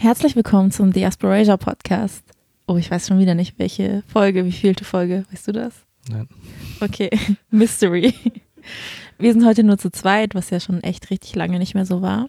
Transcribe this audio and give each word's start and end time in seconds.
Herzlich 0.00 0.36
willkommen 0.36 0.70
zum 0.70 0.92
Diasporasia 0.92 1.56
Podcast. 1.56 2.22
Oh, 2.68 2.76
ich 2.76 2.88
weiß 2.88 3.08
schon 3.08 3.18
wieder 3.18 3.34
nicht, 3.34 3.58
welche 3.58 4.04
Folge, 4.06 4.44
wie 4.44 4.52
vielte 4.52 4.84
Folge. 4.84 5.24
Weißt 5.32 5.48
du 5.48 5.52
das? 5.52 5.74
Nein. 6.08 6.28
Okay, 6.80 7.10
Mystery. 7.50 8.14
Wir 9.18 9.32
sind 9.32 9.44
heute 9.44 9.64
nur 9.64 9.76
zu 9.76 9.90
zweit, 9.90 10.36
was 10.36 10.50
ja 10.50 10.60
schon 10.60 10.84
echt 10.84 11.10
richtig 11.10 11.34
lange 11.34 11.58
nicht 11.58 11.74
mehr 11.74 11.84
so 11.84 12.00
war. 12.00 12.28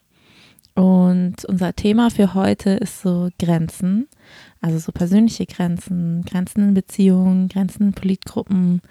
Und 0.73 1.45
unser 1.45 1.75
Thema 1.75 2.09
für 2.09 2.33
heute 2.33 2.71
ist 2.71 3.03
so 3.03 3.29
Grenzen. 3.37 4.07
Also 4.61 4.79
so 4.79 4.91
persönliche 4.91 5.45
Grenzen, 5.45 6.23
Grenzen 6.23 6.69
in 6.69 6.73
Beziehungen, 6.73 7.49
Grenzen 7.49 7.89
in 7.89 7.93
Politgruppen, 7.93 8.81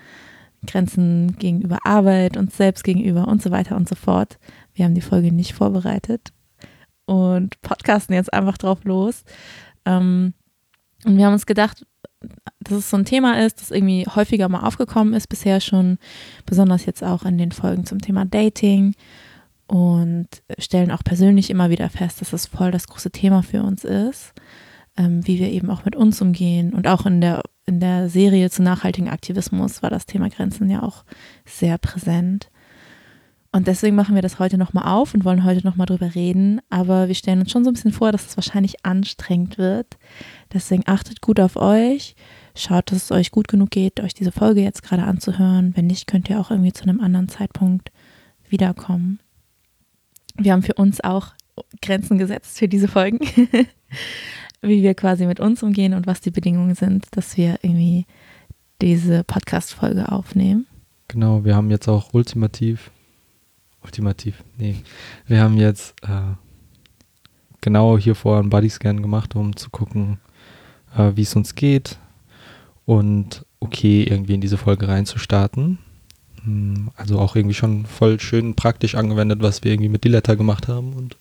Grenzen 0.64 1.36
gegenüber 1.36 1.80
Arbeit, 1.82 2.36
uns 2.36 2.56
selbst 2.56 2.84
gegenüber 2.84 3.26
und 3.26 3.42
so 3.42 3.50
weiter 3.50 3.74
und 3.74 3.88
so 3.88 3.96
fort. 3.96 4.38
Wir 4.72 4.84
haben 4.84 4.94
die 4.94 5.00
Folge 5.00 5.32
nicht 5.32 5.54
vorbereitet 5.54 6.32
und 7.08 7.60
podcasten 7.62 8.14
jetzt 8.14 8.32
einfach 8.32 8.58
drauf 8.58 8.84
los. 8.84 9.24
Ähm, 9.86 10.34
und 11.04 11.16
wir 11.16 11.24
haben 11.24 11.32
uns 11.32 11.46
gedacht, 11.46 11.86
dass 12.60 12.78
es 12.78 12.90
so 12.90 12.96
ein 12.96 13.04
Thema 13.04 13.44
ist, 13.44 13.60
das 13.60 13.70
irgendwie 13.70 14.04
häufiger 14.06 14.48
mal 14.48 14.66
aufgekommen 14.66 15.14
ist 15.14 15.28
bisher 15.28 15.60
schon, 15.60 15.98
besonders 16.44 16.84
jetzt 16.84 17.02
auch 17.02 17.24
in 17.24 17.38
den 17.38 17.52
Folgen 17.52 17.86
zum 17.86 18.00
Thema 18.00 18.24
Dating 18.24 18.94
und 19.68 20.28
stellen 20.58 20.90
auch 20.90 21.04
persönlich 21.04 21.50
immer 21.50 21.70
wieder 21.70 21.88
fest, 21.88 22.20
dass 22.20 22.32
es 22.32 22.46
voll 22.46 22.72
das 22.72 22.88
große 22.88 23.10
Thema 23.10 23.42
für 23.42 23.62
uns 23.62 23.84
ist, 23.84 24.32
ähm, 24.96 25.26
wie 25.26 25.38
wir 25.38 25.50
eben 25.50 25.70
auch 25.70 25.84
mit 25.84 25.96
uns 25.96 26.20
umgehen 26.20 26.74
und 26.74 26.88
auch 26.88 27.06
in 27.06 27.20
der 27.20 27.42
in 27.64 27.80
der 27.80 28.08
Serie 28.08 28.48
zu 28.50 28.62
nachhaltigen 28.62 29.10
Aktivismus 29.10 29.82
war 29.82 29.90
das 29.90 30.06
Thema 30.06 30.30
Grenzen 30.30 30.70
ja 30.70 30.82
auch 30.82 31.04
sehr 31.44 31.76
präsent. 31.76 32.50
Und 33.58 33.66
deswegen 33.66 33.96
machen 33.96 34.14
wir 34.14 34.22
das 34.22 34.38
heute 34.38 34.56
nochmal 34.56 34.86
auf 34.86 35.14
und 35.14 35.24
wollen 35.24 35.42
heute 35.42 35.66
nochmal 35.66 35.88
drüber 35.88 36.14
reden. 36.14 36.60
Aber 36.70 37.08
wir 37.08 37.16
stellen 37.16 37.40
uns 37.40 37.50
schon 37.50 37.64
so 37.64 37.70
ein 37.70 37.74
bisschen 37.74 37.90
vor, 37.90 38.12
dass 38.12 38.24
es 38.24 38.36
wahrscheinlich 38.36 38.84
anstrengend 38.84 39.58
wird. 39.58 39.98
Deswegen 40.52 40.84
achtet 40.86 41.20
gut 41.22 41.40
auf 41.40 41.56
euch. 41.56 42.14
Schaut, 42.54 42.92
dass 42.92 43.02
es 43.02 43.10
euch 43.10 43.32
gut 43.32 43.48
genug 43.48 43.70
geht, 43.70 43.98
euch 43.98 44.14
diese 44.14 44.30
Folge 44.30 44.60
jetzt 44.60 44.84
gerade 44.84 45.02
anzuhören. 45.02 45.72
Wenn 45.74 45.88
nicht, 45.88 46.06
könnt 46.06 46.30
ihr 46.30 46.38
auch 46.38 46.52
irgendwie 46.52 46.72
zu 46.72 46.84
einem 46.84 47.00
anderen 47.00 47.28
Zeitpunkt 47.28 47.90
wiederkommen. 48.48 49.18
Wir 50.36 50.52
haben 50.52 50.62
für 50.62 50.74
uns 50.74 51.00
auch 51.00 51.32
Grenzen 51.82 52.16
gesetzt 52.16 52.60
für 52.60 52.68
diese 52.68 52.86
Folgen. 52.86 53.18
Wie 54.62 54.84
wir 54.84 54.94
quasi 54.94 55.26
mit 55.26 55.40
uns 55.40 55.64
umgehen 55.64 55.94
und 55.94 56.06
was 56.06 56.20
die 56.20 56.30
Bedingungen 56.30 56.76
sind, 56.76 57.06
dass 57.10 57.36
wir 57.36 57.58
irgendwie 57.62 58.06
diese 58.80 59.24
Podcast-Folge 59.24 60.12
aufnehmen. 60.12 60.68
Genau, 61.08 61.44
wir 61.44 61.56
haben 61.56 61.72
jetzt 61.72 61.88
auch 61.88 62.14
ultimativ 62.14 62.92
ultimativ. 63.88 64.44
Nee. 64.58 64.76
Wir 65.26 65.40
haben 65.40 65.56
jetzt 65.56 65.94
äh, 66.02 66.34
genau 67.62 67.96
hier 67.96 68.14
vor 68.14 68.38
einen 68.38 68.50
Bodyscan 68.50 69.00
gemacht, 69.00 69.34
um 69.34 69.56
zu 69.56 69.70
gucken, 69.70 70.18
äh, 70.94 71.12
wie 71.14 71.22
es 71.22 71.34
uns 71.34 71.54
geht 71.54 71.98
und 72.84 73.46
okay, 73.60 74.04
irgendwie 74.04 74.34
in 74.34 74.42
diese 74.42 74.58
Folge 74.58 74.88
reinzustarten. 74.88 75.78
Hm, 76.44 76.90
also 76.96 77.18
auch 77.18 77.34
irgendwie 77.34 77.54
schon 77.54 77.86
voll 77.86 78.20
schön 78.20 78.54
praktisch 78.54 78.94
angewendet, 78.94 79.40
was 79.40 79.64
wir 79.64 79.72
irgendwie 79.72 79.88
mit 79.88 80.04
Diletta 80.04 80.34
gemacht 80.34 80.68
haben. 80.68 80.92
Und 80.92 81.16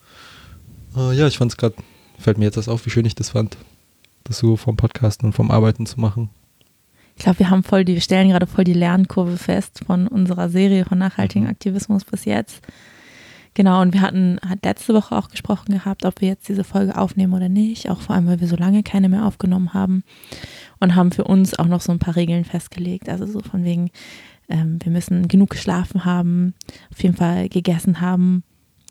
äh, 0.97 1.15
ja, 1.15 1.25
ich 1.27 1.37
fand 1.37 1.51
es 1.53 1.57
gerade, 1.57 1.75
fällt 2.19 2.37
mir 2.37 2.45
jetzt 2.45 2.57
das 2.57 2.67
auf, 2.67 2.85
wie 2.85 2.89
schön 2.89 3.05
ich 3.05 3.15
das 3.15 3.29
fand, 3.29 3.57
das 4.25 4.39
so 4.39 4.57
vom 4.57 4.75
Podcasten 4.75 5.27
und 5.27 5.33
vom 5.33 5.51
Arbeiten 5.51 5.85
zu 5.85 6.01
machen. 6.01 6.29
Ich 7.17 7.23
glaube, 7.23 7.39
wir 7.39 7.49
haben 7.49 7.63
voll 7.63 7.83
die, 7.83 7.95
wir 7.95 8.01
stellen 8.01 8.29
gerade 8.29 8.45
voll 8.45 8.63
die 8.63 8.73
Lernkurve 8.73 9.37
fest 9.37 9.81
von 9.85 10.07
unserer 10.07 10.49
Serie 10.49 10.85
von 10.85 10.99
nachhaltigen 10.99 11.45
mhm. 11.45 11.49
Aktivismus 11.49 12.05
bis 12.05 12.25
jetzt. 12.25 12.61
Genau, 13.55 13.81
und 13.81 13.91
wir 13.91 14.01
hatten, 14.01 14.39
hat 14.47 14.63
letzte 14.63 14.93
Woche 14.93 15.17
auch 15.17 15.29
gesprochen 15.29 15.71
gehabt, 15.73 16.05
ob 16.05 16.21
wir 16.21 16.27
jetzt 16.27 16.47
diese 16.47 16.63
Folge 16.63 16.95
aufnehmen 16.95 17.33
oder 17.33 17.49
nicht, 17.49 17.89
auch 17.89 18.01
vor 18.01 18.15
allem, 18.15 18.27
weil 18.27 18.39
wir 18.39 18.47
so 18.47 18.55
lange 18.55 18.83
keine 18.83 19.09
mehr 19.09 19.25
aufgenommen 19.25 19.73
haben 19.73 20.03
und 20.79 20.93
haben 20.93 21.11
für 21.11 21.23
uns 21.23 21.57
auch 21.57 21.65
noch 21.65 21.81
so 21.81 21.91
ein 21.91 21.97
paar 21.97 22.15
Regeln 22.15 22.45
festgelegt. 22.45 23.09
Also 23.09 23.25
so 23.25 23.39
von 23.39 23.63
wegen, 23.63 23.89
ähm, 24.47 24.77
wir 24.83 24.91
müssen 24.91 25.27
genug 25.27 25.49
geschlafen 25.49 26.05
haben, 26.05 26.53
auf 26.91 27.01
jeden 27.01 27.15
Fall 27.15 27.49
gegessen 27.49 27.99
haben, 27.99 28.43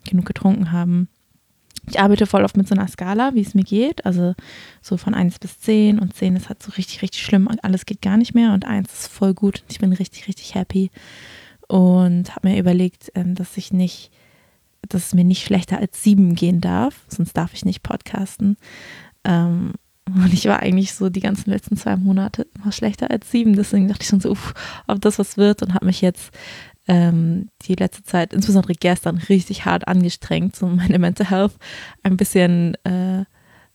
genug 0.03 0.25
getrunken 0.25 0.73
haben 0.73 1.07
ich 1.89 1.99
arbeite 1.99 2.25
voll 2.25 2.43
oft 2.43 2.57
mit 2.57 2.67
so 2.67 2.75
einer 2.75 2.87
Skala, 2.87 3.33
wie 3.33 3.41
es 3.41 3.53
mir 3.53 3.63
geht. 3.63 4.05
Also 4.05 4.35
so 4.81 4.97
von 4.97 5.13
1 5.13 5.39
bis 5.39 5.59
10 5.59 5.99
und 5.99 6.15
10 6.15 6.35
ist 6.35 6.49
halt 6.49 6.61
so 6.61 6.71
richtig, 6.71 7.01
richtig 7.01 7.23
schlimm. 7.23 7.49
Alles 7.61 7.85
geht 7.85 8.01
gar 8.01 8.17
nicht 8.17 8.33
mehr 8.33 8.53
und 8.53 8.65
1 8.65 8.91
ist 8.91 9.07
voll 9.07 9.33
gut 9.33 9.61
und 9.61 9.71
ich 9.71 9.79
bin 9.79 9.93
richtig, 9.93 10.27
richtig 10.27 10.55
happy. 10.55 10.91
Und 11.67 12.35
habe 12.35 12.49
mir 12.49 12.59
überlegt, 12.59 13.11
ähm, 13.15 13.35
dass 13.35 13.57
ich 13.57 13.73
nicht, 13.73 14.11
dass 14.87 15.07
es 15.07 15.13
mir 15.13 15.25
nicht 15.25 15.45
schlechter 15.45 15.79
als 15.79 16.03
7 16.03 16.35
gehen 16.35 16.61
darf, 16.61 17.01
sonst 17.07 17.33
darf 17.33 17.53
ich 17.53 17.65
nicht 17.65 17.83
podcasten. 17.83 18.57
Ähm, 19.23 19.73
und 20.07 20.33
ich 20.33 20.45
war 20.45 20.61
eigentlich 20.61 20.93
so 20.93 21.09
die 21.09 21.19
ganzen 21.19 21.49
letzten 21.49 21.75
zwei 21.75 21.97
Monate 21.97 22.47
immer 22.55 22.71
schlechter 22.71 23.11
als 23.11 23.29
7. 23.31 23.55
Deswegen 23.55 23.87
dachte 23.87 24.03
ich 24.03 24.07
schon 24.07 24.21
so, 24.21 24.31
uff, 24.31 24.53
ob 24.87 25.01
das 25.01 25.19
was 25.19 25.35
wird 25.35 25.61
und 25.63 25.73
habe 25.73 25.85
mich 25.85 26.01
jetzt 26.01 26.31
ähm, 26.87 27.49
die 27.63 27.75
letzte 27.75 28.03
Zeit, 28.03 28.33
insbesondere 28.33 28.73
gestern, 28.73 29.17
richtig 29.17 29.65
hart 29.65 29.87
angestrengt, 29.87 30.55
so 30.55 30.67
meine 30.67 30.99
Mental 30.99 31.29
Health 31.29 31.53
ein 32.03 32.17
bisschen 32.17 32.75
äh, 32.83 33.25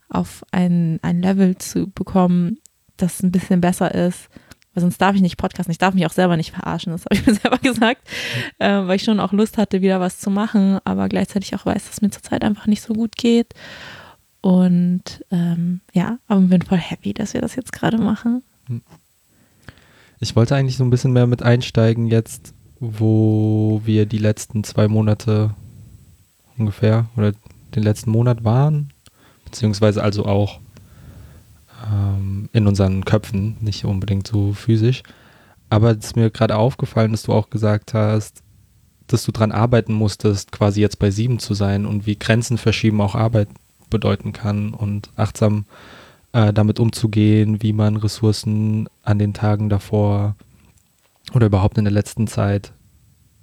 auf 0.09 0.45
ein, 0.51 0.99
ein 1.03 1.23
Level 1.23 1.57
zu 1.57 1.91
bekommen, 1.91 2.59
das 2.97 3.23
ein 3.23 3.33
bisschen 3.33 3.61
besser 3.61 3.95
ist. 3.95 4.29
Weil 4.75 4.81
sonst 4.81 4.99
darf 4.99 5.15
ich 5.15 5.21
nicht 5.21 5.37
podcasten. 5.37 5.71
Ich 5.71 5.79
darf 5.79 5.93
mich 5.93 6.07
auch 6.07 6.13
selber 6.13 6.39
nicht 6.39 6.53
verarschen, 6.53 6.93
das 6.93 7.05
habe 7.05 7.15
ich 7.15 7.27
mir 7.27 7.35
selber 7.35 7.59
gesagt, 7.59 8.09
äh, 8.59 8.69
weil 8.69 8.97
ich 8.97 9.05
schon 9.05 9.21
auch 9.21 9.33
Lust 9.33 9.59
hatte, 9.59 9.83
wieder 9.83 10.01
was 10.01 10.19
zu 10.19 10.31
machen, 10.31 10.79
aber 10.85 11.09
gleichzeitig 11.09 11.55
auch 11.55 11.67
weiß, 11.67 11.89
dass 11.89 12.03
mir 12.03 12.11
zurzeit 12.11 12.45
einfach 12.45 12.67
nicht 12.67 12.83
so 12.83 12.95
gut 12.95 13.17
geht. 13.17 13.55
Und 14.41 15.25
ähm, 15.31 15.81
ja, 15.93 16.19
aber 16.27 16.41
bin 16.41 16.63
voll 16.63 16.79
happy, 16.79 17.15
dass 17.15 17.33
wir 17.33 17.41
das 17.41 17.55
jetzt 17.55 17.73
gerade 17.73 17.99
machen. 17.99 18.43
Ich 20.19 20.35
wollte 20.35 20.57
eigentlich 20.57 20.77
so 20.77 20.85
ein 20.85 20.91
bisschen 20.91 21.13
mehr 21.13 21.27
mit 21.27 21.43
einsteigen 21.43 22.07
jetzt, 22.07 22.55
wo 22.85 23.81
wir 23.85 24.07
die 24.07 24.19
letzten 24.19 24.65
zwei 24.65 24.89
Monate 24.89 25.55
ungefähr 26.59 27.07
oder 27.17 27.33
den 27.77 27.85
letzten 27.85 28.11
Monat 28.11 28.43
waren, 28.43 28.93
beziehungsweise 29.45 30.03
also 30.03 30.27
auch 30.27 30.59
ähm, 31.87 32.49
in 32.53 32.67
unseren 32.67 33.05
Köpfen, 33.05 33.57
nicht 33.61 33.85
unbedingt 33.85 34.27
so 34.27 34.53
physisch. 34.53 35.05
Aber 35.71 35.93
es 35.93 36.07
ist 36.07 36.17
mir 36.17 36.31
gerade 36.31 36.57
aufgefallen, 36.57 37.13
dass 37.13 37.23
du 37.23 37.33
auch 37.33 37.51
gesagt 37.51 37.95
hast, 37.95 38.43
dass 39.07 39.23
du 39.23 39.31
dran 39.31 39.53
arbeiten 39.53 39.93
musstest, 39.93 40.51
quasi 40.51 40.81
jetzt 40.81 40.99
bei 40.99 41.13
sieben 41.13 41.39
zu 41.39 41.55
sein 41.55 41.87
und 41.87 42.05
wie 42.05 42.19
Grenzen 42.19 42.59
verschieben 42.59 43.01
auch 43.01 43.15
Arbeit 43.15 43.49
bedeuten 43.91 44.33
kann 44.33 44.75
und 44.75 45.11
achtsam 45.15 45.67
äh, 46.33 46.53
damit 46.53 46.81
umzugehen, 46.81 47.63
wie 47.63 47.73
man 47.73 47.95
Ressourcen 47.95 48.89
an 49.05 49.21
den 49.21 49.35
Tagen 49.35 49.69
davor 49.69 50.35
oder 51.33 51.47
überhaupt 51.47 51.79
in 51.79 51.85
der 51.85 51.93
letzten 51.93 52.27
Zeit 52.27 52.73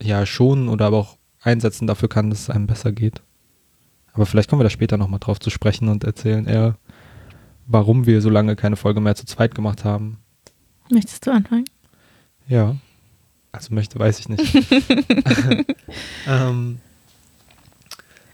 ja 0.01 0.25
schonen 0.25 0.69
oder 0.69 0.85
aber 0.87 0.97
auch 0.97 1.17
einsetzen 1.41 1.87
dafür 1.87 2.09
kann, 2.09 2.29
dass 2.29 2.41
es 2.41 2.49
einem 2.49 2.67
besser 2.67 2.91
geht. 2.91 3.21
Aber 4.13 4.25
vielleicht 4.25 4.49
kommen 4.49 4.59
wir 4.59 4.65
da 4.65 4.69
später 4.69 4.97
nochmal 4.97 5.19
drauf 5.19 5.39
zu 5.39 5.49
sprechen 5.49 5.87
und 5.87 6.03
erzählen 6.03 6.45
eher, 6.45 6.77
warum 7.67 8.05
wir 8.05 8.21
so 8.21 8.29
lange 8.29 8.55
keine 8.55 8.75
Folge 8.75 8.99
mehr 8.99 9.15
zu 9.15 9.25
zweit 9.25 9.55
gemacht 9.55 9.85
haben. 9.85 10.17
Möchtest 10.91 11.25
du 11.25 11.31
anfangen? 11.31 11.65
Ja. 12.47 12.75
Also 13.51 13.73
möchte, 13.73 13.97
weiß 13.97 14.19
ich 14.19 14.29
nicht. 14.29 14.55
ähm, 16.27 16.79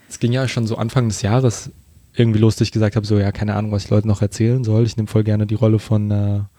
es 0.09 0.19
ging 0.19 0.31
ja 0.31 0.47
schon 0.47 0.67
so 0.67 0.77
Anfang 0.77 1.07
des 1.07 1.21
Jahres 1.21 1.71
irgendwie 2.13 2.39
los, 2.39 2.55
dass 2.55 2.67
ich 2.67 2.71
gesagt 2.71 2.95
habe, 2.95 3.05
so 3.05 3.19
ja, 3.19 3.31
keine 3.31 3.55
Ahnung, 3.55 3.71
was 3.71 3.85
ich 3.85 3.89
Leuten 3.89 4.07
noch 4.07 4.21
erzählen 4.21 4.63
soll. 4.63 4.85
Ich 4.85 4.95
nehme 4.95 5.07
voll 5.07 5.23
gerne 5.23 5.45
die 5.45 5.55
Rolle 5.55 5.79
von 5.79 6.11
einer 6.11 6.49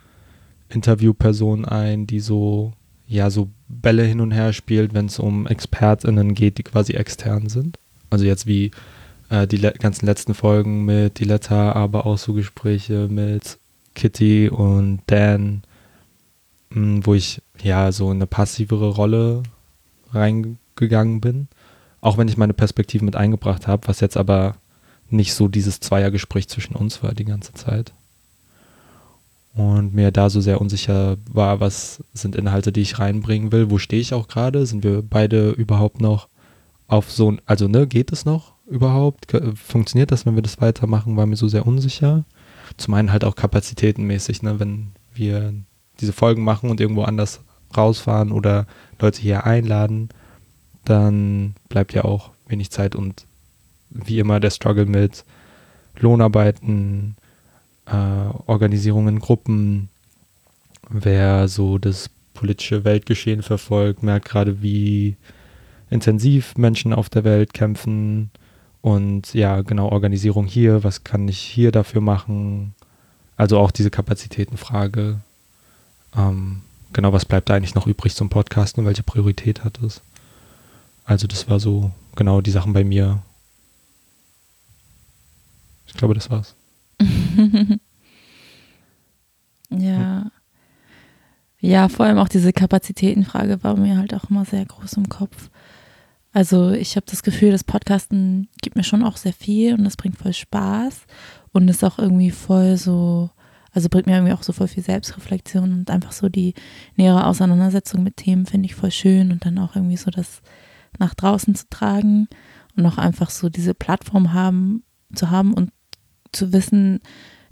Interviewperson 0.69 1.65
ein, 1.65 2.07
die 2.07 2.19
so 2.19 2.73
ja 3.07 3.29
so 3.29 3.49
Bälle 3.69 4.03
hin 4.03 4.21
und 4.21 4.31
her 4.31 4.53
spielt, 4.53 4.93
wenn 4.93 5.05
es 5.05 5.19
um 5.19 5.47
ExpertInnen 5.47 6.33
geht, 6.33 6.57
die 6.57 6.63
quasi 6.63 6.93
extern 6.93 7.49
sind. 7.49 7.79
Also 8.09 8.25
jetzt 8.25 8.45
wie 8.47 8.71
äh, 9.29 9.47
die 9.47 9.57
le 9.57 9.73
ganzen 9.73 10.05
letzten 10.05 10.33
Folgen 10.33 10.85
mit 10.85 11.19
Diletta, 11.19 11.71
aber 11.73 12.05
auch 12.05 12.17
so 12.17 12.33
Gespräche 12.33 13.07
mit 13.09 13.57
Kitty 13.95 14.49
und 14.49 15.01
Dan, 15.07 15.63
mh, 16.69 16.75
hm, 16.75 17.05
wo 17.05 17.13
ich 17.13 17.41
ja 17.61 17.91
so 17.91 18.11
in 18.11 18.17
eine 18.17 18.27
passivere 18.27 18.89
Rolle 18.89 19.43
reingegangen 20.11 21.21
bin. 21.21 21.47
Auch 22.01 22.17
wenn 22.17 22.27
ich 22.27 22.37
meine 22.37 22.53
Perspektive 22.53 23.03
mit 23.03 23.15
eingebracht 23.15 23.67
habe, 23.67 23.87
was 23.87 23.99
jetzt 23.99 24.17
aber 24.17 24.55
nicht 25.09 25.33
so 25.33 25.47
dieses 25.47 25.79
Zweiergespräch 25.79 26.47
zwischen 26.47 26.75
uns 26.75 27.01
war 27.01 27.13
die 27.13 27.25
ganze 27.25 27.53
Zeit 27.53 27.93
und 29.57 29.95
mir 29.95 30.11
da 30.11 30.29
so 30.29 30.39
sehr 30.39 30.61
unsicher 30.61 31.17
war, 31.31 31.59
was 31.59 32.03
sind 32.13 32.35
Inhalte, 32.35 32.71
die 32.71 32.81
ich 32.81 32.99
reinbringen 32.99 33.51
will, 33.51 33.71
wo 33.71 33.79
stehe 33.79 34.01
ich 34.01 34.13
auch 34.13 34.27
gerade, 34.27 34.67
sind 34.67 34.83
wir 34.83 35.01
beide 35.01 35.49
überhaupt 35.49 35.99
noch 35.99 36.27
auf 36.87 37.11
so, 37.11 37.35
also 37.47 37.67
ne, 37.67 37.87
geht 37.87 38.11
es 38.11 38.23
noch 38.23 38.53
überhaupt, 38.67 39.25
funktioniert 39.55 40.11
das, 40.11 40.27
wenn 40.27 40.35
wir 40.35 40.43
das 40.43 40.61
weitermachen, 40.61 41.17
war 41.17 41.25
mir 41.25 41.37
so 41.37 41.47
sehr 41.47 41.65
unsicher. 41.65 42.23
Zum 42.77 42.93
einen 42.93 43.11
halt 43.11 43.23
auch 43.23 43.35
kapazitätenmäßig, 43.35 44.43
ne, 44.43 44.59
wenn 44.59 44.91
wir 45.15 45.53
diese 45.99 46.13
Folgen 46.13 46.43
machen 46.43 46.69
und 46.69 46.79
irgendwo 46.79 47.01
anders 47.01 47.41
rausfahren 47.75 48.31
oder 48.31 48.67
Leute 48.99 49.19
hier 49.21 49.45
einladen, 49.45 50.09
dann 50.85 51.55
bleibt 51.67 51.93
ja 51.93 52.05
auch 52.05 52.29
wenig 52.47 52.69
Zeit 52.69 52.95
und 52.95 53.25
wie 53.89 54.19
immer 54.19 54.39
der 54.39 54.51
Struggle 54.51 54.85
mit 54.85 55.25
Lohnarbeiten, 55.97 57.15
Organisierungen, 57.93 59.19
Gruppen, 59.19 59.89
wer 60.89 61.47
so 61.47 61.77
das 61.77 62.09
politische 62.33 62.83
Weltgeschehen 62.83 63.41
verfolgt, 63.41 64.03
merkt 64.03 64.27
gerade, 64.27 64.61
wie 64.61 65.15
intensiv 65.89 66.57
Menschen 66.57 66.93
auf 66.93 67.09
der 67.09 67.23
Welt 67.23 67.53
kämpfen 67.53 68.29
und 68.81 69.33
ja, 69.33 69.61
genau, 69.61 69.89
Organisierung 69.89 70.45
hier, 70.45 70.83
was 70.83 71.03
kann 71.03 71.27
ich 71.27 71.39
hier 71.39 71.71
dafür 71.71 72.01
machen? 72.01 72.73
Also 73.35 73.59
auch 73.59 73.71
diese 73.71 73.89
Kapazitätenfrage. 73.89 75.19
Ähm, 76.15 76.61
genau, 76.93 77.13
was 77.13 77.25
bleibt 77.25 77.49
da 77.49 77.55
eigentlich 77.55 77.75
noch 77.75 77.87
übrig 77.87 78.15
zum 78.15 78.29
Podcasten 78.29 78.81
und 78.81 78.87
welche 78.87 79.03
Priorität 79.03 79.63
hat 79.63 79.81
es? 79.81 80.01
Also 81.05 81.27
das 81.27 81.49
war 81.49 81.59
so 81.59 81.91
genau 82.15 82.41
die 82.41 82.51
Sachen 82.51 82.73
bei 82.73 82.83
mir. 82.83 83.21
Ich 85.87 85.93
glaube, 85.93 86.13
das 86.13 86.29
war's. 86.29 86.56
ja. 89.69 90.31
Ja, 91.59 91.89
vor 91.89 92.05
allem 92.05 92.19
auch 92.19 92.29
diese 92.29 92.53
Kapazitätenfrage 92.53 93.63
war 93.63 93.75
mir 93.75 93.97
halt 93.97 94.13
auch 94.13 94.29
immer 94.29 94.45
sehr 94.45 94.63
groß 94.63 94.93
im 94.93 95.09
Kopf. 95.09 95.49
Also 96.31 96.71
ich 96.71 96.95
habe 96.95 97.07
das 97.09 97.23
Gefühl, 97.23 97.51
das 97.51 97.63
Podcasten 97.63 98.47
gibt 98.61 98.75
mir 98.75 98.83
schon 98.83 99.03
auch 99.03 99.17
sehr 99.17 99.33
viel 99.33 99.73
und 99.73 99.83
das 99.83 99.97
bringt 99.97 100.17
voll 100.17 100.33
Spaß 100.33 101.07
und 101.51 101.67
ist 101.67 101.83
auch 101.83 101.97
irgendwie 101.97 102.29
voll 102.29 102.77
so, 102.77 103.31
also 103.71 103.89
bringt 103.89 104.05
mir 104.05 104.13
irgendwie 104.13 104.33
auch 104.33 104.43
so 104.43 104.53
voll 104.53 104.67
viel 104.67 104.83
Selbstreflexion 104.83 105.73
und 105.73 105.89
einfach 105.89 106.11
so 106.11 106.29
die 106.29 106.53
nähere 106.95 107.25
Auseinandersetzung 107.25 108.03
mit 108.03 108.17
Themen 108.17 108.45
finde 108.45 108.67
ich 108.67 108.75
voll 108.75 108.91
schön 108.91 109.31
und 109.31 109.45
dann 109.45 109.57
auch 109.57 109.75
irgendwie 109.75 109.97
so 109.97 110.11
das 110.11 110.41
nach 110.99 111.15
draußen 111.15 111.55
zu 111.55 111.65
tragen 111.71 112.27
und 112.75 112.85
auch 112.85 112.99
einfach 112.99 113.31
so 113.31 113.49
diese 113.49 113.73
Plattform 113.73 114.33
haben, 114.33 114.83
zu 115.15 115.31
haben 115.31 115.55
und 115.55 115.71
zu 116.31 116.53
wissen, 116.53 116.99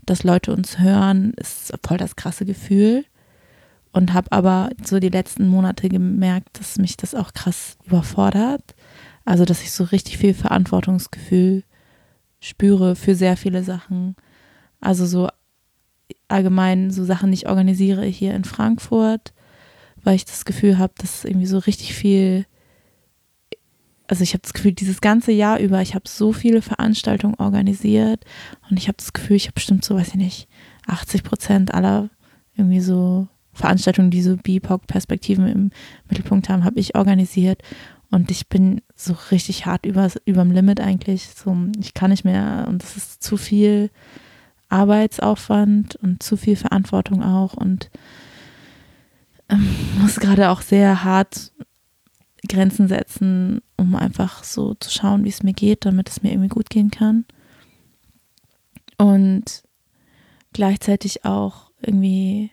dass 0.06 0.24
Leute 0.24 0.54
uns 0.54 0.80
hören, 0.80 1.34
ist 1.38 1.74
voll 1.86 1.98
das 1.98 2.16
krasse 2.16 2.46
Gefühl. 2.46 3.06
Und 3.92 4.14
habe 4.14 4.32
aber 4.34 4.72
so 4.84 5.00
die 5.00 5.10
letzten 5.10 5.48
Monate 5.48 5.88
gemerkt, 5.88 6.60
dass 6.60 6.78
mich 6.78 6.98
das 6.98 7.16
auch 7.16 7.34
krass 7.34 7.78
überfordert. 7.86 8.76
Also, 9.24 9.46
dass 9.46 9.62
ich 9.62 9.72
so 9.72 9.86
richtig 9.86 10.18
viel 10.18 10.34
Verantwortungsgefühl 10.34 11.64
spüre 12.40 12.96
für 12.96 13.16
sehr 13.16 13.38
viele 13.38 13.64
Sachen. 13.64 14.16
Also 14.80 15.06
so 15.06 15.30
allgemein 16.28 16.92
so 16.92 17.04
Sachen, 17.04 17.32
die 17.32 17.36
ich 17.36 17.50
organisiere 17.50 18.06
hier 18.06 18.34
in 18.36 18.44
Frankfurt, 18.44 19.34
weil 20.04 20.16
ich 20.16 20.26
das 20.26 20.46
Gefühl 20.46 20.78
habe, 20.78 20.94
dass 20.98 21.26
irgendwie 21.26 21.48
so 21.48 21.58
richtig 21.58 21.94
viel 21.94 22.46
also 24.08 24.24
ich 24.24 24.34
habe 24.34 24.42
das 24.42 24.54
Gefühl, 24.54 24.74
dieses 24.74 25.02
ganze 25.02 25.32
Jahr 25.32 25.60
über, 25.60 25.82
ich 25.82 25.96
habe 25.96 26.08
so 26.08 26.32
viele 26.32 26.62
Veranstaltungen 26.62 27.36
organisiert 27.36 28.24
und 28.70 28.78
ich 28.78 28.88
habe 28.88 28.98
das 28.98 29.14
Gefühl, 29.14 29.36
ich 29.36 29.48
habe 29.48 29.56
bestimmt 29.56 29.84
so, 29.84 29.96
weiß 29.96 30.10
ich 30.10 30.16
nicht, 30.16 30.48
80 30.88 31.24
Prozent 31.24 31.74
aller 31.74 32.10
irgendwie 32.56 32.82
so 32.82 33.28
Veranstaltungen, 33.54 34.12
die 34.12 34.22
so 34.22 34.38
BIPOC-Perspektiven 34.38 35.48
im 35.48 35.72
Mittelpunkt 36.10 36.50
haben, 36.50 36.64
habe 36.64 36.80
ich 36.80 36.96
organisiert 36.96 37.62
und 38.12 38.30
ich 38.32 38.48
bin 38.48 38.82
so 38.96 39.16
richtig 39.32 39.66
hart 39.66 39.86
über, 39.86 40.10
überm 40.26 40.52
Limit 40.52 40.80
eigentlich. 40.80 41.30
So, 41.36 41.56
ich 41.80 41.94
kann 41.94 42.12
nicht 42.12 42.26
mehr 42.26 42.66
und 42.68 42.84
es 42.84 42.98
ist 42.98 43.24
zu 43.24 43.38
viel 43.38 43.90
Arbeitsaufwand 44.70 45.96
und 45.96 46.22
zu 46.22 46.38
viel 46.38 46.56
Verantwortung 46.56 47.24
auch 47.24 47.54
und 47.54 47.90
ähm, 49.50 49.68
muss 50.00 50.20
gerade 50.20 50.50
auch 50.50 50.62
sehr 50.62 51.04
hart 51.04 51.52
Grenzen 52.46 52.88
setzen, 52.88 53.62
um 53.78 53.96
einfach 53.96 54.44
so 54.44 54.74
zu 54.76 54.90
schauen, 54.90 55.24
wie 55.24 55.30
es 55.30 55.44
mir 55.44 55.54
geht, 55.54 55.86
damit 55.86 56.10
es 56.10 56.24
mir 56.24 56.32
irgendwie 56.32 56.50
gut 56.50 56.70
gehen 56.70 56.92
kann. 56.92 57.26
Und 58.98 59.64
gleichzeitig 60.54 61.26
auch 61.26 61.72
irgendwie 61.82 62.52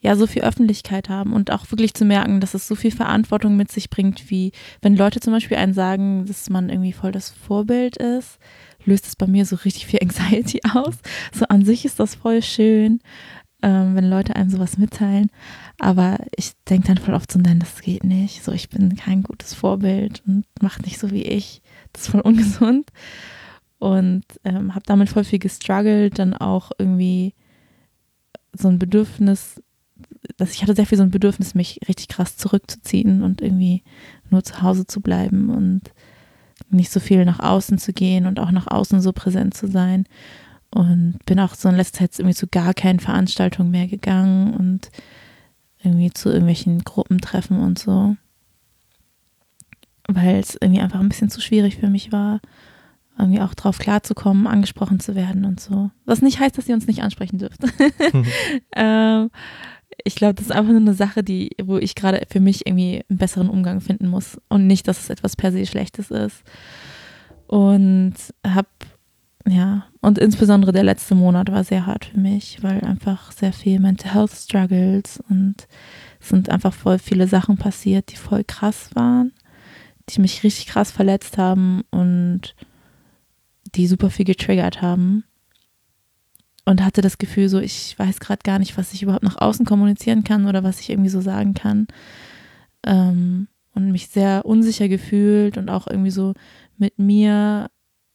ja 0.00 0.16
so 0.16 0.26
viel 0.26 0.42
Öffentlichkeit 0.42 1.08
haben 1.08 1.32
und 1.32 1.52
auch 1.52 1.70
wirklich 1.70 1.94
zu 1.94 2.04
merken, 2.04 2.40
dass 2.40 2.54
es 2.54 2.66
so 2.66 2.74
viel 2.74 2.90
Verantwortung 2.90 3.56
mit 3.56 3.70
sich 3.70 3.90
bringt, 3.90 4.30
wie 4.30 4.52
wenn 4.80 4.96
Leute 4.96 5.20
zum 5.20 5.32
Beispiel 5.32 5.58
einen 5.58 5.74
sagen, 5.74 6.24
dass 6.26 6.48
man 6.48 6.70
irgendwie 6.70 6.92
voll 6.92 7.12
das 7.12 7.30
Vorbild 7.30 7.98
ist, 7.98 8.38
löst 8.84 9.06
es 9.06 9.16
bei 9.16 9.26
mir 9.26 9.44
so 9.44 9.56
richtig 9.56 9.86
viel 9.86 10.00
Anxiety 10.02 10.60
aus. 10.72 10.94
So 11.32 11.44
an 11.46 11.64
sich 11.64 11.84
ist 11.84 12.00
das 12.00 12.14
voll 12.14 12.42
schön, 12.42 13.00
ähm, 13.62 13.94
wenn 13.94 14.08
Leute 14.08 14.36
einem 14.36 14.50
sowas 14.50 14.78
mitteilen. 14.78 15.30
Aber 15.78 16.18
ich 16.36 16.52
denke 16.68 16.88
dann 16.88 16.98
voll 16.98 17.14
oft 17.14 17.30
so, 17.30 17.38
nein, 17.38 17.58
das 17.58 17.80
geht 17.80 18.04
nicht. 18.04 18.42
So, 18.42 18.52
ich 18.52 18.68
bin 18.68 18.96
kein 18.96 19.22
gutes 19.22 19.54
Vorbild 19.54 20.22
und 20.26 20.44
macht 20.60 20.84
nicht 20.84 20.98
so 20.98 21.10
wie 21.10 21.22
ich. 21.22 21.62
Das 21.92 22.02
ist 22.02 22.08
voll 22.08 22.20
ungesund. 22.24 22.90
Und 23.78 24.24
ähm, 24.44 24.74
habe 24.74 24.84
damit 24.86 25.08
voll 25.08 25.24
viel 25.24 25.38
gestruggelt, 25.38 26.18
dann 26.18 26.34
auch 26.34 26.70
irgendwie 26.78 27.34
so 28.52 28.68
ein 28.68 28.78
Bedürfnis, 28.78 29.62
dass 30.36 30.52
ich 30.52 30.62
hatte 30.62 30.74
sehr 30.74 30.86
viel 30.86 30.98
so 30.98 31.04
ein 31.04 31.10
Bedürfnis, 31.10 31.54
mich 31.54 31.80
richtig 31.88 32.08
krass 32.08 32.36
zurückzuziehen 32.36 33.22
und 33.22 33.40
irgendwie 33.40 33.82
nur 34.28 34.42
zu 34.42 34.60
Hause 34.60 34.86
zu 34.86 35.00
bleiben 35.00 35.50
und 35.50 35.92
nicht 36.68 36.90
so 36.90 37.00
viel 37.00 37.24
nach 37.24 37.40
außen 37.40 37.78
zu 37.78 37.92
gehen 37.92 38.26
und 38.26 38.38
auch 38.38 38.50
nach 38.50 38.66
außen 38.66 39.00
so 39.00 39.12
präsent 39.12 39.54
zu 39.54 39.66
sein. 39.66 40.04
Und 40.72 41.18
bin 41.26 41.40
auch 41.40 41.54
so 41.54 41.68
in 41.68 41.76
letzter 41.76 41.98
Zeit 42.00 42.18
irgendwie 42.18 42.36
zu 42.36 42.46
gar 42.46 42.74
keinen 42.74 43.00
Veranstaltungen 43.00 43.70
mehr 43.70 43.88
gegangen 43.88 44.54
und 44.54 44.90
irgendwie 45.82 46.12
zu 46.12 46.28
irgendwelchen 46.28 46.84
Gruppentreffen 46.84 47.58
und 47.58 47.78
so. 47.78 48.16
Weil 50.06 50.36
es 50.36 50.56
irgendwie 50.60 50.80
einfach 50.80 51.00
ein 51.00 51.08
bisschen 51.08 51.30
zu 51.30 51.40
schwierig 51.40 51.76
für 51.76 51.88
mich 51.88 52.12
war, 52.12 52.40
irgendwie 53.18 53.40
auch 53.40 53.54
drauf 53.54 53.78
klarzukommen, 53.78 54.46
angesprochen 54.46 55.00
zu 55.00 55.14
werden 55.14 55.44
und 55.44 55.60
so. 55.60 55.90
Was 56.04 56.22
nicht 56.22 56.40
heißt, 56.40 56.56
dass 56.56 56.68
ihr 56.68 56.74
uns 56.74 56.86
nicht 56.86 57.02
ansprechen 57.02 57.38
dürft. 57.38 57.60
Mhm. 58.12 58.26
ähm, 58.74 59.30
ich 60.04 60.14
glaube, 60.14 60.34
das 60.34 60.46
ist 60.46 60.52
einfach 60.52 60.70
nur 60.70 60.80
eine 60.80 60.94
Sache, 60.94 61.22
die, 61.22 61.50
wo 61.62 61.76
ich 61.76 61.94
gerade 61.94 62.26
für 62.28 62.40
mich 62.40 62.66
irgendwie 62.66 63.04
einen 63.08 63.18
besseren 63.18 63.48
Umgang 63.48 63.80
finden 63.80 64.08
muss 64.08 64.40
und 64.48 64.66
nicht, 64.66 64.88
dass 64.88 65.00
es 65.00 65.10
etwas 65.10 65.36
per 65.36 65.52
se 65.52 65.66
Schlechtes 65.66 66.10
ist. 66.10 66.42
Und 67.46 68.14
habe 68.46 68.68
ja, 69.46 69.86
und 70.00 70.18
insbesondere 70.18 70.72
der 70.72 70.84
letzte 70.84 71.14
Monat 71.14 71.50
war 71.50 71.64
sehr 71.64 71.86
hart 71.86 72.06
für 72.06 72.18
mich, 72.18 72.62
weil 72.62 72.80
einfach 72.84 73.32
sehr 73.32 73.52
viel 73.52 73.80
Mental 73.80 74.12
Health 74.12 74.32
Struggles 74.32 75.22
und 75.28 75.66
es 76.20 76.28
sind 76.28 76.50
einfach 76.50 76.74
voll 76.74 76.98
viele 76.98 77.26
Sachen 77.26 77.56
passiert, 77.56 78.12
die 78.12 78.16
voll 78.16 78.44
krass 78.44 78.90
waren, 78.94 79.32
die 80.10 80.20
mich 80.20 80.44
richtig 80.44 80.66
krass 80.66 80.90
verletzt 80.90 81.38
haben 81.38 81.82
und 81.90 82.54
die 83.74 83.86
super 83.86 84.10
viel 84.10 84.26
getriggert 84.26 84.82
haben. 84.82 85.24
Und 86.66 86.84
hatte 86.84 87.00
das 87.00 87.18
Gefühl, 87.18 87.48
so, 87.48 87.58
ich 87.58 87.98
weiß 87.98 88.20
gerade 88.20 88.42
gar 88.44 88.58
nicht, 88.58 88.76
was 88.76 88.92
ich 88.92 89.02
überhaupt 89.02 89.24
nach 89.24 89.40
außen 89.40 89.64
kommunizieren 89.64 90.22
kann 90.24 90.46
oder 90.46 90.62
was 90.62 90.78
ich 90.78 90.90
irgendwie 90.90 91.08
so 91.08 91.20
sagen 91.20 91.54
kann. 91.54 91.88
Ähm, 92.84 93.48
und 93.74 93.90
mich 93.90 94.08
sehr 94.08 94.44
unsicher 94.44 94.88
gefühlt 94.88 95.56
und 95.56 95.70
auch 95.70 95.86
irgendwie 95.86 96.10
so 96.10 96.34
mit 96.76 96.98
mir 96.98 97.70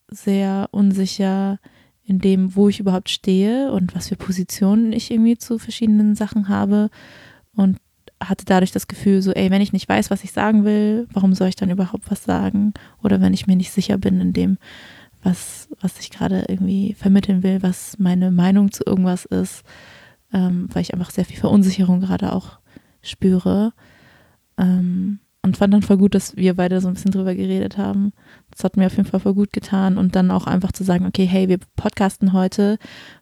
sehr 0.09 0.69
unsicher 0.71 1.59
in 2.03 2.19
dem, 2.19 2.55
wo 2.55 2.69
ich 2.69 2.79
überhaupt 2.79 3.09
stehe 3.09 3.71
und 3.71 3.95
was 3.95 4.09
für 4.09 4.15
Positionen 4.15 4.93
ich 4.93 5.12
irgendwie 5.12 5.38
zu 5.38 5.57
verschiedenen 5.57 6.15
Sachen 6.15 6.50
habe 6.50 6.89
und 7.55 7.77
hatte 8.21 8.45
dadurch 8.45 8.71
das 8.71 8.88
Gefühl, 8.88 9.21
so, 9.21 9.31
ey, 9.31 9.50
wenn 9.51 9.62
ich 9.62 9.74
nicht 9.74 9.89
weiß, 9.89 10.12
was 10.12 10.24
ich 10.24 10.31
sagen 10.31 10.63
will, 10.63 11.07
warum 11.12 11.33
soll 11.33 11.50
ich 11.50 11.55
dann 11.55 11.69
überhaupt 11.69 12.09
was 12.09 12.24
sagen? 12.24 12.74
Oder 13.03 13.21
wenn 13.21 13.33
ich 13.33 13.47
mir 13.47 13.55
nicht 13.55 13.71
sicher 13.71 13.97
bin 13.97 14.21
in 14.21 14.33
dem, 14.33 14.57
was, 15.24 15.67
was 15.81 16.00
ich 16.00 16.12
gerade 16.12 16.45
irgendwie 16.47 16.93
vermitteln 16.93 17.43
will, 17.43 17.63
was 17.63 17.97
meine 17.97 18.31
Meinung 18.31 18.71
zu 18.71 18.83
irgendwas 18.85 19.25
ist, 19.25 19.63
ähm, 20.31 20.69
weil 20.71 20.83
ich 20.83 20.93
einfach 20.93 21.09
sehr 21.09 21.25
viel 21.25 21.38
Verunsicherung 21.38 22.00
gerade 22.00 22.31
auch 22.31 22.59
spüre. 23.01 23.74
Ähm, 24.57 25.19
und 25.41 25.57
fand 25.57 25.74
dann 25.74 25.81
voll 25.81 25.97
gut, 25.97 26.15
dass 26.15 26.35
wir 26.35 26.55
beide 26.55 26.81
so 26.81 26.88
ein 26.88 26.95
bisschen 26.95 27.12
drüber 27.12 27.35
geredet 27.35 27.77
haben. 27.77 28.13
Das 28.55 28.63
hat 28.63 28.77
mir 28.77 28.85
auf 28.85 28.95
jeden 28.95 29.09
Fall 29.09 29.19
voll 29.19 29.33
gut 29.33 29.51
getan. 29.51 29.97
Und 29.97 30.15
dann 30.15 30.31
auch 30.31 30.47
einfach 30.47 30.71
zu 30.71 30.83
sagen, 30.83 31.05
okay, 31.05 31.25
hey, 31.25 31.50
wir 31.50 31.59
podcasten 31.75 32.31
heute, 32.31 32.77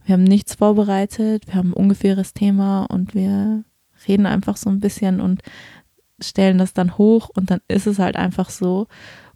wir 0.05 0.13
haben 0.13 0.23
nichts 0.23 0.55
vorbereitet, 0.55 1.47
wir 1.47 1.55
haben 1.55 1.69
ein 1.69 1.73
ungefähres 1.73 2.33
Thema 2.33 2.85
und 2.85 3.15
wir 3.15 3.63
reden 4.07 4.25
einfach 4.25 4.57
so 4.57 4.69
ein 4.69 4.79
bisschen 4.79 5.19
und 5.19 5.41
stellen 6.21 6.57
das 6.57 6.73
dann 6.73 6.97
hoch 6.97 7.29
und 7.35 7.49
dann 7.49 7.61
ist 7.67 7.87
es 7.87 7.99
halt 7.99 8.15
einfach 8.15 8.49
so. 8.49 8.87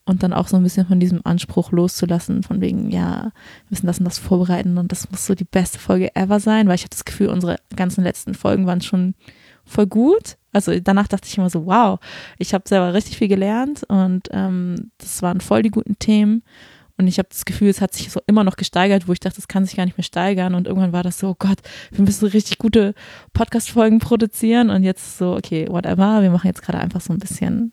Und 0.05 0.23
dann 0.23 0.31
auch 0.31 0.47
so 0.47 0.55
ein 0.55 0.63
bisschen 0.63 0.87
von 0.87 1.01
diesem 1.01 1.19
Anspruch 1.25 1.73
loszulassen, 1.73 2.41
von 2.41 2.61
wegen, 2.61 2.91
ja, 2.91 3.23
wir 3.23 3.31
müssen 3.69 3.87
das 3.87 3.99
und 3.99 4.05
das 4.05 4.19
vorbereiten 4.19 4.77
und 4.77 4.93
das 4.93 5.11
muss 5.11 5.25
so 5.25 5.35
die 5.35 5.43
beste 5.43 5.79
Folge 5.79 6.15
ever 6.15 6.39
sein, 6.39 6.67
weil 6.67 6.75
ich 6.75 6.83
habe 6.83 6.91
das 6.91 7.03
Gefühl, 7.03 7.27
unsere 7.27 7.57
ganzen 7.75 8.05
letzten 8.05 8.33
Folgen 8.33 8.65
waren 8.67 8.79
schon 8.79 9.15
voll 9.65 9.87
gut. 9.87 10.37
Also 10.57 10.79
danach 10.79 11.07
dachte 11.07 11.27
ich 11.27 11.37
immer 11.37 11.49
so, 11.49 11.67
wow, 11.67 11.99
ich 12.39 12.53
habe 12.53 12.67
selber 12.67 12.93
richtig 12.93 13.17
viel 13.17 13.27
gelernt 13.27 13.83
und 13.87 14.27
ähm, 14.31 14.91
das 14.97 15.21
waren 15.21 15.39
voll 15.39 15.61
die 15.61 15.69
guten 15.69 15.99
Themen. 15.99 16.43
Und 16.97 17.07
ich 17.07 17.19
habe 17.19 17.29
das 17.29 17.45
Gefühl, 17.45 17.69
es 17.69 17.79
hat 17.79 17.93
sich 17.93 18.11
so 18.11 18.19
immer 18.25 18.43
noch 18.43 18.55
gesteigert, 18.55 19.07
wo 19.07 19.13
ich 19.13 19.19
dachte, 19.19 19.35
das 19.35 19.47
kann 19.47 19.65
sich 19.65 19.75
gar 19.75 19.85
nicht 19.85 19.99
mehr 19.99 20.03
steigern. 20.03 20.55
Und 20.55 20.65
irgendwann 20.65 20.93
war 20.93 21.03
das 21.03 21.19
so, 21.19 21.29
oh 21.29 21.35
Gott, 21.37 21.59
wir 21.91 22.03
müssen 22.03 22.27
richtig 22.27 22.57
gute 22.57 22.95
Podcast-Folgen 23.33 23.99
produzieren. 23.99 24.71
Und 24.71 24.83
jetzt 24.83 25.19
so, 25.19 25.35
okay, 25.35 25.67
whatever, 25.69 26.23
wir 26.23 26.31
machen 26.31 26.47
jetzt 26.47 26.63
gerade 26.63 26.79
einfach 26.79 27.01
so 27.01 27.13
ein 27.13 27.19
bisschen, 27.19 27.71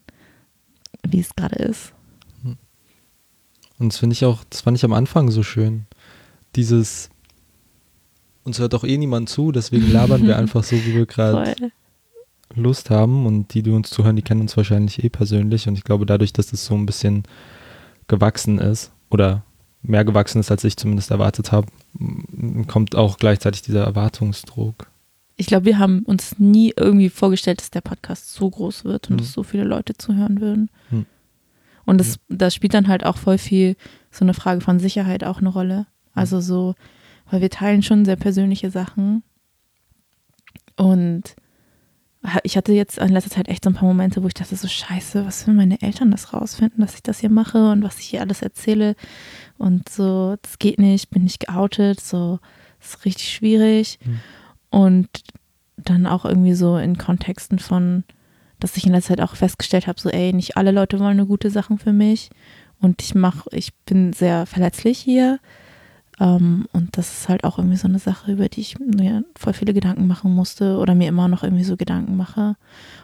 wie 1.08 1.20
es 1.20 1.34
gerade 1.34 1.56
ist. 1.56 1.94
Und 3.78 3.92
das 3.92 3.98
finde 3.98 4.12
ich 4.12 4.26
auch, 4.26 4.44
das 4.50 4.60
fand 4.60 4.76
ich 4.76 4.84
am 4.84 4.92
Anfang 4.92 5.30
so 5.30 5.42
schön, 5.42 5.86
dieses, 6.54 7.08
uns 8.44 8.58
hört 8.58 8.74
doch 8.74 8.84
eh 8.84 8.98
niemand 8.98 9.30
zu, 9.30 9.52
deswegen 9.52 9.90
labern 9.90 10.26
wir 10.26 10.36
einfach 10.38 10.62
so, 10.62 10.76
wie 10.76 10.94
wir 10.94 11.06
gerade 11.06 11.56
Lust 12.54 12.90
haben 12.90 13.26
und 13.26 13.54
die, 13.54 13.62
die 13.62 13.70
uns 13.70 13.90
zuhören, 13.90 14.16
die 14.16 14.22
kennen 14.22 14.42
uns 14.42 14.56
wahrscheinlich 14.56 15.02
eh 15.02 15.08
persönlich 15.08 15.68
und 15.68 15.76
ich 15.76 15.84
glaube 15.84 16.06
dadurch, 16.06 16.32
dass 16.32 16.48
das 16.48 16.64
so 16.64 16.74
ein 16.74 16.86
bisschen 16.86 17.24
gewachsen 18.06 18.58
ist 18.58 18.92
oder 19.10 19.42
mehr 19.82 20.04
gewachsen 20.04 20.40
ist, 20.40 20.50
als 20.50 20.64
ich 20.64 20.76
zumindest 20.76 21.10
erwartet 21.10 21.52
habe, 21.52 21.68
kommt 22.66 22.96
auch 22.96 23.18
gleichzeitig 23.18 23.62
dieser 23.62 23.84
Erwartungsdruck. 23.84 24.90
Ich 25.36 25.46
glaube, 25.46 25.66
wir 25.66 25.78
haben 25.78 26.00
uns 26.00 26.38
nie 26.38 26.72
irgendwie 26.76 27.08
vorgestellt, 27.08 27.60
dass 27.60 27.70
der 27.70 27.80
Podcast 27.80 28.32
so 28.32 28.48
groß 28.48 28.84
wird 28.84 29.10
und 29.10 29.16
mhm. 29.16 29.18
dass 29.18 29.32
so 29.32 29.42
viele 29.42 29.64
Leute 29.64 29.94
zuhören 29.94 30.40
würden. 30.40 30.70
Mhm. 30.90 31.06
Und 31.84 31.98
das, 31.98 32.18
das 32.28 32.54
spielt 32.54 32.72
dann 32.72 32.88
halt 32.88 33.04
auch 33.04 33.16
voll 33.16 33.38
viel 33.38 33.76
so 34.10 34.24
eine 34.24 34.32
Frage 34.32 34.60
von 34.60 34.78
Sicherheit 34.78 35.24
auch 35.24 35.38
eine 35.38 35.48
Rolle. 35.48 35.86
Also 36.14 36.40
so, 36.40 36.74
weil 37.30 37.40
wir 37.40 37.50
teilen 37.50 37.82
schon 37.82 38.04
sehr 38.04 38.16
persönliche 38.16 38.70
Sachen. 38.70 39.22
Und 40.76 41.36
ich 42.42 42.56
hatte 42.56 42.72
jetzt 42.72 42.98
in 42.98 43.08
letzter 43.08 43.30
Zeit 43.30 43.48
echt 43.48 43.64
so 43.64 43.70
ein 43.70 43.74
paar 43.74 43.88
Momente, 43.88 44.22
wo 44.22 44.26
ich 44.26 44.34
dachte, 44.34 44.56
so 44.56 44.68
scheiße, 44.68 45.26
was 45.26 45.46
wenn 45.46 45.56
meine 45.56 45.80
Eltern 45.82 46.10
das 46.10 46.32
rausfinden, 46.32 46.80
dass 46.80 46.94
ich 46.94 47.02
das 47.02 47.20
hier 47.20 47.30
mache 47.30 47.70
und 47.70 47.82
was 47.82 47.98
ich 47.98 48.06
hier 48.06 48.22
alles 48.22 48.40
erzähle. 48.40 48.96
Und 49.58 49.88
so, 49.88 50.36
das 50.40 50.58
geht 50.58 50.78
nicht, 50.78 51.10
bin 51.10 51.24
nicht 51.24 51.40
geoutet, 51.40 52.00
so, 52.00 52.40
das 52.80 52.94
ist 52.94 53.04
richtig 53.04 53.30
schwierig. 53.30 53.98
Mhm. 54.04 54.20
Und 54.70 55.08
dann 55.76 56.06
auch 56.06 56.24
irgendwie 56.24 56.54
so 56.54 56.78
in 56.78 56.96
Kontexten 56.96 57.58
von, 57.58 58.04
dass 58.58 58.76
ich 58.76 58.86
in 58.86 58.92
letzter 58.92 59.16
Zeit 59.16 59.20
auch 59.20 59.36
festgestellt 59.36 59.86
habe, 59.86 60.00
so, 60.00 60.08
ey, 60.08 60.32
nicht 60.32 60.56
alle 60.56 60.70
Leute 60.70 60.98
wollen 60.98 61.18
eine 61.18 61.26
gute 61.26 61.50
Sachen 61.50 61.78
für 61.78 61.92
mich. 61.92 62.30
Und 62.80 63.02
ich 63.02 63.14
mache, 63.14 63.48
ich 63.52 63.74
bin 63.86 64.12
sehr 64.12 64.46
verletzlich 64.46 64.98
hier. 64.98 65.40
Um, 66.20 66.26
ähm, 66.26 66.66
und 66.72 66.96
das 66.96 67.12
ist 67.12 67.28
halt 67.28 67.42
auch 67.42 67.58
irgendwie 67.58 67.76
so 67.76 67.88
eine 67.88 67.98
Sache, 67.98 68.32
über 68.32 68.48
die 68.48 68.60
ich 68.60 68.78
mir 68.78 69.24
voll 69.36 69.52
viele 69.52 69.74
Gedanken 69.74 70.06
machen 70.06 70.32
musste 70.32 70.78
oder 70.78 70.94
mir 70.94 71.08
immer 71.08 71.26
noch 71.26 71.42
irgendwie 71.42 71.64
so 71.64 71.76
Gedanken 71.76 72.16
mache. 72.16 72.56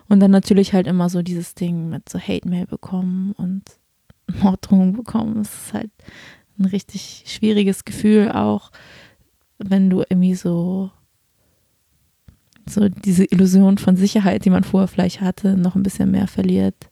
Und 0.09 0.21
dann 0.21 0.31
natürlich 0.31 0.75
halt 0.75 0.87
immer 0.87 1.09
so 1.09 1.23
dieses 1.23 1.55
Ding 1.55 1.89
mit 1.89 2.09
so 2.09 2.21
Hate-Mail 2.21 2.67
bekommen 2.67 3.33
und 3.33 3.63
Morddrohungen 4.43 4.93
bekommen. 4.93 5.37
Das 5.37 5.53
ist 5.53 5.75
halt 5.75 5.91
ein 6.59 6.67
richtig 6.67 7.25
schwieriges 7.27 7.85
Gefühl 7.85 8.31
auch, 8.31 8.71
wenn 9.59 9.91
du 9.91 10.03
irgendwie 10.09 10.35
so 10.35 10.91
so 12.69 12.89
diese 12.89 13.25
Illusion 13.25 13.79
von 13.79 13.97
Sicherheit, 13.97 14.45
die 14.45 14.51
man 14.51 14.63
vorher 14.63 14.87
vielleicht 14.87 15.21
hatte, 15.21 15.57
noch 15.57 15.75
ein 15.75 15.83
bisschen 15.83 16.11
mehr 16.11 16.29
verliert. 16.29 16.90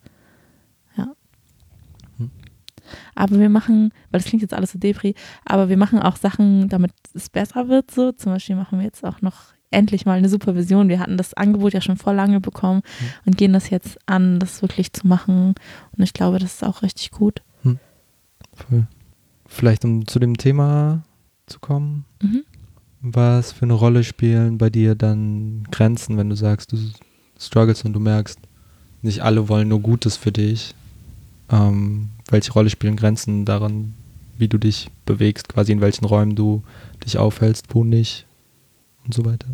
Aber 3.15 3.39
wir 3.39 3.49
machen, 3.49 3.93
weil 4.11 4.21
das 4.21 4.25
klingt 4.25 4.43
jetzt 4.43 4.55
alles 4.55 4.73
so 4.73 4.79
Depri, 4.79 5.15
aber 5.45 5.69
wir 5.69 5.77
machen 5.77 5.99
auch 5.99 6.17
Sachen, 6.17 6.69
damit 6.69 6.93
es 7.15 7.29
besser 7.29 7.69
wird. 7.69 7.91
So 7.91 8.13
zum 8.13 8.33
Beispiel 8.33 8.57
machen 8.57 8.79
wir 8.79 8.85
jetzt 8.85 9.05
auch 9.05 9.23
noch 9.23 9.55
endlich 9.71 10.07
mal 10.07 10.19
eine 10.19 10.29
Supervision. 10.29 10.89
Wir 10.89 11.01
hatten 11.01 11.17
das 11.17 11.35
Angebot 11.35 11.75
ja 11.75 11.81
schon 11.81 11.97
vor 11.97 12.15
lange 12.15 12.41
bekommen 12.41 12.83
mhm. 13.01 13.07
und 13.27 13.37
gehen 13.37 13.53
das 13.53 13.71
jetzt 13.71 13.99
an, 14.07 14.41
das 14.41 14.63
wirklich 14.63 14.93
zu 14.93 15.07
machen. 15.07 15.55
Und 15.97 16.03
ich 16.03 16.13
glaube, 16.13 16.39
das 16.39 16.55
ist 16.55 16.65
auch 16.65 16.83
richtig 16.83 17.11
gut. 17.11 17.43
Hm. 17.63 17.79
Voll. 18.55 18.87
Vielleicht 19.47 19.85
um 19.85 20.07
zu 20.07 20.19
dem 20.19 20.37
Thema 20.37 21.03
zu 21.47 21.59
kommen. 21.59 22.05
Mhm. 22.23 22.45
Was 23.01 23.53
für 23.53 23.65
eine 23.65 23.75
Rolle 23.75 24.05
spielen 24.05 24.59
bei 24.59 24.71
dir 24.71 24.95
dann 24.95 25.65
Grenzen, 25.71 26.17
wenn 26.17 26.29
du 26.29 26.37
sagst, 26.37 26.73
du 26.73 26.79
struggles 27.39 27.85
und 27.85 27.93
du 27.93 28.01
merkst, 28.01 28.41
nicht 29.03 29.23
alle 29.23 29.49
wollen 29.49 29.69
nur 29.69 29.81
Gutes 29.81 30.17
für 30.17 30.33
dich. 30.33 30.75
Ähm, 31.51 32.11
welche 32.29 32.53
Rolle 32.53 32.71
spielen 32.71 32.97
Grenzen 32.97 33.45
daran, 33.45 33.95
wie 34.37 34.49
du 34.49 34.59
dich 34.59 34.91
bewegst, 35.05 35.49
quasi 35.49 35.73
in 35.73 35.81
welchen 35.81 36.05
Räumen 36.05 36.37
du 36.37 36.63
dich 37.05 37.19
aufhältst, 37.19 37.75
wo 37.75 37.85
nicht 37.85 38.27
und 39.05 39.15
so 39.15 39.25
weiter? 39.25 39.49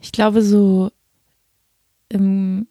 Ich 0.00 0.12
glaube, 0.12 0.42
so 0.42 0.90
im 2.08 2.66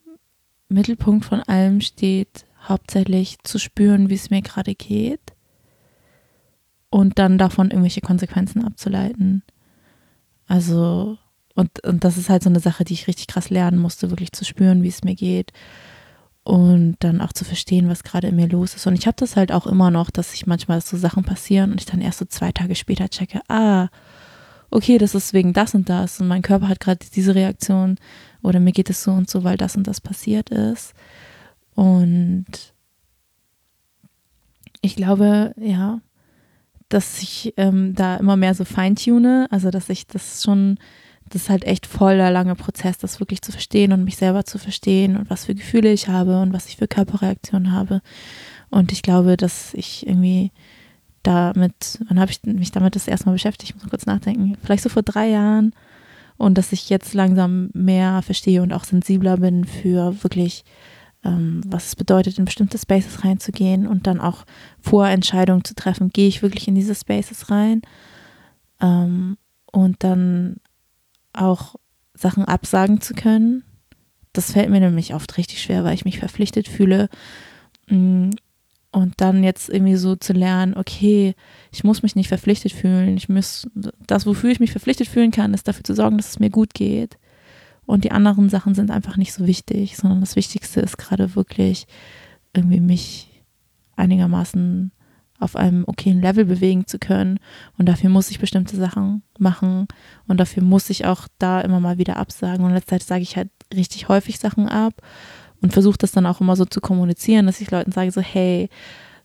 Mittelpunkt 0.69 1.25
von 1.25 1.41
allem 1.41 1.81
steht 1.81 2.45
hauptsächlich 2.67 3.37
zu 3.43 3.59
spüren, 3.59 4.09
wie 4.09 4.15
es 4.15 4.29
mir 4.29 4.41
gerade 4.41 4.75
geht 4.75 5.21
und 6.89 7.19
dann 7.19 7.37
davon 7.37 7.71
irgendwelche 7.71 8.01
Konsequenzen 8.01 8.63
abzuleiten. 8.63 9.43
Also, 10.47 11.17
und, 11.55 11.83
und 11.85 12.03
das 12.03 12.17
ist 12.17 12.29
halt 12.29 12.43
so 12.43 12.49
eine 12.49 12.59
Sache, 12.59 12.83
die 12.83 12.93
ich 12.93 13.07
richtig 13.07 13.27
krass 13.27 13.49
lernen 13.49 13.79
musste, 13.79 14.09
wirklich 14.09 14.31
zu 14.31 14.45
spüren, 14.45 14.83
wie 14.83 14.89
es 14.89 15.03
mir 15.03 15.15
geht 15.15 15.53
und 16.43 16.95
dann 16.99 17.21
auch 17.21 17.33
zu 17.33 17.45
verstehen, 17.45 17.87
was 17.87 18.03
gerade 18.03 18.27
in 18.27 18.35
mir 18.35 18.47
los 18.47 18.75
ist. 18.75 18.87
Und 18.87 18.95
ich 18.95 19.05
habe 19.05 19.15
das 19.17 19.35
halt 19.35 19.51
auch 19.51 19.67
immer 19.67 19.91
noch, 19.91 20.09
dass 20.09 20.31
sich 20.31 20.47
manchmal 20.47 20.81
so 20.81 20.97
Sachen 20.97 21.23
passieren 21.23 21.71
und 21.71 21.79
ich 21.79 21.85
dann 21.85 22.01
erst 22.01 22.19
so 22.19 22.25
zwei 22.25 22.51
Tage 22.51 22.75
später 22.75 23.09
checke, 23.09 23.41
ah, 23.47 23.89
okay, 24.71 24.97
das 24.97 25.13
ist 25.13 25.33
wegen 25.33 25.53
das 25.53 25.75
und 25.75 25.89
das 25.89 26.19
und 26.19 26.27
mein 26.27 26.41
Körper 26.41 26.67
hat 26.67 26.79
gerade 26.79 27.05
diese 27.13 27.35
Reaktion 27.35 27.97
oder 28.41 28.59
mir 28.59 28.71
geht 28.71 28.89
es 28.89 29.03
so 29.03 29.11
und 29.11 29.29
so, 29.29 29.43
weil 29.43 29.57
das 29.57 29.75
und 29.75 29.85
das 29.85 30.01
passiert 30.01 30.49
ist. 30.49 30.93
Und 31.75 32.73
ich 34.81 34.95
glaube, 34.95 35.53
ja, 35.57 36.01
dass 36.89 37.21
ich 37.21 37.53
ähm, 37.57 37.93
da 37.95 38.17
immer 38.17 38.35
mehr 38.35 38.55
so 38.55 38.65
feintune, 38.65 39.47
also 39.51 39.69
dass 39.69 39.89
ich 39.89 40.07
das 40.07 40.43
schon 40.43 40.79
das 41.31 41.43
ist 41.43 41.49
halt 41.49 41.63
echt 41.63 41.85
voll 41.85 42.17
der 42.17 42.31
lange 42.31 42.55
Prozess, 42.55 42.97
das 42.97 43.19
wirklich 43.19 43.41
zu 43.41 43.51
verstehen 43.51 43.93
und 43.93 44.03
mich 44.03 44.17
selber 44.17 44.43
zu 44.43 44.57
verstehen 44.57 45.15
und 45.15 45.29
was 45.29 45.45
für 45.45 45.55
Gefühle 45.55 45.91
ich 45.91 46.07
habe 46.07 46.41
und 46.41 46.53
was 46.53 46.67
ich 46.67 46.77
für 46.77 46.87
Körperreaktionen 46.87 47.71
habe. 47.71 48.01
Und 48.69 48.91
ich 48.91 49.01
glaube, 49.01 49.37
dass 49.37 49.73
ich 49.73 50.05
irgendwie 50.05 50.51
damit, 51.23 51.99
wann 52.07 52.19
habe 52.19 52.31
ich 52.31 52.41
mich 52.43 52.71
damit 52.71 52.95
das 52.95 53.07
erstmal 53.07 53.33
beschäftigt? 53.33 53.69
Ich 53.69 53.75
muss 53.75 53.83
mal 53.83 53.89
kurz 53.89 54.05
nachdenken. 54.05 54.57
Vielleicht 54.61 54.83
so 54.83 54.89
vor 54.89 55.03
drei 55.03 55.29
Jahren. 55.29 55.73
Und 56.37 56.57
dass 56.57 56.71
ich 56.71 56.89
jetzt 56.89 57.13
langsam 57.13 57.69
mehr 57.73 58.21
verstehe 58.23 58.61
und 58.61 58.73
auch 58.73 58.83
sensibler 58.83 59.37
bin 59.37 59.65
für 59.65 60.23
wirklich, 60.23 60.65
ähm, 61.23 61.61
was 61.67 61.87
es 61.87 61.95
bedeutet, 61.95 62.39
in 62.39 62.45
bestimmte 62.45 62.77
Spaces 62.77 63.23
reinzugehen 63.23 63.85
und 63.85 64.07
dann 64.07 64.19
auch 64.19 64.45
Vorentscheidungen 64.79 65.63
zu 65.63 65.75
treffen. 65.75 66.09
Gehe 66.09 66.27
ich 66.27 66.41
wirklich 66.41 66.67
in 66.67 66.75
diese 66.75 66.95
Spaces 66.95 67.51
rein? 67.51 67.83
Ähm, 68.81 69.37
und 69.71 70.03
dann 70.03 70.57
auch 71.33 71.75
Sachen 72.13 72.45
absagen 72.45 73.01
zu 73.01 73.13
können. 73.13 73.63
Das 74.33 74.51
fällt 74.51 74.69
mir 74.69 74.79
nämlich 74.79 75.13
oft 75.13 75.37
richtig 75.37 75.61
schwer, 75.61 75.83
weil 75.83 75.93
ich 75.93 76.05
mich 76.05 76.19
verpflichtet 76.19 76.67
fühle. 76.67 77.09
Mm, 77.87 78.29
und 78.91 79.13
dann 79.17 79.43
jetzt 79.43 79.69
irgendwie 79.69 79.95
so 79.95 80.15
zu 80.15 80.33
lernen, 80.33 80.75
okay, 80.75 81.33
ich 81.71 81.83
muss 81.83 82.03
mich 82.03 82.15
nicht 82.15 82.27
verpflichtet 82.27 82.73
fühlen. 82.73 83.15
Ich 83.15 83.29
muss, 83.29 83.67
das, 84.05 84.25
wofür 84.25 84.51
ich 84.51 84.59
mich 84.59 84.71
verpflichtet 84.71 85.07
fühlen 85.07 85.31
kann, 85.31 85.53
ist 85.53 85.67
dafür 85.67 85.83
zu 85.83 85.95
sorgen, 85.95 86.17
dass 86.17 86.29
es 86.29 86.39
mir 86.39 86.49
gut 86.49 86.73
geht. 86.73 87.17
Und 87.85 88.03
die 88.03 88.11
anderen 88.11 88.49
Sachen 88.49 88.75
sind 88.75 88.91
einfach 88.91 89.15
nicht 89.17 89.33
so 89.33 89.47
wichtig, 89.47 89.95
sondern 89.97 90.19
das 90.19 90.35
Wichtigste 90.35 90.81
ist 90.81 90.97
gerade 90.97 91.35
wirklich 91.35 91.87
irgendwie 92.53 92.81
mich 92.81 93.43
einigermaßen 93.95 94.91
auf 95.41 95.55
einem 95.55 95.83
okayen 95.87 96.21
Level 96.21 96.45
bewegen 96.45 96.87
zu 96.87 96.99
können. 96.99 97.39
Und 97.77 97.89
dafür 97.89 98.09
muss 98.09 98.31
ich 98.31 98.39
bestimmte 98.39 98.75
Sachen 98.77 99.23
machen. 99.39 99.87
Und 100.27 100.39
dafür 100.39 100.63
muss 100.63 100.89
ich 100.89 101.05
auch 101.05 101.27
da 101.39 101.61
immer 101.61 101.79
mal 101.79 101.97
wieder 101.97 102.17
absagen. 102.17 102.65
Und 102.65 102.85
Zeit 102.87 103.03
sage 103.03 103.21
ich 103.21 103.37
halt 103.37 103.49
richtig 103.73 104.07
häufig 104.07 104.39
Sachen 104.39 104.69
ab 104.69 105.01
und 105.61 105.73
versuche 105.73 105.97
das 105.97 106.11
dann 106.11 106.25
auch 106.25 106.41
immer 106.41 106.55
so 106.55 106.65
zu 106.65 106.81
kommunizieren, 106.81 107.45
dass 107.45 107.61
ich 107.61 107.71
Leuten 107.71 107.91
sage, 107.91 108.11
so, 108.11 108.21
hey, 108.21 108.69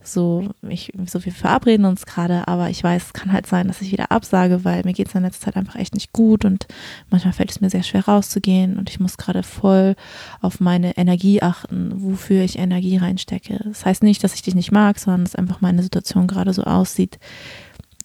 so, 0.06 0.48
ich, 0.68 0.92
so 1.06 1.24
wir 1.24 1.32
verabreden 1.32 1.86
uns 1.86 2.06
gerade, 2.06 2.48
aber 2.48 2.70
ich 2.70 2.82
weiß, 2.82 3.06
es 3.06 3.12
kann 3.12 3.32
halt 3.32 3.46
sein, 3.46 3.68
dass 3.68 3.82
ich 3.82 3.92
wieder 3.92 4.10
absage, 4.12 4.64
weil 4.64 4.82
mir 4.84 4.92
geht 4.92 5.08
es 5.08 5.14
in 5.14 5.22
letzter 5.22 5.46
Zeit 5.46 5.56
einfach 5.56 5.76
echt 5.76 5.94
nicht 5.94 6.12
gut 6.12 6.44
und 6.44 6.66
manchmal 7.10 7.32
fällt 7.32 7.50
es 7.50 7.60
mir 7.60 7.70
sehr 7.70 7.82
schwer 7.82 8.06
rauszugehen 8.06 8.78
und 8.78 8.90
ich 8.90 9.00
muss 9.00 9.16
gerade 9.16 9.42
voll 9.42 9.96
auf 10.40 10.60
meine 10.60 10.96
Energie 10.96 11.42
achten, 11.42 11.92
wofür 11.94 12.42
ich 12.42 12.58
Energie 12.58 12.96
reinstecke. 12.96 13.60
Das 13.64 13.84
heißt 13.84 14.02
nicht, 14.02 14.22
dass 14.24 14.34
ich 14.34 14.42
dich 14.42 14.54
nicht 14.54 14.72
mag, 14.72 14.98
sondern 14.98 15.24
dass 15.24 15.34
einfach 15.34 15.60
meine 15.60 15.82
Situation 15.82 16.26
gerade 16.26 16.52
so 16.52 16.62
aussieht, 16.64 17.18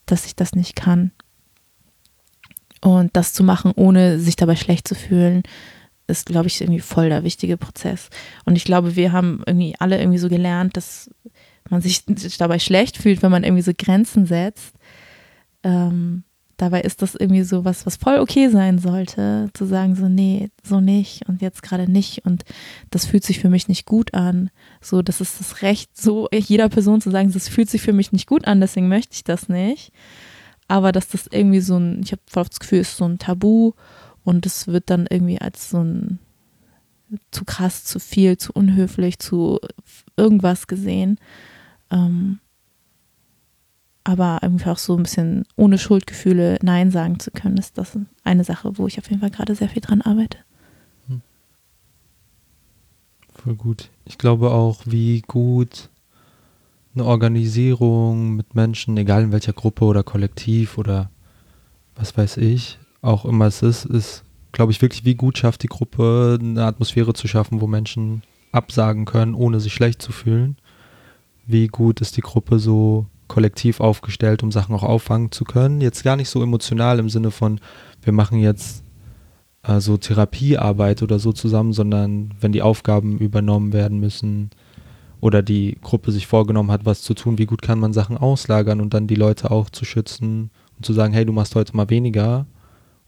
dass 0.05 0.25
ich 0.25 0.36
das 0.36 0.53
nicht 0.53 0.75
kann. 0.75 1.12
Und 2.81 3.15
das 3.15 3.34
zu 3.34 3.43
machen, 3.43 3.74
ohne 3.75 4.20
sich 4.20 4.36
dabei 4.36 4.55
schlecht 4.55 4.88
zu 4.88 4.96
fühlen, 4.96 5.43
ist, 6.08 6.27
glaube 6.27 6.48
ich, 6.48 6.62
irgendwie 6.62 6.79
voll 6.79 7.10
der 7.10 7.24
wichtige 7.24 7.58
Prozess. 7.58 8.10
Und 8.46 8.55
ich 8.55 8.65
glaube, 8.65 8.96
wir 8.96 9.12
haben 9.12 9.41
irgendwie 9.46 9.75
alle 9.79 10.00
irgendwie 10.00 10.17
so 10.20 10.29
gelernt, 10.29 10.77
dass 10.77 11.10
man 11.69 11.81
sich 11.81 12.03
dabei 12.37 12.59
schlecht 12.59 12.97
fühlt, 12.97 13.21
wenn 13.21 13.31
man 13.31 13.43
irgendwie 13.43 13.63
so 13.63 13.71
Grenzen 13.77 14.25
setzt. 14.25 14.75
Ähm, 15.63 16.23
dabei 16.61 16.81
ist 16.81 17.01
das 17.01 17.15
irgendwie 17.15 17.43
so 17.43 17.65
was, 17.65 17.85
was 17.85 17.95
voll 17.95 18.19
okay 18.19 18.49
sein 18.49 18.77
sollte, 18.77 19.49
zu 19.53 19.65
sagen 19.65 19.95
so, 19.95 20.07
nee, 20.07 20.49
so 20.63 20.79
nicht 20.79 21.27
und 21.27 21.41
jetzt 21.41 21.63
gerade 21.63 21.91
nicht 21.91 22.25
und 22.25 22.43
das 22.91 23.05
fühlt 23.05 23.23
sich 23.23 23.39
für 23.39 23.49
mich 23.49 23.67
nicht 23.67 23.85
gut 23.85 24.13
an. 24.13 24.51
So, 24.79 25.01
das 25.01 25.21
ist 25.21 25.39
das 25.39 25.63
Recht, 25.63 25.97
so 25.97 26.29
jeder 26.31 26.69
Person 26.69 27.01
zu 27.01 27.09
sagen, 27.09 27.31
das 27.31 27.49
fühlt 27.49 27.69
sich 27.69 27.81
für 27.81 27.93
mich 27.93 28.11
nicht 28.11 28.27
gut 28.27 28.45
an, 28.45 28.61
deswegen 28.61 28.87
möchte 28.87 29.15
ich 29.15 29.23
das 29.23 29.49
nicht. 29.49 29.91
Aber 30.67 30.91
dass 30.91 31.09
das 31.09 31.27
irgendwie 31.27 31.61
so 31.61 31.77
ein, 31.77 32.01
ich 32.03 32.11
habe 32.11 32.21
voll 32.27 32.45
das 32.45 32.59
Gefühl, 32.59 32.79
ist 32.79 32.95
so 32.95 33.05
ein 33.05 33.17
Tabu 33.17 33.73
und 34.23 34.45
es 34.45 34.67
wird 34.67 34.89
dann 34.89 35.07
irgendwie 35.09 35.41
als 35.41 35.69
so 35.69 35.83
ein 35.83 36.19
zu 37.31 37.43
krass, 37.43 37.83
zu 37.83 37.99
viel, 37.99 38.37
zu 38.37 38.53
unhöflich, 38.53 39.19
zu 39.19 39.59
irgendwas 40.15 40.67
gesehen. 40.67 41.19
Ähm, 41.91 42.39
aber 44.03 44.39
irgendwie 44.41 44.69
auch 44.69 44.77
so 44.77 44.95
ein 44.98 45.03
bisschen 45.03 45.45
ohne 45.55 45.77
Schuldgefühle 45.77 46.57
Nein 46.63 46.89
sagen 46.91 47.19
zu 47.19 47.31
können, 47.31 47.57
ist 47.57 47.77
das 47.77 47.98
eine 48.24 48.43
Sache, 48.43 48.77
wo 48.77 48.88
ich 48.88 48.98
auf 48.98 49.10
jeden 49.10 49.21
Fall 49.21 49.29
gerade 49.29 49.53
sehr 49.53 49.69
viel 49.69 49.81
dran 49.81 50.01
arbeite. 50.01 50.39
Hm. 51.07 51.21
Voll 53.36 53.55
gut. 53.55 53.89
Ich 54.05 54.17
glaube 54.17 54.51
auch, 54.51 54.81
wie 54.86 55.21
gut 55.21 55.89
eine 56.95 57.05
Organisierung 57.05 58.36
mit 58.36 58.55
Menschen, 58.55 58.98
egal 58.98 59.24
in 59.24 59.31
welcher 59.31 59.53
Gruppe 59.53 59.86
oder 59.86 60.03
Kollektiv 60.03 60.77
oder 60.77 61.10
was 61.95 62.17
weiß 62.17 62.38
ich, 62.38 62.79
auch 63.01 63.25
immer 63.25 63.45
es 63.45 63.62
ist, 63.62 63.86
ist, 63.86 64.24
glaube 64.51 64.71
ich, 64.71 64.81
wirklich, 64.81 65.05
wie 65.05 65.15
gut 65.15 65.38
schafft 65.38 65.63
die 65.63 65.67
Gruppe, 65.67 66.38
eine 66.41 66.65
Atmosphäre 66.65 67.13
zu 67.13 67.27
schaffen, 67.27 67.62
wo 67.62 67.67
Menschen 67.67 68.24
absagen 68.51 69.05
können, 69.05 69.36
ohne 69.36 69.60
sich 69.60 69.74
schlecht 69.74 70.01
zu 70.01 70.12
fühlen. 70.12 70.57
Wie 71.51 71.67
gut 71.67 72.01
ist 72.01 72.17
die 72.17 72.22
Gruppe 72.22 72.60
so 72.60 73.08
kollektiv 73.31 73.79
aufgestellt, 73.79 74.43
um 74.43 74.51
Sachen 74.51 74.75
auch 74.75 74.84
auffangen 74.84 75.31
zu 75.31 75.46
können. 75.46 75.79
Jetzt 75.79 76.03
gar 76.03 76.17
nicht 76.17 76.27
so 76.27 76.43
emotional 76.43 77.00
im 77.00 77.10
Sinne 77.10 77.31
von, 77.31 77.62
wir 78.01 78.12
machen 78.12 78.39
jetzt 78.39 78.84
äh, 79.63 79.79
so 79.79 79.96
Therapiearbeit 79.96 81.01
oder 81.01 81.17
so 81.17 81.31
zusammen, 81.31 81.72
sondern 81.72 82.34
wenn 82.41 82.51
die 82.51 82.62
Aufgaben 82.62 83.20
übernommen 83.20 83.72
werden 83.72 84.01
müssen 84.01 84.50
oder 85.22 85.41
die 85.41 85.77
Gruppe 85.81 86.12
sich 86.12 86.27
vorgenommen 86.27 86.72
hat, 86.72 86.86
was 86.86 87.03
zu 87.03 87.13
tun, 87.13 87.38
wie 87.38 87.46
gut 87.46 87.62
kann 87.62 87.79
man 87.79 87.93
Sachen 87.93 88.17
auslagern 88.17 88.81
und 88.81 88.93
dann 88.93 89.08
die 89.08 89.15
Leute 89.15 89.50
auch 89.50 89.70
zu 89.70 89.86
schützen 89.86 90.51
und 90.75 90.86
zu 90.86 90.91
sagen, 90.91 91.13
hey, 91.13 91.25
du 91.25 91.31
machst 91.31 91.55
heute 91.55 91.74
mal 91.74 91.89
weniger 91.89 92.48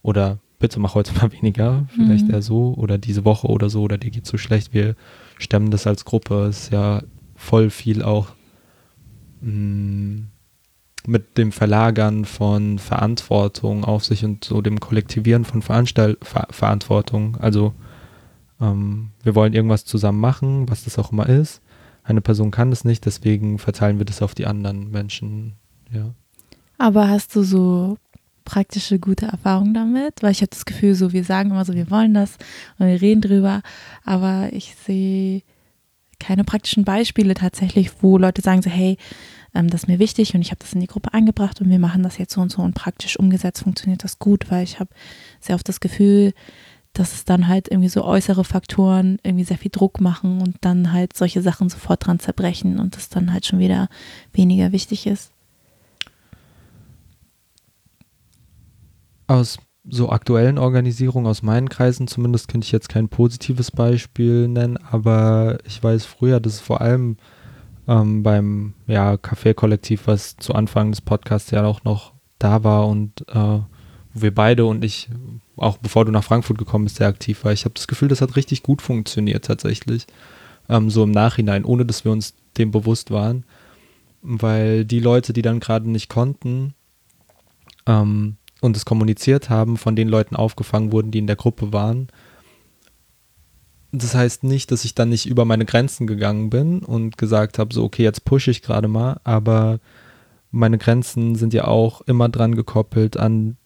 oder 0.00 0.38
bitte 0.58 0.80
mach 0.80 0.94
heute 0.94 1.12
mal 1.20 1.32
weniger, 1.32 1.84
vielleicht 1.94 2.28
mhm. 2.28 2.34
eher 2.34 2.40
so 2.40 2.72
oder 2.78 2.96
diese 2.96 3.26
Woche 3.26 3.48
oder 3.48 3.68
so 3.68 3.82
oder 3.82 3.98
dir 3.98 4.10
geht 4.10 4.24
so 4.24 4.38
schlecht, 4.38 4.72
wir 4.72 4.94
stemmen 5.38 5.70
das 5.70 5.86
als 5.86 6.06
Gruppe, 6.06 6.46
ist 6.48 6.72
ja 6.72 7.02
voll 7.44 7.70
viel 7.70 8.02
auch 8.02 8.34
Mm, 9.44 10.28
mit 11.06 11.36
dem 11.36 11.52
Verlagern 11.52 12.24
von 12.24 12.78
Verantwortung 12.78 13.84
auf 13.84 14.06
sich 14.06 14.24
und 14.24 14.42
so 14.42 14.62
dem 14.62 14.80
Kollektivieren 14.80 15.44
von 15.44 15.60
Veranstalt 15.60 16.24
Ver 16.24 16.46
Verantwortung. 16.48 17.36
Also 17.36 17.74
ähm, 18.58 19.10
wir 19.22 19.34
wollen 19.34 19.52
irgendwas 19.52 19.84
zusammen 19.84 20.20
machen, 20.20 20.66
was 20.70 20.84
das 20.84 20.98
auch 20.98 21.12
immer 21.12 21.28
ist. 21.28 21.60
Eine 22.04 22.22
Person 22.22 22.50
kann 22.50 22.70
das 22.70 22.84
nicht, 22.84 23.04
deswegen 23.04 23.58
verteilen 23.58 23.98
wir 23.98 24.06
das 24.06 24.22
auf 24.22 24.34
die 24.34 24.46
anderen 24.46 24.90
Menschen. 24.90 25.54
Ja. 25.92 26.14
Aber 26.78 27.08
hast 27.08 27.36
du 27.36 27.42
so 27.42 27.98
praktische, 28.46 28.98
gute 28.98 29.26
Erfahrungen 29.26 29.74
damit? 29.74 30.22
Weil 30.22 30.32
ich 30.32 30.40
habe 30.40 30.50
das 30.50 30.64
Gefühl, 30.64 30.94
so 30.94 31.12
wir 31.12 31.24
sagen 31.24 31.50
immer 31.50 31.66
so, 31.66 31.74
wir 31.74 31.90
wollen 31.90 32.14
das 32.14 32.38
und 32.78 32.86
wir 32.86 33.02
reden 33.02 33.20
drüber, 33.20 33.60
aber 34.06 34.48
ich 34.52 34.74
sehe 34.74 35.42
keine 36.24 36.44
praktischen 36.44 36.84
Beispiele 36.84 37.34
tatsächlich, 37.34 38.02
wo 38.02 38.16
Leute 38.16 38.40
sagen 38.40 38.62
so, 38.62 38.70
hey, 38.70 38.96
ähm, 39.54 39.68
das 39.68 39.82
ist 39.82 39.88
mir 39.88 39.98
wichtig 39.98 40.34
und 40.34 40.40
ich 40.40 40.50
habe 40.50 40.58
das 40.60 40.72
in 40.72 40.80
die 40.80 40.86
Gruppe 40.86 41.12
eingebracht 41.12 41.60
und 41.60 41.68
wir 41.68 41.78
machen 41.78 42.02
das 42.02 42.18
jetzt 42.18 42.32
so 42.32 42.40
und 42.40 42.50
so 42.50 42.62
und 42.62 42.74
praktisch 42.74 43.18
umgesetzt 43.18 43.62
funktioniert 43.62 44.02
das 44.04 44.18
gut, 44.18 44.50
weil 44.50 44.64
ich 44.64 44.80
habe 44.80 44.90
sehr 45.40 45.54
oft 45.54 45.68
das 45.68 45.80
Gefühl, 45.80 46.32
dass 46.94 47.12
es 47.12 47.24
dann 47.24 47.48
halt 47.48 47.68
irgendwie 47.68 47.88
so 47.88 48.04
äußere 48.04 48.44
Faktoren 48.44 49.18
irgendwie 49.22 49.44
sehr 49.44 49.58
viel 49.58 49.70
Druck 49.70 50.00
machen 50.00 50.40
und 50.40 50.56
dann 50.62 50.92
halt 50.92 51.16
solche 51.16 51.42
Sachen 51.42 51.68
sofort 51.68 52.06
dran 52.06 52.20
zerbrechen 52.20 52.78
und 52.78 52.96
das 52.96 53.08
dann 53.08 53.32
halt 53.32 53.44
schon 53.44 53.58
wieder 53.58 53.88
weniger 54.32 54.72
wichtig 54.72 55.06
ist. 55.06 55.30
Aus 59.26 59.58
so 59.88 60.08
aktuellen 60.10 60.58
Organisierungen, 60.58 61.26
aus 61.26 61.42
meinen 61.42 61.68
Kreisen 61.68 62.08
zumindest, 62.08 62.48
könnte 62.48 62.64
ich 62.64 62.72
jetzt 62.72 62.88
kein 62.88 63.08
positives 63.08 63.70
Beispiel 63.70 64.48
nennen, 64.48 64.78
aber 64.90 65.58
ich 65.66 65.82
weiß 65.82 66.06
früher, 66.06 66.40
dass 66.40 66.54
es 66.54 66.60
vor 66.60 66.80
allem 66.80 67.16
ähm, 67.86 68.22
beim 68.22 68.74
ja, 68.86 69.14
Café-Kollektiv, 69.14 70.06
was 70.06 70.36
zu 70.36 70.54
Anfang 70.54 70.90
des 70.90 71.00
Podcasts 71.00 71.50
ja 71.50 71.64
auch 71.64 71.84
noch 71.84 72.12
da 72.38 72.64
war 72.64 72.88
und 72.88 73.28
äh, 73.28 73.60
wo 74.14 74.22
wir 74.22 74.34
beide 74.34 74.64
und 74.64 74.84
ich, 74.84 75.10
auch 75.56 75.76
bevor 75.78 76.04
du 76.04 76.12
nach 76.12 76.24
Frankfurt 76.24 76.56
gekommen 76.56 76.84
bist, 76.84 76.96
sehr 76.96 77.08
aktiv 77.08 77.44
war. 77.44 77.52
Ich 77.52 77.64
habe 77.64 77.74
das 77.74 77.88
Gefühl, 77.88 78.08
das 78.08 78.20
hat 78.20 78.36
richtig 78.36 78.62
gut 78.62 78.80
funktioniert 78.80 79.44
tatsächlich. 79.44 80.06
Ähm, 80.68 80.88
so 80.88 81.02
im 81.02 81.10
Nachhinein, 81.10 81.64
ohne 81.64 81.84
dass 81.84 82.04
wir 82.04 82.12
uns 82.12 82.34
dem 82.56 82.70
bewusst 82.70 83.10
waren. 83.10 83.44
Weil 84.22 84.84
die 84.84 85.00
Leute, 85.00 85.32
die 85.32 85.42
dann 85.42 85.60
gerade 85.60 85.90
nicht 85.90 86.08
konnten 86.08 86.74
ähm, 87.86 88.36
und 88.64 88.76
es 88.76 88.84
kommuniziert 88.84 89.50
haben, 89.50 89.76
von 89.76 89.94
den 89.94 90.08
Leuten 90.08 90.36
aufgefangen 90.36 90.90
wurden, 90.90 91.10
die 91.10 91.18
in 91.18 91.26
der 91.26 91.36
Gruppe 91.36 91.72
waren, 91.72 92.08
das 93.92 94.14
heißt 94.14 94.42
nicht, 94.42 94.72
dass 94.72 94.84
ich 94.84 94.94
dann 94.94 95.10
nicht 95.10 95.26
über 95.26 95.44
meine 95.44 95.64
Grenzen 95.64 96.06
gegangen 96.06 96.50
bin 96.50 96.80
und 96.80 97.16
gesagt 97.16 97.58
habe, 97.58 97.72
so, 97.72 97.84
okay, 97.84 98.02
jetzt 98.02 98.24
pushe 98.24 98.50
ich 98.50 98.62
gerade 98.62 98.88
mal, 98.88 99.20
aber 99.22 99.78
meine 100.50 100.78
Grenzen 100.78 101.36
sind 101.36 101.54
ja 101.54 101.66
auch 101.66 102.00
immer 102.02 102.28
dran 102.28 102.54
gekoppelt 102.54 103.16
an 103.16 103.56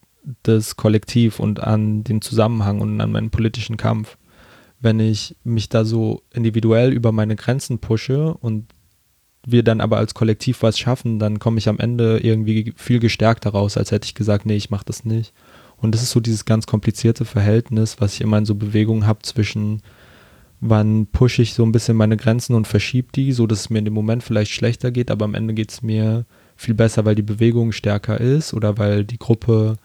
das 0.43 0.75
Kollektiv 0.75 1.39
und 1.39 1.61
an 1.61 2.03
den 2.03 2.21
Zusammenhang 2.21 2.81
und 2.81 3.01
an 3.01 3.11
meinen 3.11 3.31
politischen 3.31 3.77
Kampf. 3.77 4.17
Wenn 4.79 4.99
ich 4.99 5.35
mich 5.43 5.69
da 5.69 5.83
so 5.83 6.21
individuell 6.31 6.93
über 6.93 7.11
meine 7.11 7.35
Grenzen 7.35 7.79
pushe 7.79 8.33
und 8.33 8.67
wir 9.51 9.63
dann 9.63 9.81
aber 9.81 9.97
als 9.97 10.13
Kollektiv 10.13 10.63
was 10.63 10.79
schaffen, 10.79 11.19
dann 11.19 11.39
komme 11.39 11.57
ich 11.57 11.69
am 11.69 11.79
Ende 11.79 12.19
irgendwie 12.19 12.73
viel 12.75 12.99
gestärkter 12.99 13.51
raus, 13.51 13.77
als 13.77 13.91
hätte 13.91 14.05
ich 14.05 14.15
gesagt, 14.15 14.45
nee, 14.45 14.55
ich 14.55 14.69
mache 14.69 14.85
das 14.85 15.05
nicht. 15.05 15.33
Und 15.77 15.95
das 15.95 16.01
ist 16.03 16.11
so 16.11 16.19
dieses 16.19 16.45
ganz 16.45 16.67
komplizierte 16.67 17.25
Verhältnis, 17.25 17.97
was 17.99 18.15
ich 18.15 18.21
immer 18.21 18.37
in 18.37 18.45
so 18.45 18.55
Bewegungen 18.55 19.07
habe 19.07 19.21
zwischen 19.21 19.81
wann 20.61 21.07
pushe 21.07 21.41
ich 21.41 21.53
so 21.53 21.63
ein 21.63 21.71
bisschen 21.71 21.95
meine 21.95 22.17
Grenzen 22.17 22.53
und 22.53 22.67
verschiebe 22.67 23.09
die, 23.15 23.31
so 23.31 23.47
dass 23.47 23.61
es 23.61 23.69
mir 23.69 23.79
in 23.79 23.85
dem 23.85 23.93
Moment 23.93 24.23
vielleicht 24.23 24.51
schlechter 24.51 24.91
geht, 24.91 25.09
aber 25.09 25.25
am 25.25 25.35
Ende 25.35 25.53
geht 25.53 25.71
es 25.71 25.81
mir 25.81 26.25
viel 26.55 26.73
besser, 26.73 27.05
weil 27.05 27.15
die 27.15 27.21
Bewegung 27.21 27.71
stärker 27.71 28.19
ist 28.19 28.53
oder 28.53 28.77
weil 28.77 29.05
die 29.05 29.19
Gruppe 29.19 29.77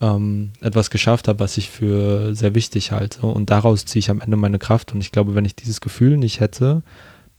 ähm, 0.00 0.52
etwas 0.60 0.90
geschafft 0.90 1.28
hat, 1.28 1.40
was 1.40 1.56
ich 1.56 1.70
für 1.70 2.34
sehr 2.34 2.54
wichtig 2.54 2.92
halte. 2.92 3.26
Und 3.26 3.50
daraus 3.50 3.84
ziehe 3.86 4.00
ich 4.00 4.10
am 4.10 4.20
Ende 4.20 4.36
meine 4.36 4.58
Kraft. 4.58 4.92
Und 4.92 5.00
ich 5.00 5.12
glaube, 5.12 5.34
wenn 5.34 5.44
ich 5.44 5.56
dieses 5.56 5.80
Gefühl 5.80 6.18
nicht 6.18 6.40
hätte, 6.40 6.82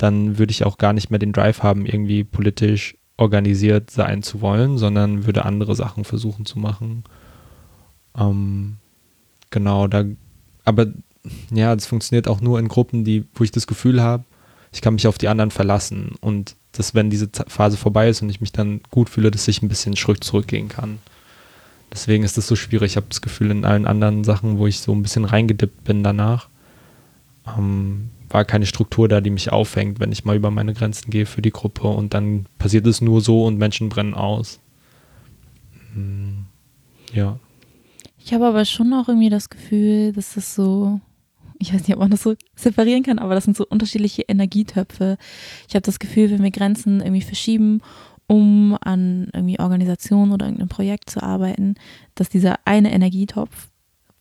dann 0.01 0.39
würde 0.39 0.51
ich 0.51 0.65
auch 0.65 0.79
gar 0.79 0.93
nicht 0.93 1.11
mehr 1.11 1.19
den 1.19 1.31
Drive 1.31 1.61
haben, 1.61 1.85
irgendwie 1.85 2.23
politisch 2.23 2.95
organisiert 3.17 3.91
sein 3.91 4.23
zu 4.23 4.41
wollen, 4.41 4.79
sondern 4.79 5.27
würde 5.27 5.45
andere 5.45 5.75
Sachen 5.75 6.05
versuchen 6.05 6.47
zu 6.47 6.57
machen. 6.57 7.03
Ähm, 8.17 8.77
genau, 9.51 9.87
da, 9.87 10.05
aber 10.65 10.87
ja, 11.53 11.75
das 11.75 11.85
funktioniert 11.85 12.27
auch 12.27 12.41
nur 12.41 12.57
in 12.57 12.67
Gruppen, 12.67 13.03
die, 13.03 13.25
wo 13.35 13.43
ich 13.43 13.51
das 13.51 13.67
Gefühl 13.67 14.01
habe, 14.01 14.23
ich 14.73 14.81
kann 14.81 14.95
mich 14.95 15.05
auf 15.05 15.19
die 15.19 15.27
anderen 15.27 15.51
verlassen 15.51 16.15
und 16.19 16.55
dass, 16.71 16.95
wenn 16.95 17.11
diese 17.11 17.29
Phase 17.47 17.77
vorbei 17.77 18.09
ist 18.09 18.23
und 18.23 18.29
ich 18.29 18.41
mich 18.41 18.53
dann 18.53 18.81
gut 18.89 19.07
fühle, 19.07 19.29
dass 19.29 19.47
ich 19.47 19.61
ein 19.61 19.67
bisschen 19.67 19.95
zurückgehen 19.95 20.67
kann. 20.67 20.97
Deswegen 21.91 22.23
ist 22.23 22.37
das 22.37 22.47
so 22.47 22.55
schwierig. 22.55 22.93
Ich 22.93 22.95
habe 22.95 23.07
das 23.09 23.21
Gefühl, 23.21 23.51
in 23.51 23.65
allen 23.65 23.85
anderen 23.85 24.23
Sachen, 24.23 24.57
wo 24.57 24.65
ich 24.65 24.79
so 24.79 24.93
ein 24.93 25.03
bisschen 25.03 25.25
reingedippt 25.25 25.83
bin 25.83 26.01
danach, 26.01 26.47
ähm, 27.45 28.09
war 28.33 28.45
keine 28.45 28.65
Struktur 28.65 29.07
da, 29.07 29.21
die 29.21 29.29
mich 29.29 29.51
aufhängt, 29.51 29.99
wenn 29.99 30.11
ich 30.11 30.25
mal 30.25 30.35
über 30.35 30.51
meine 30.51 30.73
Grenzen 30.73 31.11
gehe 31.11 31.25
für 31.25 31.41
die 31.41 31.51
Gruppe 31.51 31.87
und 31.87 32.13
dann 32.13 32.45
passiert 32.57 32.87
es 32.87 33.01
nur 33.01 33.21
so 33.21 33.45
und 33.45 33.57
Menschen 33.57 33.89
brennen 33.89 34.13
aus. 34.13 34.59
Hm, 35.93 36.45
ja. 37.13 37.39
Ich 38.23 38.33
habe 38.33 38.47
aber 38.47 38.65
schon 38.65 38.93
auch 38.93 39.07
irgendwie 39.07 39.29
das 39.29 39.49
Gefühl, 39.49 40.13
dass 40.13 40.35
das 40.35 40.55
so 40.55 40.99
ich 41.61 41.73
weiß 41.73 41.81
nicht, 41.81 41.93
ob 41.93 41.99
man 41.99 42.09
das 42.09 42.23
so 42.23 42.33
separieren 42.55 43.03
kann, 43.03 43.19
aber 43.19 43.35
das 43.35 43.43
sind 43.43 43.55
so 43.55 43.65
unterschiedliche 43.67 44.23
Energietöpfe. 44.23 45.17
Ich 45.67 45.75
habe 45.75 45.83
das 45.83 45.99
Gefühl, 45.99 46.31
wenn 46.31 46.41
wir 46.41 46.49
Grenzen 46.49 47.01
irgendwie 47.01 47.21
verschieben, 47.21 47.81
um 48.25 48.77
an 48.81 49.29
irgendwie 49.33 49.59
Organisationen 49.59 50.31
oder 50.31 50.45
irgendeinem 50.45 50.69
Projekt 50.69 51.09
zu 51.09 51.21
arbeiten, 51.21 51.75
dass 52.15 52.29
dieser 52.29 52.59
eine 52.65 52.91
Energietopf 52.91 53.69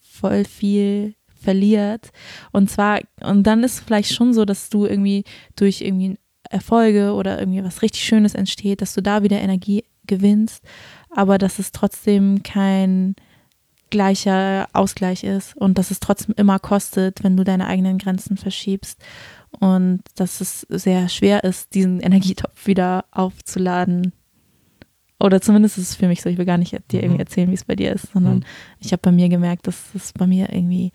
voll 0.01 0.44
viel 0.44 1.14
verliert. 1.40 2.11
Und 2.53 2.70
zwar, 2.70 3.00
und 3.22 3.44
dann 3.44 3.64
ist 3.64 3.74
es 3.74 3.81
vielleicht 3.81 4.12
schon 4.12 4.35
so, 4.35 4.44
dass 4.44 4.70
du 4.70 4.87
irgendwie 4.87 5.24
durch 5.57 5.81
irgendwie 5.81 6.18
Erfolge 6.48 7.12
oder 7.12 7.38
irgendwie 7.38 7.64
was 7.64 7.83
richtig 7.83 8.05
Schönes 8.05 8.35
entsteht, 8.35 8.83
dass 8.83 8.94
du 8.94 9.03
da 9.03 9.22
wieder 9.22 9.40
Energie 9.40 9.85
gewinnst, 10.07 10.64
aber 11.11 11.38
dass 11.38 11.59
es 11.59 11.72
trotzdem 11.72 12.42
kein 12.42 13.14
gleicher 13.90 14.68
Ausgleich 14.72 15.24
ist 15.24 15.57
und 15.57 15.76
dass 15.76 15.90
es 15.90 16.00
trotzdem 16.00 16.35
immer 16.37 16.59
kostet, 16.59 17.22
wenn 17.22 17.37
du 17.37 17.44
deine 17.44 17.66
eigenen 17.66 17.98
Grenzen 17.98 18.37
verschiebst 18.37 19.00
und 19.59 20.00
dass 20.14 20.40
es 20.40 20.61
sehr 20.68 21.09
schwer 21.09 21.44
ist, 21.44 21.74
diesen 21.74 22.00
Energietopf 22.00 22.66
wieder 22.66 23.05
aufzuladen. 23.11 24.12
Oder 25.18 25.42
zumindest 25.42 25.76
ist 25.76 25.90
es 25.90 25.96
für 25.96 26.09
mich 26.09 26.22
so, 26.22 26.31
ich 26.31 26.38
will 26.38 26.46
gar 26.46 26.57
nicht 26.57 26.72
dir 26.72 27.03
irgendwie 27.03 27.14
mhm. 27.14 27.20
erzählen, 27.20 27.50
wie 27.50 27.55
es 27.55 27.64
bei 27.64 27.76
dir 27.76 27.92
ist, 27.92 28.12
sondern 28.12 28.37
mhm. 28.37 28.44
ich 28.79 28.92
habe 28.92 29.03
bei 29.03 29.12
mir 29.12 29.29
gemerkt, 29.29 29.66
dass 29.66 29.94
es 29.94 30.12
bei 30.12 30.26
mir 30.26 30.50
irgendwie, 30.50 30.92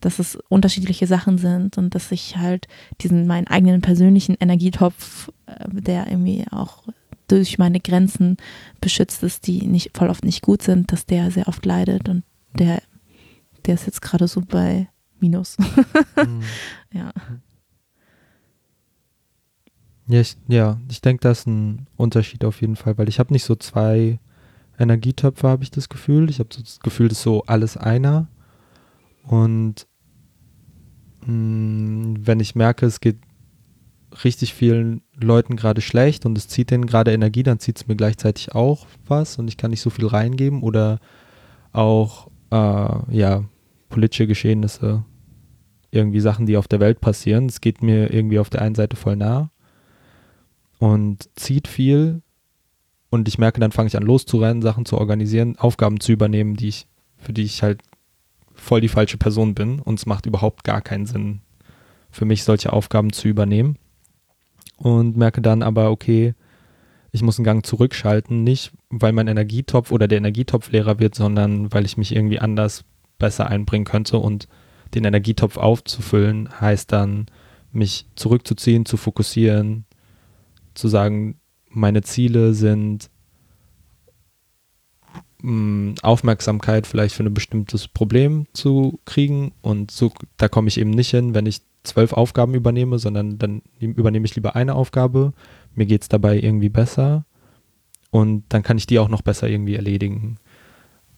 dass 0.00 0.18
es 0.18 0.36
unterschiedliche 0.48 1.06
Sachen 1.06 1.38
sind 1.38 1.78
und 1.78 1.94
dass 1.94 2.12
ich 2.12 2.36
halt 2.36 2.68
diesen 3.00 3.26
meinen 3.26 3.46
eigenen 3.46 3.80
persönlichen 3.80 4.36
Energietopf, 4.40 5.30
äh, 5.46 5.68
der 5.70 6.08
irgendwie 6.08 6.44
auch 6.50 6.84
durch 7.28 7.58
meine 7.58 7.80
Grenzen 7.80 8.36
beschützt 8.80 9.22
ist, 9.22 9.46
die 9.46 9.66
nicht 9.66 9.96
voll 9.96 10.08
oft 10.08 10.24
nicht 10.24 10.42
gut 10.42 10.62
sind, 10.62 10.92
dass 10.92 11.06
der 11.06 11.30
sehr 11.30 11.48
oft 11.48 11.64
leidet 11.64 12.08
und 12.08 12.24
der, 12.58 12.82
der 13.66 13.74
ist 13.74 13.86
jetzt 13.86 14.02
gerade 14.02 14.26
so 14.26 14.40
bei 14.40 14.88
Minus. 15.20 15.56
mhm. 15.58 16.42
Ja. 16.92 17.12
Ja, 20.08 20.20
ich, 20.20 20.36
ja, 20.48 20.80
ich 20.90 21.00
denke, 21.02 21.20
das 21.20 21.40
ist 21.40 21.46
ein 21.46 21.86
Unterschied 21.96 22.44
auf 22.44 22.60
jeden 22.60 22.74
Fall, 22.74 22.98
weil 22.98 23.08
ich 23.08 23.20
habe 23.20 23.32
nicht 23.32 23.44
so 23.44 23.54
zwei 23.54 24.18
Energietöpfe, 24.76 25.46
habe 25.46 25.62
ich 25.62 25.70
das 25.70 25.88
Gefühl. 25.88 26.28
Ich 26.30 26.40
habe 26.40 26.48
so 26.52 26.60
das 26.62 26.80
Gefühl, 26.80 27.06
das 27.06 27.18
ist 27.18 27.22
so 27.22 27.44
alles 27.44 27.76
einer. 27.76 28.26
Und 29.22 29.86
wenn 31.30 32.40
ich 32.40 32.54
merke, 32.54 32.86
es 32.86 33.00
geht 33.00 33.18
richtig 34.24 34.54
vielen 34.54 35.02
Leuten 35.14 35.56
gerade 35.56 35.80
schlecht 35.80 36.26
und 36.26 36.36
es 36.36 36.48
zieht 36.48 36.70
denen 36.70 36.86
gerade 36.86 37.12
Energie, 37.12 37.42
dann 37.42 37.60
zieht 37.60 37.76
es 37.76 37.86
mir 37.86 37.96
gleichzeitig 37.96 38.54
auch 38.54 38.86
was 39.06 39.38
und 39.38 39.48
ich 39.48 39.56
kann 39.56 39.70
nicht 39.70 39.82
so 39.82 39.90
viel 39.90 40.06
reingeben 40.06 40.62
oder 40.62 40.98
auch 41.72 42.28
äh, 42.50 43.16
ja 43.16 43.44
politische 43.88 44.26
Geschehnisse, 44.26 45.04
irgendwie 45.90 46.20
Sachen, 46.20 46.46
die 46.46 46.56
auf 46.56 46.68
der 46.68 46.80
Welt 46.80 47.00
passieren. 47.00 47.46
Es 47.46 47.60
geht 47.60 47.82
mir 47.82 48.12
irgendwie 48.12 48.38
auf 48.38 48.50
der 48.50 48.62
einen 48.62 48.74
Seite 48.74 48.96
voll 48.96 49.16
nah 49.16 49.50
und 50.78 51.28
zieht 51.36 51.68
viel 51.68 52.22
und 53.10 53.28
ich 53.28 53.38
merke, 53.38 53.60
dann 53.60 53.72
fange 53.72 53.88
ich 53.88 53.96
an 53.96 54.04
loszurennen, 54.04 54.62
Sachen 54.62 54.86
zu 54.86 54.98
organisieren, 54.98 55.56
Aufgaben 55.56 56.00
zu 56.00 56.12
übernehmen, 56.12 56.56
die 56.56 56.68
ich 56.68 56.86
für 57.16 57.32
die 57.32 57.42
ich 57.42 57.62
halt 57.62 57.82
voll 58.60 58.80
die 58.80 58.88
falsche 58.88 59.16
Person 59.16 59.54
bin 59.54 59.80
und 59.80 59.98
es 59.98 60.06
macht 60.06 60.26
überhaupt 60.26 60.64
gar 60.64 60.80
keinen 60.80 61.06
Sinn 61.06 61.40
für 62.10 62.24
mich 62.24 62.44
solche 62.44 62.72
Aufgaben 62.72 63.12
zu 63.12 63.28
übernehmen. 63.28 63.76
Und 64.76 65.16
merke 65.16 65.42
dann 65.42 65.62
aber, 65.62 65.90
okay, 65.90 66.34
ich 67.12 67.22
muss 67.22 67.38
einen 67.38 67.44
Gang 67.44 67.64
zurückschalten, 67.66 68.44
nicht 68.44 68.72
weil 68.88 69.12
mein 69.12 69.28
Energietopf 69.28 69.92
oder 69.92 70.08
der 70.08 70.18
Energietopf 70.18 70.70
leerer 70.70 70.98
wird, 70.98 71.14
sondern 71.14 71.72
weil 71.72 71.84
ich 71.84 71.96
mich 71.96 72.14
irgendwie 72.14 72.38
anders 72.38 72.84
besser 73.18 73.48
einbringen 73.48 73.84
könnte. 73.84 74.18
Und 74.18 74.48
den 74.94 75.04
Energietopf 75.04 75.56
aufzufüllen 75.56 76.48
heißt 76.60 76.92
dann, 76.92 77.26
mich 77.72 78.06
zurückzuziehen, 78.16 78.86
zu 78.86 78.96
fokussieren, 78.96 79.84
zu 80.74 80.88
sagen, 80.88 81.38
meine 81.68 82.02
Ziele 82.02 82.54
sind 82.54 83.10
Aufmerksamkeit 86.02 86.86
vielleicht 86.86 87.14
für 87.14 87.24
ein 87.24 87.34
bestimmtes 87.34 87.88
Problem 87.88 88.46
zu 88.52 89.00
kriegen 89.04 89.52
und 89.62 89.90
so, 89.90 90.12
da 90.36 90.48
komme 90.48 90.68
ich 90.68 90.78
eben 90.78 90.90
nicht 90.90 91.10
hin, 91.10 91.34
wenn 91.34 91.46
ich 91.46 91.62
zwölf 91.82 92.12
Aufgaben 92.12 92.54
übernehme, 92.54 92.98
sondern 92.98 93.38
dann 93.38 93.62
übernehme 93.78 94.26
ich 94.26 94.34
lieber 94.34 94.54
eine 94.54 94.74
Aufgabe. 94.74 95.32
Mir 95.74 95.86
geht 95.86 96.02
es 96.02 96.08
dabei 96.08 96.38
irgendwie 96.38 96.68
besser 96.68 97.24
und 98.10 98.44
dann 98.50 98.62
kann 98.62 98.76
ich 98.76 98.86
die 98.86 98.98
auch 98.98 99.08
noch 99.08 99.22
besser 99.22 99.48
irgendwie 99.48 99.76
erledigen. 99.76 100.38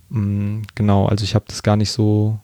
Genau, 0.09 1.07
also 1.07 1.25
ich 1.25 1.35
habe 1.35 1.47
das 1.49 1.63
gar 1.63 1.77
nicht 1.77 1.91
so, 1.91 2.39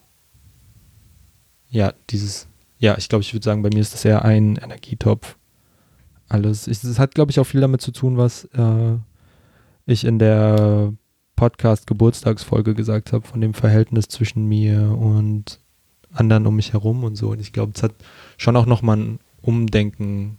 ja, 1.71 1.93
dieses, 2.11 2.49
ja, 2.79 2.97
ich 2.97 3.09
glaube, 3.09 3.23
ich 3.23 3.35
würde 3.35 3.45
sagen, 3.45 3.62
bei 3.62 3.69
mir 3.69 3.81
ist 3.81 3.95
das 3.95 4.05
eher 4.05 4.25
ein 4.25 4.57
Energietopf. 4.57 5.37
Alles. 6.29 6.67
Es 6.67 6.99
hat, 6.99 7.14
glaube 7.14 7.31
ich, 7.31 7.41
auch 7.41 7.45
viel 7.45 7.61
damit 7.61 7.81
zu 7.81 7.93
tun, 7.93 8.17
was 8.17 8.45
äh, 8.47 8.97
ich 9.87 10.05
in 10.05 10.19
der 10.19 10.93
Podcast-Geburtstagsfolge 11.38 12.74
gesagt 12.74 13.12
habe, 13.12 13.24
von 13.24 13.40
dem 13.40 13.55
Verhältnis 13.55 14.09
zwischen 14.09 14.46
mir 14.46 14.90
und 14.90 15.61
anderen 16.12 16.48
um 16.48 16.57
mich 16.57 16.72
herum 16.72 17.05
und 17.05 17.14
so. 17.14 17.31
Und 17.31 17.40
ich 17.40 17.53
glaube, 17.53 17.72
es 17.77 17.83
hat 17.85 17.94
schon 18.37 18.57
auch 18.57 18.66
nochmal 18.66 18.96
ein 18.96 19.20
Umdenken 19.40 20.37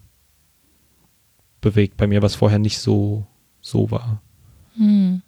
bewegt 1.62 1.96
bei 1.96 2.06
mir, 2.06 2.22
was 2.22 2.36
vorher 2.36 2.60
nicht 2.60 2.80
so, 2.80 3.26
so 3.62 3.92
war. 3.92 4.22
Hm. 4.76 5.22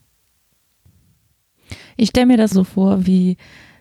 Ich 1.95 2.09
stelle 2.09 2.25
mir 2.25 2.37
das 2.37 2.51
so 2.51 2.65
vor, 2.65 3.05
wie 3.05 3.37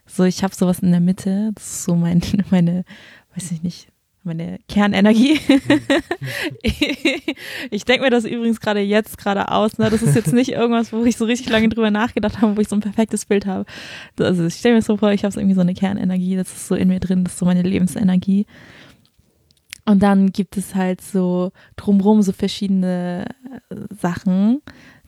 so, 0.07 0.23
ich 0.23 0.45
habe 0.45 0.55
sowas 0.55 0.79
in 0.79 0.93
der 0.93 1.01
Mitte, 1.01 1.51
das 1.57 1.65
ist 1.65 1.85
so 1.85 1.97
mein, 1.97 2.23
meine, 2.53 2.85
weiß 3.35 3.51
ich 3.51 3.65
nicht, 3.65 3.90
meine 4.23 4.59
Kernenergie. 4.69 5.41
Mhm. 5.49 5.71
ich 7.71 7.85
denke 7.85 8.05
mir 8.05 8.11
das 8.11 8.25
übrigens 8.25 8.61
gerade 8.61 8.81
jetzt 8.81 9.19
gerade 9.19 9.51
aus. 9.51 9.79
Ne? 9.79 9.89
Das 9.91 10.03
ist 10.03 10.15
jetzt 10.15 10.33
nicht 10.33 10.53
irgendwas, 10.53 10.93
wo 10.93 11.05
ich 11.05 11.17
so 11.17 11.25
richtig 11.25 11.49
lange 11.49 11.69
drüber 11.69 11.91
nachgedacht 11.91 12.41
habe, 12.41 12.57
wo 12.57 12.61
ich 12.61 12.69
so 12.69 12.77
ein 12.77 12.81
perfektes 12.81 13.27
Bild 13.27 13.47
habe. 13.47 13.65
Also 14.19 14.45
ich 14.45 14.55
stelle 14.55 14.77
mir 14.77 14.83
so 14.83 14.97
vor, 14.97 15.13
ich 15.13 15.25
habe 15.25 15.35
irgendwie 15.37 15.55
so 15.55 15.61
eine 15.63 15.75
Kernenergie, 15.75 16.37
das 16.37 16.53
ist 16.53 16.69
so 16.69 16.75
in 16.75 16.89
mir 16.89 17.01
drin, 17.01 17.25
das 17.25 17.35
ist 17.35 17.39
so 17.39 17.47
meine 17.47 17.63
Lebensenergie. 17.63 18.47
Und 19.87 20.03
dann 20.03 20.31
gibt 20.31 20.57
es 20.57 20.75
halt 20.75 21.01
so 21.01 21.53
drumrum 21.77 22.23
so 22.23 22.33
verschiedene 22.33 23.25
Sachen, 24.01 24.61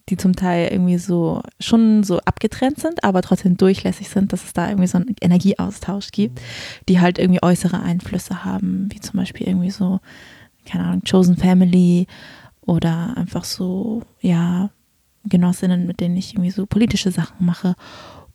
die 0.08 0.16
zum 0.16 0.34
Teil 0.34 0.68
irgendwie 0.72 0.98
so 0.98 1.42
schon 1.60 2.02
so 2.02 2.18
abgetrennt 2.20 2.78
sind, 2.80 3.04
aber 3.04 3.22
trotzdem 3.22 3.56
durchlässig 3.56 4.08
sind, 4.08 4.32
dass 4.32 4.44
es 4.44 4.52
da 4.52 4.68
irgendwie 4.68 4.88
so 4.88 4.98
einen 4.98 5.14
Energieaustausch 5.20 6.10
gibt, 6.10 6.40
die 6.88 7.00
halt 7.00 7.18
irgendwie 7.18 7.42
äußere 7.42 7.80
Einflüsse 7.80 8.44
haben, 8.44 8.88
wie 8.92 9.00
zum 9.00 9.18
Beispiel 9.18 9.46
irgendwie 9.46 9.70
so, 9.70 10.00
keine 10.66 10.84
Ahnung, 10.84 11.02
Chosen 11.08 11.36
Family 11.36 12.06
oder 12.62 13.16
einfach 13.16 13.44
so, 13.44 14.02
ja, 14.20 14.70
Genossinnen, 15.24 15.86
mit 15.86 16.00
denen 16.00 16.16
ich 16.16 16.34
irgendwie 16.34 16.50
so 16.50 16.66
politische 16.66 17.12
Sachen 17.12 17.46
mache 17.46 17.76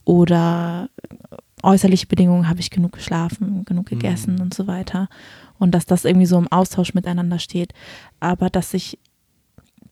oder 0.05 0.89
äußerliche 1.63 2.07
Bedingungen, 2.07 2.47
habe 2.47 2.61
ich 2.61 2.69
genug 2.69 2.93
geschlafen, 2.93 3.65
genug 3.65 3.87
gegessen 3.87 4.35
mhm. 4.35 4.41
und 4.41 4.53
so 4.53 4.67
weiter. 4.67 5.09
Und 5.59 5.71
dass 5.71 5.85
das 5.85 6.05
irgendwie 6.05 6.27
so 6.27 6.37
im 6.37 6.49
Austausch 6.49 6.93
miteinander 6.93 7.39
steht. 7.39 7.73
Aber 8.19 8.49
dass 8.49 8.73
ich 8.73 8.99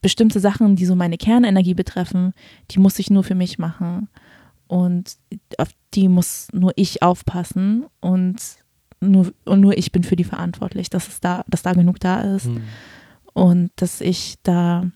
bestimmte 0.06 0.38
Sachen, 0.38 0.76
die 0.76 0.86
so 0.86 0.94
meine 0.94 1.18
Kernenergie 1.18 1.74
betreffen, 1.74 2.32
die 2.70 2.78
muss 2.78 3.00
ich 3.00 3.10
nur 3.10 3.24
für 3.24 3.34
mich 3.34 3.58
machen. 3.58 4.08
Und 4.68 5.16
auf 5.58 5.70
die 5.94 6.08
muss 6.08 6.46
nur 6.52 6.72
ich 6.76 7.02
aufpassen 7.02 7.86
und 7.98 8.36
nur, 9.00 9.32
und 9.44 9.60
nur 9.60 9.76
ich 9.76 9.90
bin 9.90 10.04
für 10.04 10.14
die 10.14 10.22
verantwortlich, 10.22 10.90
dass 10.90 11.08
es 11.08 11.18
da, 11.18 11.42
dass 11.48 11.62
da 11.62 11.72
genug 11.72 11.98
da 11.98 12.20
ist. 12.20 12.46
Mhm. 12.46 12.62
Und 13.32 13.70
dass 13.74 14.00
ich 14.00 14.36
da 14.44 14.92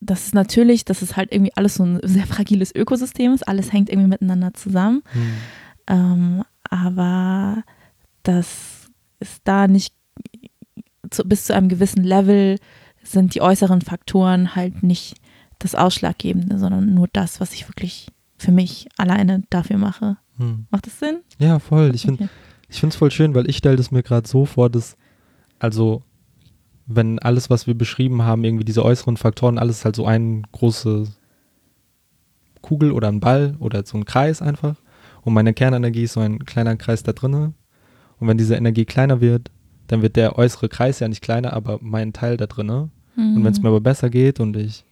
das 0.00 0.26
ist 0.26 0.34
natürlich, 0.34 0.84
dass 0.84 1.00
es 1.00 1.16
halt 1.16 1.32
irgendwie 1.32 1.52
alles 1.54 1.76
so 1.76 1.84
ein 1.84 2.00
sehr 2.02 2.26
fragiles 2.26 2.74
Ökosystem 2.74 3.32
ist. 3.34 3.46
Alles 3.46 3.72
hängt 3.72 3.88
irgendwie 3.88 4.08
miteinander 4.08 4.52
zusammen. 4.52 5.04
Mhm. 5.14 5.34
Ähm, 5.86 6.44
aber 6.68 7.62
dass 8.24 8.90
es 9.20 9.42
da 9.44 9.68
nicht 9.68 9.93
zu, 11.10 11.24
bis 11.24 11.44
zu 11.44 11.54
einem 11.54 11.68
gewissen 11.68 12.04
Level 12.04 12.58
sind 13.02 13.34
die 13.34 13.42
äußeren 13.42 13.80
Faktoren 13.80 14.54
halt 14.54 14.82
nicht 14.82 15.16
das 15.58 15.74
Ausschlaggebende, 15.74 16.58
sondern 16.58 16.94
nur 16.94 17.08
das, 17.12 17.40
was 17.40 17.52
ich 17.52 17.68
wirklich 17.68 18.08
für 18.36 18.52
mich 18.52 18.88
alleine 18.96 19.42
dafür 19.50 19.78
mache. 19.78 20.16
Hm. 20.38 20.66
Macht 20.70 20.86
das 20.86 20.98
Sinn? 20.98 21.20
Ja, 21.38 21.58
voll. 21.58 21.92
Ich 21.94 22.02
finde 22.02 22.28
es 22.68 22.96
voll 22.96 23.10
schön, 23.10 23.34
weil 23.34 23.48
ich 23.48 23.56
stelle 23.56 23.76
das 23.76 23.90
mir 23.90 24.02
gerade 24.02 24.28
so 24.28 24.46
vor, 24.46 24.68
dass, 24.70 24.96
also, 25.58 26.02
wenn 26.86 27.18
alles, 27.18 27.50
was 27.50 27.66
wir 27.66 27.74
beschrieben 27.74 28.22
haben, 28.22 28.44
irgendwie 28.44 28.64
diese 28.64 28.84
äußeren 28.84 29.16
Faktoren, 29.16 29.58
alles 29.58 29.84
halt 29.84 29.96
so 29.96 30.06
eine 30.06 30.42
große 30.52 31.06
Kugel 32.60 32.92
oder 32.92 33.08
ein 33.08 33.20
Ball 33.20 33.56
oder 33.58 33.84
so 33.86 33.96
ein 33.96 34.04
Kreis 34.04 34.42
einfach. 34.42 34.76
Und 35.22 35.32
meine 35.32 35.54
Kernenergie 35.54 36.02
ist 36.02 36.14
so 36.14 36.20
ein 36.20 36.44
kleiner 36.44 36.76
Kreis 36.76 37.02
da 37.02 37.12
drinne. 37.12 37.54
Und 38.18 38.28
wenn 38.28 38.38
diese 38.38 38.56
Energie 38.56 38.84
kleiner 38.84 39.20
wird, 39.20 39.50
dann 39.86 40.02
wird 40.02 40.16
der 40.16 40.38
äußere 40.38 40.68
Kreis 40.68 41.00
ja 41.00 41.08
nicht 41.08 41.22
kleiner, 41.22 41.52
aber 41.52 41.78
mein 41.80 42.12
Teil 42.12 42.36
da 42.36 42.46
drin. 42.46 42.66
Mhm. 42.66 43.36
Und 43.36 43.44
wenn 43.44 43.52
es 43.52 43.62
mir 43.62 43.68
aber 43.68 43.80
besser 43.80 44.10
geht 44.10 44.40
und 44.40 44.56
ich 44.56 44.84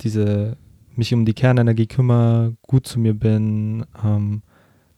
diese 0.00 0.56
mich 0.96 1.14
um 1.14 1.24
die 1.24 1.34
Kernenergie 1.34 1.86
kümmere, 1.86 2.54
gut 2.62 2.86
zu 2.86 2.98
mir 2.98 3.14
bin, 3.14 3.84
ähm, 4.04 4.42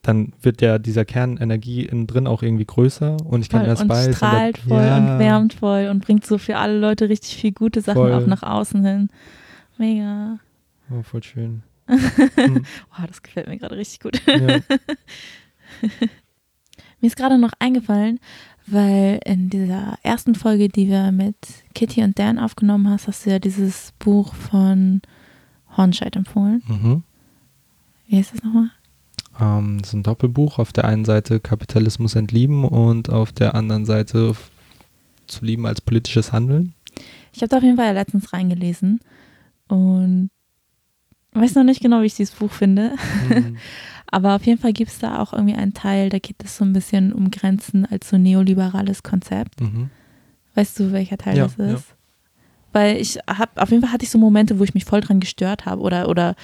dann 0.02 0.32
wird 0.42 0.60
ja 0.60 0.78
dieser 0.78 1.04
Kernenergie 1.04 1.84
innen 1.84 2.08
drin 2.08 2.26
auch 2.26 2.42
irgendwie 2.42 2.64
größer 2.64 3.18
und 3.24 3.40
ich 3.40 3.48
kann 3.48 3.64
erst 3.64 3.86
bei. 3.86 4.06
Und 4.06 4.14
strahlt 4.14 4.58
und 4.58 4.68
voll 4.68 4.82
ja. 4.82 4.96
und 4.98 5.18
wärmt 5.20 5.54
voll 5.54 5.88
und 5.88 6.04
bringt 6.04 6.26
so 6.26 6.38
für 6.38 6.56
alle 6.56 6.76
Leute 6.78 7.08
richtig 7.08 7.36
viel 7.36 7.52
gute 7.52 7.80
Sachen 7.80 7.98
voll. 7.98 8.12
auch 8.12 8.26
nach 8.26 8.42
außen 8.42 8.84
hin. 8.84 9.08
Mega. 9.78 10.40
Oh, 10.90 11.02
voll 11.02 11.22
schön. 11.22 11.62
hm. 11.86 12.64
Wow, 12.90 13.06
das 13.06 13.22
gefällt 13.22 13.46
mir 13.46 13.58
gerade 13.58 13.76
richtig 13.76 14.00
gut. 14.00 14.20
Ja. 14.26 14.36
mir 17.00 17.06
ist 17.06 17.16
gerade 17.16 17.38
noch 17.38 17.52
eingefallen, 17.60 18.18
weil 18.72 19.20
in 19.24 19.50
dieser 19.50 19.98
ersten 20.02 20.34
Folge, 20.34 20.68
die 20.68 20.88
wir 20.88 21.12
mit 21.12 21.36
Kitty 21.74 22.02
und 22.02 22.18
Dan 22.18 22.38
aufgenommen 22.38 22.88
hast, 22.88 23.06
hast 23.06 23.26
du 23.26 23.30
ja 23.30 23.38
dieses 23.38 23.92
Buch 23.98 24.34
von 24.34 25.02
Hornscheid 25.76 26.16
empfohlen. 26.16 26.62
Mhm. 26.66 27.02
Wie 28.08 28.16
heißt 28.16 28.34
das 28.34 28.42
nochmal? 28.42 28.70
Ähm, 29.40 29.78
das 29.78 29.88
ist 29.88 29.94
ein 29.94 30.02
Doppelbuch. 30.02 30.58
Auf 30.58 30.72
der 30.72 30.84
einen 30.84 31.04
Seite 31.04 31.40
Kapitalismus 31.40 32.14
entlieben 32.14 32.64
und 32.64 33.10
auf 33.10 33.32
der 33.32 33.54
anderen 33.54 33.84
Seite 33.84 34.34
zu 35.26 35.44
lieben 35.44 35.66
als 35.66 35.80
politisches 35.80 36.32
Handeln. 36.32 36.74
Ich 37.32 37.40
habe 37.40 37.48
da 37.48 37.58
auf 37.58 37.62
jeden 37.62 37.76
Fall 37.76 37.94
letztens 37.94 38.32
reingelesen 38.32 39.00
und 39.68 40.30
weiß 41.32 41.54
noch 41.54 41.64
nicht 41.64 41.80
genau, 41.80 42.02
wie 42.02 42.06
ich 42.06 42.14
dieses 42.14 42.34
Buch 42.34 42.52
finde. 42.52 42.92
Mhm. 43.28 43.56
Aber 44.12 44.36
auf 44.36 44.44
jeden 44.44 44.60
Fall 44.60 44.74
gibt 44.74 44.90
es 44.90 44.98
da 44.98 45.18
auch 45.18 45.32
irgendwie 45.32 45.54
einen 45.54 45.72
Teil, 45.72 46.10
da 46.10 46.18
geht 46.18 46.36
es 46.44 46.58
so 46.58 46.66
ein 46.66 46.74
bisschen 46.74 47.14
um 47.14 47.30
Grenzen 47.30 47.86
als 47.86 48.10
so 48.10 48.18
neoliberales 48.18 49.02
Konzept. 49.02 49.62
Mhm. 49.62 49.88
Weißt 50.54 50.78
du, 50.78 50.92
welcher 50.92 51.16
Teil 51.16 51.38
ja, 51.38 51.44
das 51.44 51.54
ist? 51.54 51.88
Ja. 51.88 51.96
Weil 52.74 52.96
ich 52.98 53.18
habe, 53.26 53.60
auf 53.60 53.70
jeden 53.70 53.82
Fall 53.82 53.90
hatte 53.90 54.04
ich 54.04 54.10
so 54.10 54.18
Momente, 54.18 54.58
wo 54.58 54.64
ich 54.64 54.74
mich 54.74 54.84
voll 54.84 55.00
dran 55.00 55.18
gestört 55.18 55.64
habe 55.64 55.80
oder, 55.80 56.10
oder 56.10 56.36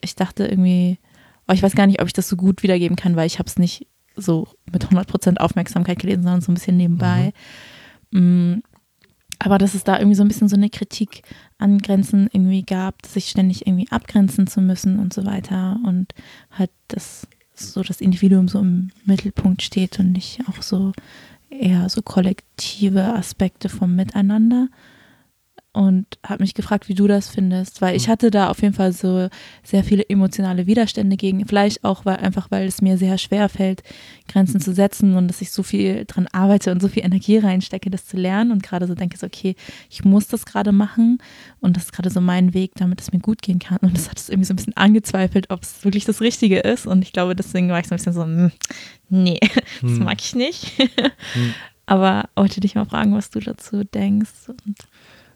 ich 0.00 0.16
dachte 0.16 0.44
irgendwie, 0.44 0.98
oh, 1.46 1.52
ich 1.52 1.62
weiß 1.62 1.76
gar 1.76 1.86
nicht, 1.86 2.00
ob 2.00 2.08
ich 2.08 2.12
das 2.12 2.28
so 2.28 2.34
gut 2.34 2.64
wiedergeben 2.64 2.96
kann, 2.96 3.14
weil 3.14 3.28
ich 3.28 3.38
habe 3.38 3.48
es 3.48 3.60
nicht 3.60 3.86
so 4.16 4.48
mit 4.72 4.84
100% 4.84 5.36
Aufmerksamkeit 5.38 6.00
gelesen, 6.00 6.24
sondern 6.24 6.40
so 6.40 6.50
ein 6.50 6.54
bisschen 6.54 6.76
nebenbei. 6.76 7.32
Mhm. 8.10 8.54
Mm, 8.56 8.62
aber 9.38 9.58
dass 9.58 9.74
es 9.74 9.84
da 9.84 9.98
irgendwie 9.98 10.16
so 10.16 10.24
ein 10.24 10.28
bisschen 10.28 10.48
so 10.48 10.56
eine 10.56 10.70
Kritik 10.70 11.22
an 11.58 11.78
Grenzen 11.78 12.28
irgendwie 12.32 12.62
gab, 12.62 13.06
sich 13.06 13.28
ständig 13.28 13.66
irgendwie 13.66 13.90
abgrenzen 13.90 14.46
zu 14.46 14.60
müssen 14.60 14.98
und 14.98 15.12
so 15.14 15.24
weiter 15.24 15.78
und 15.84 16.12
halt 16.50 16.70
das 16.88 17.26
so 17.54 17.82
das 17.82 18.00
Individuum 18.00 18.48
so 18.48 18.58
im 18.58 18.90
Mittelpunkt 19.04 19.62
steht 19.62 19.98
und 20.00 20.12
nicht 20.12 20.40
auch 20.48 20.60
so 20.62 20.92
eher 21.50 21.88
so 21.88 22.02
kollektive 22.02 23.14
Aspekte 23.14 23.68
vom 23.68 23.94
Miteinander 23.94 24.68
und 25.74 26.06
habe 26.24 26.44
mich 26.44 26.54
gefragt, 26.54 26.88
wie 26.88 26.94
du 26.94 27.08
das 27.08 27.28
findest, 27.28 27.82
weil 27.82 27.96
ich 27.96 28.06
mhm. 28.06 28.12
hatte 28.12 28.30
da 28.30 28.48
auf 28.48 28.62
jeden 28.62 28.74
Fall 28.74 28.92
so 28.92 29.28
sehr 29.64 29.82
viele 29.82 30.08
emotionale 30.08 30.66
Widerstände 30.66 31.16
gegen, 31.16 31.44
vielleicht 31.46 31.82
auch 31.82 32.04
weil 32.04 32.18
einfach, 32.18 32.48
weil 32.52 32.68
es 32.68 32.80
mir 32.80 32.96
sehr 32.96 33.18
schwer 33.18 33.48
fällt, 33.48 33.82
Grenzen 34.28 34.60
zu 34.60 34.72
setzen 34.72 35.16
und 35.16 35.26
dass 35.26 35.40
ich 35.40 35.50
so 35.50 35.64
viel 35.64 36.04
dran 36.06 36.28
arbeite 36.30 36.70
und 36.70 36.80
so 36.80 36.86
viel 36.86 37.04
Energie 37.04 37.38
reinstecke, 37.38 37.90
das 37.90 38.06
zu 38.06 38.16
lernen 38.16 38.52
und 38.52 38.62
gerade 38.62 38.86
so 38.86 38.94
denke, 38.94 39.18
so, 39.18 39.26
okay, 39.26 39.56
ich 39.90 40.04
muss 40.04 40.28
das 40.28 40.46
gerade 40.46 40.70
machen 40.70 41.18
und 41.60 41.76
das 41.76 41.86
ist 41.86 41.92
gerade 41.92 42.10
so 42.10 42.20
mein 42.20 42.54
Weg, 42.54 42.70
damit 42.76 43.00
es 43.00 43.12
mir 43.12 43.18
gut 43.18 43.42
gehen 43.42 43.58
kann 43.58 43.78
und 43.78 43.96
das 43.96 44.08
hat 44.08 44.18
es 44.20 44.28
irgendwie 44.28 44.46
so 44.46 44.52
ein 44.52 44.56
bisschen 44.56 44.76
angezweifelt, 44.76 45.50
ob 45.50 45.64
es 45.64 45.84
wirklich 45.84 46.04
das 46.04 46.20
Richtige 46.20 46.60
ist 46.60 46.86
und 46.86 47.02
ich 47.02 47.12
glaube, 47.12 47.34
deswegen 47.34 47.68
war 47.68 47.80
ich 47.80 47.88
so 47.88 47.94
ein 47.94 47.98
bisschen 47.98 48.12
so, 48.12 48.22
hm, 48.22 48.52
nee, 49.08 49.40
das 49.82 49.90
hm. 49.90 50.04
mag 50.04 50.20
ich 50.20 50.36
nicht. 50.36 50.78
hm. 50.78 51.54
Aber 51.86 52.30
wollte 52.34 52.60
dich 52.60 52.74
mal 52.74 52.86
fragen, 52.86 53.14
was 53.14 53.30
du 53.30 53.40
dazu 53.40 53.84
denkst. 53.84 54.48
Und 54.48 54.76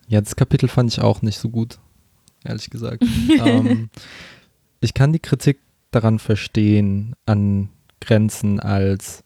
ja, 0.08 0.20
das 0.20 0.36
Kapitel 0.36 0.68
fand 0.68 0.92
ich 0.92 1.00
auch 1.00 1.22
nicht 1.22 1.38
so 1.38 1.50
gut, 1.50 1.78
ehrlich 2.44 2.70
gesagt. 2.70 3.04
ähm, 3.44 3.90
ich 4.80 4.94
kann 4.94 5.12
die 5.12 5.20
Kritik 5.20 5.60
daran 5.90 6.18
verstehen, 6.18 7.14
an 7.26 7.68
Grenzen 8.00 8.60
als 8.60 9.24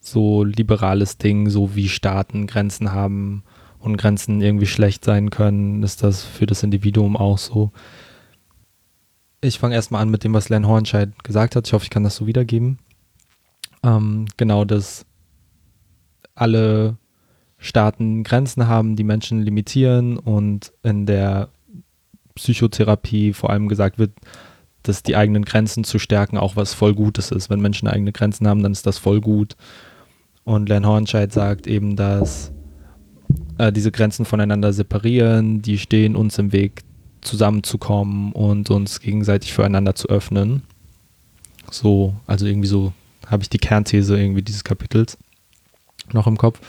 so 0.00 0.44
liberales 0.44 1.18
Ding, 1.18 1.48
so 1.48 1.74
wie 1.74 1.88
Staaten 1.88 2.46
Grenzen 2.46 2.92
haben 2.92 3.42
und 3.78 3.96
Grenzen 3.96 4.40
irgendwie 4.40 4.66
schlecht 4.66 5.04
sein 5.04 5.30
können, 5.30 5.82
ist 5.82 6.02
das 6.02 6.22
für 6.22 6.46
das 6.46 6.62
Individuum 6.62 7.16
auch 7.16 7.38
so. 7.38 7.72
Ich 9.40 9.58
fange 9.58 9.74
erstmal 9.74 10.02
an 10.02 10.10
mit 10.10 10.24
dem, 10.24 10.32
was 10.32 10.48
Len 10.48 10.66
Hornscheid 10.66 11.22
gesagt 11.22 11.56
hat. 11.56 11.66
Ich 11.66 11.72
hoffe, 11.72 11.84
ich 11.84 11.90
kann 11.90 12.04
das 12.04 12.16
so 12.16 12.26
wiedergeben. 12.26 12.78
Ähm, 13.82 14.26
genau, 14.36 14.64
dass 14.64 15.04
alle 16.34 16.96
Staaten 17.64 18.24
Grenzen 18.24 18.68
haben, 18.68 18.94
die 18.94 19.04
Menschen 19.04 19.40
limitieren 19.40 20.18
und 20.18 20.70
in 20.82 21.06
der 21.06 21.48
Psychotherapie 22.34 23.32
vor 23.32 23.48
allem 23.48 23.68
gesagt 23.68 23.98
wird, 23.98 24.12
dass 24.82 25.02
die 25.02 25.16
eigenen 25.16 25.46
Grenzen 25.46 25.82
zu 25.82 25.98
stärken 25.98 26.36
auch 26.36 26.56
was 26.56 26.74
voll 26.74 26.94
Gutes 26.94 27.30
ist. 27.30 27.48
Wenn 27.48 27.60
Menschen 27.60 27.88
eigene 27.88 28.12
Grenzen 28.12 28.46
haben, 28.46 28.62
dann 28.62 28.72
ist 28.72 28.86
das 28.86 28.98
voll 28.98 29.22
gut. 29.22 29.56
Und 30.44 30.68
Len 30.68 30.86
Hornscheid 30.86 31.32
sagt 31.32 31.66
eben, 31.66 31.96
dass 31.96 32.52
äh, 33.56 33.72
diese 33.72 33.90
Grenzen 33.90 34.26
voneinander 34.26 34.74
separieren, 34.74 35.62
die 35.62 35.78
stehen 35.78 36.16
uns 36.16 36.38
im 36.38 36.52
Weg, 36.52 36.82
zusammenzukommen 37.22 38.32
und 38.32 38.68
uns 38.68 39.00
gegenseitig 39.00 39.54
füreinander 39.54 39.94
zu 39.94 40.08
öffnen. 40.08 40.64
So, 41.70 42.14
also 42.26 42.44
irgendwie 42.44 42.68
so 42.68 42.92
habe 43.26 43.42
ich 43.42 43.48
die 43.48 43.56
Kernthese 43.56 44.20
irgendwie 44.20 44.42
dieses 44.42 44.64
Kapitels 44.64 45.16
noch 46.12 46.26
im 46.26 46.36
Kopf 46.36 46.60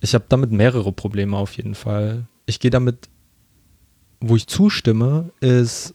ich 0.00 0.14
habe 0.14 0.24
damit 0.28 0.52
mehrere 0.52 0.92
Probleme 0.92 1.36
auf 1.36 1.56
jeden 1.56 1.74
Fall. 1.74 2.26
Ich 2.46 2.60
gehe 2.60 2.70
damit, 2.70 3.08
wo 4.20 4.36
ich 4.36 4.46
zustimme, 4.46 5.30
ist 5.40 5.94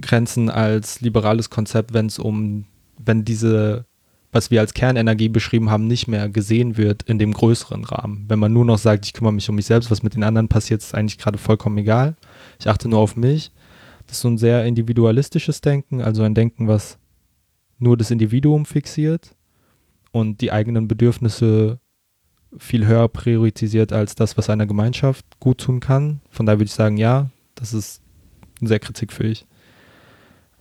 Grenzen 0.00 0.50
als 0.50 1.00
liberales 1.00 1.50
Konzept, 1.50 1.92
wenn 1.92 2.06
es 2.06 2.18
um, 2.18 2.66
wenn 2.98 3.24
diese, 3.24 3.84
was 4.32 4.50
wir 4.50 4.60
als 4.60 4.74
Kernenergie 4.74 5.28
beschrieben 5.28 5.70
haben, 5.70 5.86
nicht 5.86 6.06
mehr 6.06 6.28
gesehen 6.28 6.76
wird 6.76 7.02
in 7.04 7.18
dem 7.18 7.32
größeren 7.32 7.84
Rahmen. 7.84 8.24
Wenn 8.28 8.38
man 8.38 8.52
nur 8.52 8.64
noch 8.64 8.78
sagt, 8.78 9.06
ich 9.06 9.12
kümmere 9.12 9.32
mich 9.32 9.48
um 9.48 9.56
mich 9.56 9.66
selbst, 9.66 9.90
was 9.90 10.02
mit 10.02 10.14
den 10.14 10.22
anderen 10.22 10.48
passiert, 10.48 10.82
ist 10.82 10.94
eigentlich 10.94 11.18
gerade 11.18 11.38
vollkommen 11.38 11.78
egal. 11.78 12.16
Ich 12.60 12.68
achte 12.68 12.88
nur 12.88 13.00
auf 13.00 13.16
mich. 13.16 13.52
Das 14.06 14.16
ist 14.16 14.22
so 14.22 14.28
ein 14.28 14.38
sehr 14.38 14.64
individualistisches 14.64 15.60
Denken, 15.60 16.00
also 16.00 16.22
ein 16.22 16.34
Denken, 16.34 16.66
was 16.66 16.98
nur 17.78 17.96
das 17.96 18.10
Individuum 18.10 18.64
fixiert 18.64 19.34
und 20.12 20.40
die 20.40 20.50
eigenen 20.50 20.88
Bedürfnisse 20.88 21.78
viel 22.56 22.86
höher 22.86 23.08
priorisiert 23.08 23.92
als 23.92 24.14
das, 24.14 24.38
was 24.38 24.48
einer 24.48 24.66
Gemeinschaft 24.66 25.24
gut 25.40 25.58
tun 25.58 25.80
kann. 25.80 26.20
Von 26.30 26.46
daher 26.46 26.58
würde 26.58 26.68
ich 26.68 26.74
sagen, 26.74 26.96
ja, 26.96 27.30
das 27.54 27.74
ist 27.74 28.00
sehr 28.60 28.78
kritikfähig. 28.78 29.46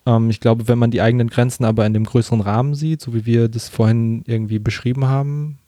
Ähm, 0.05 0.29
ich 0.29 0.39
glaube, 0.39 0.67
wenn 0.67 0.79
man 0.79 0.91
die 0.91 1.01
eigenen 1.01 1.29
Grenzen 1.29 1.63
aber 1.63 1.85
in 1.85 1.93
dem 1.93 2.03
größeren 2.03 2.41
Rahmen 2.41 2.75
sieht, 2.75 3.01
so 3.01 3.13
wie 3.13 3.25
wir 3.25 3.47
das 3.47 3.69
vorhin 3.69 4.23
irgendwie 4.25 4.59
beschrieben 4.59 5.05
haben, 5.05 5.59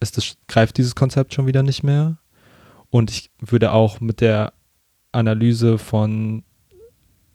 ist 0.00 0.16
das, 0.16 0.36
greift 0.48 0.78
dieses 0.78 0.94
Konzept 0.94 1.34
schon 1.34 1.46
wieder 1.46 1.62
nicht 1.62 1.82
mehr. 1.82 2.18
Und 2.90 3.10
ich 3.10 3.30
würde 3.38 3.72
auch 3.72 4.00
mit 4.00 4.20
der 4.20 4.52
Analyse 5.12 5.78
von 5.78 6.42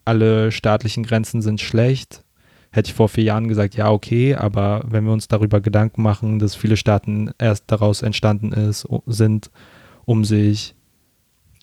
alle 0.04 0.52
staatlichen 0.52 1.04
Grenzen 1.04 1.42
sind 1.42 1.60
schlecht 1.60 2.25
hätte 2.76 2.90
ich 2.90 2.94
vor 2.94 3.08
vier 3.08 3.24
Jahren 3.24 3.48
gesagt, 3.48 3.74
ja, 3.74 3.90
okay, 3.90 4.34
aber 4.34 4.84
wenn 4.86 5.04
wir 5.04 5.12
uns 5.12 5.28
darüber 5.28 5.60
Gedanken 5.60 6.02
machen, 6.02 6.38
dass 6.38 6.54
viele 6.54 6.76
Staaten 6.76 7.30
erst 7.38 7.64
daraus 7.68 8.02
entstanden 8.02 8.52
ist, 8.52 8.86
sind, 9.06 9.50
um 10.04 10.24
sich, 10.24 10.74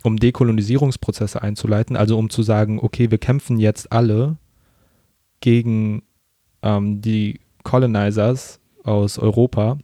um 0.02 0.18
Dekolonisierungsprozesse 0.18 1.42
einzuleiten, 1.42 1.96
also 1.96 2.18
um 2.18 2.32
zu 2.32 2.42
sagen, 2.42 2.80
okay, 2.80 3.12
wir 3.12 3.20
kämpfen 3.20 3.60
jetzt 3.60 3.92
alle 3.92 4.38
gegen 5.40 6.02
ähm, 6.64 7.02
die 7.02 7.40
Colonizers 7.64 8.60
aus 8.84 9.20
Europa 9.20 9.78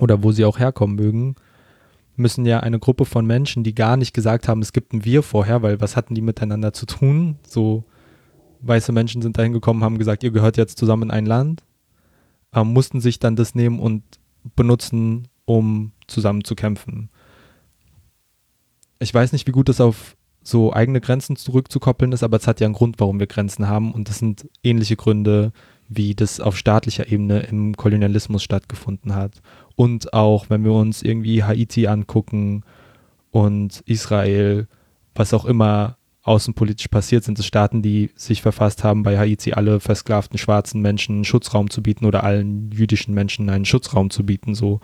oder 0.00 0.22
wo 0.24 0.32
sie 0.32 0.44
auch 0.44 0.58
herkommen 0.58 0.96
mögen, 0.96 1.36
müssen 2.16 2.44
ja 2.44 2.60
eine 2.60 2.80
Gruppe 2.80 3.04
von 3.04 3.24
Menschen, 3.24 3.62
die 3.62 3.76
gar 3.76 3.96
nicht 3.96 4.12
gesagt 4.12 4.48
haben, 4.48 4.60
es 4.60 4.72
gibt 4.72 4.92
ein 4.92 5.04
Wir 5.04 5.22
vorher, 5.22 5.62
weil 5.62 5.80
was 5.80 5.94
hatten 5.94 6.16
die 6.16 6.20
miteinander 6.20 6.72
zu 6.72 6.84
tun? 6.84 7.36
So 7.46 7.84
weiße 8.60 8.92
Menschen 8.92 9.22
sind 9.22 9.38
dahin 9.38 9.52
gekommen, 9.52 9.84
haben 9.84 9.98
gesagt, 9.98 10.22
ihr 10.22 10.30
gehört 10.30 10.56
jetzt 10.56 10.78
zusammen 10.78 11.04
in 11.04 11.10
ein 11.10 11.26
Land, 11.26 11.62
äh, 12.52 12.64
mussten 12.64 13.00
sich 13.00 13.18
dann 13.18 13.36
das 13.36 13.54
nehmen 13.54 13.78
und 13.78 14.02
benutzen, 14.56 15.28
um 15.44 15.92
zusammen 16.06 16.44
zu 16.44 16.54
kämpfen. 16.54 17.10
Ich 18.98 19.12
weiß 19.12 19.32
nicht, 19.32 19.46
wie 19.46 19.52
gut 19.52 19.68
das 19.68 19.80
auf 19.80 20.16
so 20.42 20.72
eigene 20.72 21.00
Grenzen 21.00 21.36
zurückzukoppeln 21.36 22.12
ist, 22.12 22.22
aber 22.22 22.38
es 22.38 22.46
hat 22.46 22.60
ja 22.60 22.66
einen 22.66 22.74
Grund, 22.74 22.98
warum 22.98 23.20
wir 23.20 23.26
Grenzen 23.26 23.68
haben 23.68 23.92
und 23.92 24.08
das 24.08 24.18
sind 24.18 24.48
ähnliche 24.62 24.96
Gründe, 24.96 25.52
wie 25.88 26.14
das 26.14 26.40
auf 26.40 26.56
staatlicher 26.56 27.10
Ebene 27.10 27.40
im 27.40 27.76
Kolonialismus 27.76 28.42
stattgefunden 28.42 29.14
hat. 29.14 29.40
Und 29.76 30.12
auch, 30.12 30.50
wenn 30.50 30.64
wir 30.64 30.72
uns 30.72 31.02
irgendwie 31.02 31.44
Haiti 31.44 31.86
angucken 31.86 32.64
und 33.30 33.82
Israel, 33.86 34.68
was 35.14 35.34
auch 35.34 35.44
immer 35.44 35.97
außenpolitisch 36.28 36.88
passiert, 36.88 37.24
sind 37.24 37.38
es 37.38 37.46
Staaten, 37.46 37.82
die 37.82 38.10
sich 38.14 38.42
verfasst 38.42 38.84
haben, 38.84 39.02
bei 39.02 39.18
Haiti 39.18 39.54
alle 39.54 39.80
versklavten 39.80 40.38
schwarzen 40.38 40.80
Menschen 40.80 41.16
einen 41.16 41.24
Schutzraum 41.24 41.70
zu 41.70 41.82
bieten 41.82 42.04
oder 42.04 42.22
allen 42.22 42.70
jüdischen 42.70 43.14
Menschen 43.14 43.50
einen 43.50 43.64
Schutzraum 43.64 44.10
zu 44.10 44.24
bieten. 44.24 44.54
So, 44.54 44.80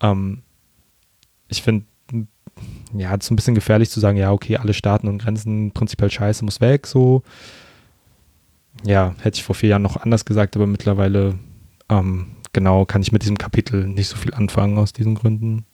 ähm, 0.00 0.42
ich 1.48 1.62
finde, 1.62 1.86
ja, 2.94 3.14
es 3.14 3.24
ist 3.24 3.30
ein 3.30 3.36
bisschen 3.36 3.54
gefährlich 3.54 3.90
zu 3.90 4.00
sagen, 4.00 4.16
ja, 4.16 4.32
okay, 4.32 4.56
alle 4.56 4.74
Staaten 4.74 5.08
und 5.08 5.18
Grenzen 5.18 5.72
prinzipiell 5.72 6.10
scheiße, 6.10 6.44
muss 6.44 6.60
weg, 6.60 6.86
so. 6.86 7.22
Ja, 8.84 9.14
hätte 9.20 9.36
ich 9.36 9.44
vor 9.44 9.54
vier 9.54 9.70
Jahren 9.70 9.82
noch 9.82 9.96
anders 9.96 10.24
gesagt, 10.24 10.56
aber 10.56 10.66
mittlerweile, 10.66 11.38
ähm, 11.88 12.36
genau, 12.52 12.84
kann 12.84 13.02
ich 13.02 13.12
mit 13.12 13.22
diesem 13.22 13.38
Kapitel 13.38 13.86
nicht 13.86 14.08
so 14.08 14.16
viel 14.16 14.34
anfangen 14.34 14.78
aus 14.78 14.92
diesen 14.92 15.14
Gründen. 15.14 15.64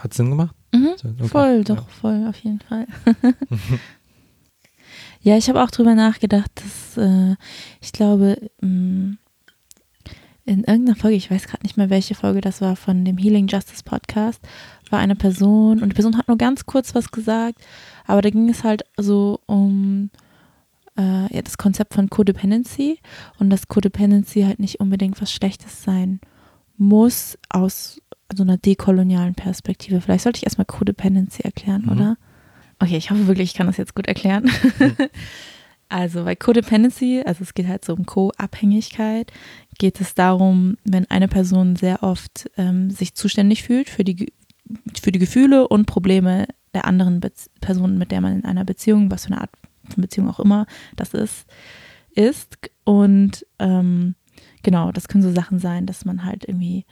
Hat 0.00 0.14
Sinn 0.14 0.30
gemacht? 0.30 0.56
Mhm, 0.72 0.88
okay. 0.88 1.28
Voll, 1.28 1.64
doch, 1.64 1.76
ja. 1.76 1.86
voll, 2.00 2.26
auf 2.28 2.38
jeden 2.38 2.60
Fall. 2.60 2.86
ja, 5.20 5.36
ich 5.36 5.48
habe 5.48 5.62
auch 5.62 5.70
drüber 5.70 5.94
nachgedacht, 5.94 6.50
dass 6.54 6.96
äh, 6.96 7.36
ich 7.80 7.92
glaube, 7.92 8.50
mm, 8.60 9.12
in 10.44 10.64
irgendeiner 10.64 10.96
Folge, 10.96 11.16
ich 11.16 11.30
weiß 11.30 11.46
gerade 11.46 11.62
nicht 11.62 11.76
mehr, 11.76 11.90
welche 11.90 12.14
Folge 12.14 12.40
das 12.40 12.60
war, 12.60 12.76
von 12.76 13.04
dem 13.04 13.18
Healing 13.18 13.46
Justice 13.46 13.82
Podcast, 13.84 14.40
war 14.90 14.98
eine 14.98 15.16
Person 15.16 15.82
und 15.82 15.90
die 15.90 15.94
Person 15.94 16.18
hat 16.18 16.28
nur 16.28 16.36
ganz 16.36 16.66
kurz 16.66 16.94
was 16.94 17.10
gesagt, 17.10 17.62
aber 18.06 18.22
da 18.22 18.30
ging 18.30 18.48
es 18.48 18.64
halt 18.64 18.82
so 18.96 19.40
um 19.46 20.10
äh, 20.98 21.34
ja, 21.34 21.42
das 21.42 21.58
Konzept 21.58 21.94
von 21.94 22.10
Codependency 22.10 22.98
und 23.38 23.50
dass 23.50 23.68
Codependency 23.68 24.42
halt 24.42 24.58
nicht 24.58 24.80
unbedingt 24.80 25.20
was 25.20 25.32
Schlechtes 25.32 25.82
sein 25.82 26.20
muss 26.76 27.38
aus 27.48 28.01
so 28.36 28.42
einer 28.42 28.56
dekolonialen 28.56 29.34
Perspektive. 29.34 30.00
Vielleicht 30.00 30.24
sollte 30.24 30.38
ich 30.38 30.44
erstmal 30.44 30.66
Codependency 30.66 31.42
erklären, 31.42 31.82
mhm. 31.82 31.92
oder? 31.92 32.16
Okay, 32.78 32.96
ich 32.96 33.10
hoffe 33.10 33.26
wirklich, 33.26 33.50
ich 33.50 33.54
kann 33.54 33.66
das 33.66 33.76
jetzt 33.76 33.94
gut 33.94 34.06
erklären. 34.06 34.50
Mhm. 34.78 34.96
also 35.88 36.24
bei 36.24 36.34
Codependency, 36.34 37.22
also 37.24 37.42
es 37.42 37.54
geht 37.54 37.68
halt 37.68 37.84
so 37.84 37.94
um 37.94 38.06
Co-Abhängigkeit, 38.06 39.32
geht 39.78 40.00
es 40.00 40.14
darum, 40.14 40.76
wenn 40.84 41.10
eine 41.10 41.28
Person 41.28 41.76
sehr 41.76 42.02
oft 42.02 42.50
ähm, 42.56 42.90
sich 42.90 43.14
zuständig 43.14 43.62
fühlt 43.62 43.88
für 43.88 44.04
die, 44.04 44.32
für 45.00 45.12
die 45.12 45.18
Gefühle 45.18 45.68
und 45.68 45.86
Probleme 45.86 46.46
der 46.74 46.86
anderen 46.86 47.20
Be 47.20 47.30
Person, 47.60 47.98
mit 47.98 48.10
der 48.10 48.20
man 48.20 48.38
in 48.38 48.44
einer 48.44 48.64
Beziehung, 48.64 49.10
was 49.10 49.26
für 49.26 49.32
eine 49.32 49.42
Art 49.42 49.50
von 49.88 50.00
Beziehung 50.00 50.28
auch 50.28 50.40
immer 50.40 50.66
das 50.96 51.14
ist, 51.14 51.46
ist. 52.14 52.58
Und 52.84 53.46
ähm, 53.58 54.14
genau, 54.62 54.92
das 54.92 55.08
können 55.08 55.22
so 55.22 55.32
Sachen 55.32 55.58
sein, 55.58 55.86
dass 55.86 56.04
man 56.04 56.24
halt 56.24 56.44
irgendwie 56.46 56.84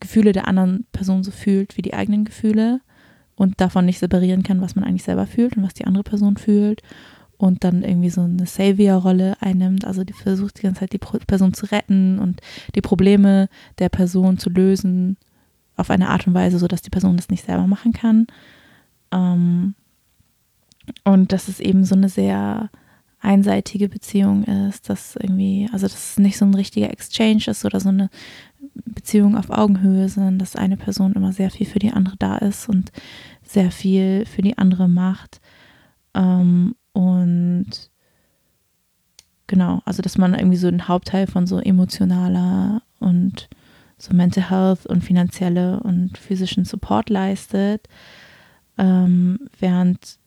Gefühle 0.00 0.32
der 0.32 0.48
anderen 0.48 0.86
Person 0.92 1.24
so 1.24 1.30
fühlt 1.30 1.76
wie 1.76 1.82
die 1.82 1.94
eigenen 1.94 2.24
Gefühle 2.24 2.80
und 3.34 3.60
davon 3.60 3.86
nicht 3.86 3.98
separieren 3.98 4.42
kann, 4.42 4.60
was 4.60 4.74
man 4.76 4.84
eigentlich 4.84 5.04
selber 5.04 5.26
fühlt 5.26 5.56
und 5.56 5.62
was 5.62 5.74
die 5.74 5.86
andere 5.86 6.04
Person 6.04 6.36
fühlt 6.36 6.82
und 7.38 7.64
dann 7.64 7.82
irgendwie 7.82 8.10
so 8.10 8.22
eine 8.22 8.46
Savior-Rolle 8.46 9.36
einnimmt, 9.40 9.84
also 9.84 10.04
die 10.04 10.12
versucht 10.12 10.58
die 10.58 10.62
ganze 10.62 10.80
Zeit 10.80 10.92
die 10.92 10.98
Person 10.98 11.52
zu 11.52 11.66
retten 11.66 12.18
und 12.18 12.40
die 12.74 12.80
Probleme 12.80 13.48
der 13.78 13.88
Person 13.88 14.38
zu 14.38 14.50
lösen 14.50 15.16
auf 15.76 15.90
eine 15.90 16.08
Art 16.08 16.26
und 16.26 16.34
Weise, 16.34 16.58
sodass 16.58 16.82
die 16.82 16.90
Person 16.90 17.16
das 17.16 17.28
nicht 17.28 17.44
selber 17.44 17.66
machen 17.66 17.92
kann. 17.92 18.26
Ähm, 19.12 19.74
und 21.04 21.32
dass 21.32 21.48
es 21.48 21.60
eben 21.60 21.84
so 21.84 21.94
eine 21.94 22.08
sehr 22.08 22.70
einseitige 23.20 23.88
Beziehung 23.88 24.44
ist, 24.44 24.88
dass 24.88 25.16
irgendwie, 25.16 25.68
also 25.72 25.86
dass 25.86 26.12
es 26.12 26.18
nicht 26.18 26.38
so 26.38 26.44
ein 26.44 26.54
richtiger 26.54 26.90
Exchange 26.90 27.44
ist 27.48 27.64
oder 27.64 27.80
so 27.80 27.88
eine 27.88 28.08
Beziehung 28.84 29.36
auf 29.36 29.50
Augenhöhe, 29.50 30.08
sondern 30.08 30.38
dass 30.38 30.56
eine 30.56 30.76
Person 30.76 31.14
immer 31.14 31.32
sehr 31.32 31.50
viel 31.50 31.66
für 31.66 31.78
die 31.78 31.92
andere 31.92 32.16
da 32.18 32.36
ist 32.38 32.68
und 32.68 32.92
sehr 33.42 33.70
viel 33.70 34.26
für 34.26 34.42
die 34.42 34.58
andere 34.58 34.88
macht. 34.88 35.40
Ähm, 36.14 36.74
und 36.92 37.90
genau, 39.46 39.82
also 39.84 40.02
dass 40.02 40.18
man 40.18 40.34
irgendwie 40.34 40.56
so 40.56 40.68
einen 40.68 40.88
Hauptteil 40.88 41.26
von 41.26 41.46
so 41.46 41.58
emotionaler 41.58 42.82
und 42.98 43.48
so 43.98 44.14
Mental 44.14 44.50
Health 44.50 44.86
und 44.86 45.02
finanzielle 45.02 45.80
und 45.80 46.18
physischen 46.18 46.64
Support 46.64 47.08
leistet, 47.08 47.88
ähm, 48.78 49.48
während 49.58 50.18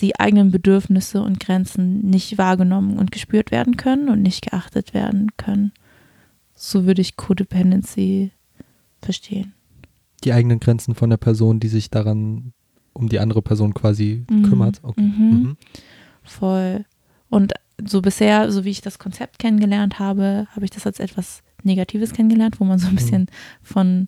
die 0.00 0.18
eigenen 0.18 0.50
Bedürfnisse 0.50 1.22
und 1.22 1.40
Grenzen 1.40 2.00
nicht 2.08 2.38
wahrgenommen 2.38 2.98
und 2.98 3.10
gespürt 3.10 3.50
werden 3.50 3.76
können 3.76 4.08
und 4.08 4.22
nicht 4.22 4.42
geachtet 4.42 4.94
werden 4.94 5.28
können. 5.36 5.72
So 6.64 6.86
würde 6.86 7.02
ich 7.02 7.16
Codependency 7.16 8.30
verstehen. 9.00 9.52
Die 10.22 10.32
eigenen 10.32 10.60
Grenzen 10.60 10.94
von 10.94 11.10
der 11.10 11.16
Person, 11.16 11.58
die 11.58 11.66
sich 11.66 11.90
daran 11.90 12.52
um 12.92 13.08
die 13.08 13.18
andere 13.18 13.42
Person 13.42 13.74
quasi 13.74 14.24
mhm. 14.30 14.42
kümmert. 14.44 14.78
Okay. 14.84 15.00
Mhm. 15.00 15.24
Mhm. 15.24 15.56
Voll. 16.22 16.84
Und 17.28 17.54
so 17.84 18.00
bisher, 18.00 18.52
so 18.52 18.64
wie 18.64 18.70
ich 18.70 18.80
das 18.80 19.00
Konzept 19.00 19.40
kennengelernt 19.40 19.98
habe, 19.98 20.46
habe 20.54 20.64
ich 20.64 20.70
das 20.70 20.86
als 20.86 21.00
etwas 21.00 21.42
Negatives 21.64 22.12
kennengelernt, 22.12 22.60
wo 22.60 22.64
man 22.64 22.78
so 22.78 22.86
ein 22.86 22.92
mhm. 22.92 22.96
bisschen 22.96 23.26
von, 23.60 24.06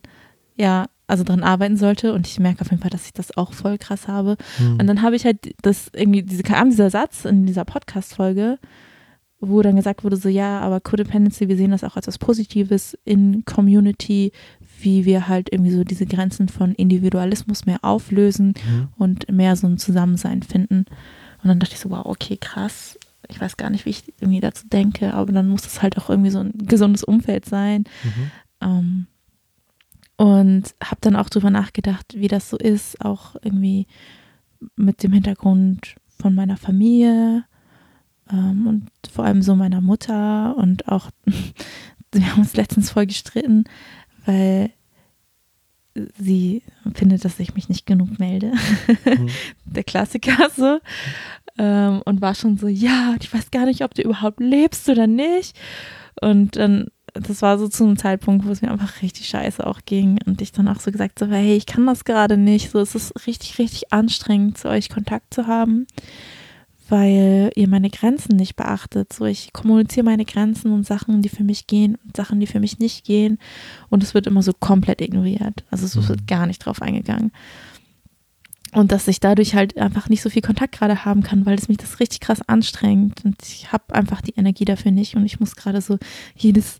ja, 0.55 0.85
also 1.07 1.25
dran 1.25 1.43
arbeiten 1.43 1.75
sollte. 1.75 2.13
Und 2.13 2.25
ich 2.25 2.39
merke 2.39 2.61
auf 2.61 2.71
jeden 2.71 2.81
Fall, 2.81 2.89
dass 2.89 3.05
ich 3.05 3.13
das 3.13 3.35
auch 3.35 3.51
voll 3.51 3.77
krass 3.77 4.07
habe. 4.07 4.37
Mhm. 4.59 4.77
Und 4.79 4.87
dann 4.87 5.01
habe 5.01 5.17
ich 5.17 5.25
halt 5.25 5.53
das 5.61 5.91
irgendwie, 5.93 6.23
diese, 6.23 6.43
kam 6.43 6.69
dieser 6.69 6.89
Satz 6.89 7.25
in 7.25 7.45
dieser 7.45 7.65
Podcast-Folge, 7.65 8.59
wo 9.39 9.61
dann 9.61 9.75
gesagt 9.75 10.03
wurde, 10.03 10.17
so 10.17 10.29
ja, 10.29 10.59
aber 10.59 10.79
Codependency, 10.79 11.47
wir 11.47 11.57
sehen 11.57 11.71
das 11.71 11.83
auch 11.83 11.95
als 11.95 12.07
was 12.07 12.17
Positives 12.17 12.97
in 13.03 13.43
Community, 13.45 14.31
wie 14.79 15.05
wir 15.05 15.27
halt 15.27 15.51
irgendwie 15.51 15.71
so 15.71 15.83
diese 15.83 16.05
Grenzen 16.05 16.47
von 16.49 16.73
Individualismus 16.73 17.65
mehr 17.65 17.79
auflösen 17.83 18.53
mhm. 18.67 18.87
und 18.97 19.31
mehr 19.31 19.55
so 19.55 19.67
ein 19.67 19.77
Zusammensein 19.77 20.43
finden. 20.43 20.85
Und 21.43 21.49
dann 21.49 21.59
dachte 21.59 21.73
ich 21.73 21.79
so, 21.79 21.89
wow, 21.89 22.05
okay, 22.05 22.37
krass. 22.37 22.97
Ich 23.27 23.39
weiß 23.41 23.57
gar 23.57 23.69
nicht, 23.69 23.85
wie 23.85 23.91
ich 23.91 24.13
irgendwie 24.19 24.39
dazu 24.39 24.67
denke, 24.67 25.13
aber 25.13 25.31
dann 25.31 25.49
muss 25.49 25.65
es 25.65 25.81
halt 25.81 25.97
auch 25.97 26.09
irgendwie 26.09 26.29
so 26.29 26.39
ein 26.39 26.53
gesundes 26.55 27.03
Umfeld 27.03 27.45
sein. 27.45 27.85
Mhm. 28.03 28.31
Ähm, 28.61 29.07
und 30.17 30.75
habe 30.81 31.01
dann 31.01 31.15
auch 31.15 31.29
drüber 31.29 31.49
nachgedacht, 31.49 32.13
wie 32.15 32.29
das 32.29 32.49
so 32.49 32.57
ist, 32.57 33.03
auch 33.03 33.35
irgendwie 33.41 33.87
mit 34.75 35.03
dem 35.03 35.11
Hintergrund 35.11 35.95
von 36.17 36.33
meiner 36.33 36.57
Familie 36.57 37.43
ähm, 38.31 38.67
und 38.67 38.89
vor 39.11 39.25
allem 39.25 39.41
so 39.41 39.55
meiner 39.55 39.81
Mutter 39.81 40.55
und 40.57 40.87
auch, 40.87 41.09
wir 42.11 42.31
haben 42.31 42.41
uns 42.41 42.55
letztens 42.55 42.91
voll 42.91 43.05
gestritten, 43.05 43.65
weil 44.25 44.71
sie 46.17 46.61
findet, 46.93 47.23
dass 47.23 47.39
ich 47.39 47.55
mich 47.55 47.69
nicht 47.69 47.85
genug 47.85 48.19
melde. 48.19 48.51
Mhm. 49.05 49.29
Der 49.65 49.83
Klassiker 49.83 50.49
so. 50.55 50.79
Ähm, 51.57 52.01
und 52.03 52.21
war 52.21 52.35
schon 52.35 52.57
so, 52.57 52.67
ja, 52.67 53.15
ich 53.21 53.33
weiß 53.33 53.51
gar 53.51 53.65
nicht, 53.65 53.83
ob 53.83 53.93
du 53.93 54.01
überhaupt 54.01 54.41
lebst 54.41 54.89
oder 54.89 55.07
nicht. 55.07 55.57
Und 56.19 56.57
dann 56.57 56.87
das 57.15 57.41
war 57.41 57.57
so 57.57 57.67
zu 57.69 57.85
einem 57.85 57.97
Zeitpunkt, 57.97 58.45
wo 58.45 58.51
es 58.51 58.61
mir 58.61 58.71
einfach 58.71 59.01
richtig 59.01 59.27
scheiße 59.27 59.65
auch 59.65 59.79
ging 59.85 60.19
und 60.25 60.41
ich 60.41 60.51
dann 60.51 60.67
auch 60.67 60.81
so 60.81 60.91
gesagt 60.91 61.21
habe, 61.21 61.35
hey, 61.35 61.55
ich 61.55 61.65
kann 61.65 61.85
das 61.85 62.03
gerade 62.03 62.35
nicht. 62.35 62.71
So, 62.71 62.79
es 62.79 62.93
ist 62.93 63.25
richtig, 63.25 63.57
richtig 63.57 63.93
anstrengend, 63.93 64.57
zu 64.57 64.67
euch 64.67 64.89
Kontakt 64.89 65.33
zu 65.33 65.47
haben, 65.47 65.87
weil 66.89 67.51
ihr 67.55 67.67
meine 67.67 67.89
Grenzen 67.89 68.35
nicht 68.35 68.55
beachtet. 68.55 69.13
So, 69.13 69.25
ich 69.25 69.53
kommuniziere 69.53 70.05
meine 70.05 70.25
Grenzen 70.25 70.71
und 70.71 70.85
Sachen, 70.85 71.21
die 71.21 71.29
für 71.29 71.43
mich 71.43 71.67
gehen 71.67 71.97
und 72.03 72.15
Sachen, 72.15 72.39
die 72.39 72.47
für 72.47 72.59
mich 72.59 72.79
nicht 72.79 73.05
gehen 73.05 73.37
und 73.89 74.03
es 74.03 74.13
wird 74.13 74.27
immer 74.27 74.43
so 74.43 74.53
komplett 74.53 75.01
ignoriert. 75.01 75.63
Also 75.71 75.85
es 75.85 75.95
wird 76.07 76.21
mhm. 76.21 76.25
gar 76.27 76.45
nicht 76.45 76.59
drauf 76.59 76.81
eingegangen. 76.81 77.31
Und 78.75 78.91
dass 78.91 79.07
ich 79.07 79.21
dadurch 79.21 79.55
halt 79.55 79.77
einfach 79.77 80.09
nicht 80.09 80.21
so 80.21 80.29
viel 80.29 80.41
Kontakt 80.41 80.77
gerade 80.77 81.05
haben 81.05 81.23
kann, 81.23 81.45
weil 81.45 81.57
es 81.57 81.69
mich 81.69 81.77
das 81.77 82.01
richtig 82.01 82.19
krass 82.19 82.41
anstrengt. 82.41 83.23
Und 83.23 83.37
ich 83.41 83.71
habe 83.71 83.95
einfach 83.95 84.19
die 84.19 84.35
Energie 84.35 84.65
dafür 84.65 84.91
nicht. 84.91 85.15
Und 85.15 85.25
ich 85.25 85.39
muss 85.39 85.55
gerade 85.55 85.79
so 85.79 85.97
jedes 86.35 86.79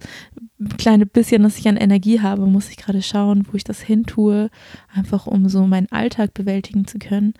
kleine 0.77 1.05
bisschen, 1.05 1.43
das 1.43 1.57
ich 1.57 1.69
an 1.69 1.77
Energie 1.77 2.19
habe, 2.19 2.47
muss 2.47 2.69
ich 2.69 2.75
gerade 2.75 3.01
schauen, 3.01 3.47
wo 3.49 3.55
ich 3.55 3.63
das 3.63 3.79
hin 3.79 4.03
tue, 4.03 4.49
einfach 4.93 5.25
um 5.25 5.47
so 5.47 5.65
meinen 5.67 5.89
Alltag 5.89 6.33
bewältigen 6.33 6.85
zu 6.85 6.99
können. 6.99 7.33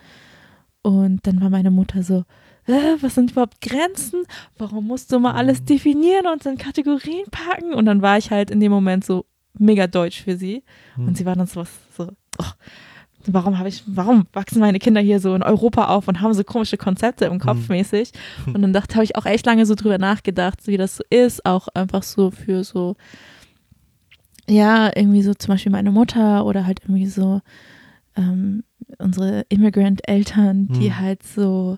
Und 0.82 1.28
dann 1.28 1.42
war 1.42 1.50
meine 1.50 1.72
Mutter 1.72 2.02
so, 2.02 2.24
äh, 2.68 2.96
was 3.02 3.16
sind 3.16 3.32
überhaupt 3.32 3.62
Grenzen? 3.62 4.24
Warum 4.58 4.88
musst 4.88 5.12
du 5.12 5.20
mal 5.20 5.34
alles 5.34 5.64
definieren 5.64 6.28
und 6.32 6.46
in 6.46 6.58
Kategorien 6.58 7.26
packen? 7.32 7.74
Und 7.74 7.86
dann 7.86 8.02
war 8.02 8.18
ich 8.18 8.32
halt 8.32 8.52
in 8.52 8.60
dem 8.60 8.72
Moment 8.72 9.06
so 9.06 9.26
mega 9.58 9.88
deutsch 9.88 10.24
für 10.24 10.38
sie. 10.38 10.64
Und 10.98 11.08
hm. 11.08 11.16
sie 11.16 11.26
war 11.26 11.36
dann 11.36 11.48
so, 11.48 11.64
so 11.96 12.10
oh, 12.40 12.52
warum 13.28 13.58
habe 13.58 13.70
ich, 13.70 13.84
warum 13.88 14.28
wachsen 14.34 14.60
meine 14.60 14.80
Kinder 14.80 15.02
hier 15.02 15.20
so 15.20 15.36
in 15.36 15.44
Europa 15.44 15.86
auf 15.86 16.08
und 16.08 16.22
haben 16.22 16.34
so 16.34 16.44
komische 16.44 16.78
Konzepte 16.78 17.26
im 17.26 17.40
Kopf 17.40 17.70
mhm. 17.70 17.76
mäßig? 17.76 18.12
Und 18.46 18.62
dann 18.62 18.74
dachte, 18.74 18.96
habe 18.96 19.04
ich 19.04 19.16
auch 19.16 19.26
echt 19.26 19.46
lange 19.46 19.66
so 19.66 19.76
drüber 19.76 19.98
nachgedacht, 19.98 20.68
wie 20.68 20.78
das 20.78 20.98
so 20.98 21.04
ist, 21.10 21.46
auch 21.46 21.68
einfach 21.74 22.04
so 22.04 22.32
für 22.32 22.64
so, 22.64 22.96
ja, 24.48 24.92
irgendwie 24.96 25.24
so 25.24 25.34
zum 25.34 25.54
Beispiel 25.54 25.72
meine 25.72 25.92
Mutter 25.92 26.46
oder 26.46 26.66
halt 26.66 26.82
irgendwie 26.84 27.08
so 27.08 27.42
ähm, 28.16 28.64
unsere 29.00 29.46
Immigrant-Eltern, 29.50 30.68
die 30.68 30.90
mhm. 30.90 31.00
halt 31.00 31.24
so 31.24 31.78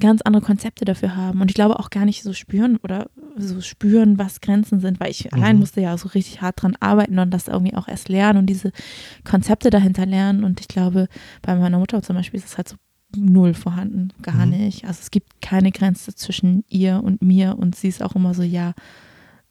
ganz 0.00 0.22
andere 0.22 0.42
Konzepte 0.42 0.84
dafür 0.84 1.16
haben 1.16 1.40
und 1.40 1.50
ich 1.50 1.54
glaube 1.54 1.78
auch 1.78 1.90
gar 1.90 2.04
nicht 2.04 2.22
so 2.22 2.32
spüren 2.32 2.76
oder 2.78 3.08
so 3.36 3.60
spüren, 3.60 4.18
was 4.18 4.40
Grenzen 4.40 4.80
sind, 4.80 5.00
weil 5.00 5.10
ich 5.10 5.24
mhm. 5.24 5.30
allein 5.32 5.58
musste 5.58 5.80
ja 5.80 5.96
so 5.96 6.08
richtig 6.08 6.42
hart 6.42 6.62
dran 6.62 6.76
arbeiten 6.80 7.18
und 7.18 7.30
das 7.30 7.48
irgendwie 7.48 7.74
auch 7.74 7.88
erst 7.88 8.08
lernen 8.08 8.38
und 8.38 8.46
diese 8.46 8.72
Konzepte 9.24 9.70
dahinter 9.70 10.06
lernen 10.06 10.44
und 10.44 10.60
ich 10.60 10.68
glaube, 10.68 11.08
bei 11.42 11.54
meiner 11.54 11.78
Mutter 11.78 12.02
zum 12.02 12.16
Beispiel 12.16 12.38
ist 12.38 12.46
es 12.46 12.56
halt 12.56 12.68
so 12.68 12.76
null 13.16 13.54
vorhanden, 13.54 14.12
gar 14.22 14.46
mhm. 14.46 14.52
nicht. 14.52 14.84
Also 14.84 15.00
es 15.00 15.10
gibt 15.10 15.40
keine 15.40 15.70
Grenze 15.70 16.14
zwischen 16.14 16.64
ihr 16.68 17.02
und 17.02 17.22
mir 17.22 17.56
und 17.58 17.74
sie 17.76 17.88
ist 17.88 18.02
auch 18.02 18.14
immer 18.14 18.34
so, 18.34 18.42
ja, 18.42 18.74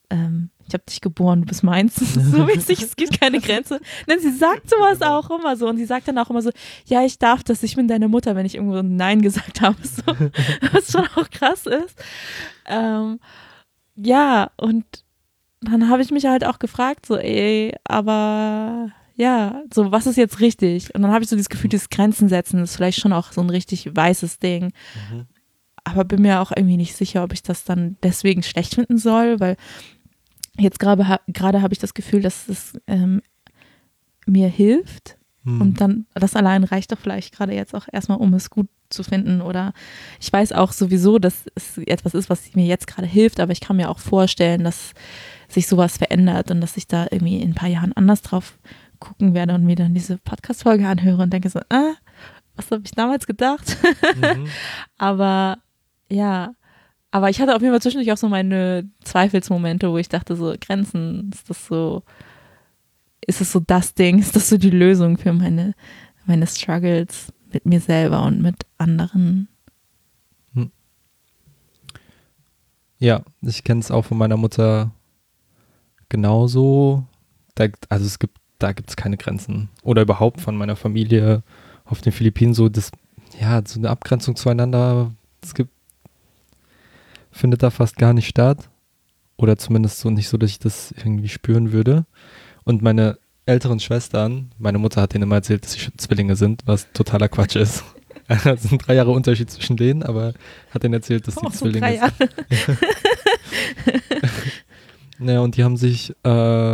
ähm, 0.09 0.49
ich 0.67 0.73
habe 0.73 0.83
dich 0.89 1.01
geboren, 1.01 1.41
du 1.41 1.47
bist 1.47 1.63
meins. 1.63 1.95
so 2.31 2.45
mäßig, 2.45 2.81
es 2.81 2.95
gibt 2.95 3.19
keine 3.19 3.39
Grenze. 3.39 3.79
Denn 4.09 4.19
sie 4.19 4.31
sagt 4.31 4.69
sowas 4.69 5.01
auch 5.01 5.29
immer 5.29 5.55
so. 5.55 5.67
Und 5.67 5.77
sie 5.77 5.85
sagt 5.85 6.07
dann 6.07 6.17
auch 6.17 6.29
immer 6.29 6.41
so, 6.41 6.51
ja, 6.85 7.03
ich 7.03 7.19
darf 7.19 7.43
das, 7.43 7.61
ich 7.63 7.75
bin 7.75 7.87
deine 7.87 8.07
Mutter, 8.07 8.35
wenn 8.35 8.45
ich 8.45 8.55
irgendwo 8.55 8.81
Nein 8.81 9.21
gesagt 9.21 9.61
habe. 9.61 9.75
So, 9.85 10.01
was 10.73 10.91
schon 10.91 11.07
auch 11.15 11.29
krass 11.29 11.65
ist. 11.65 11.95
Ähm, 12.65 13.19
ja, 13.95 14.51
und 14.57 14.83
dann 15.61 15.89
habe 15.89 16.01
ich 16.01 16.11
mich 16.11 16.25
halt 16.25 16.43
auch 16.43 16.59
gefragt, 16.59 17.05
so, 17.05 17.17
ey, 17.17 17.73
aber 17.85 18.91
ja, 19.15 19.61
so, 19.73 19.91
was 19.91 20.07
ist 20.07 20.17
jetzt 20.17 20.39
richtig? 20.39 20.93
Und 20.93 21.01
dann 21.01 21.11
habe 21.11 21.23
ich 21.23 21.29
so 21.29 21.35
dieses 21.35 21.49
Gefühl, 21.49 21.69
dieses 21.69 21.89
Grenzen 21.89 22.27
setzen 22.27 22.61
ist 22.61 22.75
vielleicht 22.75 22.99
schon 22.99 23.13
auch 23.13 23.31
so 23.31 23.41
ein 23.41 23.49
richtig 23.49 23.95
weißes 23.95 24.39
Ding. 24.39 24.73
Mhm. 25.11 25.27
Aber 25.83 26.03
bin 26.03 26.23
mir 26.23 26.41
auch 26.41 26.51
irgendwie 26.55 26.77
nicht 26.77 26.95
sicher, 26.95 27.23
ob 27.23 27.31
ich 27.31 27.43
das 27.43 27.63
dann 27.63 27.97
deswegen 28.03 28.43
schlecht 28.43 28.75
finden 28.75 28.97
soll, 28.97 29.39
weil 29.39 29.55
jetzt 30.57 30.79
gerade 30.79 31.19
gerade 31.27 31.61
habe 31.61 31.73
ich 31.73 31.79
das 31.79 31.93
Gefühl, 31.93 32.21
dass 32.21 32.47
es 32.47 32.73
ähm, 32.87 33.21
mir 34.25 34.47
hilft. 34.47 35.17
Hm. 35.43 35.61
Und 35.61 35.81
dann, 35.81 36.07
das 36.13 36.35
allein 36.35 36.63
reicht 36.63 36.91
doch 36.91 36.97
vielleicht 36.97 37.35
gerade 37.35 37.53
jetzt 37.53 37.75
auch 37.75 37.87
erstmal, 37.91 38.17
um 38.17 38.33
es 38.33 38.49
gut 38.49 38.67
zu 38.89 39.03
finden. 39.03 39.41
Oder 39.41 39.73
ich 40.19 40.31
weiß 40.31 40.51
auch 40.53 40.71
sowieso, 40.71 41.19
dass 41.19 41.45
es 41.55 41.77
etwas 41.77 42.13
ist, 42.13 42.29
was 42.29 42.53
mir 42.55 42.65
jetzt 42.65 42.87
gerade 42.87 43.07
hilft, 43.07 43.39
aber 43.39 43.51
ich 43.51 43.61
kann 43.61 43.77
mir 43.77 43.89
auch 43.89 43.99
vorstellen, 43.99 44.63
dass 44.63 44.93
sich 45.47 45.67
sowas 45.67 45.97
verändert 45.97 46.51
und 46.51 46.61
dass 46.61 46.77
ich 46.77 46.87
da 46.87 47.07
irgendwie 47.11 47.39
in 47.41 47.51
ein 47.51 47.55
paar 47.55 47.69
Jahren 47.69 47.93
anders 47.93 48.21
drauf 48.21 48.57
gucken 48.99 49.33
werde 49.33 49.53
und 49.53 49.63
mir 49.63 49.75
dann 49.75 49.93
diese 49.93 50.17
Podcast-Folge 50.17 50.87
anhöre 50.87 51.21
und 51.21 51.31
denke 51.31 51.49
so, 51.49 51.59
ah, 51.69 51.93
was 52.55 52.71
habe 52.71 52.81
ich 52.85 52.91
damals 52.91 53.27
gedacht? 53.27 53.77
Mhm. 54.15 54.47
aber 54.97 55.59
ja, 56.09 56.53
aber 57.15 57.29
ich 57.29 57.39
hatte 57.39 57.55
auf 57.55 57.61
jeden 57.61 57.71
Fall 57.71 57.81
zwischendurch 57.81 58.11
auch 58.11 58.17
so 58.17 58.27
meine 58.27 58.89
Zweifelsmomente, 59.05 59.89
wo 59.89 59.97
ich 59.97 60.09
dachte, 60.09 60.35
so 60.35 60.53
Grenzen, 60.59 61.31
ist 61.33 61.49
das 61.49 61.65
so, 61.65 62.03
ist 63.25 63.39
es 63.39 63.53
so 63.53 63.61
das 63.61 63.93
Ding, 63.93 64.19
ist 64.19 64.35
das 64.35 64.49
so 64.49 64.57
die 64.57 64.69
Lösung 64.69 65.17
für 65.17 65.31
meine, 65.31 65.75
meine 66.25 66.45
Struggles 66.45 67.31
mit 67.53 67.65
mir 67.65 67.79
selber 67.79 68.21
und 68.23 68.41
mit 68.41 68.65
anderen? 68.77 69.47
Hm. 70.55 70.71
Ja, 72.99 73.21
ich 73.39 73.63
kenne 73.63 73.79
es 73.79 73.91
auch 73.91 74.03
von 74.03 74.17
meiner 74.17 74.35
Mutter 74.35 74.91
genauso. 76.09 77.07
da, 77.53 77.67
also 77.87 78.05
es 78.05 78.19
gibt, 78.19 78.39
da 78.59 78.73
gibt 78.73 78.89
es 78.89 78.97
keine 78.97 79.15
Grenzen. 79.15 79.69
Oder 79.83 80.01
überhaupt 80.01 80.41
von 80.41 80.57
meiner 80.57 80.75
Familie 80.75 81.43
auf 81.85 82.01
den 82.01 82.11
Philippinen 82.11 82.53
so 82.53 82.67
das, 82.67 82.91
ja, 83.39 83.61
so 83.65 83.79
eine 83.79 83.89
Abgrenzung 83.89 84.35
zueinander, 84.35 85.13
es 85.41 85.55
gibt, 85.55 85.71
findet 87.35 87.61
da 87.63 87.69
fast 87.69 87.97
gar 87.97 88.13
nicht 88.13 88.27
statt. 88.27 88.69
Oder 89.37 89.57
zumindest 89.57 89.99
so 89.99 90.09
nicht 90.09 90.29
so, 90.29 90.37
dass 90.37 90.49
ich 90.49 90.59
das 90.59 90.93
irgendwie 90.97 91.27
spüren 91.27 91.71
würde. 91.73 92.05
Und 92.63 92.81
meine 92.81 93.17
älteren 93.45 93.79
Schwestern, 93.79 94.51
meine 94.57 94.77
Mutter 94.77 95.01
hat 95.01 95.13
denen 95.13 95.23
immer 95.23 95.35
erzählt, 95.35 95.65
dass 95.65 95.73
sie 95.73 95.91
Zwillinge 95.97 96.35
sind, 96.35 96.63
was 96.65 96.91
totaler 96.93 97.27
Quatsch 97.27 97.55
ist. 97.55 97.83
Es 98.27 98.63
sind 98.63 98.87
drei 98.87 98.95
Jahre 98.95 99.11
Unterschied 99.11 99.51
zwischen 99.51 99.77
denen, 99.77 100.01
aber 100.01 100.33
hat 100.71 100.81
denen 100.81 100.95
erzählt, 100.95 101.27
dass 101.27 101.35
die 101.35 101.45
Oh, 101.45 101.49
Zwillinge 101.51 101.99
drei 101.99 102.11
sind. 102.17 102.31
Naja, 105.19 105.41
und 105.41 105.57
die 105.57 105.63
haben 105.63 105.77
sich 105.77 106.13
äh, 106.23 106.29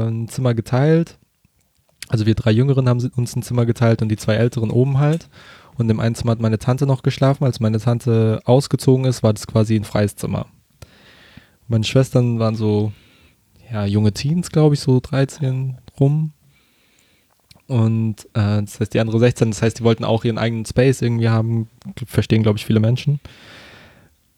ein 0.07 0.27
Zimmer 0.27 0.53
geteilt. 0.53 1.17
Also 2.07 2.25
wir 2.25 2.35
drei 2.35 2.51
Jüngeren 2.51 2.89
haben 2.89 2.99
uns 3.15 3.35
ein 3.35 3.43
Zimmer 3.43 3.65
geteilt 3.65 4.01
und 4.01 4.09
die 4.09 4.17
zwei 4.17 4.35
Älteren 4.35 4.71
oben 4.71 4.99
halt. 4.99 5.29
Und 5.77 5.89
im 5.89 5.99
einen 5.99 6.15
Zimmer 6.15 6.31
hat 6.31 6.41
meine 6.41 6.59
Tante 6.59 6.85
noch 6.85 7.03
geschlafen. 7.03 7.43
Als 7.43 7.59
meine 7.59 7.79
Tante 7.79 8.41
ausgezogen 8.45 9.05
ist, 9.05 9.23
war 9.23 9.33
das 9.33 9.47
quasi 9.47 9.75
ein 9.75 9.83
freies 9.83 10.15
Zimmer. 10.15 10.47
Meine 11.67 11.83
Schwestern 11.83 12.39
waren 12.39 12.55
so, 12.55 12.91
ja, 13.71 13.85
junge 13.85 14.11
Teens, 14.11 14.51
glaube 14.51 14.75
ich, 14.75 14.81
so 14.81 14.99
13 14.99 15.77
rum. 15.99 16.33
Und 17.67 18.25
äh, 18.33 18.61
das 18.61 18.79
heißt, 18.79 18.93
die 18.93 18.99
andere 18.99 19.19
16, 19.19 19.51
das 19.51 19.61
heißt, 19.61 19.79
die 19.79 19.83
wollten 19.83 20.03
auch 20.03 20.25
ihren 20.25 20.37
eigenen 20.37 20.65
Space 20.65 21.01
irgendwie 21.01 21.29
haben, 21.29 21.69
verstehen, 22.05 22.43
glaube 22.43 22.57
ich, 22.57 22.65
viele 22.65 22.81
Menschen. 22.81 23.21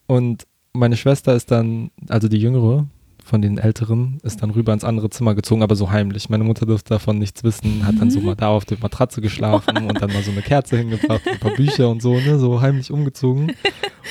Und 0.05 0.45
meine 0.73 0.97
Schwester 0.97 1.33
ist 1.33 1.49
dann, 1.49 1.89
also 2.09 2.27
die 2.27 2.37
jüngere 2.37 2.87
von 3.23 3.41
den 3.41 3.57
Älteren, 3.57 4.19
ist 4.23 4.41
dann 4.41 4.51
rüber 4.51 4.73
ins 4.73 4.83
andere 4.83 5.09
Zimmer 5.09 5.33
gezogen, 5.33 5.63
aber 5.63 5.75
so 5.75 5.91
heimlich. 5.91 6.29
Meine 6.29 6.43
Mutter 6.43 6.65
durfte 6.65 6.89
davon 6.89 7.19
nichts 7.19 7.43
wissen, 7.43 7.85
hat 7.85 7.95
dann 7.99 8.11
so 8.11 8.19
mal 8.21 8.35
da 8.35 8.49
auf 8.49 8.65
der 8.65 8.77
Matratze 8.79 9.21
geschlafen 9.21 9.77
und 9.77 10.01
dann 10.01 10.11
mal 10.11 10.23
so 10.23 10.31
eine 10.31 10.41
Kerze 10.41 10.77
hingebracht, 10.77 11.21
ein 11.25 11.39
paar 11.39 11.53
Bücher 11.55 11.89
und 11.89 12.01
so, 12.01 12.13
ne, 12.13 12.37
so 12.37 12.61
heimlich 12.61 12.91
umgezogen. 12.91 13.53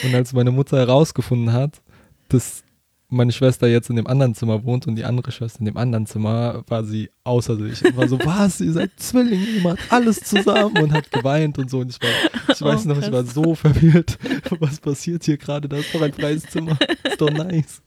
Und 0.05 0.15
als 0.15 0.33
meine 0.33 0.51
Mutter 0.51 0.79
herausgefunden 0.79 1.53
hat, 1.53 1.83
dass 2.29 2.65
meine 3.13 3.33
Schwester 3.33 3.69
jetzt 3.69 3.91
in 3.91 3.97
dem 3.97 4.07
anderen 4.07 4.35
Zimmer 4.35 4.65
wohnt 4.65 4.87
und 4.87 4.97
die 4.97 5.05
andere 5.05 5.31
Schwester 5.33 5.61
in 5.61 5.67
dem 5.67 5.77
anderen 5.77 6.07
Zimmer, 6.07 6.65
war 6.67 6.85
sie 6.85 7.11
außer 7.25 7.57
sich 7.57 7.85
und 7.85 7.97
war 7.97 8.09
so, 8.09 8.19
was, 8.25 8.61
ihr 8.61 8.73
seid 8.73 8.91
Zwillinge, 8.97 9.45
ihr 9.45 9.63
macht 9.63 9.81
alles 9.91 10.21
zusammen 10.21 10.79
und 10.79 10.93
hat 10.93 11.11
geweint 11.13 11.59
und 11.59 11.71
so. 11.71 11.81
Und 11.81 11.91
ich, 11.91 12.01
war, 12.01 12.11
ich 12.55 12.61
weiß 12.61 12.87
Oh, 12.87 12.89
noch, 12.89 13.03
ich 13.03 13.13
war 13.13 13.25
so 13.25 13.55
verwirrt. 13.55 14.19
Was 14.61 14.81
passiert 14.81 15.25
hier 15.25 15.37
gerade? 15.37 15.69
Da 15.69 15.77
ist 15.77 15.95
doch 15.95 16.03
ein 16.03 16.13
freies 16.13 16.43
Zimmer. 16.45 16.79
Ist 17.05 17.21
doch 17.21 17.31
nice. 17.31 17.83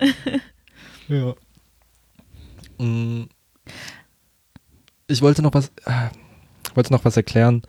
Ja. 1.06 1.34
Mm. 2.78 3.24
Ich 5.06 5.20
wollte 5.20 5.42
noch 5.42 5.52
was, 5.52 5.68
äh, 5.84 6.08
wollte 6.74 6.94
noch 6.94 7.04
was 7.04 7.18
erklären, 7.18 7.60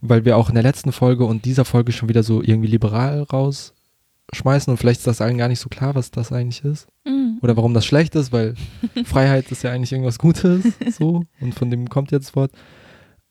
weil 0.00 0.24
wir 0.24 0.36
auch 0.36 0.48
in 0.48 0.56
der 0.56 0.64
letzten 0.64 0.90
Folge 0.90 1.24
und 1.24 1.44
dieser 1.44 1.64
Folge 1.64 1.92
schon 1.92 2.08
wieder 2.08 2.24
so 2.24 2.42
irgendwie 2.42 2.66
liberal 2.66 3.22
rausschmeißen 4.32 4.70
und 4.70 4.76
vielleicht 4.76 5.00
ist 5.00 5.06
das 5.06 5.20
allen 5.20 5.38
gar 5.38 5.48
nicht 5.48 5.60
so 5.60 5.68
klar, 5.68 5.94
was 5.94 6.10
das 6.10 6.32
eigentlich 6.32 6.64
ist 6.64 6.88
Mhm. 7.06 7.38
oder 7.42 7.56
warum 7.56 7.74
das 7.74 7.84
schlecht 7.84 8.14
ist, 8.14 8.32
weil 8.32 8.54
Freiheit 9.04 9.50
ist 9.52 9.62
ja 9.62 9.72
eigentlich 9.72 9.92
irgendwas 9.92 10.18
Gutes, 10.18 10.64
so 10.96 11.22
und 11.40 11.54
von 11.54 11.70
dem 11.70 11.88
kommt 11.88 12.12
jetzt 12.12 12.34
Wort. 12.36 12.52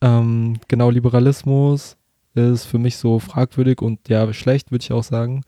Ähm, 0.01 0.59
genau, 0.67 0.89
Liberalismus 0.89 1.97
ist 2.35 2.65
für 2.65 2.77
mich 2.79 2.97
so 2.97 3.19
fragwürdig 3.19 3.81
und 3.81 4.09
ja, 4.09 4.31
schlecht, 4.33 4.71
würde 4.71 4.83
ich 4.83 4.91
auch 4.91 5.03
sagen, 5.03 5.43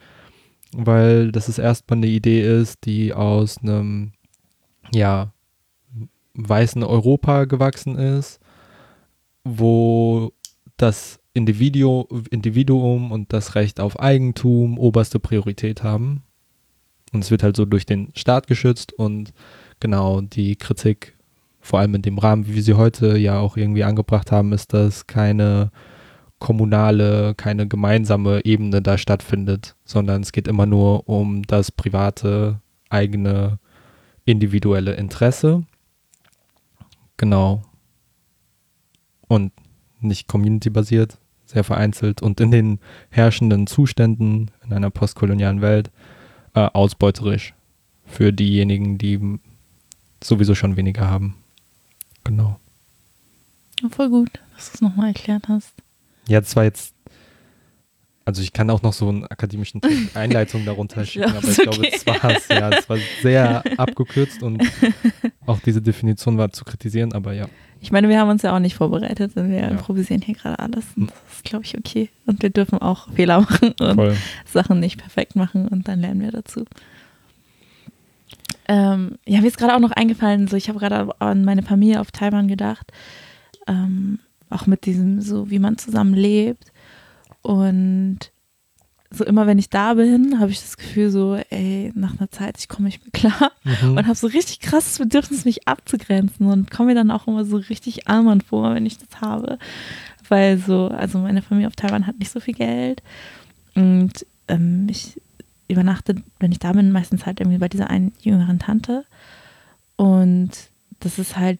weil 0.75 1.31
das 1.31 1.49
ist 1.49 1.57
erstmal 1.57 1.97
eine 1.97 2.07
Idee 2.07 2.41
ist, 2.61 2.85
die 2.85 3.13
aus 3.13 3.57
einem, 3.59 4.13
ja, 4.93 5.31
weißen 6.33 6.83
Europa 6.83 7.45
gewachsen 7.45 7.97
ist, 7.97 8.39
wo 9.43 10.31
das 10.77 11.19
Individu 11.35 12.07
Individuum 12.31 13.11
und 13.11 13.33
das 13.33 13.55
Recht 13.55 13.79
auf 13.79 13.99
Eigentum 13.99 14.79
oberste 14.79 15.19
Priorität 15.19 15.83
haben. 15.83 16.23
Und 17.11 17.23
es 17.23 17.29
wird 17.29 17.43
halt 17.43 17.55
so 17.55 17.65
durch 17.65 17.85
den 17.85 18.11
Staat 18.15 18.47
geschützt 18.47 18.93
und 18.93 19.33
genau 19.79 20.21
die 20.21 20.55
Kritik, 20.55 21.17
vor 21.59 21.79
allem 21.79 21.95
in 21.95 22.01
dem 22.01 22.17
Rahmen, 22.17 22.47
wie 22.47 22.55
wir 22.55 22.63
sie 22.63 22.75
heute 22.75 23.17
ja 23.17 23.39
auch 23.39 23.57
irgendwie 23.57 23.83
angebracht 23.83 24.31
haben, 24.31 24.53
ist, 24.53 24.73
dass 24.73 25.07
keine 25.07 25.71
kommunale, 26.39 27.35
keine 27.35 27.67
gemeinsame 27.67 28.45
Ebene 28.45 28.81
da 28.81 28.97
stattfindet, 28.97 29.75
sondern 29.83 30.21
es 30.21 30.31
geht 30.31 30.47
immer 30.47 30.65
nur 30.65 31.09
um 31.09 31.43
das 31.43 31.71
private, 31.71 32.61
eigene, 32.89 33.59
individuelle 34.25 34.93
Interesse. 34.93 35.63
Genau. 37.17 37.61
Und 39.27 39.51
nicht 39.99 40.27
community-basiert, 40.27 41.17
sehr 41.45 41.63
vereinzelt 41.63 42.21
und 42.21 42.39
in 42.39 42.51
den 42.51 42.79
herrschenden 43.09 43.67
Zuständen 43.67 44.51
in 44.65 44.73
einer 44.73 44.89
postkolonialen 44.89 45.61
Welt 45.61 45.91
äh, 46.53 46.61
ausbeuterisch 46.61 47.53
für 48.05 48.33
diejenigen, 48.33 48.97
die 48.97 49.39
sowieso 50.23 50.55
schon 50.55 50.77
weniger 50.77 51.07
haben. 51.09 51.35
Genau. 52.23 52.59
Ja, 53.81 53.89
voll 53.89 54.09
gut, 54.09 54.31
dass 54.55 54.71
du 54.71 54.75
es 54.75 54.81
nochmal 54.81 55.07
erklärt 55.09 55.47
hast. 55.47 55.73
Ja, 56.27 56.39
das 56.39 56.55
war 56.55 56.63
jetzt, 56.63 56.94
also 58.25 58.41
ich 58.41 58.51
kann 58.53 58.69
auch 58.71 58.81
noch 58.81 58.93
so 58.93 59.07
einen 59.07 59.23
akademischen 59.25 59.81
Text, 59.81 60.15
Einleitung 60.17 60.65
darunter 60.65 61.05
schicken, 61.05 61.29
aber 61.35 61.47
ich 61.47 61.57
glaube, 61.57 61.77
okay. 61.79 61.91
das 61.93 62.05
war's. 62.07 62.47
Ja, 62.49 62.69
es 62.71 62.89
war 62.89 62.97
sehr 63.21 63.63
abgekürzt 63.77 64.41
und 64.43 64.63
auch 65.45 65.59
diese 65.59 65.81
Definition 65.81 66.37
war 66.37 66.51
zu 66.51 66.65
kritisieren, 66.65 67.13
aber 67.13 67.33
ja. 67.33 67.47
Ich 67.81 67.91
meine, 67.91 68.09
wir 68.09 68.19
haben 68.19 68.29
uns 68.29 68.41
ja 68.41 68.55
auch 68.55 68.59
nicht 68.59 68.75
vorbereitet, 68.75 69.35
denn 69.35 69.51
wir 69.51 69.59
Ja. 69.59 69.67
improvisieren 69.67 70.21
hier 70.21 70.33
gerade 70.35 70.57
alles. 70.57 70.85
Hm. 70.95 71.03
Und 71.03 71.11
das 71.11 71.35
ist, 71.35 71.43
glaube 71.43 71.65
ich, 71.65 71.77
okay. 71.77 72.09
Und 72.25 72.41
wir 72.41 72.49
dürfen 72.49 72.79
auch 72.79 73.11
Fehler 73.13 73.41
machen 73.41 73.73
und 73.79 73.95
Voll. 73.95 74.17
Sachen 74.51 74.79
nicht 74.79 74.97
perfekt 74.97 75.35
machen 75.35 75.67
und 75.67 75.87
dann 75.87 75.99
lernen 76.01 76.21
wir 76.21 76.31
dazu. 76.31 76.65
Ähm, 78.67 79.19
ja, 79.27 79.41
mir 79.41 79.47
ist 79.47 79.57
gerade 79.59 79.75
auch 79.75 79.79
noch 79.79 79.91
eingefallen, 79.91 80.47
so 80.47 80.57
ich 80.57 80.69
habe 80.69 80.79
gerade 80.79 81.09
an 81.19 81.45
meine 81.45 81.61
Familie 81.61 82.01
auf 82.01 82.11
Taiwan 82.11 82.47
gedacht, 82.47 82.91
ähm, 83.67 84.19
auch 84.49 84.65
mit 84.65 84.85
diesem, 84.85 85.21
so 85.21 85.51
wie 85.51 85.59
man 85.59 85.77
zusammen 85.77 86.15
lebt. 86.15 86.71
Und 87.45 88.31
so 89.11 89.23
immer, 89.23 89.45
wenn 89.45 89.59
ich 89.59 89.69
da 89.69 89.93
bin, 89.93 90.39
habe 90.39 90.49
ich 90.49 90.61
das 90.61 90.77
Gefühl 90.77 91.11
so, 91.11 91.35
ey, 91.51 91.91
nach 91.93 92.17
einer 92.17 92.31
Zeit, 92.31 92.57
ich 92.57 92.67
komme 92.67 92.87
nicht 92.87 93.03
mehr 93.03 93.11
klar. 93.11 93.51
Mhm. 93.63 93.97
und 93.97 94.07
habe 94.07 94.15
so 94.15 94.25
richtig 94.25 94.61
krasses 94.61 94.97
Bedürfnis, 94.97 95.45
mich 95.45 95.67
abzugrenzen 95.67 96.47
und 96.47 96.71
komme 96.71 96.87
mir 96.87 96.95
dann 96.95 97.11
auch 97.11 97.27
immer 97.27 97.45
so 97.45 97.57
richtig 97.57 98.07
armern 98.07 98.41
vor, 98.41 98.73
wenn 98.73 98.87
ich 98.87 98.97
das 98.97 99.21
habe. 99.21 99.59
Weil 100.27 100.57
so, 100.57 100.87
also 100.87 101.19
meine 101.19 101.43
Familie 101.43 101.67
auf 101.67 101.75
Taiwan 101.75 102.07
hat 102.07 102.17
nicht 102.17 102.31
so 102.31 102.39
viel 102.39 102.55
Geld. 102.55 103.03
Und 103.75 104.25
ähm, 104.47 104.87
ich 104.89 105.21
übernachte, 105.67 106.15
wenn 106.39 106.51
ich 106.51 106.59
da 106.59 106.71
bin, 106.71 106.91
meistens 106.91 107.27
halt 107.27 107.39
irgendwie 107.41 107.59
bei 107.59 107.69
dieser 107.69 107.91
einen 107.91 108.11
jüngeren 108.21 108.57
Tante. 108.57 109.05
Und 109.97 110.49
das 110.99 111.19
ist 111.19 111.37
halt 111.37 111.59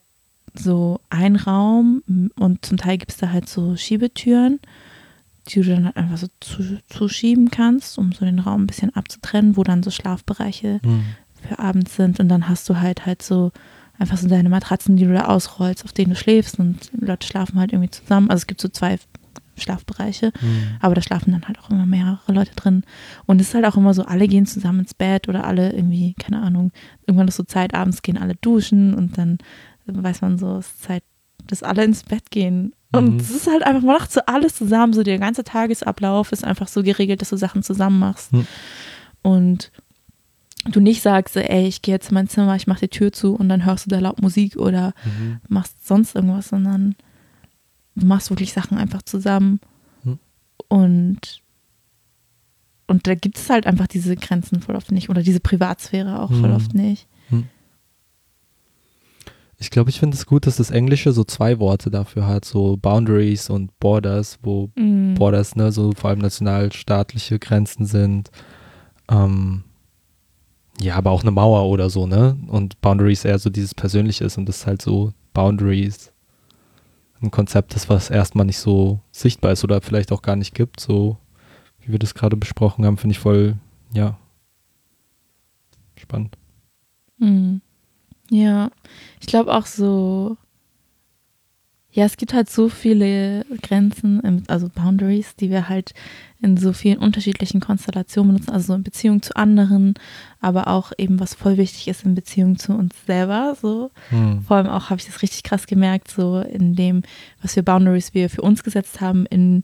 so 0.55 0.99
ein 1.11 1.35
Raum. 1.35 2.01
Und 2.39 2.65
zum 2.65 2.77
Teil 2.77 2.97
gibt 2.97 3.11
es 3.11 3.17
da 3.17 3.29
halt 3.29 3.47
so 3.47 3.75
Schiebetüren, 3.75 4.59
die 5.47 5.61
du 5.61 5.69
dann 5.69 5.85
halt 5.85 5.97
einfach 5.97 6.17
so 6.17 6.27
zu, 6.39 6.79
zuschieben 6.89 7.49
kannst, 7.51 7.97
um 7.97 8.11
so 8.11 8.25
den 8.25 8.39
Raum 8.39 8.63
ein 8.63 8.67
bisschen 8.67 8.95
abzutrennen, 8.95 9.57
wo 9.57 9.63
dann 9.63 9.83
so 9.83 9.91
Schlafbereiche 9.91 10.79
Mhm. 10.83 11.03
für 11.47 11.59
abends 11.59 11.95
sind 11.95 12.19
und 12.19 12.27
dann 12.29 12.49
hast 12.49 12.67
du 12.69 12.79
halt 12.79 13.05
halt 13.05 13.21
so 13.21 13.51
einfach 13.99 14.17
so 14.17 14.27
deine 14.27 14.49
Matratzen, 14.49 14.97
die 14.97 15.05
du 15.05 15.13
da 15.13 15.25
ausrollst, 15.25 15.85
auf 15.85 15.93
denen 15.93 16.09
du 16.11 16.15
schläfst 16.17 16.59
und 16.59 16.91
Leute 16.99 17.25
schlafen 17.27 17.59
halt 17.59 17.71
irgendwie 17.71 17.91
zusammen. 17.91 18.29
Also 18.29 18.41
es 18.41 18.47
gibt 18.47 18.59
so 18.59 18.67
zwei 18.67 18.97
Schlafbereiche, 19.57 20.33
Mhm. 20.41 20.63
aber 20.81 20.95
da 20.95 21.01
schlafen 21.01 21.31
dann 21.31 21.47
halt 21.47 21.59
auch 21.59 21.69
immer 21.69 21.85
mehrere 21.85 22.33
Leute 22.33 22.53
drin. 22.55 22.83
Und 23.25 23.39
es 23.39 23.49
ist 23.49 23.53
halt 23.53 23.65
auch 23.65 23.77
immer 23.77 23.93
so, 23.93 24.03
alle 24.03 24.27
gehen 24.27 24.45
zusammen 24.45 24.79
ins 24.81 24.93
Bett 24.93 25.29
oder 25.29 25.45
alle 25.45 25.71
irgendwie, 25.71 26.13
keine 26.19 26.41
Ahnung, 26.41 26.71
irgendwann 27.07 27.27
ist 27.29 27.37
so 27.37 27.43
Zeit, 27.43 27.73
abends 27.73 28.01
gehen 28.01 28.17
alle 28.17 28.35
duschen 28.35 28.93
und 28.93 29.17
dann 29.17 29.37
weiß 29.85 30.21
man 30.21 30.37
so, 30.37 30.57
es 30.57 30.67
ist 30.67 30.83
Zeit, 30.83 31.03
dass 31.47 31.63
alle 31.63 31.85
ins 31.85 32.03
Bett 32.03 32.31
gehen. 32.31 32.73
Und 32.97 33.13
Mhm. 33.15 33.19
es 33.19 33.29
ist 33.31 33.47
halt 33.47 33.63
einfach, 33.63 33.81
man 33.83 33.95
macht 33.97 34.11
so 34.11 34.21
alles 34.25 34.55
zusammen, 34.55 34.93
so 34.93 35.03
der 35.03 35.17
ganze 35.19 35.43
Tagesablauf 35.43 36.31
ist 36.31 36.43
einfach 36.43 36.67
so 36.67 36.83
geregelt, 36.83 37.21
dass 37.21 37.29
du 37.29 37.37
Sachen 37.37 37.63
zusammen 37.63 37.99
machst. 37.99 38.33
Mhm. 38.33 38.47
Und 39.21 39.71
du 40.65 40.79
nicht 40.79 41.01
sagst, 41.01 41.35
ey, 41.35 41.67
ich 41.67 41.81
gehe 41.81 41.93
jetzt 41.95 42.09
in 42.09 42.15
mein 42.15 42.27
Zimmer, 42.27 42.55
ich 42.55 42.67
mache 42.67 42.81
die 42.81 42.87
Tür 42.89 43.11
zu 43.11 43.35
und 43.35 43.49
dann 43.49 43.65
hörst 43.65 43.85
du 43.85 43.89
da 43.89 43.99
laut 43.99 44.21
Musik 44.21 44.55
oder 44.57 44.93
Mhm. 45.05 45.39
machst 45.47 45.85
sonst 45.87 46.15
irgendwas, 46.15 46.47
sondern 46.49 46.95
du 47.95 48.05
machst 48.05 48.29
wirklich 48.29 48.51
Sachen 48.53 48.77
einfach 48.77 49.01
zusammen. 49.03 49.59
Hm. 50.03 50.19
Und, 50.67 51.41
und 52.87 53.07
da 53.07 53.15
gibt 53.15 53.37
es 53.37 53.49
halt 53.49 53.67
einfach 53.67 53.87
diese 53.87 54.15
Grenzen 54.15 54.61
voll 54.61 54.75
oft 54.75 54.91
nicht 54.91 55.09
oder 55.09 55.21
diese 55.23 55.39
Privatsphäre 55.39 56.19
auch 56.19 56.29
voll 56.31 56.49
Hm. 56.49 56.55
oft 56.55 56.73
nicht. 56.73 57.07
Ich 59.57 59.69
glaube, 59.69 59.89
ich 59.89 59.99
finde 59.99 60.15
es 60.17 60.25
gut, 60.25 60.47
dass 60.47 60.57
das 60.57 60.69
Englische 60.69 61.11
so 61.13 61.23
zwei 61.23 61.59
Worte 61.59 61.89
dafür 61.89 62.27
hat, 62.27 62.43
so 62.45 62.75
Boundaries 62.77 63.49
und 63.49 63.77
Borders, 63.79 64.37
wo 64.43 64.69
Mhm. 64.75 65.15
Borders, 65.15 65.55
ne, 65.55 65.71
so 65.71 65.91
vor 65.93 66.09
allem 66.09 66.19
nationalstaatliche 66.19 67.39
Grenzen 67.39 67.85
sind. 67.85 68.31
Ähm, 69.09 69.63
Ja, 70.81 70.97
aber 70.97 71.11
auch 71.11 71.21
eine 71.21 71.31
Mauer 71.31 71.69
oder 71.69 71.89
so, 71.89 72.05
ne? 72.05 72.37
Und 72.47 72.81
Boundaries 72.81 73.23
eher 73.23 73.39
so 73.39 73.49
dieses 73.49 73.73
Persönliche 73.73 74.25
ist 74.25 74.37
und 74.37 74.45
das 74.45 74.57
ist 74.57 74.67
halt 74.67 74.81
so 74.81 75.13
Boundaries. 75.33 76.11
Ein 77.21 77.31
Konzept 77.31 77.75
ist, 77.75 77.87
was 77.87 78.09
erstmal 78.09 78.45
nicht 78.45 78.57
so 78.57 78.99
sichtbar 79.09 79.53
ist 79.53 79.63
oder 79.63 79.79
vielleicht 79.79 80.11
auch 80.11 80.21
gar 80.21 80.35
nicht 80.35 80.53
gibt, 80.53 80.81
so 80.81 81.17
wie 81.79 81.93
wir 81.93 81.99
das 81.99 82.13
gerade 82.13 82.35
besprochen 82.35 82.83
haben, 82.85 82.97
finde 82.97 83.13
ich 83.13 83.19
voll, 83.19 83.55
ja, 83.93 84.17
spannend. 85.95 86.37
Mhm. 87.19 87.61
Ja, 88.29 88.71
ich 89.19 89.27
glaube 89.27 89.53
auch 89.53 89.65
so, 89.65 90.37
ja, 91.95 92.03
es 92.03 92.17
gibt 92.17 92.33
halt 92.33 92.49
so 92.49 92.67
viele 92.67 93.45
Grenzen, 93.61 94.43
also 94.47 94.67
Boundaries, 94.67 95.37
die 95.37 95.49
wir 95.49 95.69
halt 95.69 95.93
in 96.41 96.57
so 96.57 96.73
vielen 96.73 96.97
unterschiedlichen 96.97 97.61
Konstellationen 97.61 98.33
benutzen, 98.33 98.51
also 98.51 98.67
so 98.67 98.73
in 98.73 98.83
Beziehung 98.83 99.21
zu 99.21 99.33
anderen, 99.37 99.93
aber 100.41 100.67
auch 100.67 100.91
eben, 100.97 101.21
was 101.21 101.35
voll 101.35 101.55
wichtig 101.55 101.87
ist 101.87 102.03
in 102.03 102.13
Beziehung 102.13 102.59
zu 102.59 102.73
uns 102.73 102.93
selber, 103.05 103.55
so. 103.61 103.91
Hm. 104.09 104.41
Vor 104.41 104.57
allem 104.57 104.67
auch 104.67 104.89
habe 104.89 104.99
ich 104.99 105.05
das 105.05 105.21
richtig 105.21 105.43
krass 105.43 105.67
gemerkt, 105.67 106.11
so 106.11 106.39
in 106.41 106.75
dem, 106.75 107.03
was 107.41 107.53
für 107.53 107.63
Boundaries 107.63 108.13
wir 108.13 108.29
für 108.29 108.41
uns 108.41 108.63
gesetzt 108.63 108.99
haben 108.99 109.25
in 109.27 109.63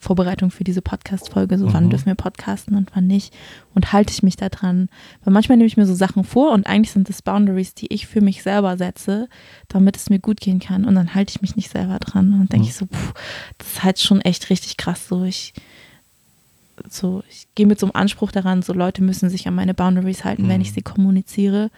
Vorbereitung 0.00 0.50
für 0.50 0.64
diese 0.64 0.80
Podcast-Folge, 0.82 1.58
so 1.58 1.68
mhm. 1.68 1.74
wann 1.74 1.90
dürfen 1.90 2.06
wir 2.06 2.14
podcasten 2.14 2.74
und 2.74 2.90
wann 2.94 3.06
nicht 3.06 3.34
und 3.74 3.92
halte 3.92 4.12
ich 4.12 4.22
mich 4.22 4.36
da 4.36 4.48
dran. 4.48 4.88
Weil 5.22 5.32
manchmal 5.32 5.58
nehme 5.58 5.66
ich 5.66 5.76
mir 5.76 5.86
so 5.86 5.94
Sachen 5.94 6.24
vor 6.24 6.52
und 6.52 6.66
eigentlich 6.66 6.90
sind 6.90 7.08
das 7.08 7.20
Boundaries, 7.22 7.74
die 7.74 7.92
ich 7.92 8.06
für 8.06 8.22
mich 8.22 8.42
selber 8.42 8.78
setze, 8.78 9.28
damit 9.68 9.96
es 9.96 10.08
mir 10.08 10.18
gut 10.18 10.40
gehen 10.40 10.58
kann 10.58 10.86
und 10.86 10.94
dann 10.94 11.14
halte 11.14 11.32
ich 11.36 11.42
mich 11.42 11.54
nicht 11.54 11.70
selber 11.70 11.98
dran 11.98 12.32
und 12.32 12.52
denke 12.52 12.64
mhm. 12.64 12.70
ich 12.70 12.74
so, 12.74 12.86
puh, 12.86 13.12
das 13.58 13.68
ist 13.68 13.82
halt 13.82 14.00
schon 14.00 14.22
echt 14.22 14.48
richtig 14.48 14.78
krass, 14.78 15.06
so 15.06 15.22
ich 15.24 15.52
so, 16.88 17.22
ich 17.28 17.46
gehe 17.54 17.66
mit 17.66 17.78
so 17.78 17.86
einem 17.86 17.94
Anspruch 17.94 18.32
daran, 18.32 18.62
so 18.62 18.72
Leute 18.72 19.02
müssen 19.02 19.28
sich 19.28 19.46
an 19.46 19.54
meine 19.54 19.74
Boundaries 19.74 20.24
halten, 20.24 20.44
mhm. 20.44 20.48
wenn 20.48 20.60
ich 20.62 20.70
mhm. 20.70 20.74
sie 20.74 20.82
kommuniziere 20.82 21.70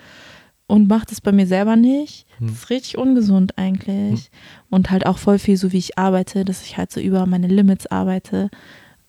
und 0.72 0.88
mache 0.88 1.04
das 1.06 1.20
bei 1.20 1.32
mir 1.32 1.46
selber 1.46 1.76
nicht. 1.76 2.26
Hm. 2.38 2.46
Das 2.46 2.56
ist 2.56 2.70
richtig 2.70 2.96
ungesund 2.96 3.58
eigentlich. 3.58 4.20
Hm. 4.20 4.30
Und 4.70 4.90
halt 4.90 5.04
auch 5.04 5.18
voll 5.18 5.38
viel 5.38 5.58
so, 5.58 5.70
wie 5.70 5.76
ich 5.76 5.98
arbeite, 5.98 6.46
dass 6.46 6.64
ich 6.64 6.78
halt 6.78 6.90
so 6.90 6.98
über 6.98 7.26
meine 7.26 7.46
Limits 7.46 7.88
arbeite, 7.88 8.48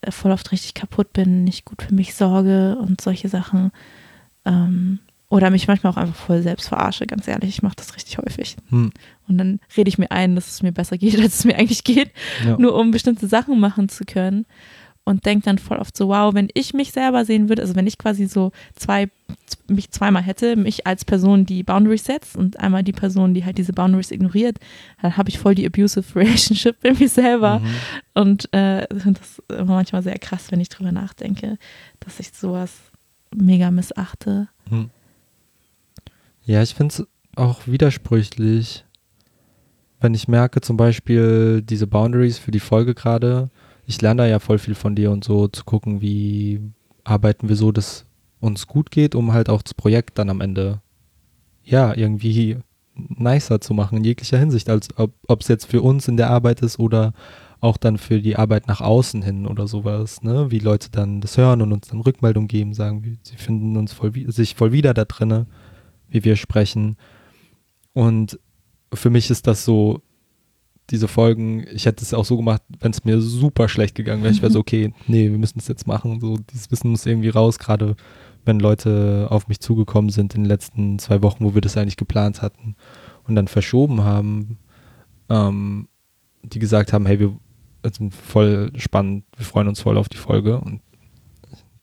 äh, 0.02 0.12
voll 0.12 0.34
oft 0.34 0.52
richtig 0.52 0.74
kaputt 0.74 1.14
bin, 1.14 1.46
nicht 1.46 1.64
gut 1.64 1.82
für 1.82 1.96
mich 1.96 2.16
sorge 2.16 2.76
und 2.82 3.00
solche 3.00 3.30
Sachen. 3.30 3.72
Ähm, 4.44 5.00
oder 5.30 5.52
mich 5.52 5.70
manchmal 5.70 5.94
auch 5.94 5.98
einfach 5.98 6.18
voll 6.18 6.42
selbst 6.42 6.68
verarsche, 6.68 7.08
ganz 7.08 7.30
ehrlich. 7.30 7.52
Ich 7.52 7.64
mache 7.64 7.78
das 7.78 7.96
richtig 7.96 8.18
häufig. 8.18 8.58
Hm. 8.68 8.92
Und 9.30 9.38
dann 9.38 9.62
rede 9.78 9.88
ich 9.88 9.98
mir 9.98 10.12
ein, 10.12 10.36
dass 10.36 10.50
es 10.50 10.64
mir 10.64 10.74
besser 10.74 10.98
geht, 10.98 11.18
als 11.22 11.40
es 11.40 11.46
mir 11.46 11.56
eigentlich 11.56 11.86
geht, 11.86 12.12
ja. 12.46 12.58
nur 12.58 12.76
um 12.76 12.92
bestimmte 12.92 13.28
Sachen 13.28 13.58
machen 13.62 13.88
zu 13.88 14.04
können 14.04 14.46
und 15.06 15.26
denke 15.26 15.46
dann 15.46 15.58
voll 15.58 15.78
oft 15.78 15.98
so, 15.98 16.08
wow, 16.08 16.34
wenn 16.34 16.48
ich 16.54 16.74
mich 16.74 16.92
selber 16.92 17.26
sehen 17.26 17.50
würde, 17.50 17.62
also 17.62 17.76
wenn 17.76 17.88
ich 17.88 17.98
quasi 17.98 18.26
so 18.26 18.52
zwei, 18.76 19.10
mich 19.68 19.92
zweimal 19.92 20.24
hätte, 20.24 20.56
mich 20.56 20.88
als 20.88 21.04
Person, 21.04 21.46
die 21.46 21.64
Boundaries 21.64 22.06
setzt 22.06 22.38
und 22.38 22.60
einmal 22.60 22.84
die 22.84 22.94
Person, 22.94 23.34
die 23.34 23.44
halt 23.44 23.58
diese 23.58 23.74
Boundaries 23.74 24.12
ignoriert, 24.12 24.60
dann 25.02 25.18
habe 25.18 25.30
ich 25.30 25.40
voll 25.40 25.56
die 25.56 25.66
abusive 25.66 26.16
Relationship 26.20 26.78
in 26.84 26.98
mir 26.98 27.10
selber. 27.10 27.60
Mhm. 27.60 27.66
Und 28.14 28.54
äh, 28.54 28.88
das 28.90 29.42
immer 29.50 29.76
manchmal 29.76 30.04
sehr 30.04 30.18
krass, 30.20 30.52
wenn 30.52 30.62
ich 30.62 30.70
drüber 30.70 30.92
nachdenke, 30.92 31.58
dass 32.00 32.20
ich 32.20 32.32
sowas 32.34 32.72
mega 33.36 33.72
missachte. 33.72 34.48
Mhm. 34.70 34.90
Ja, 36.46 36.62
ich 36.62 36.76
finde 36.76 36.94
es 36.94 37.08
auch 37.36 37.68
widersprüchlich, 37.68 38.86
wenn 40.00 40.14
ich 40.14 40.28
merke, 40.28 40.62
zum 40.62 40.78
Beispiel 40.78 41.62
diese 41.62 41.88
Boundaries 41.88 42.38
für 42.38 42.52
die 42.52 42.60
Folge 42.60 42.94
gerade, 42.94 43.50
ich 43.94 44.02
lerne 44.02 44.24
da 44.24 44.28
ja 44.28 44.40
voll 44.40 44.58
viel 44.58 44.74
von 44.74 44.96
dir 44.96 45.12
und 45.12 45.24
so 45.24 45.48
zu 45.48 45.64
gucken, 45.66 46.02
wie 46.02 46.60
arbeiten 47.04 47.48
wir 47.48 47.56
so, 47.56 47.72
dass 47.72 48.06
uns 48.40 48.66
gut 48.66 48.90
geht, 48.90 49.14
um 49.14 49.34
halt 49.34 49.50
auch 49.50 49.62
das 49.62 49.76
Projekt 49.76 50.18
dann 50.18 50.32
am 50.32 50.42
Ende 50.42 50.82
ja 51.64 51.96
irgendwie 51.96 52.58
nicer 52.96 53.62
zu 53.62 53.74
machen 53.74 54.00
in 54.00 54.04
jeglicher 54.04 54.40
Hinsicht, 54.40 54.70
als 54.70 54.88
ob 54.98 55.42
es 55.42 55.48
jetzt 55.48 55.66
für 55.66 55.84
uns 55.84 56.08
in 56.08 56.18
der 56.18 56.32
Arbeit 56.32 56.62
ist 56.62 56.80
oder 56.80 57.14
auch 57.60 57.78
dann 57.78 57.98
für 57.98 58.20
die 58.20 58.36
Arbeit 58.36 58.68
nach 58.68 58.82
außen 58.82 59.22
hin 59.22 59.46
oder 59.46 59.68
sowas, 59.68 60.24
ne? 60.24 60.52
Wie 60.52 60.60
Leute 60.60 60.90
dann 60.92 61.22
das 61.22 61.38
hören 61.38 61.62
und 61.62 61.72
uns 61.72 61.88
dann 61.88 62.02
Rückmeldung 62.02 62.48
geben, 62.48 62.74
sagen, 62.74 63.20
sie 63.22 63.38
finden 63.38 63.78
uns 63.78 63.94
voll, 63.94 64.12
sich 64.28 64.56
voll 64.56 64.72
wieder 64.72 64.94
da 64.94 65.06
drinne, 65.06 65.46
wie 66.10 66.24
wir 66.24 66.36
sprechen. 66.36 66.98
Und 67.94 68.40
für 68.94 69.10
mich 69.12 69.30
ist 69.30 69.48
das 69.48 69.64
so, 69.64 70.02
diese 70.90 71.08
Folgen, 71.08 71.66
ich 71.72 71.86
hätte 71.86 72.04
es 72.04 72.14
auch 72.14 72.26
so 72.26 72.38
gemacht, 72.38 72.62
wenn 72.80 72.92
es 72.92 73.06
mir 73.06 73.22
super 73.22 73.70
schlecht 73.70 73.96
gegangen 73.96 74.24
wäre. 74.24 74.34
Ich 74.34 74.42
wäre 74.42 74.52
so, 74.52 74.60
okay, 74.62 74.94
nee, 75.08 75.30
wir 75.30 75.38
müssen 75.38 75.60
es 75.60 75.68
jetzt 75.68 75.88
machen. 75.88 76.20
So, 76.20 76.38
dieses 76.52 76.72
Wissen 76.72 76.92
muss 76.92 77.06
irgendwie 77.06 77.30
raus, 77.30 77.60
gerade 77.60 77.96
wenn 78.46 78.60
Leute 78.60 79.28
auf 79.30 79.48
mich 79.48 79.60
zugekommen 79.60 80.10
sind 80.10 80.36
in 80.36 80.44
den 80.44 80.50
letzten 80.50 81.00
zwei 81.00 81.22
Wochen, 81.22 81.46
wo 81.46 81.54
wir 81.54 81.62
das 81.62 81.78
eigentlich 81.78 81.98
geplant 81.98 82.42
hatten 82.42 82.76
und 83.26 83.36
dann 83.36 83.48
verschoben 83.48 84.04
haben, 84.04 84.58
ähm, 85.30 85.88
die 86.44 86.60
gesagt 86.60 86.92
haben, 86.92 87.06
hey, 87.06 87.20
wir 87.20 87.38
sind 87.92 88.14
voll 88.14 88.72
spannend, 88.76 89.26
wir 89.38 89.46
freuen 89.46 89.70
uns 89.70 89.80
voll 89.80 89.98
auf 89.98 90.10
die 90.10 90.18
Folge 90.18 90.60
und 90.60 90.82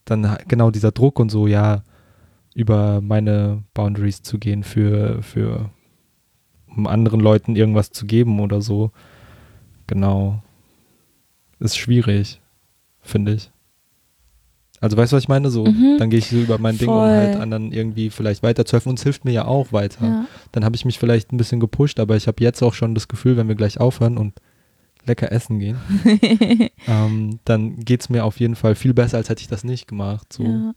dann 0.05 0.37
genau 0.49 0.71
dieser 0.71 0.93
Druck 0.93 1.19
und 1.19 1.31
so, 1.31 1.47
ja, 1.47 1.83
über 2.55 3.01
meine 3.01 3.63
Boundaries 3.75 4.23
zu 4.23 4.39
gehen 4.39 4.65
für, 4.65 5.23
für 5.23 5.71
um 6.77 6.87
anderen 6.87 7.21
Leuten 7.21 7.57
irgendwas 7.57 7.91
zu 7.91 8.07
geben 8.07 8.41
oder 8.41 8.61
so. 8.63 8.91
Genau. 9.87 10.43
Ist 11.59 11.77
schwierig, 11.77 12.41
finde 13.03 13.35
ich. 13.35 13.51
Also 14.81 14.97
weißt 14.97 15.13
du, 15.13 15.17
was 15.17 15.25
ich 15.25 15.29
meine? 15.29 15.51
So, 15.51 15.67
mhm. 15.67 15.97
dann 15.99 16.09
gehe 16.09 16.21
ich 16.21 16.29
so 16.29 16.37
über 16.37 16.59
mein 16.59 16.79
Ding, 16.79 16.89
Voll. 16.89 16.97
um 16.97 17.15
halt 17.15 17.37
anderen 17.37 17.71
irgendwie 17.71 18.09
vielleicht 18.09 18.43
weiterzuhelfen. 18.43 18.89
Und 18.89 18.99
es 18.99 19.03
hilft 19.03 19.27
mir 19.27 19.33
ja 19.33 19.45
auch 19.45 19.73
weiter. 19.73 20.07
Ja. 20.07 20.27
Dann 20.53 20.65
habe 20.65 20.75
ich 20.75 20.87
mich 20.87 20.99
vielleicht 20.99 21.33
ein 21.33 21.37
bisschen 21.37 21.61
gepusht, 21.61 22.01
aber 22.01 22.17
ich 22.17 22.27
habe 22.27 22.43
jetzt 22.43 22.63
auch 22.63 22.73
schon 22.73 22.95
das 22.95 23.07
Gefühl, 23.07 23.37
wenn 23.37 23.49
wir 23.49 23.57
gleich 23.57 23.79
aufhören 23.79 24.17
und 24.17 24.41
lecker 25.07 25.33
essen 25.33 25.59
gehen, 25.59 25.79
ähm, 26.87 27.39
dann 27.45 27.81
geht 27.81 28.03
es 28.03 28.09
mir 28.09 28.25
auf 28.25 28.39
jeden 28.39 28.55
Fall 28.55 28.75
viel 28.75 28.95
besser, 28.95 29.17
als 29.17 29.29
hätte 29.29 29.43
ich 29.43 29.49
das 29.49 29.65
nicht 29.65 29.87
gemacht. 29.87 30.33
So. 30.33 30.45
Ja. 30.45 30.75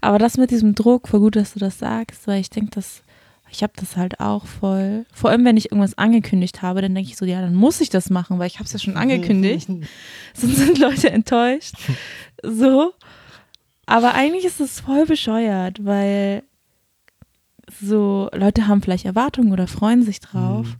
Aber 0.00 0.18
das 0.18 0.36
mit 0.36 0.50
diesem 0.50 0.74
Druck, 0.74 1.08
voll 1.08 1.20
gut, 1.20 1.36
dass 1.36 1.54
du 1.54 1.58
das 1.58 1.78
sagst, 1.78 2.26
weil 2.26 2.40
ich 2.40 2.50
denke, 2.50 2.70
dass 2.70 3.02
ich 3.50 3.62
habe 3.62 3.72
das 3.76 3.96
halt 3.96 4.20
auch 4.20 4.46
voll. 4.46 5.06
Vor 5.12 5.30
allem, 5.30 5.44
wenn 5.44 5.56
ich 5.56 5.70
irgendwas 5.70 5.96
angekündigt 5.96 6.62
habe, 6.62 6.82
dann 6.82 6.94
denke 6.94 7.10
ich 7.10 7.16
so, 7.16 7.24
ja, 7.24 7.40
dann 7.40 7.54
muss 7.54 7.80
ich 7.80 7.90
das 7.90 8.10
machen, 8.10 8.38
weil 8.38 8.46
ich 8.46 8.56
habe 8.56 8.64
es 8.64 8.72
ja 8.72 8.78
schon 8.78 8.96
angekündigt. 8.98 9.68
Sonst 10.34 10.56
sind 10.56 10.78
Leute 10.78 11.10
enttäuscht. 11.10 11.74
So. 12.42 12.92
Aber 13.86 14.14
eigentlich 14.14 14.44
ist 14.44 14.60
es 14.60 14.80
voll 14.80 15.06
bescheuert, 15.06 15.84
weil 15.84 16.42
so 17.80 18.28
Leute 18.34 18.66
haben 18.66 18.82
vielleicht 18.82 19.04
Erwartungen 19.04 19.52
oder 19.52 19.66
freuen 19.66 20.02
sich 20.02 20.20
drauf, 20.20 20.66
mhm. 20.66 20.76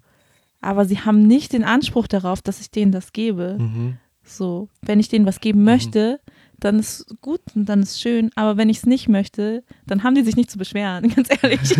aber 0.60 0.84
sie 0.84 1.00
haben 1.00 1.26
nicht 1.26 1.52
den 1.52 1.64
Anspruch 1.64 2.06
darauf, 2.06 2.42
dass 2.42 2.60
ich 2.60 2.70
denen 2.70 2.92
das 2.92 3.12
gebe. 3.12 3.56
Mhm. 3.58 3.98
So, 4.22 4.68
wenn 4.82 5.00
ich 5.00 5.08
denen 5.08 5.26
was 5.26 5.40
geben 5.40 5.60
mhm. 5.60 5.64
möchte, 5.64 6.20
dann 6.60 6.78
ist 6.78 7.06
gut 7.20 7.40
und 7.54 7.68
dann 7.68 7.82
ist 7.82 8.00
schön. 8.00 8.30
Aber 8.34 8.56
wenn 8.56 8.68
ich 8.68 8.78
es 8.78 8.86
nicht 8.86 9.08
möchte, 9.08 9.62
dann 9.86 10.02
haben 10.02 10.14
die 10.14 10.22
sich 10.22 10.36
nicht 10.36 10.50
zu 10.50 10.58
beschweren, 10.58 11.08
ganz 11.14 11.28
ehrlich. 11.42 11.60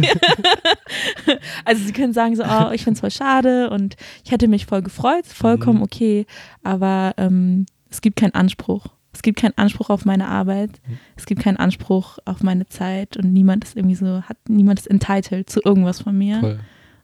also 1.64 1.84
sie 1.84 1.92
können 1.92 2.12
sagen 2.12 2.36
so, 2.36 2.44
oh, 2.44 2.70
ich 2.72 2.84
finde 2.84 2.94
es 2.94 3.00
voll 3.00 3.10
schade 3.10 3.70
und 3.70 3.96
ich 4.24 4.30
hätte 4.30 4.48
mich 4.48 4.66
voll 4.66 4.82
gefreut, 4.82 5.26
vollkommen 5.26 5.78
mhm. 5.78 5.84
okay. 5.84 6.26
Aber 6.62 7.14
ähm, 7.16 7.66
es 7.90 8.00
gibt 8.00 8.16
keinen 8.16 8.34
Anspruch. 8.34 8.86
Es 9.12 9.22
gibt 9.22 9.40
keinen 9.40 9.56
Anspruch 9.56 9.90
auf 9.90 10.04
meine 10.04 10.28
Arbeit. 10.28 10.80
Mhm. 10.86 10.98
Es 11.16 11.26
gibt 11.26 11.42
keinen 11.42 11.56
Anspruch 11.56 12.18
auf 12.24 12.42
meine 12.42 12.68
Zeit 12.68 13.16
und 13.16 13.32
niemand 13.32 13.64
ist 13.64 13.76
irgendwie 13.76 13.96
so, 13.96 14.22
hat 14.22 14.36
niemand 14.48 14.78
ist 14.78 14.86
entitled 14.86 15.50
zu 15.50 15.60
irgendwas 15.64 16.02
von 16.02 16.16
mir. 16.16 16.40
Voll. 16.40 16.60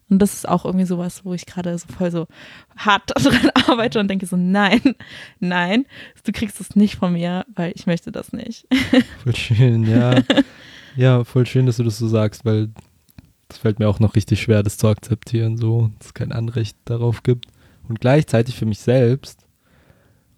Und 0.09 0.19
das 0.19 0.33
ist 0.33 0.47
auch 0.47 0.65
irgendwie 0.65 0.85
sowas, 0.85 1.25
wo 1.25 1.33
ich 1.33 1.45
gerade 1.45 1.75
so 1.77 1.87
voll 1.87 2.11
so 2.11 2.27
hart 2.77 3.11
dran 3.15 3.49
arbeite 3.67 3.99
und 3.99 4.07
denke 4.07 4.25
so, 4.25 4.37
nein, 4.37 4.81
nein, 5.39 5.85
du 6.23 6.31
kriegst 6.31 6.61
es 6.61 6.75
nicht 6.75 6.95
von 6.95 7.13
mir, 7.13 7.45
weil 7.55 7.73
ich 7.75 7.87
möchte 7.87 8.11
das 8.11 8.31
nicht. 8.31 8.67
Voll 9.23 9.35
schön, 9.35 9.89
ja. 9.89 10.21
Ja, 10.95 11.23
voll 11.25 11.45
schön, 11.45 11.65
dass 11.65 11.77
du 11.77 11.83
das 11.83 11.97
so 11.97 12.07
sagst, 12.07 12.45
weil 12.45 12.69
das 13.47 13.57
fällt 13.57 13.79
mir 13.79 13.89
auch 13.89 13.99
noch 13.99 14.15
richtig 14.15 14.41
schwer, 14.41 14.63
das 14.63 14.77
zu 14.77 14.87
akzeptieren, 14.87 15.57
so, 15.57 15.91
dass 15.97 16.07
es 16.07 16.13
kein 16.13 16.31
Anrecht 16.31 16.77
darauf 16.85 17.21
gibt. 17.21 17.47
Und 17.89 17.99
gleichzeitig 17.99 18.55
für 18.55 18.65
mich 18.65 18.79
selbst 18.79 19.45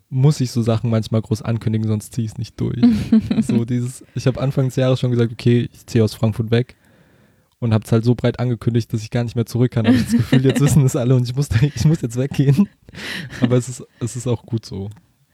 muss 0.10 0.40
ich 0.40 0.52
so 0.52 0.62
Sachen 0.62 0.90
manchmal 0.90 1.22
groß 1.22 1.42
ankündigen, 1.42 1.88
sonst 1.88 2.14
ziehe 2.14 2.26
ich 2.26 2.32
es 2.32 2.38
nicht 2.38 2.60
durch. 2.60 2.82
so 3.42 3.66
dieses, 3.66 4.04
ich 4.16 4.26
habe 4.26 4.42
Anfang 4.42 4.66
des 4.66 4.78
Jahres 4.78 5.00
schon 5.00 5.12
gesagt, 5.12 5.32
okay, 5.32 5.70
ich 5.72 5.86
ziehe 5.86 6.04
aus 6.04 6.14
Frankfurt 6.14 6.50
weg 6.50 6.77
und 7.60 7.74
habe 7.74 7.84
es 7.86 7.92
halt 7.92 8.04
so 8.04 8.16
breit 8.16 8.40
angekündigt, 8.40 8.92
dass 8.94 9.02
ich 9.02 9.10
gar 9.10 9.24
nicht 9.24 9.36
mehr 9.36 9.46
zurück 9.46 9.72
kann. 9.72 9.88
Habe 9.88 9.98
ich 9.98 10.06
das 10.06 10.14
Gefühl, 10.14 10.46
jetzt 10.46 10.62
wissen 10.62 10.86
es 10.86 10.96
alle 10.96 11.16
und 11.16 11.28
ich 11.28 11.36
muss, 11.36 11.50
ich 11.62 11.86
muss 11.86 12.02
jetzt 12.02 12.18
weggehen. 12.18 12.70
Aber 13.42 13.58
es 13.58 13.68
ist, 13.68 13.84
es 14.00 14.16
ist 14.16 14.28
auch 14.28 14.46
gut 14.46 14.66
so. 14.66 14.90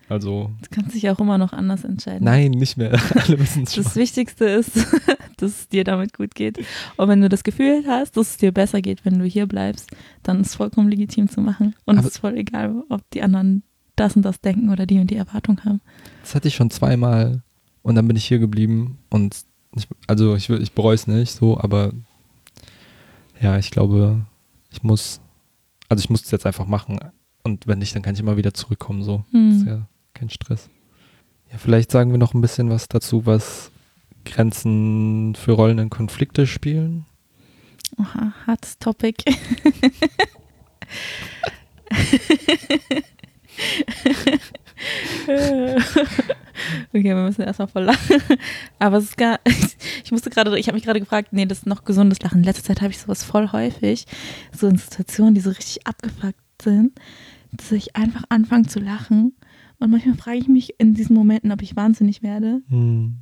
Also. 0.10 0.52
Du 0.62 0.70
kannst 0.70 0.96
dich 0.96 1.10
auch 1.10 1.20
immer 1.20 1.38
noch 1.38 1.54
anders 1.54 1.84
entscheiden. 1.84 2.24
Nein, 2.24 2.52
nicht 2.52 2.78
mehr. 2.78 2.92
Alle 3.16 3.40
wissen 3.40 3.64
es 3.64 3.74
Das 3.74 3.96
Wichtigste 3.96 4.46
ist, 4.46 4.76
dass 5.38 5.52
es 5.52 5.70
dir 5.70 5.84
damit 5.84 6.14
gut 6.14 6.36
geht. 6.36 6.60
Und 6.98 7.08
wenn 7.08 7.22
du 7.22 7.30
das 7.30 7.44
Gefühl 7.44 7.84
hast, 7.88 8.18
dass 8.18 8.32
es 8.32 8.38
dir 8.38 8.52
besser 8.52 8.82
geht, 8.82 9.06
wenn 9.06 9.18
du 9.18 9.26
hier 9.26 9.48
bleibst, 9.48 9.90
dann 10.22 10.42
ist 10.42 10.48
es 10.48 10.56
vollkommen 10.56 10.90
legitim 10.90 11.30
zu 11.30 11.42
machen. 11.42 11.76
Und 11.86 11.98
Aber 11.98 12.08
es 12.08 12.14
ist 12.14 12.20
voll 12.20 12.38
egal, 12.38 12.84
ob 12.90 13.02
die 13.12 13.22
anderen 13.22 13.64
das 13.96 14.16
und 14.16 14.24
das 14.24 14.42
denken 14.42 14.70
oder 14.70 14.86
die 14.86 15.00
und 15.00 15.10
die 15.10 15.16
Erwartung 15.16 15.64
haben. 15.64 15.82
Das 16.22 16.36
hatte 16.36 16.48
ich 16.48 16.56
schon 16.56 16.70
zweimal 16.70 17.44
und 17.82 17.96
dann 17.96 18.08
bin 18.08 18.18
ich 18.18 18.26
hier 18.26 18.40
geblieben 18.40 18.98
und 19.10 19.36
Ich, 19.76 19.88
also 20.08 20.36
ich, 20.36 20.50
ich 20.50 20.74
bereue 20.74 20.96
es 20.96 21.08
nicht 21.08 21.32
so, 21.32 21.60
aber 21.60 21.94
ja, 23.44 23.58
ich 23.58 23.70
glaube, 23.72 24.26
ich 24.72 24.82
muss, 24.84 25.20
also 25.90 26.02
ich 26.02 26.10
muss 26.10 26.24
es 26.24 26.32
jetzt 26.32 26.46
einfach 26.46 26.66
machen. 26.66 26.98
Und 27.44 27.68
wenn 27.68 27.80
nicht, 27.80 27.94
dann 27.94 28.02
kann 28.02 28.14
ich 28.14 28.22
immer 28.22 28.38
wieder 28.38 28.54
zurückkommen. 28.54 29.04
So. 29.04 29.26
Hm. 29.32 29.50
Das 29.50 29.60
ist 29.60 29.68
ja 29.68 29.86
kein 30.14 30.30
Stress. 30.30 30.70
Ja, 31.52 31.58
vielleicht 31.58 31.92
sagen 31.92 32.12
wir 32.12 32.18
noch 32.18 32.34
ein 32.34 32.40
bisschen 32.40 32.70
was 32.70 32.88
dazu, 32.88 33.26
was 33.26 33.70
Grenzen 34.24 35.36
für 35.36 35.52
Rollen 35.52 35.78
in 35.78 35.90
Konflikte 35.90 36.48
spielen. 36.48 37.06
Oha, 37.98 38.34
hartes 38.48 38.80
Topic. 38.80 39.24
Okay, 46.90 47.04
wir 47.04 47.16
müssen 47.16 47.42
erstmal 47.42 47.68
voll 47.68 47.84
lachen. 47.84 48.22
Aber 48.80 48.98
es 48.98 49.06
ist 49.06 49.18
gar, 49.18 49.40
ich 50.04 50.12
musste 50.12 50.30
gerade, 50.30 50.58
ich 50.58 50.68
habe 50.68 50.76
mich 50.76 50.84
gerade 50.84 51.00
gefragt, 51.00 51.30
nee, 51.32 51.46
das 51.46 51.60
ist 51.60 51.68
noch 51.68 51.84
gesundes 51.86 52.22
Lachen. 52.22 52.40
In 52.40 52.44
letzter 52.44 52.64
Zeit 52.64 52.82
habe 52.82 52.92
ich 52.92 53.00
sowas 53.00 53.24
voll 53.24 53.52
häufig, 53.52 54.06
so 54.52 54.68
in 54.68 54.78
Situationen, 54.78 55.36
die 55.36 55.42
so 55.42 55.50
richtig 55.50 55.86
abgefuckt 55.88 56.62
sind, 56.62 57.00
dass 57.52 57.72
ich 57.72 57.96
einfach 57.96 58.24
anfange 58.30 58.68
zu 58.68 58.80
lachen. 58.80 59.36
Und 59.80 59.92
manchmal 59.92 60.16
frage 60.16 60.38
ich 60.38 60.48
mich 60.48 60.80
in 60.80 60.94
diesen 60.94 61.16
Momenten, 61.16 61.52
ob 61.52 61.62
ich 61.62 61.76
wahnsinnig 61.76 62.24
werde. 62.24 62.62
Hm. 62.70 63.20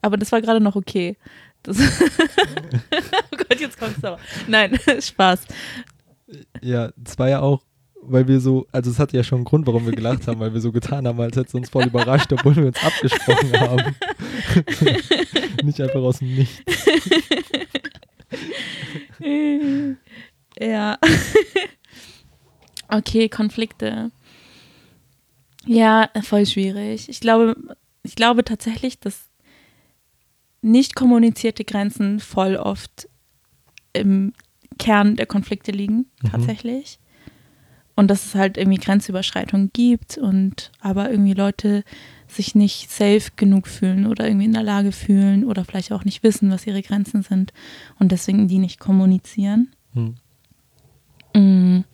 Aber 0.00 0.16
das 0.16 0.32
war 0.32 0.42
gerade 0.42 0.60
noch 0.60 0.74
okay. 0.74 1.16
Das 1.62 1.78
oh 1.80 3.36
Gott, 3.36 3.60
jetzt 3.60 3.78
kommt 3.78 3.96
es 3.98 4.04
aber. 4.04 4.18
Nein, 4.48 4.76
Spaß. 5.00 5.46
Ja, 6.60 6.90
es 7.04 7.18
war 7.18 7.28
ja 7.28 7.40
auch, 7.40 7.62
weil 8.02 8.26
wir 8.28 8.40
so, 8.40 8.66
also 8.72 8.90
es 8.90 8.98
hatte 8.98 9.16
ja 9.16 9.22
schon 9.24 9.36
einen 9.38 9.44
Grund, 9.44 9.66
warum 9.66 9.86
wir 9.86 9.92
gelacht 9.94 10.26
haben, 10.26 10.40
weil 10.40 10.52
wir 10.52 10.60
so 10.60 10.72
getan 10.72 11.06
haben, 11.06 11.20
als 11.20 11.36
hätte 11.36 11.48
es 11.48 11.54
uns 11.54 11.70
voll 11.70 11.86
überrascht, 11.86 12.32
obwohl 12.32 12.56
wir 12.56 12.66
uns 12.66 12.82
abgesprochen 12.82 13.52
haben. 13.60 13.94
Nicht 15.64 15.80
einfach 15.80 16.00
aus 16.00 16.18
dem 16.18 16.34
Nichts. 16.34 16.62
ja. 20.58 20.98
okay, 22.88 23.28
Konflikte. 23.28 24.10
Ja, 25.66 26.10
voll 26.22 26.46
schwierig. 26.46 27.08
Ich 27.08 27.20
glaube, 27.20 27.54
ich 28.02 28.16
glaube 28.16 28.44
tatsächlich, 28.44 28.98
dass 28.98 29.28
nicht 30.60 30.94
kommunizierte 30.94 31.64
Grenzen 31.64 32.20
voll 32.20 32.56
oft 32.56 33.08
im 33.92 34.32
Kern 34.78 35.16
der 35.16 35.26
Konflikte 35.26 35.70
liegen, 35.72 36.06
Mhm. 36.22 36.28
tatsächlich. 36.30 36.98
Und 37.94 38.10
dass 38.10 38.24
es 38.24 38.34
halt 38.34 38.56
irgendwie 38.56 38.78
Grenzüberschreitungen 38.78 39.70
gibt 39.72 40.16
und 40.16 40.70
aber 40.80 41.10
irgendwie 41.10 41.34
Leute 41.34 41.84
sich 42.26 42.54
nicht 42.54 42.90
safe 42.90 43.30
genug 43.36 43.68
fühlen 43.68 44.06
oder 44.06 44.26
irgendwie 44.26 44.46
in 44.46 44.54
der 44.54 44.62
Lage 44.62 44.92
fühlen 44.92 45.44
oder 45.44 45.64
vielleicht 45.64 45.92
auch 45.92 46.04
nicht 46.04 46.22
wissen, 46.22 46.50
was 46.50 46.66
ihre 46.66 46.82
Grenzen 46.82 47.22
sind 47.22 47.52
und 47.98 48.10
deswegen 48.10 48.48
die 48.48 48.58
nicht 48.58 48.80
kommunizieren. 48.80 49.74
Hm. 49.92 50.14
Mm. 51.34 51.84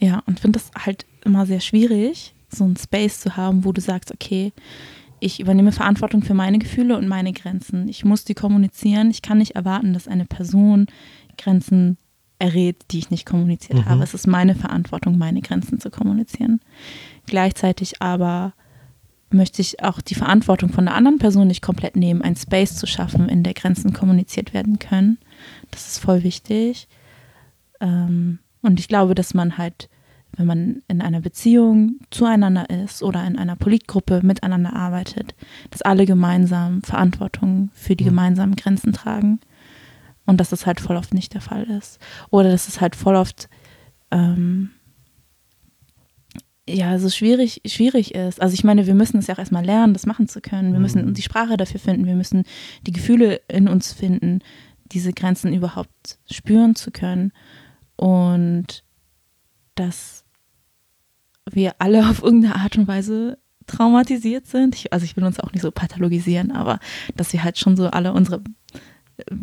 Ja, 0.00 0.22
und 0.26 0.40
finde 0.40 0.58
das 0.58 0.70
halt 0.84 1.06
immer 1.24 1.46
sehr 1.46 1.60
schwierig, 1.60 2.34
so 2.48 2.64
einen 2.64 2.76
Space 2.76 3.20
zu 3.20 3.36
haben, 3.36 3.64
wo 3.64 3.72
du 3.72 3.80
sagst, 3.80 4.12
okay, 4.12 4.52
ich 5.20 5.40
übernehme 5.40 5.72
Verantwortung 5.72 6.22
für 6.22 6.34
meine 6.34 6.58
Gefühle 6.58 6.98
und 6.98 7.08
meine 7.08 7.32
Grenzen. 7.32 7.88
Ich 7.88 8.04
muss 8.04 8.24
die 8.24 8.34
kommunizieren. 8.34 9.10
Ich 9.10 9.22
kann 9.22 9.38
nicht 9.38 9.56
erwarten, 9.56 9.94
dass 9.94 10.08
eine 10.08 10.26
Person 10.26 10.86
Grenzen 11.38 11.96
errät, 12.38 12.76
die 12.90 12.98
ich 12.98 13.10
nicht 13.10 13.26
kommuniziert 13.26 13.78
Mhm. 13.80 13.84
habe. 13.86 14.02
Es 14.02 14.14
ist 14.14 14.26
meine 14.26 14.54
Verantwortung, 14.54 15.16
meine 15.18 15.40
Grenzen 15.40 15.80
zu 15.80 15.90
kommunizieren. 15.90 16.60
Gleichzeitig 17.26 18.02
aber 18.02 18.52
möchte 19.30 19.62
ich 19.62 19.82
auch 19.82 20.00
die 20.00 20.14
Verantwortung 20.14 20.68
von 20.70 20.84
der 20.84 20.94
anderen 20.94 21.18
Person 21.18 21.48
nicht 21.48 21.62
komplett 21.62 21.96
nehmen, 21.96 22.22
einen 22.22 22.36
Space 22.36 22.76
zu 22.76 22.86
schaffen, 22.86 23.28
in 23.28 23.42
der 23.42 23.54
Grenzen 23.54 23.92
kommuniziert 23.92 24.52
werden 24.54 24.78
können. 24.78 25.18
Das 25.70 25.88
ist 25.88 25.98
voll 25.98 26.22
wichtig. 26.22 26.86
Ähm, 27.80 28.38
und 28.62 28.78
ich 28.80 28.88
glaube, 28.88 29.14
dass 29.14 29.34
man 29.34 29.58
halt, 29.58 29.88
wenn 30.36 30.46
man 30.46 30.82
in 30.88 31.00
einer 31.02 31.20
Beziehung 31.20 31.98
zueinander 32.10 32.68
ist 32.70 33.02
oder 33.02 33.26
in 33.26 33.36
einer 33.38 33.56
Politgruppe 33.56 34.20
miteinander 34.22 34.74
arbeitet, 34.74 35.34
dass 35.70 35.82
alle 35.82 36.06
gemeinsam 36.06 36.82
Verantwortung 36.82 37.70
für 37.74 37.96
die 37.96 38.04
Mhm. 38.04 38.08
gemeinsamen 38.08 38.56
Grenzen 38.56 38.92
tragen. 38.92 39.40
Und 40.26 40.40
dass 40.40 40.50
das 40.50 40.66
halt 40.66 40.80
voll 40.80 40.96
oft 40.96 41.12
nicht 41.12 41.34
der 41.34 41.40
Fall 41.40 41.64
ist. 41.64 41.98
Oder 42.30 42.50
dass 42.50 42.68
es 42.68 42.80
halt 42.80 42.96
voll 42.96 43.16
oft 43.16 43.48
ähm, 44.10 44.70
ja, 46.68 46.98
so 46.98 47.10
schwierig, 47.10 47.60
schwierig 47.66 48.14
ist. 48.14 48.40
Also 48.40 48.54
ich 48.54 48.64
meine, 48.64 48.86
wir 48.86 48.94
müssen 48.94 49.18
es 49.18 49.26
ja 49.26 49.34
auch 49.34 49.38
erstmal 49.38 49.64
lernen, 49.64 49.92
das 49.92 50.06
machen 50.06 50.28
zu 50.28 50.40
können. 50.40 50.72
Wir 50.72 50.80
müssen 50.80 51.04
Mhm. 51.04 51.14
die 51.14 51.22
Sprache 51.22 51.56
dafür 51.56 51.80
finden, 51.80 52.06
wir 52.06 52.14
müssen 52.14 52.44
die 52.86 52.92
Gefühle 52.92 53.40
in 53.48 53.68
uns 53.68 53.92
finden, 53.92 54.40
diese 54.86 55.12
Grenzen 55.12 55.52
überhaupt 55.52 56.18
spüren 56.30 56.74
zu 56.74 56.90
können. 56.90 57.32
Und 57.96 58.82
dass 59.74 60.24
wir 61.50 61.74
alle 61.78 62.08
auf 62.08 62.22
irgendeine 62.22 62.56
Art 62.56 62.78
und 62.78 62.88
Weise 62.88 63.38
traumatisiert 63.66 64.46
sind. 64.46 64.74
Ich, 64.74 64.92
also 64.92 65.04
ich 65.04 65.16
will 65.16 65.24
uns 65.24 65.40
auch 65.40 65.52
nicht 65.52 65.62
so 65.62 65.70
pathologisieren, 65.70 66.50
aber 66.52 66.78
dass 67.16 67.32
wir 67.32 67.44
halt 67.44 67.58
schon 67.58 67.76
so 67.76 67.88
alle 67.88 68.12
unsere 68.12 68.42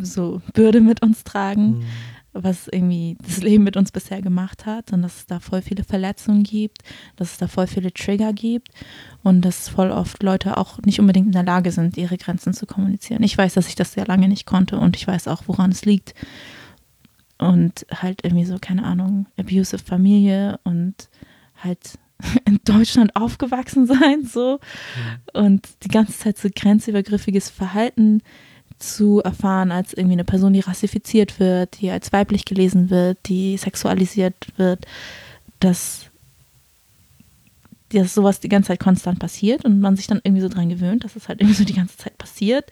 so 0.02 0.42
Bürde 0.54 0.82
mit 0.82 1.02
uns 1.02 1.24
tragen 1.24 1.82
Hm. 1.82 1.84
was 2.34 2.70
irgendwie 2.70 3.18
das 3.26 3.42
Leben 3.42 3.64
mit 3.66 3.76
uns 3.76 3.92
bisher 3.92 4.22
gemacht 4.22 4.66
hat 4.66 4.94
und 4.94 5.02
dass 5.02 5.18
es 5.18 5.26
da 5.26 5.40
voll 5.42 5.62
viele 5.62 5.84
Verletzungen 5.84 6.44
gibt, 6.44 6.80
dass 7.18 7.34
es 7.34 7.38
da 7.38 7.48
voll 7.48 7.68
viele 7.68 7.94
Trigger 7.94 8.32
gibt 8.32 8.70
und 9.22 9.42
dass 9.42 9.68
voll 9.68 9.92
oft 9.92 10.24
Leute 10.24 10.58
auch 10.58 10.80
nicht 10.84 11.00
unbedingt 11.00 11.28
in 11.28 11.34
der 11.34 11.44
Lage 11.44 11.72
sind, 11.72 11.98
ihre 11.98 12.18
Grenzen 12.18 12.54
zu 12.54 12.66
kommunizieren. 12.66 13.24
Ich 13.24 13.38
weiß, 13.38 13.54
dass 13.56 13.68
ich 13.68 13.76
das 13.76 13.94
sehr 13.94 14.06
lange 14.06 14.30
nicht 14.30 14.46
konnte 14.46 14.78
und 14.80 14.96
ich 14.96 15.08
weiß 15.08 15.28
auch, 15.28 15.44
woran 15.48 15.72
es 15.72 15.84
liegt. 15.84 16.14
Und 17.38 17.86
halt 17.92 18.24
irgendwie 18.24 18.46
so, 18.46 18.58
keine 18.62 18.84
Ahnung, 18.84 19.26
abusive 19.38 19.80
Familie 19.84 20.60
und 20.64 21.10
halt 21.58 21.98
in 22.46 22.60
Deutschland 22.64 23.16
aufgewachsen 23.16 23.88
sein, 23.88 24.26
so. 24.26 24.60
Und 25.34 25.68
die 25.84 25.90
ganze 25.90 26.18
Zeit 26.18 26.38
so 26.38 26.48
grenzübergriffiges 26.54 27.50
Verhalten 27.50 28.22
zu 28.82 29.22
erfahren 29.22 29.72
als 29.72 29.94
irgendwie 29.94 30.14
eine 30.14 30.24
Person, 30.26 30.54
die 30.54 30.60
rassifiziert 30.60 31.40
wird, 31.40 31.80
die 31.82 31.90
als 31.92 32.12
weiblich 32.12 32.46
gelesen 32.46 32.90
wird, 32.90 33.18
die 33.28 33.58
sexualisiert 33.58 34.36
wird, 34.58 34.86
dass, 35.60 36.06
dass 37.90 38.14
sowas 38.14 38.40
die 38.40 38.50
ganze 38.50 38.70
Zeit 38.70 38.80
konstant 38.80 39.20
passiert 39.20 39.64
und 39.66 39.80
man 39.80 39.96
sich 39.96 40.08
dann 40.08 40.22
irgendwie 40.24 40.42
so 40.42 40.50
dran 40.50 40.70
gewöhnt, 40.70 41.04
dass 41.04 41.16
es 41.16 41.28
halt 41.28 41.42
irgendwie 41.42 41.58
so 41.58 41.66
die 41.66 41.74
ganze 41.74 41.98
Zeit 41.98 42.18
passiert 42.18 42.70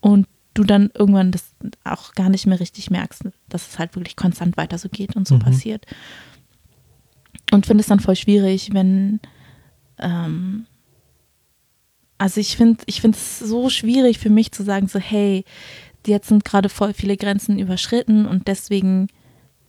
und 0.00 0.26
du 0.54 0.64
dann 0.64 0.90
irgendwann 0.94 1.30
das 1.30 1.44
auch 1.84 2.12
gar 2.14 2.28
nicht 2.28 2.46
mehr 2.46 2.58
richtig 2.60 2.90
merkst, 2.90 3.24
dass 3.48 3.68
es 3.68 3.78
halt 3.78 3.94
wirklich 3.94 4.16
konstant 4.16 4.56
weiter 4.56 4.78
so 4.78 4.88
geht 4.88 5.14
und 5.16 5.26
so 5.28 5.36
Mhm. 5.36 5.40
passiert. 5.40 5.86
Und 7.52 7.66
finde 7.66 7.82
es 7.82 7.88
dann 7.88 8.00
voll 8.00 8.16
schwierig, 8.16 8.70
wenn 8.72 9.20
ähm, 9.98 10.66
also 12.20 12.38
ich 12.38 12.56
finde 12.56 12.82
ich 12.86 13.00
finde 13.00 13.16
es 13.16 13.38
so 13.38 13.70
schwierig 13.70 14.18
für 14.18 14.28
mich 14.30 14.52
zu 14.52 14.62
sagen, 14.62 14.88
so 14.88 14.98
hey, 14.98 15.44
jetzt 16.06 16.28
sind 16.28 16.44
gerade 16.44 16.68
voll 16.68 16.92
viele 16.92 17.16
Grenzen 17.16 17.58
überschritten 17.58 18.26
und 18.26 18.46
deswegen 18.46 19.08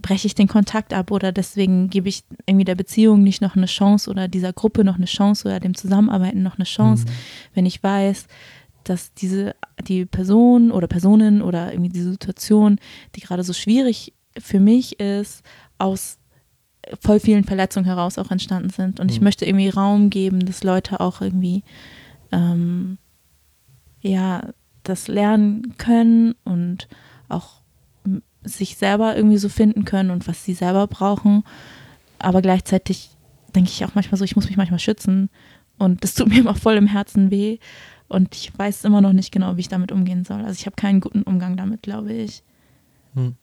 breche 0.02 0.28
ich 0.28 0.36
den 0.36 0.48
Kontakt 0.50 0.94
ab 0.94 1.12
oder 1.12 1.32
deswegen 1.32 1.90
gebe 1.90 2.10
ich 2.10 2.24
irgendwie 2.46 2.66
der 2.66 2.76
Beziehung 2.76 3.24
nicht 3.24 3.42
noch 3.42 3.56
eine 3.56 3.68
Chance 3.68 4.10
oder 4.10 4.28
dieser 4.28 4.52
Gruppe 4.52 4.84
noch 4.84 4.96
eine 4.98 5.06
Chance 5.06 5.48
oder 5.48 5.60
dem 5.60 5.76
Zusammenarbeiten 5.76 6.44
noch 6.44 6.56
eine 6.58 6.66
Chance, 6.66 7.06
Mhm. 7.06 7.12
wenn 7.54 7.66
ich 7.66 7.82
weiß, 7.84 8.26
dass 8.84 9.14
diese 9.14 9.56
die 9.88 10.06
Person 10.06 10.72
oder 10.72 10.88
Personen 10.88 11.42
oder 11.42 11.72
irgendwie 11.72 11.90
die 11.92 12.02
Situation, 12.02 12.80
die 13.16 13.22
gerade 13.22 13.44
so 13.44 13.54
schwierig 13.54 14.14
für 14.38 14.60
mich 14.60 15.00
ist, 15.00 15.44
aus 15.78 16.18
voll 17.00 17.20
vielen 17.20 17.44
Verletzungen 17.44 17.86
heraus 17.86 18.18
auch 18.18 18.32
entstanden 18.32 18.72
sind. 18.72 19.00
Und 19.00 19.12
ich 19.12 19.20
Mhm. 19.20 19.24
möchte 19.26 19.46
irgendwie 19.46 19.70
Raum 19.70 20.10
geben, 20.10 20.46
dass 20.46 20.64
Leute 20.64 21.00
auch 21.00 21.22
irgendwie 21.22 21.64
ähm, 22.32 22.98
ja 24.02 24.50
das 24.84 25.08
lernen 25.08 25.78
können 25.78 26.34
und 26.44 26.88
auch 27.30 27.62
sich 28.44 28.78
selber 28.78 29.16
irgendwie 29.16 29.38
so 29.38 29.50
finden 29.50 29.86
können 29.86 30.10
und 30.10 30.28
was 30.28 30.44
sie 30.44 30.54
selber 30.54 30.88
brauchen. 30.88 31.44
Aber 32.20 32.42
gleichzeitig 32.42 33.12
denke 33.56 33.70
ich 33.70 33.86
auch 33.86 33.96
manchmal 33.96 34.18
so, 34.18 34.26
ich 34.26 34.36
muss 34.36 34.48
mich 34.48 34.58
manchmal 34.58 34.80
schützen 34.80 35.30
und 35.78 36.04
das 36.04 36.14
tut 36.14 36.28
mir 36.30 36.40
immer 36.40 36.56
voll 36.56 36.76
im 36.76 36.88
Herzen 36.88 37.32
weh 37.32 37.60
und 38.08 38.36
ich 38.36 38.58
weiß 38.58 38.84
immer 38.86 39.02
noch 39.02 39.14
nicht 39.14 39.32
genau, 39.32 39.56
wie 39.58 39.62
ich 39.62 39.70
damit 39.70 39.92
umgehen 39.92 40.26
soll. 40.26 40.42
Also 40.42 40.54
ich 40.54 40.66
habe 40.66 40.76
keinen 40.76 41.00
guten 41.00 41.24
Umgang 41.24 41.56
damit, 41.58 41.82
glaube 41.82 42.14
ich. 42.14 42.44
Hm. 43.14 43.36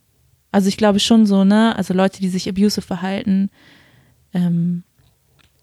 Also 0.51 0.69
ich 0.69 0.77
glaube 0.77 1.01
schon 1.01 1.27
so, 1.27 1.45
ne? 1.45 1.77
Also 1.77 1.95
Leute, 1.95 2.21
die 2.21 2.29
sich 2.29 2.49
abusive 2.49 2.83
verhalten, 2.83 3.51
ähm, 4.33 4.83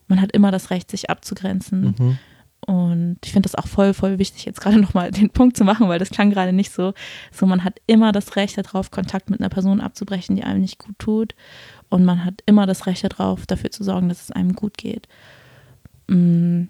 man 0.08 0.22
hat 0.22 0.32
immer 0.32 0.52
das 0.52 0.70
Recht, 0.70 0.92
sich 0.92 1.10
abzugrenzen. 1.10 1.96
Mhm. 1.98 2.18
Und 2.66 3.18
ich 3.24 3.32
finde 3.32 3.48
das 3.48 3.56
auch 3.56 3.68
voll, 3.68 3.94
voll 3.94 4.18
wichtig, 4.18 4.46
jetzt 4.46 4.60
gerade 4.60 4.78
nochmal 4.82 5.12
den 5.12 5.30
Punkt 5.30 5.56
zu 5.56 5.64
machen, 5.64 5.88
weil 5.88 6.00
das 6.00 6.10
klang 6.10 6.32
gerade 6.32 6.54
nicht 6.54 6.72
so. 6.72 6.94
So, 7.32 7.46
man 7.46 7.64
hat 7.64 7.80
immer 7.86 8.12
das 8.12 8.36
Recht 8.36 8.58
darauf, 8.58 8.92
Kontakt 8.92 9.30
mit 9.30 9.40
einer 9.40 9.50
Person 9.50 9.82
abzubrechen, 9.82 10.36
die 10.36 10.44
einem 10.44 10.62
nicht 10.62 10.80
gut 10.80 10.98
tut. 10.98 11.36
Und 11.90 12.06
man 12.06 12.26
hat 12.26 12.42
immer 12.46 12.66
das 12.66 12.88
Recht 12.88 13.04
darauf, 13.04 13.46
dafür 13.46 13.72
zu 13.72 13.84
sorgen, 13.84 14.10
dass 14.10 14.24
es 14.24 14.32
einem 14.32 14.54
gut 14.54 14.78
geht. 14.78 15.08
Mm. 16.08 16.66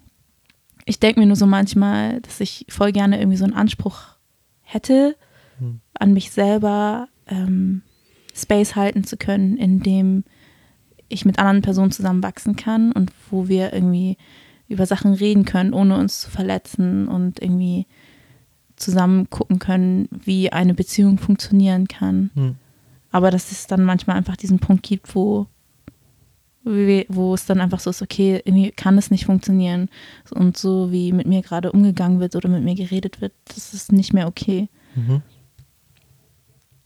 ich 0.86 0.98
denke 0.98 1.20
mir 1.20 1.26
nur 1.26 1.36
so 1.36 1.46
manchmal, 1.46 2.22
dass 2.22 2.40
ich 2.40 2.64
voll 2.70 2.90
gerne 2.90 3.18
irgendwie 3.18 3.36
so 3.36 3.44
einen 3.44 3.52
Anspruch 3.52 4.16
hätte, 4.62 5.14
hm. 5.58 5.80
an 5.92 6.14
mich 6.14 6.30
selber 6.30 7.08
ähm, 7.26 7.82
Space 8.34 8.76
halten 8.76 9.04
zu 9.04 9.18
können, 9.18 9.58
in 9.58 9.80
dem 9.80 10.24
ich 11.08 11.24
mit 11.24 11.38
anderen 11.38 11.60
Personen 11.62 11.90
zusammenwachsen 11.90 12.56
kann 12.56 12.92
und 12.92 13.12
wo 13.30 13.48
wir 13.48 13.72
irgendwie 13.72 14.16
über 14.68 14.86
Sachen 14.86 15.14
reden 15.14 15.44
können, 15.44 15.72
ohne 15.72 15.96
uns 15.96 16.20
zu 16.20 16.30
verletzen 16.30 17.08
und 17.08 17.40
irgendwie 17.40 17.86
zusammen 18.76 19.30
gucken 19.30 19.58
können, 19.58 20.08
wie 20.10 20.52
eine 20.52 20.74
Beziehung 20.74 21.18
funktionieren 21.18 21.88
kann. 21.88 22.30
Hm. 22.34 22.54
Aber 23.10 23.30
dass 23.30 23.52
es 23.52 23.66
dann 23.66 23.84
manchmal 23.84 24.16
einfach 24.16 24.36
diesen 24.36 24.58
Punkt 24.58 24.82
gibt, 24.82 25.14
wo, 25.14 25.46
wo 26.64 27.34
es 27.34 27.46
dann 27.46 27.60
einfach 27.60 27.80
so 27.80 27.90
ist, 27.90 28.02
okay, 28.02 28.42
irgendwie 28.44 28.72
kann 28.72 28.98
es 28.98 29.10
nicht 29.10 29.24
funktionieren. 29.24 29.88
Und 30.30 30.58
so 30.58 30.92
wie 30.92 31.12
mit 31.12 31.26
mir 31.26 31.42
gerade 31.42 31.72
umgegangen 31.72 32.20
wird 32.20 32.36
oder 32.36 32.48
mit 32.48 32.64
mir 32.64 32.74
geredet 32.74 33.20
wird, 33.20 33.32
das 33.46 33.72
ist 33.72 33.92
nicht 33.92 34.12
mehr 34.12 34.26
okay. 34.26 34.68
Mhm. 34.94 35.22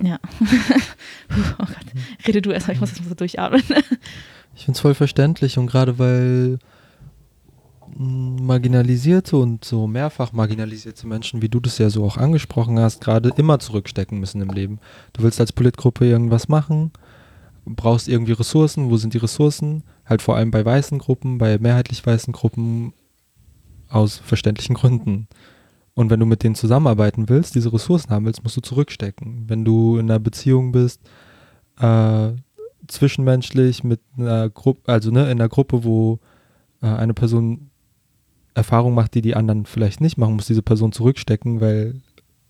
Ja. 0.02 0.18
oh 1.58 1.64
Gott. 1.66 2.26
Rede 2.26 2.42
du 2.42 2.50
erstmal, 2.50 2.74
ich 2.74 2.80
muss 2.80 2.90
das 2.90 3.00
mal 3.00 3.08
so 3.08 3.14
durchatmen. 3.14 3.62
ich 4.54 4.64
finde 4.64 4.76
es 4.76 4.80
voll 4.80 4.94
verständlich 4.94 5.58
und 5.58 5.66
gerade 5.66 5.98
weil 5.98 6.58
marginalisierte 7.96 9.36
und 9.36 9.64
so 9.64 9.86
mehrfach 9.86 10.32
marginalisierte 10.32 11.06
Menschen, 11.06 11.42
wie 11.42 11.48
du 11.48 11.60
das 11.60 11.78
ja 11.78 11.90
so 11.90 12.04
auch 12.04 12.16
angesprochen 12.16 12.78
hast, 12.78 13.00
gerade 13.00 13.30
immer 13.36 13.58
zurückstecken 13.58 14.18
müssen 14.18 14.40
im 14.40 14.50
Leben. 14.50 14.78
Du 15.12 15.22
willst 15.22 15.40
als 15.40 15.52
Politgruppe 15.52 16.06
irgendwas 16.06 16.48
machen, 16.48 16.92
brauchst 17.64 18.08
irgendwie 18.08 18.32
Ressourcen. 18.32 18.90
Wo 18.90 18.96
sind 18.96 19.14
die 19.14 19.18
Ressourcen? 19.18 19.82
Halt 20.06 20.22
vor 20.22 20.36
allem 20.36 20.50
bei 20.50 20.64
weißen 20.64 20.98
Gruppen, 20.98 21.38
bei 21.38 21.58
mehrheitlich 21.58 22.04
weißen 22.04 22.32
Gruppen 22.32 22.92
aus 23.88 24.16
verständlichen 24.16 24.74
Gründen. 24.74 25.28
Und 25.94 26.10
wenn 26.10 26.20
du 26.20 26.26
mit 26.26 26.42
denen 26.42 26.54
zusammenarbeiten 26.54 27.28
willst, 27.28 27.54
diese 27.54 27.72
Ressourcen 27.72 28.10
haben 28.10 28.24
willst, 28.24 28.42
musst 28.42 28.56
du 28.56 28.60
zurückstecken. 28.60 29.44
Wenn 29.48 29.64
du 29.64 29.98
in 29.98 30.10
einer 30.10 30.20
Beziehung 30.20 30.72
bist, 30.72 31.00
äh, 31.78 32.30
zwischenmenschlich 32.86 33.84
mit 33.84 34.00
einer 34.16 34.48
Gruppe, 34.48 34.92
also 34.92 35.10
ne, 35.10 35.24
in 35.24 35.40
einer 35.40 35.48
Gruppe, 35.48 35.84
wo 35.84 36.20
äh, 36.82 36.86
eine 36.86 37.14
Person 37.14 37.69
Erfahrung 38.54 38.94
macht, 38.94 39.14
die 39.14 39.22
die 39.22 39.36
anderen 39.36 39.66
vielleicht 39.66 40.00
nicht 40.00 40.18
machen, 40.18 40.34
muss 40.34 40.46
diese 40.46 40.62
Person 40.62 40.92
zurückstecken, 40.92 41.60
weil 41.60 42.00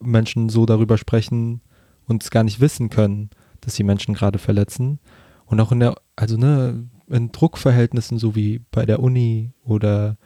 Menschen 0.01 0.49
so 0.49 0.67
darüber 0.67 0.97
sprechen 0.99 1.61
und 2.07 2.23
es 2.23 2.31
gar 2.31 2.43
nicht 2.43 2.61
wissen 2.61 2.91
können, 2.91 3.31
dass 3.61 3.75
sie 3.75 3.85
Menschen 3.85 4.15
gerade 4.15 4.39
verletzen. 4.39 4.99
Und 5.47 5.61
auch 5.61 5.73
in 5.73 5.81
der, 5.81 5.97
also 6.17 6.37
ne, 6.37 6.87
in 7.09 7.33
Druckverhältnissen, 7.33 8.19
so 8.19 8.35
wie 8.35 8.61
bei 8.71 8.87
der 8.87 9.01
Uni 9.01 9.53
oder 9.65 10.17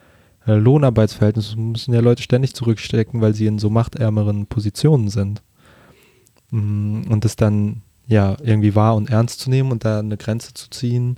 äh, 0.45 0.53
Lohnarbeitsverhältnissen, 0.53 1.71
müssen 1.71 1.93
ja 1.93 1.99
Leute 1.99 2.23
ständig 2.23 2.53
zurückstecken, 2.53 3.21
weil 3.21 3.33
sie 3.33 3.47
in 3.47 3.59
so 3.59 3.69
machtärmeren 3.69 4.47
Positionen 4.47 5.09
sind. 5.09 5.43
Mm, 6.51 7.03
und 7.09 7.25
das 7.25 7.35
dann 7.35 7.81
ja 8.07 8.37
irgendwie 8.41 8.75
wahr 8.75 8.95
und 8.95 9.09
ernst 9.09 9.39
zu 9.39 9.49
nehmen 9.49 9.71
und 9.71 9.83
da 9.83 9.99
eine 9.99 10.17
Grenze 10.17 10.53
zu 10.53 10.69
ziehen 10.69 11.17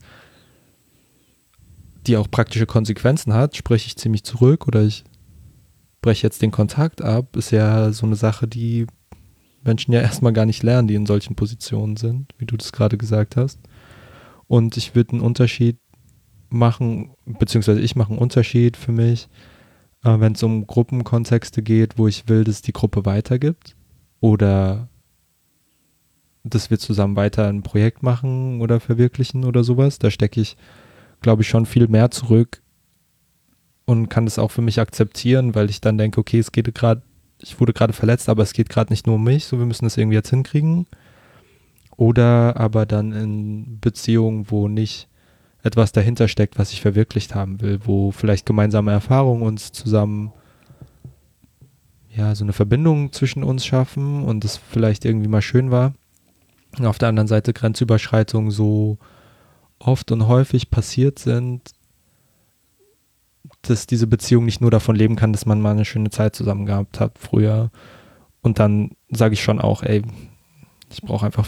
die 2.07 2.17
auch 2.17 2.29
praktische 2.29 2.65
Konsequenzen 2.65 3.33
hat, 3.33 3.55
spreche 3.55 3.87
ich 3.87 3.97
ziemlich 3.97 4.23
zurück 4.23 4.67
oder 4.67 4.83
ich 4.83 5.03
breche 6.01 6.25
jetzt 6.25 6.41
den 6.41 6.51
Kontakt 6.51 7.01
ab, 7.01 7.35
ist 7.35 7.51
ja 7.51 7.91
so 7.91 8.05
eine 8.05 8.15
Sache, 8.15 8.47
die 8.47 8.87
Menschen 9.63 9.93
ja 9.93 10.01
erstmal 10.01 10.33
gar 10.33 10.45
nicht 10.45 10.63
lernen, 10.63 10.87
die 10.87 10.95
in 10.95 11.05
solchen 11.05 11.35
Positionen 11.35 11.97
sind, 11.97 12.33
wie 12.37 12.45
du 12.45 12.57
das 12.57 12.71
gerade 12.71 12.97
gesagt 12.97 13.35
hast. 13.35 13.59
Und 14.47 14.77
ich 14.77 14.95
würde 14.95 15.13
einen 15.13 15.21
Unterschied 15.21 15.77
machen, 16.49 17.11
beziehungsweise 17.25 17.81
ich 17.81 17.95
mache 17.95 18.11
einen 18.11 18.19
Unterschied 18.19 18.77
für 18.77 18.93
mich, 18.93 19.27
äh, 20.03 20.19
wenn 20.19 20.33
es 20.33 20.43
um 20.43 20.65
Gruppenkontexte 20.65 21.61
geht, 21.61 21.97
wo 21.97 22.07
ich 22.07 22.29
will, 22.29 22.45
dass 22.45 22.61
die 22.61 22.71
Gruppe 22.71 23.05
weitergibt 23.05 23.75
oder 24.21 24.87
dass 26.43 26.69
wir 26.69 26.79
zusammen 26.79 27.17
weiter 27.17 27.47
ein 27.49 27.63
Projekt 27.63 28.03
machen 28.03 28.61
oder 28.61 28.79
verwirklichen 28.79 29.43
oder 29.43 29.65
sowas. 29.65 29.99
Da 29.99 30.09
stecke 30.09 30.39
ich 30.39 30.55
glaube 31.22 31.41
ich, 31.41 31.47
schon 31.47 31.65
viel 31.65 31.88
mehr 31.88 32.11
zurück 32.11 32.61
und 33.86 34.09
kann 34.09 34.26
das 34.26 34.39
auch 34.39 34.51
für 34.51 34.61
mich 34.61 34.80
akzeptieren, 34.80 35.55
weil 35.55 35.70
ich 35.70 35.82
dann 35.82 35.97
denke, 35.97 36.20
okay, 36.20 36.39
es 36.39 36.51
geht 36.51 36.74
gerade, 36.76 37.01
ich 37.39 37.59
wurde 37.59 37.74
gerade 37.74 37.93
verletzt, 37.93 38.30
aber 38.30 38.43
es 38.43 38.53
geht 38.53 38.70
gerade 38.70 38.91
nicht 38.91 39.07
nur 39.07 39.15
um 39.15 39.24
mich, 39.24 39.45
so 39.45 39.59
wir 39.59 39.65
müssen 39.65 39.86
das 39.86 39.97
irgendwie 39.97 40.18
jetzt 40.18 40.30
hinkriegen. 40.30 40.88
Oder 41.95 42.57
aber 42.57 42.86
dann 42.86 43.11
in 43.11 43.80
Beziehungen, 43.80 44.51
wo 44.51 44.68
nicht 44.68 45.07
etwas 45.63 45.91
dahinter 45.91 46.28
steckt, 46.28 46.59
was 46.59 46.72
ich 46.72 46.82
verwirklicht 46.82 47.34
haben 47.34 47.61
will, 47.61 47.80
wo 47.84 48.11
vielleicht 48.11 48.45
gemeinsame 48.45 48.91
Erfahrungen 48.91 49.41
uns 49.41 49.72
zusammen 49.72 50.32
ja, 52.15 52.34
so 52.36 52.43
eine 52.43 52.53
Verbindung 52.53 53.13
zwischen 53.13 53.43
uns 53.43 53.65
schaffen 53.65 54.24
und 54.24 54.43
es 54.43 54.57
vielleicht 54.57 55.05
irgendwie 55.05 55.28
mal 55.28 55.41
schön 55.41 55.72
war. 55.72 55.93
Und 56.78 56.86
auf 56.86 56.97
der 56.97 57.09
anderen 57.09 57.28
Seite 57.28 57.53
Grenzüberschreitung 57.53 58.51
so 58.51 58.97
oft 59.80 60.11
und 60.11 60.28
häufig 60.28 60.69
passiert 60.69 61.19
sind, 61.19 61.71
dass 63.61 63.88
diese 63.88 64.07
Beziehung 64.07 64.45
nicht 64.45 64.61
nur 64.61 64.71
davon 64.71 64.95
leben 64.95 65.15
kann, 65.15 65.34
dass 65.34 65.45
man 65.45 65.61
mal 65.61 65.71
eine 65.71 65.86
schöne 65.86 66.09
Zeit 66.09 66.36
zusammen 66.36 66.65
gehabt 66.65 66.99
hat 66.99 67.17
früher. 67.17 67.71
Und 68.41 68.59
dann 68.59 68.91
sage 69.09 69.34
ich 69.34 69.43
schon 69.43 69.59
auch, 69.59 69.84
ey, 69.84 70.03
ich 70.91 71.01
brauche 71.01 71.25
einfach 71.25 71.47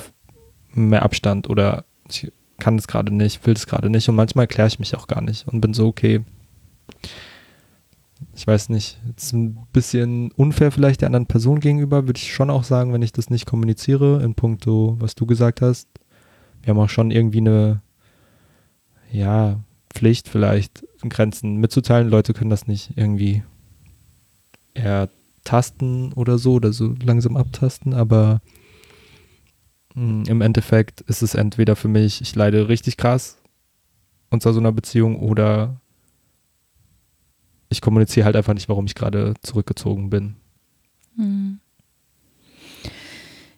mehr 0.73 1.03
Abstand 1.03 1.49
oder 1.49 1.85
ich 2.07 2.31
kann 2.59 2.77
das 2.77 2.87
gerade 2.87 3.13
nicht, 3.13 3.45
will 3.45 3.53
das 3.53 3.67
gerade 3.67 3.89
nicht. 3.89 4.09
Und 4.09 4.15
manchmal 4.15 4.43
erkläre 4.43 4.67
ich 4.67 4.79
mich 4.79 4.95
auch 4.95 5.07
gar 5.07 5.21
nicht 5.21 5.47
und 5.47 5.61
bin 5.61 5.73
so, 5.73 5.87
okay, 5.87 6.23
ich 8.35 8.45
weiß 8.45 8.69
nicht, 8.69 8.99
jetzt 9.07 9.33
ein 9.33 9.65
bisschen 9.71 10.31
unfair 10.31 10.71
vielleicht 10.71 11.01
der 11.01 11.07
anderen 11.07 11.25
Person 11.25 11.59
gegenüber, 11.59 12.07
würde 12.07 12.17
ich 12.17 12.33
schon 12.33 12.49
auch 12.49 12.63
sagen, 12.63 12.93
wenn 12.93 13.01
ich 13.01 13.13
das 13.13 13.29
nicht 13.29 13.45
kommuniziere, 13.45 14.21
in 14.23 14.35
puncto, 14.35 14.97
was 14.99 15.15
du 15.15 15.25
gesagt 15.25 15.61
hast. 15.61 15.87
Wir 16.61 16.71
haben 16.71 16.79
auch 16.79 16.89
schon 16.89 17.11
irgendwie 17.11 17.39
eine 17.39 17.81
ja, 19.11 19.59
Pflicht 19.93 20.27
vielleicht 20.27 20.85
Grenzen 21.07 21.57
mitzuteilen. 21.57 22.09
Leute 22.09 22.33
können 22.33 22.49
das 22.49 22.67
nicht 22.67 22.91
irgendwie 22.95 23.43
ertasten 24.73 26.13
oder 26.13 26.37
so 26.37 26.53
oder 26.53 26.73
so 26.73 26.95
langsam 27.03 27.37
abtasten, 27.37 27.93
aber 27.93 28.41
mh, 29.95 30.01
hm, 30.01 30.23
im 30.27 30.41
Endeffekt 30.41 31.01
ist 31.01 31.21
es 31.21 31.35
entweder 31.35 31.75
für 31.75 31.87
mich, 31.87 32.21
ich 32.21 32.35
leide 32.35 32.69
richtig 32.69 32.97
krass 32.97 33.37
unter 34.29 34.53
so 34.53 34.59
einer 34.59 34.71
Beziehung 34.71 35.19
oder 35.19 35.79
ich 37.69 37.81
kommuniziere 37.81 38.25
halt 38.25 38.35
einfach 38.35 38.53
nicht, 38.53 38.69
warum 38.69 38.85
ich 38.85 38.95
gerade 38.95 39.33
zurückgezogen 39.41 40.09
bin. 40.09 40.35
Hm. 41.15 41.59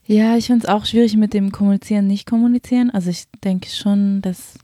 Ja, 0.06 0.36
ich 0.36 0.48
finde 0.48 0.66
es 0.66 0.70
auch 0.70 0.86
schwierig 0.86 1.16
mit 1.16 1.34
dem 1.34 1.52
Kommunizieren, 1.52 2.08
nicht 2.08 2.26
kommunizieren. 2.26 2.90
Also 2.90 3.10
ich 3.10 3.26
denke 3.44 3.70
schon, 3.70 4.22
dass 4.22 4.56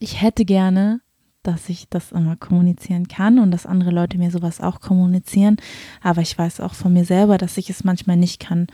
ich 0.00 0.20
hätte 0.20 0.44
gerne, 0.44 1.00
dass 1.42 1.68
ich 1.68 1.88
das 1.88 2.10
immer 2.12 2.36
kommunizieren 2.36 3.06
kann 3.06 3.38
und 3.38 3.50
dass 3.50 3.66
andere 3.66 3.90
Leute 3.90 4.18
mir 4.18 4.30
sowas 4.30 4.60
auch 4.60 4.80
kommunizieren. 4.80 5.56
Aber 6.02 6.20
ich 6.20 6.36
weiß 6.36 6.60
auch 6.60 6.74
von 6.74 6.92
mir 6.92 7.04
selber, 7.04 7.38
dass 7.38 7.56
ich 7.56 7.70
es 7.70 7.84
manchmal 7.84 8.16
nicht 8.16 8.40
kann, 8.40 8.66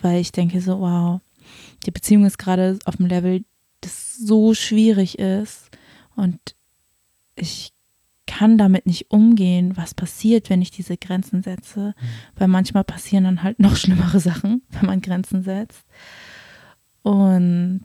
weil 0.00 0.20
ich 0.20 0.32
denke 0.32 0.60
so, 0.60 0.80
wow, 0.80 1.20
die 1.84 1.90
Beziehung 1.90 2.24
ist 2.24 2.38
gerade 2.38 2.78
auf 2.86 2.96
dem 2.96 3.06
Level, 3.06 3.44
das 3.80 4.16
so 4.16 4.54
schwierig 4.54 5.18
ist 5.18 5.70
und 6.16 6.38
ich 7.34 7.72
kann 8.26 8.56
damit 8.56 8.86
nicht 8.86 9.10
umgehen, 9.10 9.76
was 9.76 9.94
passiert, 9.94 10.48
wenn 10.48 10.62
ich 10.62 10.70
diese 10.70 10.96
Grenzen 10.96 11.42
setze, 11.42 11.94
mhm. 11.98 12.06
weil 12.36 12.48
manchmal 12.48 12.84
passieren 12.84 13.24
dann 13.24 13.42
halt 13.42 13.58
noch 13.58 13.76
schlimmere 13.76 14.20
Sachen, 14.20 14.62
wenn 14.70 14.86
man 14.86 15.00
Grenzen 15.00 15.42
setzt. 15.42 15.84
Und 17.02 17.82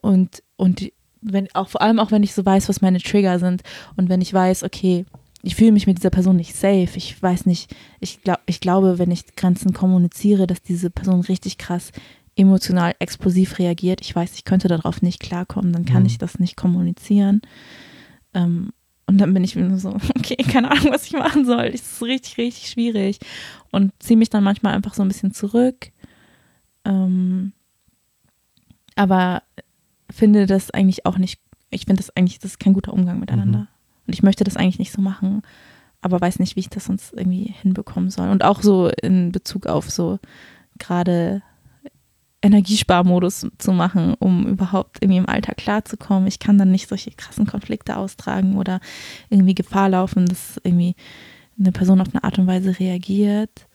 Und, 0.00 0.42
und 0.56 0.92
wenn, 1.20 1.48
auch 1.54 1.68
vor 1.68 1.82
allem 1.82 1.98
auch 1.98 2.10
wenn 2.10 2.22
ich 2.22 2.34
so 2.34 2.44
weiß, 2.44 2.68
was 2.68 2.80
meine 2.80 3.00
Trigger 3.00 3.38
sind 3.38 3.62
und 3.96 4.08
wenn 4.08 4.20
ich 4.20 4.32
weiß, 4.32 4.62
okay, 4.62 5.04
ich 5.42 5.56
fühle 5.56 5.72
mich 5.72 5.86
mit 5.86 5.98
dieser 5.98 6.10
Person 6.10 6.36
nicht 6.36 6.54
safe. 6.54 6.90
Ich 6.96 7.20
weiß 7.22 7.46
nicht, 7.46 7.74
ich, 8.00 8.22
glaub, 8.22 8.40
ich 8.46 8.60
glaube, 8.60 8.98
wenn 8.98 9.10
ich 9.10 9.36
Grenzen 9.36 9.72
kommuniziere, 9.72 10.46
dass 10.46 10.62
diese 10.62 10.90
Person 10.90 11.20
richtig 11.22 11.56
krass 11.58 11.92
emotional 12.36 12.94
explosiv 12.98 13.58
reagiert. 13.58 14.00
Ich 14.00 14.14
weiß, 14.14 14.34
ich 14.34 14.44
könnte 14.44 14.68
darauf 14.68 15.02
nicht 15.02 15.20
klarkommen, 15.20 15.72
dann 15.72 15.84
kann 15.84 16.02
mhm. 16.02 16.06
ich 16.06 16.18
das 16.18 16.38
nicht 16.38 16.56
kommunizieren. 16.56 17.42
Ähm, 18.34 18.72
und 19.06 19.18
dann 19.18 19.34
bin 19.34 19.42
ich 19.42 19.56
nur 19.56 19.78
so, 19.78 19.90
okay, 20.18 20.36
keine 20.36 20.70
Ahnung, 20.70 20.92
was 20.92 21.06
ich 21.06 21.12
machen 21.12 21.44
soll. 21.44 21.70
Das 21.72 21.80
ist 21.80 22.02
richtig, 22.02 22.38
richtig 22.38 22.70
schwierig. 22.70 23.18
Und 23.70 23.92
ziehe 23.98 24.16
mich 24.16 24.30
dann 24.30 24.44
manchmal 24.44 24.74
einfach 24.74 24.94
so 24.94 25.02
ein 25.02 25.08
bisschen 25.08 25.32
zurück. 25.32 25.90
Ähm, 26.84 27.52
aber 28.94 29.42
finde 30.10 30.46
das 30.46 30.70
eigentlich 30.70 31.06
auch 31.06 31.18
nicht, 31.18 31.40
ich 31.70 31.86
finde 31.86 32.02
das 32.02 32.14
eigentlich, 32.16 32.38
das 32.38 32.52
ist 32.52 32.60
kein 32.60 32.72
guter 32.72 32.92
Umgang 32.92 33.20
miteinander. 33.20 33.60
Mhm. 33.60 33.68
Und 34.06 34.14
ich 34.14 34.22
möchte 34.22 34.44
das 34.44 34.56
eigentlich 34.56 34.78
nicht 34.78 34.92
so 34.92 35.00
machen, 35.00 35.42
aber 36.00 36.20
weiß 36.20 36.38
nicht, 36.38 36.56
wie 36.56 36.60
ich 36.60 36.70
das 36.70 36.86
sonst 36.86 37.12
irgendwie 37.12 37.54
hinbekommen 37.60 38.10
soll. 38.10 38.28
Und 38.30 38.44
auch 38.44 38.62
so 38.62 38.88
in 39.02 39.32
Bezug 39.32 39.66
auf 39.66 39.90
so 39.90 40.18
gerade 40.78 41.42
Energiesparmodus 42.42 43.46
zu 43.58 43.72
machen, 43.72 44.14
um 44.18 44.46
überhaupt 44.46 44.98
irgendwie 45.02 45.18
im 45.18 45.28
Alltag 45.28 45.58
klarzukommen. 45.58 46.26
Ich 46.26 46.38
kann 46.38 46.56
dann 46.56 46.70
nicht 46.70 46.88
solche 46.88 47.10
krassen 47.10 47.46
Konflikte 47.46 47.96
austragen 47.96 48.56
oder 48.56 48.80
irgendwie 49.28 49.54
Gefahr 49.54 49.90
laufen, 49.90 50.26
dass 50.26 50.58
irgendwie 50.64 50.96
eine 51.58 51.72
Person 51.72 52.00
auf 52.00 52.08
eine 52.12 52.24
Art 52.24 52.38
und 52.38 52.46
Weise 52.46 52.78
reagiert, 52.78 53.66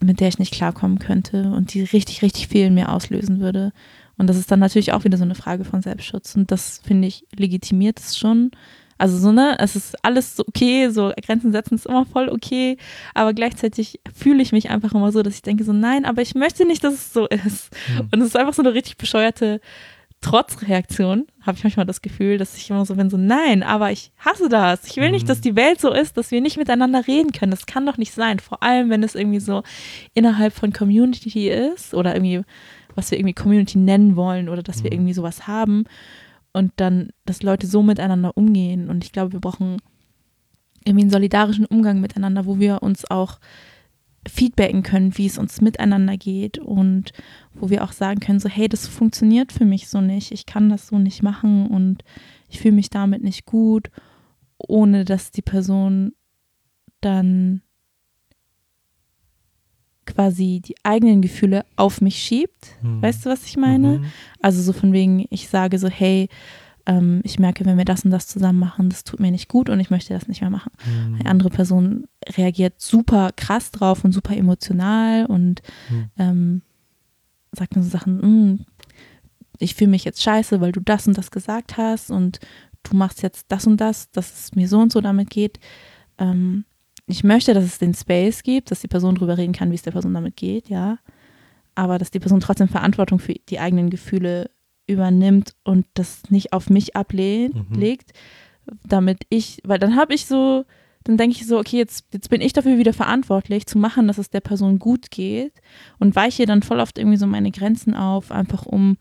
mit 0.00 0.20
der 0.20 0.28
ich 0.28 0.38
nicht 0.38 0.54
klarkommen 0.54 1.00
könnte 1.00 1.50
und 1.52 1.74
die 1.74 1.82
richtig, 1.82 2.22
richtig 2.22 2.48
viel 2.48 2.66
in 2.66 2.74
mir 2.74 2.92
auslösen 2.92 3.40
würde. 3.40 3.72
Und 4.16 4.28
das 4.28 4.36
ist 4.36 4.50
dann 4.50 4.60
natürlich 4.60 4.92
auch 4.92 5.04
wieder 5.04 5.18
so 5.18 5.24
eine 5.24 5.34
Frage 5.34 5.64
von 5.64 5.82
Selbstschutz. 5.82 6.34
Und 6.36 6.50
das 6.50 6.80
finde 6.84 7.08
ich 7.08 7.26
legitimiert 7.36 7.98
es 7.98 8.16
schon. 8.16 8.50
Also 8.96 9.18
so, 9.18 9.32
ne, 9.32 9.56
es 9.58 9.74
ist 9.74 9.96
alles 10.04 10.36
so 10.36 10.44
okay, 10.46 10.88
so 10.88 11.12
Grenzen 11.24 11.50
setzen 11.50 11.74
ist 11.74 11.86
immer 11.86 12.06
voll 12.06 12.28
okay, 12.28 12.76
aber 13.12 13.34
gleichzeitig 13.34 14.00
fühle 14.14 14.40
ich 14.40 14.52
mich 14.52 14.70
einfach 14.70 14.94
immer 14.94 15.10
so, 15.10 15.22
dass 15.22 15.34
ich 15.34 15.42
denke 15.42 15.64
so, 15.64 15.72
nein, 15.72 16.04
aber 16.04 16.22
ich 16.22 16.34
möchte 16.34 16.64
nicht, 16.64 16.84
dass 16.84 16.94
es 16.94 17.12
so 17.12 17.26
ist. 17.26 17.70
Mhm. 17.88 18.08
Und 18.12 18.20
es 18.20 18.28
ist 18.28 18.36
einfach 18.36 18.54
so 18.54 18.62
eine 18.62 18.72
richtig 18.72 18.96
bescheuerte 18.96 19.60
Trotzreaktion, 20.20 21.26
habe 21.42 21.58
ich 21.58 21.64
manchmal 21.64 21.84
das 21.84 22.00
Gefühl, 22.00 22.38
dass 22.38 22.56
ich 22.56 22.70
immer 22.70 22.86
so 22.86 22.94
bin, 22.94 23.10
so 23.10 23.18
nein, 23.18 23.62
aber 23.62 23.90
ich 23.90 24.10
hasse 24.18 24.48
das. 24.48 24.86
Ich 24.86 24.96
will 24.96 25.10
nicht, 25.10 25.28
dass 25.28 25.38
mhm. 25.38 25.42
die 25.42 25.56
Welt 25.56 25.80
so 25.80 25.92
ist, 25.92 26.16
dass 26.16 26.30
wir 26.30 26.40
nicht 26.40 26.56
miteinander 26.56 27.06
reden 27.06 27.32
können. 27.32 27.50
Das 27.50 27.66
kann 27.66 27.84
doch 27.84 27.98
nicht 27.98 28.14
sein. 28.14 28.38
Vor 28.38 28.62
allem, 28.62 28.88
wenn 28.88 29.02
es 29.02 29.14
irgendwie 29.14 29.40
so 29.40 29.62
innerhalb 30.14 30.54
von 30.54 30.72
Community 30.72 31.50
ist 31.50 31.92
oder 31.92 32.14
irgendwie, 32.14 32.42
was 32.94 33.10
wir 33.10 33.18
irgendwie 33.18 33.34
Community 33.34 33.78
nennen 33.78 34.16
wollen 34.16 34.48
oder 34.48 34.62
dass 34.62 34.82
wir 34.82 34.90
mhm. 34.90 34.94
irgendwie 34.94 35.14
sowas 35.14 35.46
haben 35.46 35.84
und 36.52 36.72
dann, 36.76 37.10
dass 37.26 37.42
Leute 37.42 37.66
so 37.66 37.82
miteinander 37.82 38.36
umgehen. 38.36 38.88
Und 38.88 39.04
ich 39.04 39.12
glaube, 39.12 39.32
wir 39.32 39.40
brauchen 39.40 39.78
irgendwie 40.84 41.02
einen 41.02 41.10
solidarischen 41.10 41.66
Umgang 41.66 42.00
miteinander, 42.00 42.46
wo 42.46 42.58
wir 42.58 42.82
uns 42.82 43.10
auch 43.10 43.38
feedbacken 44.26 44.82
können, 44.82 45.16
wie 45.18 45.26
es 45.26 45.38
uns 45.38 45.60
miteinander 45.60 46.16
geht 46.16 46.58
und 46.58 47.12
wo 47.52 47.70
wir 47.70 47.84
auch 47.84 47.92
sagen 47.92 48.20
können, 48.20 48.40
so 48.40 48.48
hey, 48.48 48.68
das 48.68 48.86
funktioniert 48.86 49.52
für 49.52 49.64
mich 49.64 49.88
so 49.88 50.00
nicht, 50.00 50.32
ich 50.32 50.46
kann 50.46 50.70
das 50.70 50.88
so 50.88 50.98
nicht 50.98 51.22
machen 51.22 51.66
und 51.66 52.04
ich 52.48 52.60
fühle 52.60 52.74
mich 52.74 52.88
damit 52.88 53.22
nicht 53.22 53.44
gut, 53.44 53.90
ohne 54.56 55.04
dass 55.04 55.30
die 55.30 55.42
Person 55.42 56.12
dann 57.00 57.62
quasi 60.06 60.60
die 60.64 60.74
eigenen 60.82 61.22
Gefühle 61.22 61.64
auf 61.76 62.00
mich 62.00 62.16
schiebt. 62.16 62.76
Hm. 62.80 63.02
Weißt 63.02 63.24
du, 63.24 63.30
was 63.30 63.44
ich 63.44 63.56
meine? 63.56 63.98
Mhm. 63.98 64.04
Also 64.40 64.62
so 64.62 64.72
von 64.72 64.92
wegen, 64.92 65.26
ich 65.30 65.48
sage 65.48 65.78
so, 65.78 65.88
hey, 65.88 66.28
ähm, 66.86 67.20
ich 67.24 67.38
merke, 67.38 67.64
wenn 67.64 67.78
wir 67.78 67.84
das 67.84 68.04
und 68.04 68.10
das 68.10 68.26
zusammen 68.26 68.58
machen, 68.58 68.90
das 68.90 69.04
tut 69.04 69.20
mir 69.20 69.30
nicht 69.30 69.48
gut 69.48 69.70
und 69.70 69.80
ich 69.80 69.90
möchte 69.90 70.12
das 70.12 70.28
nicht 70.28 70.40
mehr 70.40 70.50
machen. 70.50 70.72
Mhm. 70.84 71.16
Eine 71.20 71.30
andere 71.30 71.50
Person 71.50 72.06
reagiert 72.36 72.80
super 72.80 73.30
krass 73.34 73.70
drauf 73.70 74.04
und 74.04 74.12
super 74.12 74.36
emotional 74.36 75.26
und 75.26 75.62
mhm. 75.90 76.10
ähm, 76.18 76.62
sagt 77.52 77.76
dann 77.76 77.82
so 77.82 77.90
Sachen, 77.90 78.20
hm, 78.20 78.66
ich 79.58 79.74
fühle 79.74 79.90
mich 79.90 80.04
jetzt 80.04 80.22
scheiße, 80.22 80.60
weil 80.60 80.72
du 80.72 80.80
das 80.80 81.06
und 81.06 81.16
das 81.16 81.30
gesagt 81.30 81.76
hast 81.76 82.10
und 82.10 82.40
du 82.82 82.96
machst 82.96 83.22
jetzt 83.22 83.46
das 83.48 83.66
und 83.66 83.80
das, 83.80 84.10
dass 84.10 84.32
es 84.32 84.54
mir 84.54 84.68
so 84.68 84.78
und 84.78 84.92
so 84.92 85.00
damit 85.00 85.30
geht. 85.30 85.60
Ähm, 86.18 86.64
ich 87.06 87.24
möchte, 87.24 87.54
dass 87.54 87.64
es 87.64 87.78
den 87.78 87.94
Space 87.94 88.42
gibt, 88.42 88.70
dass 88.70 88.80
die 88.80 88.88
Person 88.88 89.14
darüber 89.14 89.36
reden 89.36 89.52
kann, 89.52 89.70
wie 89.70 89.74
es 89.74 89.82
der 89.82 89.90
Person 89.90 90.14
damit 90.14 90.36
geht, 90.36 90.68
ja. 90.68 90.98
Aber 91.74 91.98
dass 91.98 92.10
die 92.10 92.20
Person 92.20 92.40
trotzdem 92.40 92.68
Verantwortung 92.68 93.18
für 93.18 93.34
die 93.34 93.58
eigenen 93.58 93.90
Gefühle 93.90 94.50
übernimmt 94.86 95.54
und 95.64 95.86
das 95.94 96.22
nicht 96.30 96.52
auf 96.52 96.70
mich 96.70 96.94
ablegt, 96.96 97.54
mhm. 97.54 98.06
damit 98.86 99.24
ich, 99.28 99.60
weil 99.64 99.78
dann 99.78 99.96
habe 99.96 100.14
ich 100.14 100.26
so, 100.26 100.64
dann 101.04 101.16
denke 101.16 101.36
ich 101.36 101.46
so, 101.46 101.58
okay, 101.58 101.76
jetzt, 101.76 102.06
jetzt 102.12 102.30
bin 102.30 102.40
ich 102.40 102.52
dafür 102.52 102.78
wieder 102.78 102.92
verantwortlich, 102.92 103.66
zu 103.66 103.78
machen, 103.78 104.06
dass 104.06 104.18
es 104.18 104.30
der 104.30 104.40
Person 104.40 104.78
gut 104.78 105.10
geht 105.10 105.52
und 105.98 106.16
weiche 106.16 106.46
dann 106.46 106.62
voll 106.62 106.80
oft 106.80 106.98
irgendwie 106.98 107.18
so 107.18 107.26
meine 107.26 107.50
Grenzen 107.50 107.94
auf, 107.94 108.30
einfach 108.30 108.66
um 108.66 108.96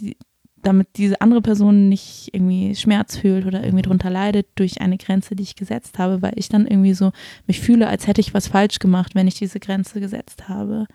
die, 0.00 0.16
damit 0.62 0.88
diese 0.96 1.20
andere 1.20 1.40
Person 1.40 1.88
nicht 1.88 2.30
irgendwie 2.32 2.74
Schmerz 2.74 3.16
fühlt 3.16 3.46
oder 3.46 3.64
irgendwie 3.64 3.82
drunter 3.82 4.10
leidet 4.10 4.46
durch 4.56 4.80
eine 4.80 4.98
Grenze, 4.98 5.34
die 5.34 5.42
ich 5.42 5.56
gesetzt 5.56 5.98
habe, 5.98 6.22
weil 6.22 6.32
ich 6.36 6.48
dann 6.48 6.66
irgendwie 6.66 6.94
so 6.94 7.12
mich 7.46 7.60
fühle, 7.60 7.88
als 7.88 8.06
hätte 8.06 8.20
ich 8.20 8.34
was 8.34 8.48
falsch 8.48 8.78
gemacht, 8.78 9.14
wenn 9.14 9.28
ich 9.28 9.36
diese 9.36 9.60
Grenze 9.60 10.00
gesetzt 10.00 10.48
habe. 10.48 10.86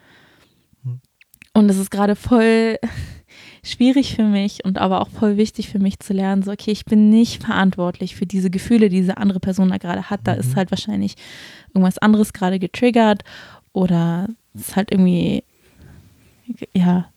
Hm. 0.84 1.00
Und 1.54 1.70
es 1.70 1.78
ist 1.78 1.90
gerade 1.90 2.16
voll 2.16 2.78
schwierig 3.64 4.16
für 4.16 4.26
mich 4.26 4.64
und 4.64 4.78
aber 4.78 5.02
auch 5.02 5.10
voll 5.10 5.38
wichtig 5.38 5.70
für 5.70 5.80
mich 5.80 6.00
zu 6.00 6.14
lernen, 6.14 6.44
so, 6.44 6.52
okay, 6.52 6.72
ich 6.72 6.86
bin 6.86 7.10
nicht 7.10 7.44
verantwortlich 7.44 8.16
für 8.16 8.28
diese 8.28 8.52
Gefühle, 8.52 8.90
die 8.90 8.98
diese 8.98 9.18
andere 9.18 9.40
Person 9.40 9.70
da 9.70 9.78
gerade 9.78 10.10
hat. 10.10 10.22
Da 10.26 10.34
ist 10.34 10.52
mhm. 10.52 10.56
halt 10.58 10.72
wahrscheinlich 10.72 11.16
irgendwas 11.74 11.98
anderes 11.98 12.34
gerade 12.34 12.60
getriggert 12.60 13.24
oder 13.74 14.30
es 14.54 14.70
ist 14.70 14.76
halt 14.76 14.92
irgendwie, 14.92 15.44
ja, 16.74 17.10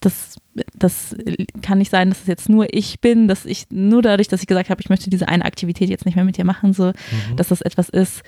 das, 0.00 0.36
das 0.74 1.16
kann 1.62 1.78
nicht 1.78 1.90
sein, 1.90 2.08
dass 2.08 2.22
es 2.22 2.26
jetzt 2.26 2.48
nur 2.48 2.72
ich 2.72 3.00
bin, 3.00 3.28
dass 3.28 3.44
ich 3.44 3.66
nur 3.70 4.02
dadurch, 4.02 4.28
dass 4.28 4.40
ich 4.40 4.46
gesagt 4.46 4.70
habe, 4.70 4.80
ich 4.80 4.88
möchte 4.88 5.10
diese 5.10 5.28
eine 5.28 5.44
Aktivität 5.44 5.88
jetzt 5.88 6.06
nicht 6.06 6.14
mehr 6.14 6.24
mit 6.24 6.36
dir 6.36 6.44
machen, 6.44 6.72
so, 6.72 6.86
mhm. 6.86 7.36
dass 7.36 7.48
das 7.48 7.60
etwas 7.60 7.88
ist, 7.88 8.22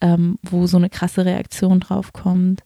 ähm, 0.00 0.38
wo 0.42 0.66
so 0.66 0.76
eine 0.76 0.90
krasse 0.90 1.24
Reaktion 1.24 1.80
drauf 1.80 2.12
kommt. 2.12 2.62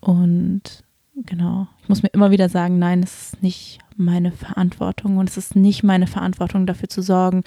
Und 0.00 0.84
Genau. 1.24 1.66
Ich 1.82 1.88
muss 1.88 2.02
mir 2.02 2.10
immer 2.10 2.30
wieder 2.30 2.48
sagen, 2.48 2.78
nein, 2.78 3.02
es 3.02 3.32
ist 3.32 3.42
nicht 3.42 3.78
meine 3.96 4.32
Verantwortung 4.32 5.16
und 5.16 5.30
es 5.30 5.38
ist 5.38 5.56
nicht 5.56 5.82
meine 5.82 6.06
Verantwortung 6.06 6.66
dafür 6.66 6.90
zu 6.90 7.00
sorgen, 7.00 7.42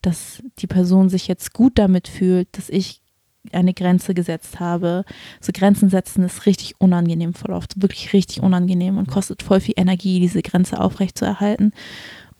dass 0.00 0.42
die 0.58 0.66
Person 0.66 1.10
sich 1.10 1.28
jetzt 1.28 1.52
gut 1.52 1.78
damit 1.78 2.08
fühlt, 2.08 2.48
dass 2.56 2.70
ich 2.70 3.02
eine 3.52 3.74
Grenze 3.74 4.14
gesetzt 4.14 4.60
habe. 4.60 5.04
So 5.40 5.52
Grenzen 5.52 5.88
setzen 5.88 6.24
ist 6.24 6.46
richtig 6.46 6.74
unangenehm 6.78 7.34
voll 7.34 7.52
oft, 7.52 7.80
wirklich 7.80 8.12
richtig 8.12 8.42
unangenehm 8.42 8.98
und 8.98 9.08
kostet 9.08 9.42
voll 9.42 9.60
viel 9.60 9.74
Energie, 9.76 10.20
diese 10.20 10.42
Grenze 10.42 10.80
aufrechtzuerhalten. 10.80 11.72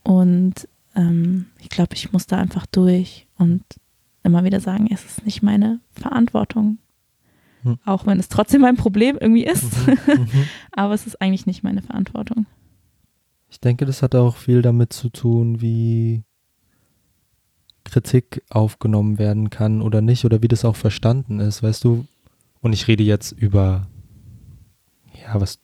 Und 0.02 0.68
ähm, 0.94 1.46
ich 1.60 1.68
glaube, 1.68 1.94
ich 1.94 2.12
muss 2.12 2.26
da 2.26 2.36
einfach 2.36 2.66
durch 2.66 3.26
und 3.38 3.62
immer 4.22 4.44
wieder 4.44 4.60
sagen, 4.60 4.88
es 4.92 5.04
ist 5.04 5.24
nicht 5.24 5.42
meine 5.42 5.80
Verantwortung. 5.92 6.78
Hm. 7.62 7.78
Auch 7.84 8.06
wenn 8.06 8.18
es 8.18 8.28
trotzdem 8.28 8.62
mein 8.62 8.76
Problem 8.76 9.18
irgendwie 9.20 9.44
ist. 9.44 9.86
Mhm, 9.86 9.98
mhm. 10.06 10.46
Aber 10.72 10.94
es 10.94 11.06
ist 11.06 11.20
eigentlich 11.20 11.46
nicht 11.46 11.62
meine 11.62 11.82
Verantwortung. 11.82 12.46
Ich 13.48 13.60
denke, 13.60 13.84
das 13.84 14.02
hat 14.02 14.14
auch 14.14 14.36
viel 14.36 14.62
damit 14.62 14.92
zu 14.92 15.08
tun, 15.10 15.60
wie 15.60 16.22
Kritik 17.90 18.42
aufgenommen 18.48 19.18
werden 19.18 19.50
kann 19.50 19.82
oder 19.82 20.00
nicht 20.00 20.24
oder 20.24 20.42
wie 20.42 20.48
das 20.48 20.64
auch 20.64 20.76
verstanden 20.76 21.40
ist, 21.40 21.62
weißt 21.62 21.84
du? 21.84 22.06
Und 22.60 22.72
ich 22.72 22.88
rede 22.88 23.02
jetzt 23.02 23.32
über, 23.32 23.86
ja, 25.22 25.40
was 25.40 25.58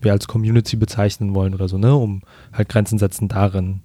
wir 0.00 0.12
als 0.12 0.28
Community 0.28 0.76
bezeichnen 0.76 1.34
wollen 1.34 1.54
oder 1.54 1.68
so, 1.68 1.78
ne? 1.78 1.94
Um 1.94 2.22
halt 2.52 2.68
Grenzen 2.68 2.98
setzen 2.98 3.28
darin 3.28 3.82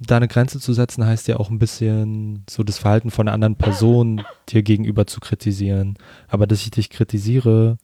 da 0.00 0.16
eine 0.16 0.28
Grenze 0.28 0.60
zu 0.60 0.72
setzen, 0.72 1.06
heißt 1.06 1.28
ja 1.28 1.38
auch 1.38 1.50
ein 1.50 1.58
bisschen 1.58 2.44
so 2.48 2.62
das 2.62 2.78
Verhalten 2.78 3.10
von 3.10 3.26
einer 3.26 3.34
anderen 3.34 3.56
Person 3.56 4.22
dir 4.48 4.62
gegenüber 4.62 5.06
zu 5.06 5.20
kritisieren. 5.20 5.96
Aber 6.28 6.46
dass 6.46 6.62
ich 6.62 6.70
dich 6.70 6.90
kritisiere, 6.90 7.78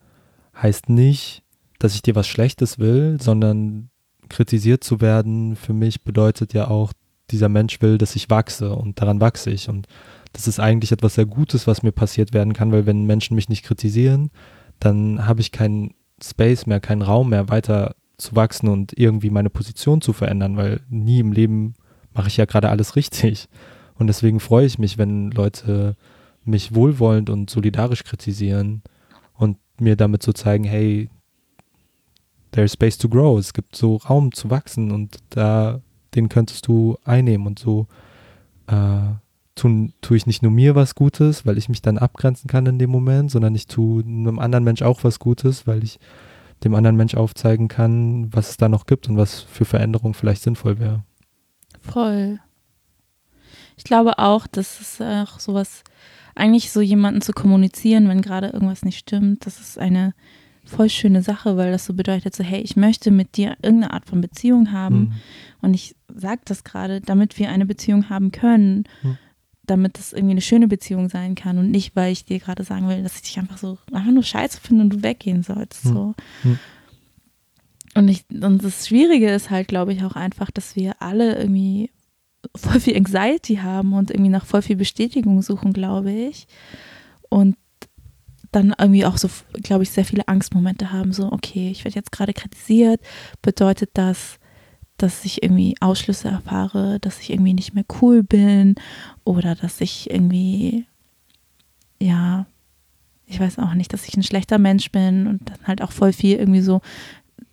heißt 0.61 0.89
nicht, 0.89 1.43
dass 1.79 1.95
ich 1.95 2.03
dir 2.03 2.15
was 2.15 2.29
Schlechtes 2.29 2.79
will, 2.79 3.19
sondern 3.21 3.89
kritisiert 4.29 4.85
zu 4.85 5.01
werden 5.01 5.57
für 5.57 5.73
mich 5.73 6.03
bedeutet 6.03 6.53
ja 6.53 6.69
auch, 6.69 6.93
dieser 7.33 7.49
Mensch 7.49 7.81
will, 7.83 7.99
dass 7.99 8.15
ich 8.15 8.31
wachse 8.31 8.75
und 8.75 9.01
daran 9.01 9.21
wachse 9.21 9.51
ich. 9.51 9.69
Und 9.69 9.89
das 10.33 10.47
ist 10.47 10.61
eigentlich 10.61 10.93
etwas 10.93 11.15
sehr 11.15 11.27
Gutes, 11.27 11.67
was 11.67 11.83
mir 11.83 11.93
passiert 11.93 12.33
werden 12.33 12.53
kann, 12.53 12.73
weil 12.73 12.87
wenn 12.87 13.05
Menschen 13.05 13.35
mich 13.35 13.49
nicht 13.49 13.65
kritisieren, 13.65 14.31
dann 14.79 15.27
habe 15.27 15.41
ich 15.41 15.53
keinen 15.53 15.95
Space 16.23 16.67
mehr, 16.67 16.81
keinen 16.81 17.03
Raum 17.03 17.31
mehr, 17.31 17.49
weiter 17.49 17.97
zu 18.17 18.37
wachsen 18.37 18.69
und 18.69 18.97
irgendwie 18.97 19.31
meine 19.31 19.51
Position 19.51 20.01
zu 20.01 20.13
verändern, 20.13 20.57
weil 20.57 20.81
nie 20.89 21.19
im 21.19 21.33
Leben 21.33 21.75
mache 22.13 22.29
ich 22.29 22.37
ja 22.37 22.45
gerade 22.45 22.69
alles 22.69 22.95
richtig. 22.97 23.49
Und 23.95 24.07
deswegen 24.07 24.41
freue 24.41 24.67
ich 24.67 24.79
mich, 24.79 24.99
wenn 24.99 25.31
Leute 25.31 25.97
mich 26.45 26.75
wohlwollend 26.75 27.31
und 27.31 27.51
solidarisch 27.51 28.05
kritisieren 28.05 28.83
und 29.35 29.59
mir 29.79 29.97
damit 29.97 30.23
so 30.23 30.33
zeigen, 30.33 30.65
hey, 30.65 31.09
there's 32.53 32.73
space 32.73 32.99
to 32.99 33.09
grow. 33.09 33.39
Es 33.39 33.53
gibt 33.53 33.77
so 33.77 33.97
Raum 33.97 34.33
zu 34.33 34.51
wachsen 34.51 34.93
und 34.93 35.17
da, 35.31 35.81
den 36.15 36.29
könntest 36.29 36.67
du 36.67 36.97
einnehmen 37.05 37.47
und 37.47 37.59
so 37.59 37.87
äh, 38.67 39.15
tun, 39.55 39.93
tue 40.01 40.17
ich 40.17 40.27
nicht 40.27 40.43
nur 40.43 40.53
mir 40.53 40.75
was 40.75 40.95
Gutes, 40.95 41.47
weil 41.47 41.59
ich 41.59 41.69
mich 41.69 41.83
dann 41.83 41.99
abgrenzen 41.99 42.49
kann 42.49 42.67
in 42.67 42.79
dem 42.79 42.91
Moment, 42.91 43.31
sondern 43.31 43.55
ich 43.55 43.67
tue 43.67 44.03
einem 44.03 44.39
anderen 44.39 44.65
Mensch 44.65 44.83
auch 44.83 45.05
was 45.05 45.19
Gutes, 45.19 45.67
weil 45.67 45.85
ich 45.85 45.99
dem 46.65 46.75
anderen 46.75 46.97
Mensch 46.97 47.15
aufzeigen 47.15 47.69
kann, 47.69 48.33
was 48.33 48.51
es 48.51 48.57
da 48.57 48.69
noch 48.69 48.87
gibt 48.87 49.09
und 49.09 49.17
was 49.17 49.41
für 49.41 49.65
Veränderungen 49.65 50.15
vielleicht 50.15 50.43
sinnvoll 50.43 50.79
wäre. 50.79 51.03
Voll. 51.81 52.39
Ich 53.77 53.85
glaube 53.85 54.19
auch, 54.19 54.47
dass 54.47 54.81
es 54.81 55.01
auch 55.01 55.41
sowas, 55.41 55.83
eigentlich 56.35 56.71
so 56.71 56.81
jemanden 56.81 57.21
zu 57.21 57.33
kommunizieren, 57.33 58.09
wenn 58.09 58.23
gerade 58.23 58.49
irgendwas 58.49 58.85
nicht 58.85 58.99
stimmt, 58.99 59.45
das 59.45 59.61
ist 59.61 59.79
eine 59.79 60.15
voll 60.65 60.89
schöne 60.89 61.23
Sache, 61.23 61.57
weil 61.57 61.73
das 61.73 61.87
so 61.87 61.95
bedeutet, 61.95 62.35
so, 62.35 62.45
hey, 62.45 62.61
ich 62.61 62.77
möchte 62.77 63.11
mit 63.11 63.37
dir 63.37 63.57
irgendeine 63.63 63.93
Art 63.93 64.07
von 64.07 64.21
Beziehung 64.21 64.73
haben. 64.73 64.99
Mhm. 64.99 65.13
Und 65.61 65.75
ich 65.75 65.97
sage 66.15 66.43
das 66.45 66.65
gerade, 66.65 67.01
damit 67.01 67.39
wir 67.39 67.51
eine 67.51 67.67
Beziehung 67.67 68.09
haben 68.09 68.33
können, 68.33 68.85
mhm. 69.03 69.19
damit 69.65 69.99
es 69.99 70.13
irgendwie 70.13 70.33
eine 70.33 70.41
schöne 70.41 70.69
Beziehung 70.69 71.09
sein 71.09 71.35
kann 71.35 71.59
und 71.59 71.71
nicht, 71.71 71.97
weil 71.97 72.13
ich 72.13 72.25
dir 72.25 72.39
gerade 72.39 72.65
sagen 72.65 72.89
will, 72.89 73.03
dass 73.03 73.17
ich 73.17 73.23
dich 73.23 73.39
einfach 73.39 73.59
so 73.59 73.79
einfach 73.93 74.13
nur 74.13 74.23
scheiße 74.23 74.61
finde 74.61 74.85
und 74.85 74.91
du 74.91 75.03
weggehen 75.03 75.43
sollst. 75.43 75.85
Hm. 75.85 75.93
So. 75.93 76.15
Hm. 76.43 76.59
Und, 77.95 78.09
ich, 78.09 78.25
und 78.31 78.65
das 78.65 78.89
Schwierige 78.89 79.31
ist 79.31 79.51
halt, 79.51 79.69
glaube 79.69 79.93
ich, 79.93 80.03
auch 80.03 80.17
einfach, 80.17 80.51
dass 80.51 80.77
wir 80.77 81.03
alle 81.03 81.37
irgendwie 81.37 81.91
voll 82.57 82.81
viel 82.81 82.97
Anxiety 82.97 83.57
haben 83.57 83.93
und 83.93 84.11
irgendwie 84.11 84.31
nach 84.31 84.47
voll 84.47 84.63
viel 84.63 84.77
Bestätigung 84.77 85.43
suchen, 85.43 85.73
glaube 85.73 86.11
ich. 86.11 86.47
Und 87.29 87.57
dann 88.53 88.75
irgendwie 88.79 89.05
auch 89.07 89.17
so, 89.17 89.29
glaube 89.63 89.83
ich, 89.83 89.91
sehr 89.91 90.05
viele 90.05 90.29
Angstmomente 90.29 90.93
haben. 90.93 91.13
So, 91.13 91.33
okay, 91.33 91.71
ich 91.71 91.85
werde 91.85 91.97
jetzt 91.97 92.13
gerade 92.13 92.33
kritisiert. 92.33 93.01
Bedeutet 93.41 93.91
das, 93.95 94.39
dass 94.99 95.25
ich 95.25 95.43
irgendwie 95.43 95.75
Ausschlüsse 95.81 96.29
erfahre, 96.29 97.01
dass 97.01 97.21
ich 97.21 97.31
irgendwie 97.31 97.55
nicht 97.55 97.75
mehr 97.75 97.85
cool 98.01 98.23
bin 98.23 98.77
oder 99.25 99.55
dass 99.55 99.81
ich 99.81 100.11
irgendwie, 100.11 100.87
ja, 101.99 102.47
ich 103.27 103.41
weiß 103.41 103.59
auch 103.59 103.75
nicht, 103.75 103.93
dass 103.93 104.07
ich 104.07 104.17
ein 104.17 104.23
schlechter 104.23 104.59
Mensch 104.59 104.93
bin 104.93 105.27
und 105.27 105.49
dann 105.49 105.67
halt 105.67 105.83
auch 105.83 105.93
voll 105.93 106.13
viel 106.13 106.37
irgendwie 106.37 106.61
so 106.61 106.83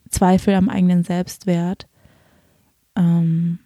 Zweifel 0.10 0.54
am 0.54 0.70
eigenen 0.70 1.04
Selbstwert. 1.04 1.88
Ähm, 2.96 3.60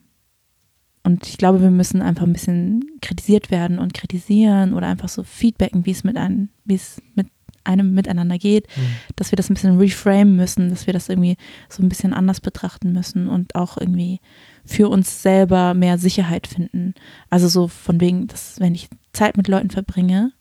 und 1.04 1.28
ich 1.28 1.38
glaube, 1.38 1.62
wir 1.62 1.72
müssen 1.72 2.02
einfach 2.02 2.24
ein 2.24 2.34
bisschen 2.34 2.82
kritisiert 3.02 3.52
werden 3.52 3.78
und 3.78 3.94
kritisieren 3.94 4.74
oder 4.74 4.88
einfach 4.88 5.10
so 5.10 5.24
feedbacken, 5.24 5.86
wie 5.86 5.92
es 5.92 6.04
mit 6.04 6.16
einem, 6.16 6.50
wie 6.64 6.76
es 6.76 7.02
mit 7.16 7.28
einem 7.66 7.94
miteinander 7.94 8.38
geht, 8.38 8.68
mhm. 8.76 8.96
dass 9.16 9.32
wir 9.32 9.36
das 9.36 9.50
ein 9.50 9.54
bisschen 9.54 9.78
reframe 9.78 10.36
müssen, 10.36 10.70
dass 10.70 10.88
wir 10.88 10.94
das 10.94 11.10
irgendwie 11.10 11.38
so 11.70 11.82
ein 11.84 11.90
bisschen 11.90 12.14
anders 12.14 12.42
betrachten 12.42 12.92
müssen 12.92 13.28
und 13.28 13.56
auch 13.56 13.78
irgendwie 13.78 14.20
für 14.66 14.90
uns 14.90 15.22
selber 15.22 15.74
mehr 15.74 15.98
Sicherheit 15.98 16.48
finden. 16.48 16.94
Also 17.30 17.48
so 17.48 17.68
von 17.68 18.00
wegen, 18.02 18.28
dass 18.28 18.60
wenn 18.60 18.76
ich 18.76 18.90
Zeit 19.12 19.38
mit 19.38 19.48
Leuten 19.48 19.70
verbringe, 19.70 20.34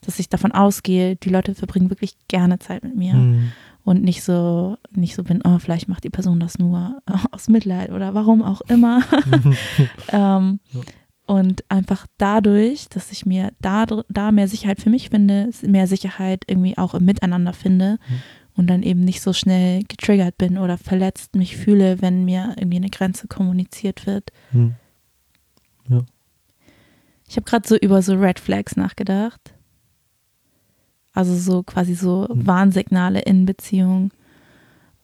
dass 0.00 0.18
ich 0.18 0.28
davon 0.28 0.52
ausgehe, 0.52 1.16
die 1.16 1.30
Leute 1.30 1.54
verbringen 1.54 1.90
wirklich 1.90 2.16
gerne 2.28 2.58
Zeit 2.58 2.84
mit 2.84 2.94
mir. 2.94 3.14
Mhm 3.14 3.52
und 3.84 4.02
nicht 4.02 4.22
so, 4.22 4.76
nicht 4.90 5.14
so 5.14 5.22
bin, 5.22 5.42
oh, 5.44 5.58
vielleicht 5.58 5.88
macht 5.88 6.04
die 6.04 6.10
Person 6.10 6.40
das 6.40 6.58
nur 6.58 7.00
äh, 7.06 7.12
aus 7.30 7.48
Mitleid 7.48 7.90
oder 7.90 8.14
warum 8.14 8.42
auch 8.42 8.62
immer. 8.62 9.02
ähm, 10.08 10.60
ja. 10.72 10.80
Und 11.26 11.64
einfach 11.70 12.06
dadurch, 12.18 12.88
dass 12.90 13.10
ich 13.10 13.24
mir 13.24 13.52
da, 13.60 13.86
da 14.08 14.30
mehr 14.30 14.48
Sicherheit 14.48 14.80
für 14.80 14.90
mich 14.90 15.08
finde, 15.08 15.50
mehr 15.62 15.86
Sicherheit 15.86 16.44
irgendwie 16.46 16.76
auch 16.76 16.94
im 16.94 17.06
Miteinander 17.06 17.54
finde 17.54 17.92
mhm. 17.92 18.22
und 18.56 18.66
dann 18.68 18.82
eben 18.82 19.00
nicht 19.00 19.22
so 19.22 19.32
schnell 19.32 19.84
getriggert 19.84 20.36
bin 20.36 20.58
oder 20.58 20.76
verletzt 20.76 21.34
mich 21.34 21.56
fühle, 21.56 22.02
wenn 22.02 22.26
mir 22.26 22.54
irgendwie 22.58 22.76
eine 22.76 22.90
Grenze 22.90 23.26
kommuniziert 23.26 24.06
wird. 24.06 24.32
Mhm. 24.52 24.74
Ja. 25.88 26.04
Ich 27.26 27.36
habe 27.36 27.44
gerade 27.44 27.66
so 27.66 27.76
über 27.76 28.02
so 28.02 28.14
Red 28.14 28.38
Flags 28.38 28.76
nachgedacht. 28.76 29.53
Also 31.14 31.34
so 31.36 31.62
quasi 31.62 31.94
so 31.94 32.26
mhm. 32.28 32.46
Warnsignale 32.46 33.20
in 33.20 33.46
Beziehung. 33.46 34.10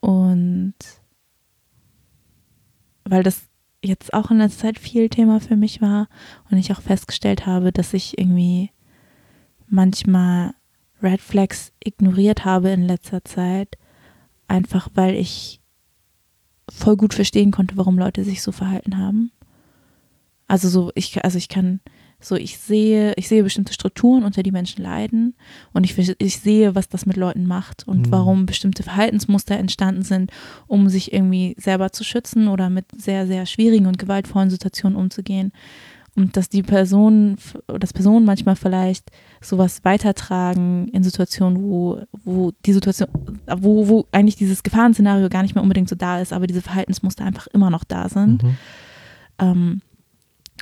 Und 0.00 0.74
weil 3.04 3.22
das 3.22 3.48
jetzt 3.82 4.12
auch 4.12 4.30
in 4.30 4.38
letzter 4.38 4.66
Zeit 4.66 4.78
viel 4.78 5.08
Thema 5.08 5.40
für 5.40 5.56
mich 5.56 5.80
war 5.80 6.08
und 6.50 6.58
ich 6.58 6.72
auch 6.72 6.82
festgestellt 6.82 7.46
habe, 7.46 7.72
dass 7.72 7.94
ich 7.94 8.18
irgendwie 8.18 8.70
manchmal 9.66 10.54
Red 11.02 11.20
Flags 11.20 11.72
ignoriert 11.82 12.44
habe 12.44 12.70
in 12.70 12.82
letzter 12.82 13.24
Zeit, 13.24 13.78
einfach 14.48 14.88
weil 14.94 15.14
ich 15.14 15.60
voll 16.68 16.96
gut 16.96 17.14
verstehen 17.14 17.52
konnte, 17.52 17.76
warum 17.76 17.98
Leute 17.98 18.22
sich 18.24 18.42
so 18.42 18.52
verhalten 18.52 18.98
haben. 18.98 19.32
Also 20.46 20.68
so 20.68 20.92
ich 20.94 21.24
also 21.24 21.38
ich 21.38 21.48
kann 21.48 21.80
so, 22.20 22.36
ich 22.36 22.58
sehe, 22.58 23.14
ich 23.16 23.28
sehe 23.28 23.42
bestimmte 23.42 23.72
Strukturen, 23.72 24.24
unter 24.24 24.42
die 24.42 24.52
Menschen 24.52 24.82
leiden 24.82 25.34
und 25.72 25.84
ich, 25.84 25.96
ich 26.18 26.40
sehe, 26.40 26.74
was 26.74 26.88
das 26.88 27.06
mit 27.06 27.16
Leuten 27.16 27.46
macht 27.46 27.88
und 27.88 28.06
mhm. 28.06 28.12
warum 28.12 28.46
bestimmte 28.46 28.82
Verhaltensmuster 28.82 29.56
entstanden 29.56 30.02
sind, 30.02 30.30
um 30.66 30.88
sich 30.88 31.12
irgendwie 31.12 31.56
selber 31.58 31.92
zu 31.92 32.04
schützen 32.04 32.48
oder 32.48 32.68
mit 32.68 32.84
sehr, 32.96 33.26
sehr 33.26 33.46
schwierigen 33.46 33.86
und 33.86 33.98
gewaltvollen 33.98 34.50
Situationen 34.50 34.98
umzugehen. 34.98 35.52
Und 36.16 36.36
dass 36.36 36.48
die 36.48 36.62
Personen, 36.62 37.36
dass 37.66 37.92
Personen 37.92 38.26
manchmal 38.26 38.56
vielleicht 38.56 39.10
sowas 39.40 39.84
weitertragen 39.84 40.88
in 40.88 41.02
Situationen, 41.02 41.62
wo, 41.62 42.02
wo 42.24 42.52
die 42.66 42.72
Situation, 42.72 43.08
wo, 43.46 43.88
wo 43.88 44.06
eigentlich 44.12 44.36
dieses 44.36 44.62
Gefahrenszenario 44.62 45.28
gar 45.28 45.42
nicht 45.42 45.54
mehr 45.54 45.62
unbedingt 45.62 45.88
so 45.88 45.96
da 45.96 46.20
ist, 46.20 46.32
aber 46.32 46.46
diese 46.46 46.62
Verhaltensmuster 46.62 47.24
einfach 47.24 47.46
immer 47.46 47.70
noch 47.70 47.84
da 47.84 48.08
sind. 48.08 48.42
Mhm. 48.42 48.56
Ähm, 49.38 49.82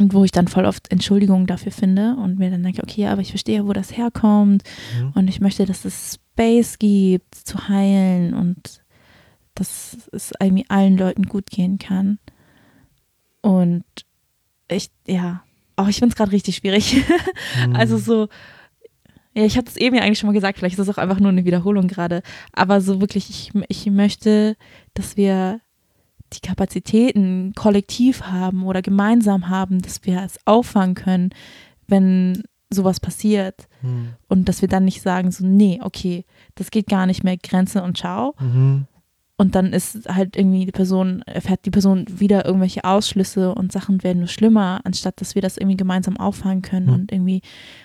und 0.00 0.14
wo 0.14 0.24
ich 0.24 0.32
dann 0.32 0.48
voll 0.48 0.64
oft 0.64 0.90
Entschuldigungen 0.90 1.46
dafür 1.46 1.72
finde 1.72 2.16
und 2.16 2.38
mir 2.38 2.50
dann 2.50 2.62
denke, 2.62 2.82
okay, 2.82 3.06
aber 3.06 3.20
ich 3.20 3.30
verstehe, 3.30 3.66
wo 3.66 3.72
das 3.72 3.96
herkommt 3.96 4.62
mhm. 4.98 5.12
und 5.14 5.28
ich 5.28 5.40
möchte, 5.40 5.66
dass 5.66 5.84
es 5.84 6.18
Space 6.34 6.78
gibt, 6.78 7.34
zu 7.34 7.68
heilen 7.68 8.34
und 8.34 8.82
dass 9.54 10.08
es 10.12 10.32
irgendwie 10.40 10.66
allen 10.68 10.96
Leuten 10.96 11.24
gut 11.24 11.50
gehen 11.50 11.78
kann. 11.78 12.18
Und 13.40 13.84
ich, 14.68 14.90
ja, 15.06 15.42
auch 15.76 15.88
ich 15.88 15.98
finde 15.98 16.12
es 16.12 16.16
gerade 16.16 16.32
richtig 16.32 16.56
schwierig. 16.56 17.04
Mhm. 17.66 17.76
Also 17.76 17.98
so, 17.98 18.28
ja, 19.34 19.44
ich 19.44 19.56
hatte 19.56 19.70
es 19.70 19.76
eben 19.76 19.96
ja 19.96 20.02
eigentlich 20.02 20.18
schon 20.18 20.26
mal 20.26 20.34
gesagt, 20.34 20.58
vielleicht 20.58 20.78
ist 20.78 20.86
es 20.86 20.94
auch 20.94 20.98
einfach 20.98 21.18
nur 21.18 21.30
eine 21.30 21.44
Wiederholung 21.44 21.88
gerade, 21.88 22.22
aber 22.52 22.80
so 22.80 23.00
wirklich, 23.00 23.30
ich, 23.30 23.52
ich 23.68 23.86
möchte, 23.86 24.56
dass 24.94 25.16
wir 25.16 25.60
die 26.32 26.40
Kapazitäten 26.40 27.52
kollektiv 27.54 28.22
haben 28.22 28.64
oder 28.64 28.82
gemeinsam 28.82 29.48
haben, 29.48 29.80
dass 29.80 30.04
wir 30.04 30.22
es 30.22 30.38
auffangen 30.44 30.94
können, 30.94 31.30
wenn 31.86 32.42
sowas 32.70 33.00
passiert. 33.00 33.66
Mhm. 33.82 34.14
Und 34.28 34.48
dass 34.48 34.60
wir 34.60 34.68
dann 34.68 34.84
nicht 34.84 35.02
sagen, 35.02 35.30
so, 35.30 35.46
nee, 35.46 35.80
okay, 35.82 36.24
das 36.54 36.70
geht 36.70 36.86
gar 36.86 37.06
nicht 37.06 37.24
mehr, 37.24 37.36
Grenze 37.36 37.82
und 37.82 37.96
ciao. 37.96 38.34
Mhm. 38.38 38.86
Und 39.40 39.54
dann 39.54 39.72
ist 39.72 40.08
halt 40.08 40.36
irgendwie 40.36 40.66
die 40.66 40.72
Person, 40.72 41.22
erfährt 41.22 41.64
die 41.64 41.70
Person 41.70 42.04
wieder 42.08 42.44
irgendwelche 42.44 42.82
Ausschlüsse 42.82 43.54
und 43.54 43.70
Sachen 43.70 44.02
werden 44.02 44.18
nur 44.18 44.28
schlimmer, 44.28 44.80
anstatt 44.82 45.20
dass 45.20 45.36
wir 45.36 45.42
das 45.42 45.56
irgendwie 45.56 45.76
gemeinsam 45.76 46.16
auffangen 46.16 46.62
können 46.62 46.86
mhm. 46.86 46.92
und 46.92 47.12
irgendwie 47.12 47.42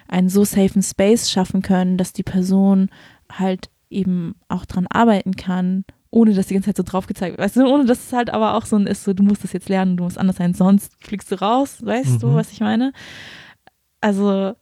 einen 0.08 0.30
so 0.30 0.44
safen 0.44 0.82
Space 0.82 1.30
schaffen 1.30 1.62
können, 1.62 1.98
dass 1.98 2.12
die 2.12 2.24
Person 2.24 2.90
halt 3.32 3.70
eben 3.92 4.36
auch 4.50 4.66
dran 4.66 4.88
arbeiten 4.88 5.36
kann 5.36 5.86
ohne 6.14 6.34
dass 6.34 6.48
die 6.48 6.54
ganze 6.54 6.68
Zeit 6.68 6.78
so 6.78 6.84
drauf 6.84 7.08
gezeigt 7.08 7.38
wird. 7.38 7.46
Weißt 7.46 7.56
du, 7.56 7.66
ohne 7.66 7.86
dass 7.86 8.06
es 8.06 8.14
halt 8.14 8.30
aber 8.30 8.54
auch 8.54 8.66
so 8.66 8.76
ein 8.76 8.86
ist, 8.86 9.04
so 9.04 9.14
du 9.14 9.24
musst 9.24 9.44
das 9.44 9.52
jetzt 9.52 9.68
lernen, 9.68 9.98
du 9.98 10.04
musst 10.04 10.20
anders 10.20 10.36
sein, 10.36 10.54
sonst 10.54 10.94
fliegst 11.04 11.32
du 11.32 11.42
raus, 11.42 11.84
weißt 11.84 12.14
mhm. 12.14 12.20
du, 12.20 12.34
was 12.36 12.52
ich 12.52 12.60
meine? 12.60 12.94
Also, 14.00 14.54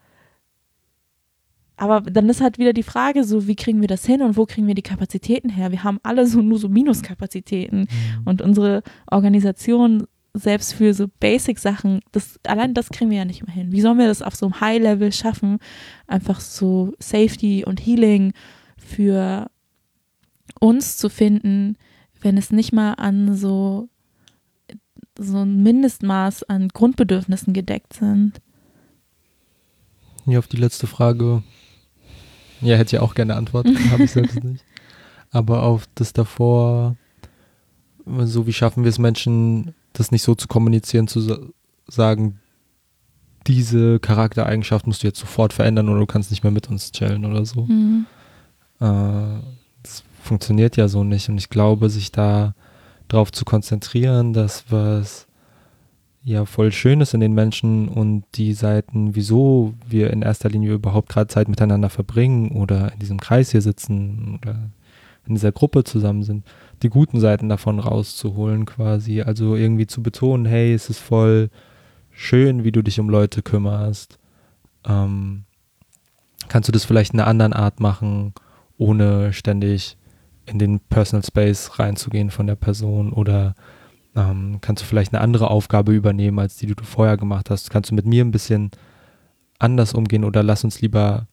aber 1.76 2.02
dann 2.02 2.30
ist 2.30 2.40
halt 2.42 2.58
wieder 2.58 2.72
die 2.72 2.84
Frage, 2.84 3.26
so 3.26 3.48
wie 3.48 3.56
kriegen 3.56 3.82
wir 3.82 3.90
das 3.90 4.06
hin 4.06 4.22
und 4.22 4.38
wo 4.38 4.46
kriegen 4.46 4.68
wir 4.68 4.76
die 4.76 4.82
Kapazitäten 4.82 5.50
her? 5.50 5.72
Wir 5.72 5.84
haben 5.84 6.00
alle 6.04 6.26
so 6.26 6.42
nur 6.42 6.58
so 6.58 6.70
Minuskapazitäten 6.70 7.82
mhm. 7.82 8.22
und 8.24 8.42
unsere 8.42 8.82
Organisation 9.08 10.08
selbst 10.34 10.74
für 10.74 10.94
so 10.94 11.08
Basic-Sachen, 11.20 12.00
das, 12.14 12.40
allein 12.48 12.74
das 12.74 12.90
kriegen 12.90 13.12
wir 13.12 13.18
ja 13.18 13.26
nicht 13.26 13.46
mehr 13.46 13.54
hin. 13.54 13.74
Wie 13.74 13.82
sollen 13.82 13.98
wir 13.98 14.08
das 14.08 14.22
auf 14.22 14.36
so 14.36 14.46
einem 14.46 14.62
High-Level 14.62 15.12
schaffen? 15.12 15.58
Einfach 16.08 16.40
so 16.40 16.94
Safety 17.00 17.66
und 17.66 17.86
Healing 17.86 18.32
für 18.78 19.50
uns 20.62 20.96
zu 20.98 21.10
finden, 21.10 21.76
wenn 22.22 22.38
es 22.38 22.52
nicht 22.52 22.72
mal 22.72 22.94
an 22.94 23.36
so, 23.36 23.90
so 25.18 25.40
ein 25.40 25.64
Mindestmaß 25.64 26.44
an 26.44 26.70
Grundbedürfnissen 26.70 27.52
gedeckt 27.52 27.94
sind. 27.94 28.40
Ja, 30.28 30.40
auf 30.40 30.48
die 30.48 30.58
letzte 30.58 30.86
Frage, 30.86 31.42
ja, 32.62 32.78
hätte 32.78 32.96
ich 32.96 33.02
auch 33.02 33.16
gerne 33.16 33.36
Antwort, 33.36 33.68
habe 33.92 34.04
ich 34.04 34.12
selbst 34.12 34.44
nicht. 34.44 34.64
Aber 35.32 35.64
auf 35.64 35.88
das 35.96 36.14
davor, 36.14 36.96
so 38.06 38.46
wie 38.46 38.54
schaffen 38.54 38.84
wir 38.84 38.90
es 38.90 39.00
Menschen, 39.00 39.74
das 39.94 40.12
nicht 40.12 40.22
so 40.22 40.36
zu 40.36 40.48
kommunizieren, 40.48 41.08
zu 41.08 41.52
sagen, 41.88 42.40
diese 43.48 44.00
Charaktereigenschaft 44.00 44.86
musst 44.86 45.02
du 45.02 45.08
jetzt 45.08 45.20
sofort 45.20 45.54
verändern 45.54 45.90
oder 45.90 46.02
du 46.02 46.06
kannst 46.06 46.30
nicht 46.30 46.44
mehr 46.44 46.52
mit 46.52 46.70
uns 46.70 46.92
chillen 46.92 47.26
oder 47.26 47.46
so. 47.46 47.64
Mhm. 47.64 48.06
Äh, 48.80 49.40
funktioniert 50.32 50.78
ja 50.78 50.88
so 50.88 51.04
nicht. 51.04 51.28
Und 51.28 51.38
ich 51.38 51.50
glaube, 51.50 51.90
sich 51.90 52.10
da 52.14 52.56
drauf 53.10 53.34
zu 53.34 53.44
konzentrieren, 53.44 54.32
dass 54.32 54.64
was 54.70 55.28
ja 56.24 56.46
voll 56.46 56.72
schön 56.72 57.02
ist 57.02 57.14
in 57.14 57.20
den 57.20 57.34
Menschen 57.34 57.90
und 57.90 58.24
die 58.36 58.54
Seiten, 58.54 59.14
wieso 59.14 59.74
wir 59.86 60.10
in 60.10 60.22
erster 60.22 60.48
Linie 60.48 60.72
überhaupt 60.72 61.10
gerade 61.10 61.28
Zeit 61.28 61.50
miteinander 61.50 61.90
verbringen 61.90 62.52
oder 62.52 62.94
in 62.94 63.00
diesem 63.00 63.20
Kreis 63.20 63.52
hier 63.52 63.62
sitzen 63.62 64.40
oder 64.42 64.56
in 65.28 65.36
dieser 65.36 65.52
Gruppe 65.52 65.84
zusammen 65.84 66.24
sind, 66.24 66.46
die 66.82 66.88
guten 66.88 67.20
Seiten 67.20 67.50
davon 67.50 67.80
rauszuholen 67.80 68.66
quasi. 68.66 69.22
Also 69.22 69.58
irgendwie 69.58 69.86
zu 69.86 70.02
betonen, 70.02 70.46
hey, 70.46 70.74
es 70.74 70.90
ist 70.90 71.00
voll 71.00 71.50
schön, 72.10 72.64
wie 72.64 72.72
du 72.72 72.82
dich 72.82 73.02
um 73.02 73.10
Leute 73.10 73.42
kümmerst. 73.42 74.18
Ähm, 74.88 75.44
kannst 76.48 76.70
du 76.70 76.72
das 76.72 76.86
vielleicht 76.86 77.14
in 77.14 77.20
einer 77.20 77.28
anderen 77.28 77.52
Art 77.52 77.82
machen, 77.82 78.34
ohne 78.78 79.34
ständig 79.34 79.98
in 80.46 80.60
den 80.60 80.80
Personal 80.80 81.24
Space 81.26 81.80
reinzugehen 81.80 82.30
von 82.30 82.48
der 82.48 82.56
Person 82.56 83.14
oder 83.14 83.56
ähm, 84.16 84.60
kannst 84.62 84.84
du 84.84 84.88
vielleicht 84.88 85.14
eine 85.14 85.22
andere 85.22 85.50
Aufgabe 85.50 85.94
übernehmen, 85.94 86.40
als 86.40 86.58
die, 86.58 86.68
die 86.68 86.76
du 86.76 86.84
vorher 86.84 87.18
gemacht 87.18 87.50
hast. 87.50 87.70
Kannst 87.70 87.92
du 87.92 87.96
mit 87.96 88.06
mir 88.06 88.24
ein 88.24 88.32
bisschen 88.32 88.72
anders 89.60 89.94
umgehen 89.94 90.24
oder 90.24 90.44
lass 90.44 90.64
uns 90.64 90.82
lieber 90.82 91.28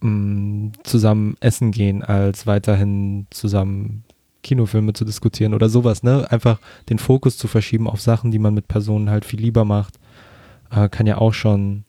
mh, 0.00 0.10
mm, 0.10 0.72
zusammen 0.84 1.36
essen 1.40 1.70
gehen, 1.70 2.02
als 2.02 2.46
weiterhin 2.46 3.26
zusammen 3.30 4.04
Kinofilme 4.42 4.92
zu 4.92 5.04
diskutieren 5.04 5.52
oder 5.52 5.68
sowas, 5.68 6.02
ne? 6.02 6.30
Einfach 6.30 6.60
den 6.88 6.98
Fokus 6.98 7.36
zu 7.36 7.48
verschieben 7.48 7.88
auf 7.88 8.00
Sachen, 8.00 8.30
die 8.30 8.38
man 8.38 8.54
mit 8.54 8.68
Personen 8.68 9.10
halt 9.10 9.24
viel 9.24 9.40
lieber 9.40 9.64
macht, 9.64 9.98
äh, 10.70 10.88
kann 10.88 11.06
ja 11.06 11.18
auch 11.18 11.34
schon 11.34 11.84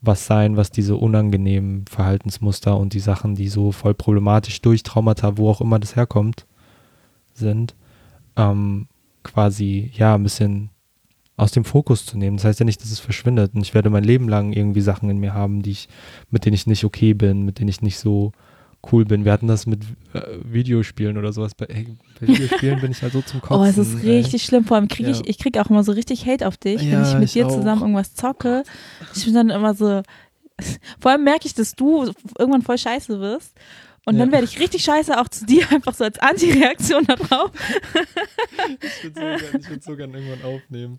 was 0.00 0.26
sein, 0.26 0.56
was 0.56 0.70
diese 0.70 0.96
unangenehmen 0.96 1.84
Verhaltensmuster 1.86 2.76
und 2.76 2.92
die 2.92 3.00
Sachen, 3.00 3.34
die 3.34 3.48
so 3.48 3.72
voll 3.72 3.94
problematisch 3.94 4.60
durch 4.60 4.82
Traumata, 4.82 5.36
wo 5.36 5.50
auch 5.50 5.60
immer 5.60 5.78
das 5.78 5.96
herkommt, 5.96 6.46
sind, 7.34 7.74
ähm, 8.36 8.86
quasi, 9.24 9.90
ja, 9.94 10.14
ein 10.14 10.22
bisschen 10.22 10.70
aus 11.36 11.52
dem 11.52 11.64
Fokus 11.64 12.04
zu 12.04 12.18
nehmen. 12.18 12.36
Das 12.36 12.44
heißt 12.44 12.60
ja 12.60 12.64
nicht, 12.64 12.82
dass 12.82 12.90
es 12.90 12.98
verschwindet. 12.98 13.54
Und 13.54 13.62
ich 13.62 13.74
werde 13.74 13.90
mein 13.90 14.04
Leben 14.04 14.28
lang 14.28 14.52
irgendwie 14.52 14.80
Sachen 14.80 15.08
in 15.08 15.18
mir 15.18 15.34
haben, 15.34 15.62
die 15.62 15.70
ich, 15.70 15.88
mit 16.30 16.44
denen 16.44 16.54
ich 16.54 16.66
nicht 16.66 16.84
okay 16.84 17.14
bin, 17.14 17.44
mit 17.44 17.58
denen 17.58 17.68
ich 17.68 17.80
nicht 17.80 17.98
so 17.98 18.32
cool 18.92 19.04
bin. 19.04 19.24
Wir 19.24 19.32
hatten 19.32 19.48
das 19.48 19.66
mit 19.66 19.84
äh, 20.12 20.20
Videospielen 20.42 21.18
oder 21.18 21.32
sowas. 21.32 21.54
Bei, 21.54 21.66
ey, 21.66 21.96
bei 22.20 22.28
Videospielen 22.28 22.80
bin 22.80 22.92
ich 22.92 23.02
halt 23.02 23.12
so 23.12 23.22
zum 23.22 23.40
Kotzen. 23.40 23.56
Oh, 23.60 23.64
es 23.64 23.78
ist 23.78 24.02
richtig 24.02 24.42
ey. 24.42 24.46
schlimm. 24.46 24.64
Vor 24.64 24.76
allem 24.76 24.88
kriege 24.88 25.10
ich, 25.10 25.18
ja. 25.18 25.24
ich 25.26 25.38
kriege 25.38 25.60
auch 25.60 25.70
immer 25.70 25.84
so 25.84 25.92
richtig 25.92 26.26
Hate 26.26 26.46
auf 26.46 26.56
dich, 26.56 26.82
ja, 26.82 26.92
wenn 26.92 27.02
ich 27.08 27.14
mit 27.14 27.24
ich 27.24 27.32
dir 27.32 27.46
auch. 27.46 27.54
zusammen 27.54 27.82
irgendwas 27.82 28.14
zocke. 28.14 28.62
Ich 29.14 29.24
bin 29.24 29.34
dann 29.34 29.50
immer 29.50 29.74
so, 29.74 30.02
vor 31.00 31.10
allem 31.10 31.24
merke 31.24 31.46
ich, 31.46 31.54
dass 31.54 31.74
du 31.74 32.12
irgendwann 32.38 32.62
voll 32.62 32.78
scheiße 32.78 33.20
wirst. 33.20 33.54
Und 34.04 34.14
ja. 34.14 34.20
dann 34.20 34.32
werde 34.32 34.44
ich 34.44 34.58
richtig 34.58 34.84
scheiße 34.84 35.20
auch 35.20 35.28
zu 35.28 35.44
dir, 35.44 35.68
einfach 35.70 35.94
so 35.94 36.04
als 36.04 36.18
Antireaktion 36.18 37.04
darauf. 37.04 37.50
ich 38.80 39.04
würde 39.04 39.38
so, 39.60 39.68
würd 39.68 39.82
so 39.82 39.96
gern 39.96 40.14
irgendwann 40.14 40.42
aufnehmen. 40.42 40.98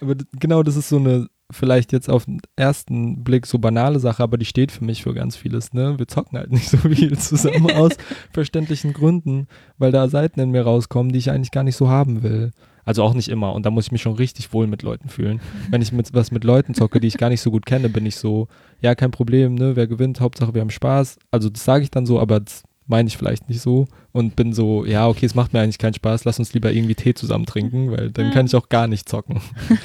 aber 0.00 0.16
genau, 0.38 0.62
das 0.62 0.76
ist 0.76 0.90
so 0.90 0.96
eine, 0.96 1.28
vielleicht 1.50 1.92
jetzt 1.92 2.08
auf 2.08 2.24
den 2.24 2.40
ersten 2.56 3.22
Blick 3.24 3.46
so 3.46 3.58
banale 3.58 3.98
Sache, 4.00 4.22
aber 4.22 4.38
die 4.38 4.44
steht 4.44 4.72
für 4.72 4.84
mich 4.84 5.02
für 5.02 5.14
ganz 5.14 5.36
vieles, 5.36 5.72
ne? 5.72 5.98
Wir 5.98 6.08
zocken 6.08 6.38
halt 6.38 6.50
nicht 6.50 6.68
so 6.70 6.78
viel 6.78 7.16
zusammen 7.18 7.70
aus 7.76 7.92
verständlichen 8.32 8.92
Gründen, 8.92 9.46
weil 9.78 9.92
da 9.92 10.08
Seiten 10.08 10.40
in 10.40 10.50
mir 10.50 10.62
rauskommen, 10.62 11.12
die 11.12 11.18
ich 11.18 11.30
eigentlich 11.30 11.50
gar 11.50 11.64
nicht 11.64 11.76
so 11.76 11.88
haben 11.88 12.22
will. 12.22 12.52
Also 12.84 13.02
auch 13.02 13.14
nicht 13.14 13.28
immer. 13.28 13.52
Und 13.52 13.66
da 13.66 13.70
muss 13.70 13.86
ich 13.86 13.92
mich 13.92 14.02
schon 14.02 14.14
richtig 14.14 14.52
wohl 14.52 14.66
mit 14.66 14.82
Leuten 14.82 15.08
fühlen. 15.08 15.40
Wenn 15.70 15.82
ich 15.82 15.92
mit, 15.92 16.12
was 16.14 16.30
mit 16.32 16.44
Leuten 16.44 16.74
zocke, 16.74 16.98
die 16.98 17.08
ich 17.08 17.18
gar 17.18 17.28
nicht 17.28 17.42
so 17.42 17.50
gut 17.50 17.66
kenne, 17.66 17.88
bin 17.88 18.06
ich 18.06 18.16
so, 18.16 18.48
ja, 18.80 18.94
kein 18.94 19.10
Problem, 19.10 19.54
ne? 19.54 19.76
Wer 19.76 19.86
gewinnt, 19.86 20.20
Hauptsache 20.20 20.54
wir 20.54 20.60
haben 20.60 20.70
Spaß. 20.70 21.18
Also 21.30 21.50
das 21.50 21.64
sage 21.64 21.84
ich 21.84 21.90
dann 21.90 22.06
so, 22.06 22.18
aber 22.18 22.40
das 22.40 22.64
meine 22.90 23.08
ich 23.08 23.16
vielleicht 23.16 23.48
nicht 23.48 23.60
so 23.60 23.86
und 24.12 24.36
bin 24.36 24.52
so, 24.52 24.84
ja, 24.84 25.08
okay, 25.08 25.24
es 25.24 25.34
macht 25.34 25.52
mir 25.52 25.60
eigentlich 25.60 25.78
keinen 25.78 25.94
Spaß, 25.94 26.24
lass 26.24 26.38
uns 26.38 26.52
lieber 26.52 26.72
irgendwie 26.72 26.96
Tee 26.96 27.14
zusammen 27.14 27.46
trinken, 27.46 27.92
weil 27.92 28.10
dann 28.10 28.32
kann 28.32 28.46
ich 28.46 28.56
auch 28.56 28.68
gar 28.68 28.88
nicht 28.88 29.08
zocken. 29.08 29.40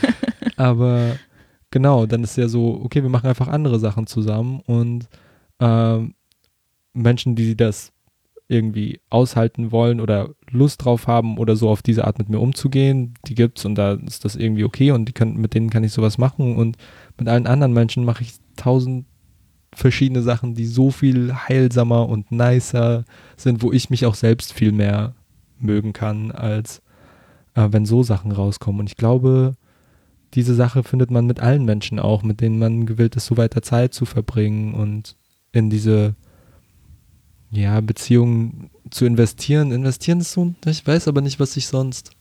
Aber 0.57 1.16
genau, 1.76 2.05
dann 2.05 2.23
ist 2.23 2.38
ja 2.38 2.47
so, 2.47 2.80
okay, 2.86 3.03
wir 3.03 3.09
machen 3.09 3.28
einfach 3.28 3.49
andere 3.49 3.80
Sachen 3.80 4.07
zusammen 4.07 4.61
und 4.65 5.09
äh, 5.59 5.97
Menschen, 6.93 7.36
die 7.36 7.57
das 7.57 7.91
irgendwie 8.47 9.01
aushalten 9.09 9.73
wollen 9.73 9.99
oder 9.99 10.30
Lust 10.49 10.86
drauf 10.86 11.07
haben 11.07 11.38
oder 11.38 11.57
so 11.57 11.67
auf 11.67 11.82
diese 11.82 12.07
Art 12.07 12.17
mit 12.17 12.30
mir 12.30 12.39
umzugehen, 12.39 13.15
die 13.28 13.36
gibt's 13.36 13.65
und 13.65 13.76
da 13.76 13.91
ist 13.91 14.23
das 14.23 14.38
irgendwie 14.38 14.63
okay 14.63 14.91
und 14.91 15.09
die 15.09 15.11
können, 15.11 15.36
mit 15.36 15.53
denen 15.53 15.69
kann 15.69 15.84
ich 15.84 15.91
sowas 15.91 16.17
machen 16.17 16.55
und 16.55 16.78
mit 17.19 17.28
allen 17.28 17.45
anderen 17.45 17.73
Menschen 17.73 18.05
mache 18.05 18.23
ich 18.23 18.36
tausend 18.55 19.05
verschiedene 19.73 20.21
Sachen, 20.21 20.53
die 20.53 20.67
so 20.67 20.91
viel 20.91 21.34
heilsamer 21.34 22.07
und 22.07 22.32
nicer 22.32 23.03
sind, 23.36 23.61
wo 23.63 23.73
ich 23.73 23.89
mich 23.89 24.05
auch 24.05 24.15
selbst 24.15 24.53
viel 24.53 24.71
mehr 24.71 25.13
mögen 25.59 25.91
kann, 25.91 26.32
als 26.32 26.82
äh, 27.53 27.67
wenn 27.69 27.86
so 27.86 28.01
Sachen 28.01 28.32
rauskommen. 28.32 28.80
Und 28.80 28.89
ich 28.89 28.95
glaube, 28.95 29.57
diese 30.36 30.53
Sache 30.53 30.83
findet 30.83 31.11
man 31.11 31.25
mit 31.25 31.39
allen 31.39 31.65
Menschen 31.65 31.99
auch, 31.99 32.21
mit 32.23 32.41
denen 32.41 32.59
man 32.59 32.86
gewillt 32.86 33.15
ist, 33.15 33.25
so 33.25 33.38
weiter 33.38 33.61
Zeit 33.61 33.93
zu 33.93 34.05
verbringen 34.05 34.73
und 34.73 35.15
in 35.51 35.69
diese 35.69 36.15
ja, 37.51 37.79
Beziehungen 37.79 38.69
zu 38.89 39.05
investieren. 39.05 39.71
Investieren 39.71 40.19
ist 40.19 40.33
so, 40.33 40.53
ich 40.65 40.86
weiß 40.86 41.07
aber 41.07 41.21
nicht, 41.21 41.39
was 41.39 41.55
ich 41.55 41.67
sonst 41.67 42.11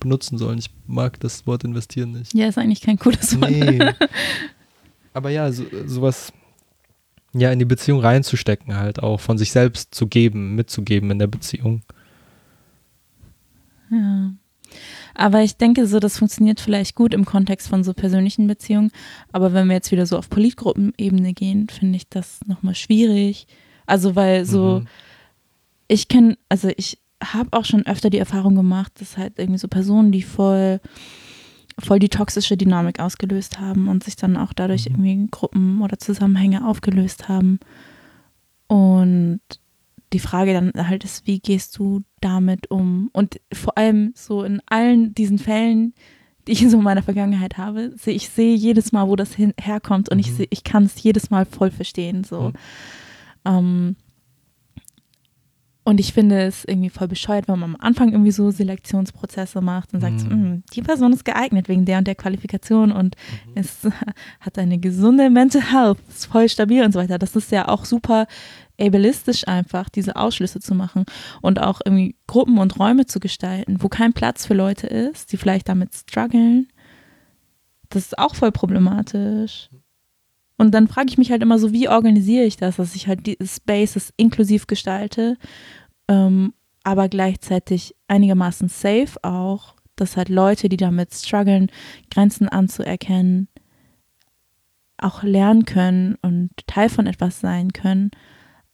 benutzen 0.00 0.36
soll. 0.36 0.58
Ich 0.58 0.70
mag 0.86 1.18
das 1.20 1.46
Wort 1.46 1.64
investieren 1.64 2.12
nicht. 2.12 2.34
Ja, 2.34 2.46
ist 2.46 2.58
eigentlich 2.58 2.82
kein 2.82 2.98
cooles 2.98 3.40
Wort. 3.40 3.50
Nee. 3.50 3.78
aber 5.14 5.30
ja, 5.30 5.50
so, 5.50 5.64
sowas 5.86 6.32
ja, 7.34 7.50
in 7.50 7.58
die 7.58 7.64
Beziehung 7.64 8.00
reinzustecken, 8.00 8.76
halt 8.76 9.02
auch 9.02 9.20
von 9.20 9.38
sich 9.38 9.52
selbst 9.52 9.94
zu 9.94 10.06
geben, 10.06 10.54
mitzugeben 10.54 11.10
in 11.10 11.18
der 11.18 11.28
Beziehung. 11.28 11.82
Ja. 13.90 14.32
Aber 15.14 15.42
ich 15.42 15.56
denke 15.56 15.86
so, 15.86 15.98
das 15.98 16.18
funktioniert 16.18 16.60
vielleicht 16.60 16.94
gut 16.94 17.14
im 17.14 17.24
Kontext 17.24 17.68
von 17.68 17.84
so 17.84 17.92
persönlichen 17.92 18.46
Beziehungen. 18.46 18.90
Aber 19.32 19.52
wenn 19.52 19.68
wir 19.68 19.74
jetzt 19.74 19.92
wieder 19.92 20.06
so 20.06 20.18
auf 20.18 20.30
Politgruppenebene 20.30 21.34
gehen, 21.34 21.68
finde 21.68 21.96
ich 21.96 22.08
das 22.08 22.40
nochmal 22.46 22.74
schwierig. 22.74 23.46
Also, 23.86 24.16
weil 24.16 24.44
so, 24.44 24.80
mhm. 24.80 24.88
ich 25.88 26.08
kenne, 26.08 26.38
also 26.48 26.70
ich 26.76 26.98
habe 27.22 27.56
auch 27.56 27.64
schon 27.64 27.86
öfter 27.86 28.10
die 28.10 28.18
Erfahrung 28.18 28.54
gemacht, 28.54 28.92
dass 29.00 29.16
halt 29.16 29.38
irgendwie 29.38 29.58
so 29.58 29.68
Personen, 29.68 30.12
die 30.12 30.22
voll 30.22 30.80
voll 31.78 31.98
die 31.98 32.08
toxische 32.08 32.56
Dynamik 32.56 33.00
ausgelöst 33.00 33.58
haben 33.58 33.88
und 33.88 34.04
sich 34.04 34.16
dann 34.16 34.36
auch 34.36 34.52
dadurch 34.52 34.88
mhm. 34.88 35.04
irgendwie 35.04 35.28
Gruppen 35.30 35.82
oder 35.82 35.98
Zusammenhänge 35.98 36.66
aufgelöst 36.66 37.28
haben. 37.28 37.60
Und 38.66 39.40
die 40.12 40.18
Frage 40.18 40.52
dann 40.52 40.88
halt 40.88 41.04
ist, 41.04 41.26
wie 41.26 41.40
gehst 41.40 41.78
du 41.78 42.02
damit 42.20 42.70
um? 42.70 43.10
Und 43.12 43.40
vor 43.52 43.78
allem 43.78 44.12
so 44.14 44.42
in 44.42 44.60
allen 44.66 45.14
diesen 45.14 45.38
Fällen, 45.38 45.94
die 46.46 46.52
ich 46.52 46.62
in 46.62 46.70
so 46.70 46.80
meiner 46.80 47.02
Vergangenheit 47.02 47.56
habe, 47.56 47.92
sehe 47.96 48.14
ich 48.14 48.28
sehe 48.28 48.54
jedes 48.54 48.92
Mal, 48.92 49.08
wo 49.08 49.16
das 49.16 49.34
hin, 49.34 49.54
herkommt 49.60 50.08
und 50.08 50.16
mhm. 50.16 50.20
ich, 50.20 50.32
seh, 50.32 50.46
ich 50.50 50.64
kann 50.64 50.84
es 50.84 51.02
jedes 51.02 51.30
Mal 51.30 51.46
voll 51.46 51.70
verstehen. 51.70 52.24
So. 52.24 52.40
Mhm. 52.40 52.52
Ähm, 53.44 53.96
und 55.84 55.98
ich 55.98 56.12
finde 56.12 56.42
es 56.42 56.64
irgendwie 56.64 56.90
voll 56.90 57.08
bescheuert, 57.08 57.48
wenn 57.48 57.58
man 57.58 57.74
am 57.74 57.80
Anfang 57.80 58.12
irgendwie 58.12 58.30
so 58.30 58.52
Selektionsprozesse 58.52 59.60
macht 59.60 59.92
und 59.92 60.00
sagt, 60.00 60.22
mhm. 60.24 60.30
Hm, 60.30 60.62
die 60.74 60.82
Person 60.82 61.12
ist 61.12 61.24
geeignet 61.24 61.68
wegen 61.68 61.84
der 61.84 61.98
und 61.98 62.06
der 62.06 62.14
Qualifikation 62.14 62.92
und 62.92 63.16
mhm. 63.46 63.52
es 63.56 63.88
hat 64.40 64.58
eine 64.58 64.78
gesunde 64.78 65.28
Mental 65.28 65.72
Health, 65.72 65.98
ist 66.08 66.26
voll 66.26 66.48
stabil 66.48 66.84
und 66.84 66.92
so 66.92 67.00
weiter. 67.00 67.18
Das 67.18 67.34
ist 67.34 67.50
ja 67.50 67.66
auch 67.66 67.84
super 67.84 68.26
ableistisch 68.82 69.46
einfach, 69.46 69.88
diese 69.88 70.16
Ausschlüsse 70.16 70.60
zu 70.60 70.74
machen 70.74 71.04
und 71.40 71.60
auch 71.60 71.80
irgendwie 71.84 72.16
Gruppen 72.26 72.58
und 72.58 72.78
Räume 72.78 73.06
zu 73.06 73.20
gestalten, 73.20 73.82
wo 73.82 73.88
kein 73.88 74.12
Platz 74.12 74.46
für 74.46 74.54
Leute 74.54 74.86
ist, 74.86 75.32
die 75.32 75.36
vielleicht 75.36 75.68
damit 75.68 75.94
strugglen. 75.94 76.68
Das 77.88 78.04
ist 78.04 78.18
auch 78.18 78.34
voll 78.34 78.52
problematisch. 78.52 79.70
Und 80.56 80.72
dann 80.72 80.88
frage 80.88 81.08
ich 81.10 81.18
mich 81.18 81.30
halt 81.30 81.42
immer 81.42 81.58
so, 81.58 81.72
wie 81.72 81.88
organisiere 81.88 82.44
ich 82.44 82.56
das, 82.56 82.76
dass 82.76 82.94
ich 82.94 83.08
halt 83.08 83.26
die 83.26 83.38
Spaces 83.42 84.12
inklusiv 84.16 84.66
gestalte, 84.66 85.36
ähm, 86.08 86.54
aber 86.84 87.08
gleichzeitig 87.08 87.94
einigermaßen 88.08 88.68
safe 88.68 89.22
auch, 89.22 89.76
dass 89.96 90.16
halt 90.16 90.28
Leute, 90.28 90.68
die 90.68 90.76
damit 90.76 91.14
strugglen, 91.14 91.70
Grenzen 92.10 92.48
anzuerkennen, 92.48 93.48
auch 94.98 95.22
lernen 95.22 95.64
können 95.64 96.16
und 96.22 96.50
Teil 96.66 96.88
von 96.88 97.06
etwas 97.06 97.40
sein 97.40 97.72
können, 97.72 98.10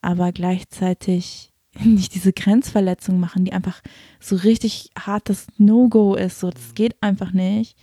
aber 0.01 0.33
gleichzeitig 0.33 1.53
nicht 1.85 2.15
diese 2.15 2.33
Grenzverletzung 2.33 3.21
machen, 3.21 3.45
die 3.45 3.53
einfach 3.53 3.83
so 4.21 4.37
richtig 4.37 4.91
hartes 4.99 5.47
No-Go 5.59 6.15
ist. 6.15 6.41
So, 6.41 6.51
das 6.51 6.75
geht 6.75 6.97
einfach 7.03 7.33
nicht. 7.33 7.77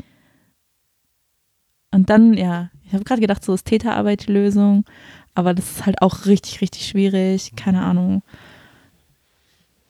Und 1.92 2.10
dann, 2.10 2.34
ja, 2.34 2.70
ich 2.86 2.94
habe 2.94 3.06
gerade 3.06 3.22
gedacht, 3.22 3.44
so 3.44 3.54
ist 3.54 3.66
Täterarbeit 3.66 4.28
die 4.28 4.32
Lösung, 4.34 4.86
aber 5.34 5.54
das 5.54 5.72
ist 5.72 5.86
halt 5.86 6.02
auch 6.02 6.26
richtig, 6.26 6.62
richtig 6.62 6.88
schwierig, 6.88 7.54
keine 7.56 7.84
Ahnung. 7.84 8.22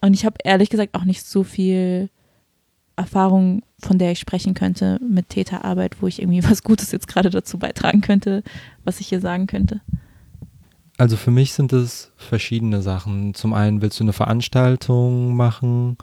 Und 0.01 0.13
ich 0.13 0.25
habe 0.25 0.37
ehrlich 0.43 0.69
gesagt 0.69 0.93
auch 0.93 1.03
nicht 1.03 1.25
so 1.25 1.43
viel 1.43 2.09
Erfahrung, 2.95 3.63
von 3.79 3.97
der 3.97 4.11
ich 4.11 4.19
sprechen 4.19 4.53
könnte 4.53 4.99
mit 5.01 5.29
Täterarbeit, 5.29 6.01
wo 6.01 6.07
ich 6.07 6.21
irgendwie 6.21 6.43
was 6.49 6.63
Gutes 6.63 6.91
jetzt 6.91 7.07
gerade 7.07 7.29
dazu 7.29 7.57
beitragen 7.57 8.01
könnte, 8.01 8.43
was 8.83 8.99
ich 8.99 9.07
hier 9.07 9.19
sagen 9.19 9.47
könnte. 9.47 9.81
Also 10.97 11.17
für 11.17 11.31
mich 11.31 11.53
sind 11.53 11.73
es 11.73 12.11
verschiedene 12.15 12.81
Sachen. 12.81 13.33
Zum 13.33 13.53
einen 13.53 13.81
willst 13.81 13.99
du 13.99 14.03
eine 14.03 14.13
Veranstaltung 14.13 15.35
machen 15.35 15.97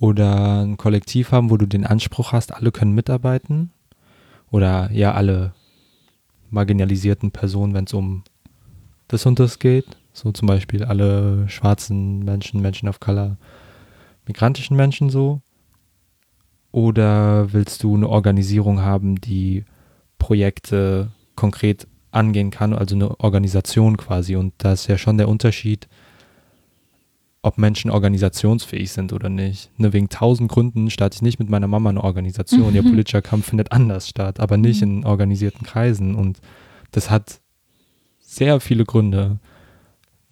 oder 0.00 0.62
ein 0.62 0.76
Kollektiv 0.76 1.30
haben, 1.30 1.50
wo 1.50 1.56
du 1.56 1.66
den 1.66 1.86
Anspruch 1.86 2.32
hast, 2.32 2.52
alle 2.52 2.72
können 2.72 2.92
mitarbeiten 2.92 3.70
oder 4.50 4.90
ja 4.92 5.12
alle 5.12 5.54
marginalisierten 6.50 7.30
Personen, 7.30 7.72
wenn 7.72 7.84
es 7.84 7.94
um 7.94 8.24
das 9.08 9.26
und 9.26 9.38
das 9.38 9.60
geht. 9.60 9.86
So 10.12 10.32
zum 10.32 10.46
Beispiel 10.46 10.84
alle 10.84 11.48
schwarzen 11.48 12.18
Menschen, 12.20 12.60
Menschen 12.60 12.88
of 12.88 13.00
Color, 13.00 13.36
migrantischen 14.26 14.76
Menschen 14.76 15.08
so. 15.08 15.40
Oder 16.72 17.52
willst 17.52 17.82
du 17.82 17.94
eine 17.94 18.08
Organisierung 18.08 18.80
haben, 18.80 19.20
die 19.20 19.64
Projekte 20.18 21.12
konkret 21.36 21.86
angehen 22.12 22.50
kann, 22.50 22.72
also 22.72 22.94
eine 22.94 23.18
Organisation 23.20 23.96
quasi. 23.96 24.36
Und 24.36 24.54
da 24.58 24.72
ist 24.72 24.86
ja 24.86 24.98
schon 24.98 25.18
der 25.18 25.28
Unterschied, 25.28 25.88
ob 27.42 27.58
Menschen 27.58 27.90
organisationsfähig 27.90 28.92
sind 28.92 29.12
oder 29.12 29.28
nicht. 29.28 29.70
Ne, 29.78 29.92
wegen 29.92 30.08
tausend 30.08 30.50
Gründen 30.50 30.90
starte 30.90 31.16
ich 31.16 31.22
nicht 31.22 31.40
mit 31.40 31.50
meiner 31.50 31.66
Mama 31.66 31.90
eine 31.90 32.04
Organisation. 32.04 32.70
Mhm. 32.70 32.76
Ihr 32.76 32.82
politischer 32.82 33.22
Kampf 33.22 33.46
findet 33.46 33.72
anders 33.72 34.08
statt, 34.08 34.38
aber 34.38 34.56
nicht 34.56 34.82
mhm. 34.82 34.98
in 34.98 35.04
organisierten 35.04 35.66
Kreisen. 35.66 36.14
Und 36.14 36.40
das 36.92 37.10
hat 37.10 37.40
sehr 38.20 38.60
viele 38.60 38.84
Gründe, 38.84 39.40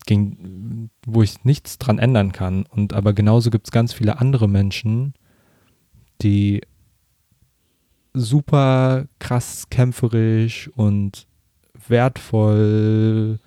gegen, 0.06 0.90
wo 1.06 1.22
ich 1.22 1.44
nichts 1.44 1.78
dran 1.78 1.98
ändern 1.98 2.32
kann. 2.32 2.64
Und 2.64 2.92
aber 2.92 3.12
genauso 3.12 3.50
gibt 3.50 3.66
es 3.66 3.70
ganz 3.70 3.92
viele 3.92 4.18
andere 4.20 4.48
Menschen, 4.48 5.14
die 6.22 6.62
super 8.12 9.06
krass 9.18 9.68
kämpferisch 9.70 10.68
und 10.74 11.26
wertvoll 11.88 13.38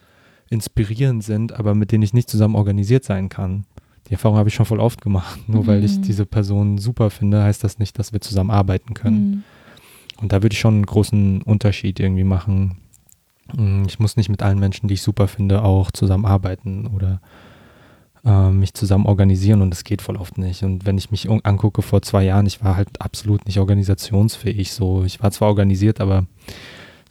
inspirierend 0.49 1.23
sind, 1.23 1.53
aber 1.53 1.75
mit 1.75 1.91
denen 1.91 2.03
ich 2.03 2.13
nicht 2.13 2.29
zusammen 2.29 2.55
organisiert 2.55 3.03
sein 3.03 3.29
kann. 3.29 3.65
Die 4.07 4.13
Erfahrung 4.13 4.37
habe 4.37 4.49
ich 4.49 4.55
schon 4.55 4.65
voll 4.65 4.79
oft 4.79 5.01
gemacht. 5.01 5.39
Nur 5.47 5.63
mhm. 5.63 5.67
weil 5.67 5.83
ich 5.83 5.97
mhm. 5.97 6.01
diese 6.03 6.25
Person 6.25 6.77
super 6.77 7.09
finde, 7.09 7.43
heißt 7.43 7.63
das 7.63 7.79
nicht, 7.79 7.97
dass 7.97 8.13
wir 8.13 8.21
zusammen 8.21 8.51
arbeiten 8.51 8.93
können. 8.93 9.29
Mhm. 9.29 9.43
Und 10.21 10.31
da 10.31 10.43
würde 10.43 10.53
ich 10.53 10.59
schon 10.59 10.75
einen 10.75 10.85
großen 10.85 11.41
Unterschied 11.41 11.99
irgendwie 11.99 12.23
machen. 12.23 12.77
Mm, 13.55 13.83
ich 13.87 13.99
muss 13.99 14.15
nicht 14.15 14.29
mit 14.29 14.43
allen 14.43 14.59
Menschen, 14.59 14.87
die 14.87 14.93
ich 14.93 15.01
super 15.01 15.27
finde, 15.27 15.63
auch 15.63 15.91
zusammenarbeiten 15.91 16.87
oder 16.87 17.19
äh, 18.23 18.49
mich 18.49 18.73
zusammen 18.73 19.05
organisieren 19.05 19.61
und 19.61 19.71
das 19.71 19.83
geht 19.83 20.01
voll 20.01 20.15
oft 20.15 20.37
nicht. 20.37 20.63
Und 20.63 20.85
wenn 20.85 20.97
ich 20.97 21.11
mich 21.11 21.29
angucke 21.29 21.81
vor 21.81 22.01
zwei 22.01 22.23
Jahren, 22.23 22.45
ich 22.45 22.63
war 22.63 22.75
halt 22.77 23.01
absolut 23.01 23.45
nicht 23.45 23.59
organisationsfähig. 23.59 24.71
So, 24.71 25.03
ich 25.03 25.21
war 25.21 25.31
zwar 25.31 25.49
organisiert, 25.49 25.99
aber 25.99 26.25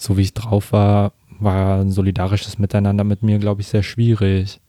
so 0.02 0.16
wie 0.16 0.22
ich 0.22 0.34
drauf 0.34 0.72
war, 0.72 1.12
war 1.40 1.80
ein 1.80 1.90
solidarisches 1.90 2.58
Miteinander 2.58 3.04
mit 3.04 3.22
mir, 3.22 3.38
glaube 3.38 3.60
ich, 3.60 3.68
sehr 3.68 3.82
schwierig. 3.82 4.60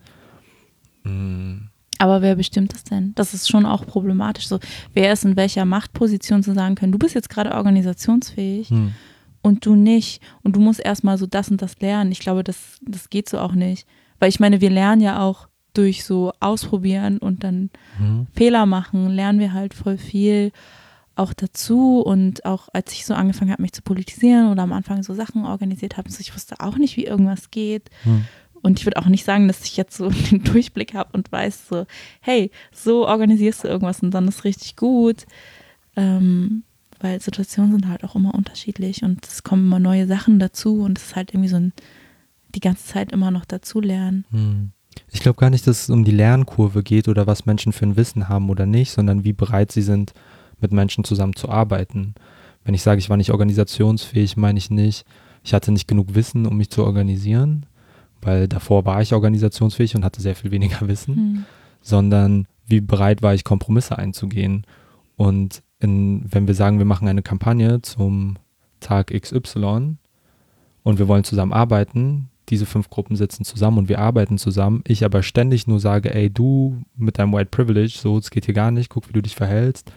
Mhm. 1.04 1.70
Aber 2.00 2.22
wer 2.22 2.36
bestimmt 2.36 2.74
das 2.74 2.84
denn? 2.84 3.14
Das 3.16 3.34
ist 3.34 3.48
schon 3.48 3.66
auch 3.66 3.86
problematisch. 3.86 4.48
So, 4.48 4.60
wer 4.94 5.14
ist 5.14 5.24
in 5.24 5.38
welcher 5.38 5.64
Machtposition 5.64 6.44
zu 6.44 6.54
sagen 6.54 6.76
können, 6.76 6.92
du 6.92 6.98
bist 6.98 7.16
jetzt 7.16 7.30
gerade 7.30 7.54
organisationsfähig 7.54 8.72
hm. 8.72 8.94
und 9.42 9.66
du 9.66 9.76
nicht. 9.76 10.22
Und 10.42 10.58
du 10.58 10.60
musst 10.60 10.82
erstmal 10.82 11.18
so 11.18 11.28
das 11.28 11.50
und 11.50 11.62
das 11.62 11.80
lernen. 11.80 12.12
Ich 12.12 12.20
glaube, 12.20 12.44
das, 12.44 12.80
das 12.82 13.10
geht 13.10 13.30
so 13.30 13.40
auch 13.40 13.54
nicht. 13.54 13.88
Weil 14.20 14.28
ich 14.28 14.42
meine, 14.42 14.60
wir 14.60 14.70
lernen 14.70 15.02
ja 15.02 15.22
auch 15.22 15.48
durch 15.74 16.04
so 16.04 16.34
Ausprobieren 16.40 17.20
und 17.20 17.44
dann 17.44 17.70
hm. 17.98 18.28
Fehler 18.34 18.66
machen, 18.66 19.10
lernen 19.10 19.40
wir 19.40 19.54
halt 19.54 19.74
voll 19.74 19.98
viel 19.98 20.52
auch 21.16 21.34
dazu 21.34 22.02
und 22.02 22.46
auch 22.46 22.70
als 22.74 22.92
ich 22.94 23.06
so 23.06 23.14
angefangen 23.14 23.52
habe, 23.52 23.62
mich 23.62 23.74
zu 23.74 23.82
politisieren 23.82 24.52
oder 24.52 24.64
am 24.64 24.74
Anfang 24.74 25.04
so 25.04 25.14
Sachen 25.14 25.46
organisiert 25.46 25.98
habe, 25.98 26.10
so 26.12 26.20
ich 26.20 26.34
wusste 26.34 26.60
auch 26.60 26.78
nicht, 26.78 26.98
wie 26.98 27.06
irgendwas 27.06 27.52
geht. 27.52 27.90
Hm. 28.04 28.26
Und 28.62 28.80
ich 28.80 28.86
würde 28.86 28.98
auch 28.98 29.08
nicht 29.08 29.26
sagen, 29.26 29.48
dass 29.48 29.66
ich 29.66 29.78
jetzt 29.78 29.96
so 29.96 30.10
den 30.32 30.44
Durchblick 30.44 30.94
habe 30.94 31.10
und 31.14 31.32
weiß 31.32 31.68
so, 31.68 31.86
hey, 32.22 32.50
so 32.72 33.08
organisierst 33.08 33.64
du 33.64 33.68
irgendwas 33.68 34.02
und 34.02 34.12
dann 34.12 34.28
ist 34.28 34.44
richtig 34.44 34.76
gut. 34.76 35.26
Ähm, 35.96 36.64
weil 37.00 37.22
Situationen 37.22 37.74
sind 37.74 37.88
halt 37.88 38.04
auch 38.04 38.16
immer 38.16 38.34
unterschiedlich 38.34 39.04
und 39.04 39.26
es 39.26 39.44
kommen 39.44 39.66
immer 39.66 39.80
neue 39.80 40.08
Sachen 40.08 40.40
dazu 40.40 40.82
und 40.82 40.98
es 40.98 41.08
ist 41.08 41.16
halt 41.16 41.34
irgendwie 41.34 41.50
so 41.50 41.58
ein, 41.58 41.74
die 42.56 42.62
ganze 42.62 42.86
Zeit 42.86 43.12
immer 43.12 43.30
noch 43.30 43.46
dazu 43.46 43.82
lernen. 43.82 44.26
Hm. 44.32 44.72
Ich 45.12 45.20
glaube 45.20 45.40
gar 45.40 45.50
nicht, 45.50 45.68
dass 45.68 45.84
es 45.84 45.90
um 45.90 46.06
die 46.06 46.12
Lernkurve 46.12 46.82
geht 46.82 47.08
oder 47.08 47.28
was 47.28 47.46
Menschen 47.46 47.74
für 47.74 47.86
ein 47.86 47.98
Wissen 47.98 48.30
haben 48.30 48.50
oder 48.50 48.66
nicht, 48.66 48.92
sondern 48.92 49.24
wie 49.24 49.34
bereit 49.34 49.72
sie 49.72 49.82
sind, 49.82 50.14
mit 50.60 50.72
Menschen 50.72 51.04
zusammenzuarbeiten. 51.04 52.16
Wenn 52.64 52.74
ich 52.74 52.82
sage, 52.82 53.00
ich 53.00 53.10
war 53.10 53.18
nicht 53.18 53.32
organisationsfähig, 53.32 54.38
meine 54.38 54.58
ich 54.58 54.70
nicht, 54.70 55.06
ich 55.44 55.54
hatte 55.54 55.72
nicht 55.72 55.88
genug 55.88 56.16
Wissen, 56.16 56.46
um 56.46 56.58
mich 56.58 56.70
zu 56.70 56.86
organisieren, 56.86 57.66
weil 58.22 58.48
davor 58.48 58.86
war 58.86 59.02
ich 59.02 59.14
organisationsfähig 59.14 59.96
und 59.96 60.06
hatte 60.06 60.22
sehr 60.22 60.36
viel 60.36 60.52
weniger 60.52 60.88
Wissen, 60.88 61.16
mhm. 61.16 61.46
sondern 61.82 62.48
wie 62.66 62.82
bereit 62.82 63.22
war 63.22 63.34
ich, 63.34 63.44
Kompromisse 63.44 63.98
einzugehen. 63.98 64.66
Und 65.16 65.62
in, 65.80 66.24
wenn 66.32 66.48
wir 66.48 66.56
sagen, 66.56 66.78
wir 66.78 66.86
machen 66.86 67.08
eine 67.08 67.22
Kampagne 67.22 67.82
zum 67.82 68.38
Tag 68.80 69.08
XY 69.08 69.98
und 70.84 71.00
wir 71.00 71.08
wollen 71.08 71.24
zusammen 71.24 71.54
arbeiten, 71.54 72.30
diese 72.50 72.66
fünf 72.66 72.90
Gruppen 72.90 73.16
sitzen 73.16 73.46
zusammen 73.46 73.78
und 73.78 73.90
wir 73.90 74.00
arbeiten 74.00 74.38
zusammen, 74.38 74.84
ich 74.88 75.06
aber 75.06 75.24
ständig 75.24 75.68
nur 75.68 75.80
sage, 75.80 76.14
ey, 76.14 76.30
du 76.30 76.82
mit 76.96 77.18
deinem 77.18 77.34
White 77.34 77.50
Privilege, 77.52 77.98
so, 77.98 78.18
es 78.18 78.32
geht 78.32 78.46
hier 78.46 78.54
gar 78.54 78.72
nicht, 78.72 78.90
guck, 78.90 79.08
wie 79.08 79.14
du 79.14 79.22
dich 79.22 79.36
verhältst, 79.36 79.92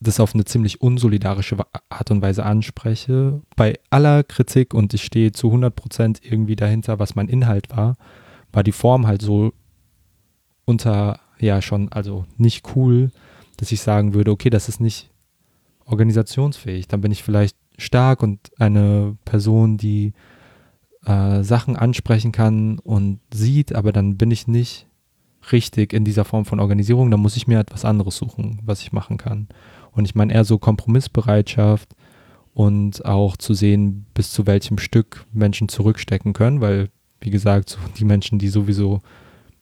das 0.00 0.18
auf 0.18 0.34
eine 0.34 0.44
ziemlich 0.44 0.80
unsolidarische 0.80 1.58
Art 1.90 2.10
und 2.10 2.22
Weise 2.22 2.44
anspreche, 2.44 3.42
bei 3.54 3.78
aller 3.90 4.24
Kritik 4.24 4.72
und 4.72 4.94
ich 4.94 5.04
stehe 5.04 5.32
zu 5.32 5.48
100% 5.48 6.20
irgendwie 6.22 6.56
dahinter, 6.56 6.98
was 6.98 7.14
mein 7.14 7.28
Inhalt 7.28 7.70
war, 7.70 7.96
war 8.52 8.62
die 8.62 8.72
Form 8.72 9.06
halt 9.06 9.20
so 9.20 9.52
unter, 10.64 11.20
ja 11.38 11.60
schon, 11.60 11.92
also 11.92 12.24
nicht 12.38 12.74
cool, 12.74 13.10
dass 13.58 13.72
ich 13.72 13.82
sagen 13.82 14.14
würde, 14.14 14.30
okay, 14.30 14.48
das 14.48 14.68
ist 14.68 14.80
nicht 14.80 15.10
organisationsfähig. 15.84 16.88
Dann 16.88 17.02
bin 17.02 17.12
ich 17.12 17.22
vielleicht 17.22 17.56
stark 17.76 18.22
und 18.22 18.38
eine 18.58 19.16
Person, 19.24 19.76
die 19.76 20.14
äh, 21.04 21.42
Sachen 21.42 21.76
ansprechen 21.76 22.32
kann 22.32 22.78
und 22.78 23.20
sieht, 23.32 23.74
aber 23.74 23.92
dann 23.92 24.16
bin 24.16 24.30
ich 24.30 24.46
nicht 24.46 24.86
richtig 25.52 25.92
in 25.92 26.04
dieser 26.04 26.24
Form 26.24 26.44
von 26.44 26.60
Organisierung, 26.60 27.10
dann 27.10 27.20
muss 27.20 27.36
ich 27.36 27.46
mir 27.46 27.58
etwas 27.58 27.84
anderes 27.84 28.16
suchen, 28.16 28.60
was 28.64 28.82
ich 28.82 28.92
machen 28.92 29.16
kann. 29.16 29.48
Und 29.92 30.04
ich 30.04 30.14
meine 30.14 30.32
eher 30.32 30.44
so 30.44 30.58
Kompromissbereitschaft 30.58 31.88
und 32.54 33.04
auch 33.04 33.36
zu 33.36 33.54
sehen, 33.54 34.06
bis 34.14 34.30
zu 34.30 34.46
welchem 34.46 34.78
Stück 34.78 35.24
Menschen 35.32 35.68
zurückstecken 35.68 36.32
können, 36.32 36.60
weil, 36.60 36.88
wie 37.20 37.30
gesagt, 37.30 37.70
so 37.70 37.78
die 37.98 38.04
Menschen, 38.04 38.38
die 38.38 38.48
sowieso 38.48 39.00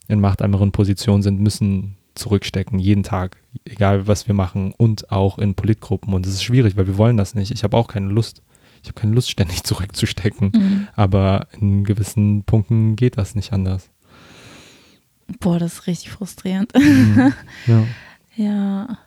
in 0.08 0.20
machtärmeren 0.20 0.72
Positionen 0.72 1.22
sind, 1.22 1.40
müssen 1.40 1.96
zurückstecken, 2.14 2.78
jeden 2.78 3.04
Tag, 3.04 3.36
egal 3.64 4.06
was 4.06 4.26
wir 4.26 4.34
machen 4.34 4.74
und 4.76 5.12
auch 5.12 5.38
in 5.38 5.54
Politgruppen. 5.54 6.12
Und 6.12 6.26
es 6.26 6.34
ist 6.34 6.42
schwierig, 6.42 6.76
weil 6.76 6.86
wir 6.86 6.98
wollen 6.98 7.16
das 7.16 7.34
nicht. 7.34 7.50
Ich 7.50 7.62
habe 7.62 7.76
auch 7.76 7.88
keine 7.88 8.08
Lust. 8.08 8.42
Ich 8.82 8.88
habe 8.88 9.00
keine 9.00 9.14
Lust, 9.14 9.30
ständig 9.30 9.62
zurückzustecken. 9.64 10.50
Mhm. 10.54 10.88
Aber 10.94 11.46
in 11.58 11.84
gewissen 11.84 12.44
Punkten 12.44 12.96
geht 12.96 13.18
das 13.18 13.34
nicht 13.34 13.52
anders. 13.52 13.90
Boah, 15.40 15.58
das 15.58 15.74
ist 15.74 15.86
richtig 15.86 16.10
frustrierend. 16.10 16.72
Mhm. 16.74 17.32
Ja. 17.66 17.84
ja 18.34 18.98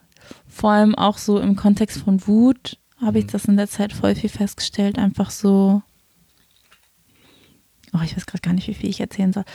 vor 0.48 0.72
allem 0.72 0.96
auch 0.96 1.18
so 1.18 1.40
im 1.40 1.56
Kontext 1.56 2.02
von 2.02 2.26
Wut 2.28 2.78
habe 3.02 3.20
ich 3.20 3.26
mhm. 3.26 3.32
das 3.32 3.46
in 3.46 3.58
der 3.58 3.68
Zeit 3.68 3.94
voll 3.94 4.16
viel 4.16 4.30
festgestellt. 4.30 4.98
Einfach 4.98 5.32
so, 5.32 5.82
oh, 7.94 8.00
ich 8.04 8.16
weiß 8.16 8.26
gerade 8.26 8.42
gar 8.42 8.54
nicht, 8.54 8.68
wie 8.68 8.74
viel 8.74 8.90
ich 8.90 9.00
erzählen 9.00 9.34
soll. 9.34 9.46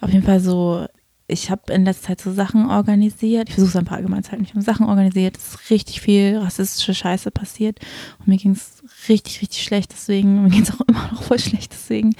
Auf 0.00 0.12
jeden 0.12 0.24
Fall 0.24 0.40
so, 0.40 0.86
ich 1.28 1.50
habe 1.50 1.72
in 1.72 1.84
letzter 1.84 2.08
Zeit 2.08 2.20
so 2.20 2.32
Sachen 2.32 2.70
organisiert. 2.70 3.48
Ich 3.48 3.54
versuche 3.54 3.70
es 3.70 3.76
ein 3.76 3.84
paar 3.84 3.98
allgemein 3.98 4.22
zu 4.22 4.32
halten. 4.32 4.44
Ich 4.44 4.50
habe 4.50 4.62
Sachen 4.62 4.86
organisiert. 4.86 5.36
Es 5.36 5.54
ist 5.54 5.70
richtig 5.70 6.00
viel 6.00 6.38
rassistische 6.38 6.94
Scheiße 6.94 7.30
passiert. 7.30 7.80
Und 8.18 8.28
mir 8.28 8.36
ging 8.36 8.52
es 8.52 8.82
richtig, 9.08 9.42
richtig 9.42 9.62
schlecht 9.62 9.92
deswegen. 9.92 10.42
Mir 10.42 10.50
ging 10.50 10.62
es 10.62 10.72
auch 10.72 10.86
immer 10.86 11.10
noch 11.12 11.22
voll 11.22 11.38
schlecht 11.38 11.72
deswegen. 11.72 12.14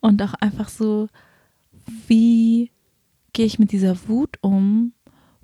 Und 0.00 0.22
auch 0.22 0.34
einfach 0.34 0.68
so, 0.68 1.08
wie 2.06 2.70
gehe 3.32 3.46
ich 3.46 3.58
mit 3.58 3.72
dieser 3.72 3.96
Wut 4.08 4.38
um? 4.40 4.92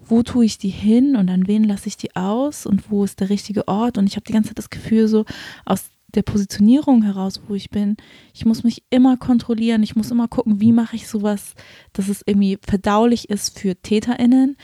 Wo 0.09 0.23
tue 0.23 0.45
ich 0.45 0.59
die 0.59 0.69
hin 0.69 1.17
und 1.17 1.29
an 1.29 1.47
wen 1.47 1.65
lasse 1.65 1.89
ich 1.89 1.97
die 1.97 2.15
aus 2.17 2.67
und 2.67 2.91
wo 2.91 3.05
ist 3.05 3.21
der 3.21 3.31
richtige 3.31 3.69
Ort. 3.69 3.99
Und 3.99 4.07
ich 4.07 4.17
habe 4.17 4.27
die 4.27 4.33
ganze 4.33 4.51
Zeit 4.51 4.59
das 4.59 4.71
Gefühl, 4.71 5.09
so 5.09 5.25
aus 5.65 5.91
der 6.15 6.23
Positionierung 6.23 7.03
heraus, 7.03 7.41
wo 7.47 7.55
ich 7.55 7.71
bin, 7.71 7.97
ich 8.33 8.47
muss 8.47 8.65
mich 8.65 8.85
immer 8.91 9.17
kontrollieren, 9.17 9.83
ich 9.83 9.97
muss 9.97 10.11
immer 10.11 10.29
gucken, 10.29 10.61
wie 10.61 10.73
mache 10.73 10.97
ich 10.97 11.09
sowas, 11.09 11.55
dass 11.93 12.09
es 12.09 12.23
irgendwie 12.25 12.59
verdaulich 12.63 13.29
ist 13.29 13.59
für 13.59 13.75
TäterInnen, 13.75 14.57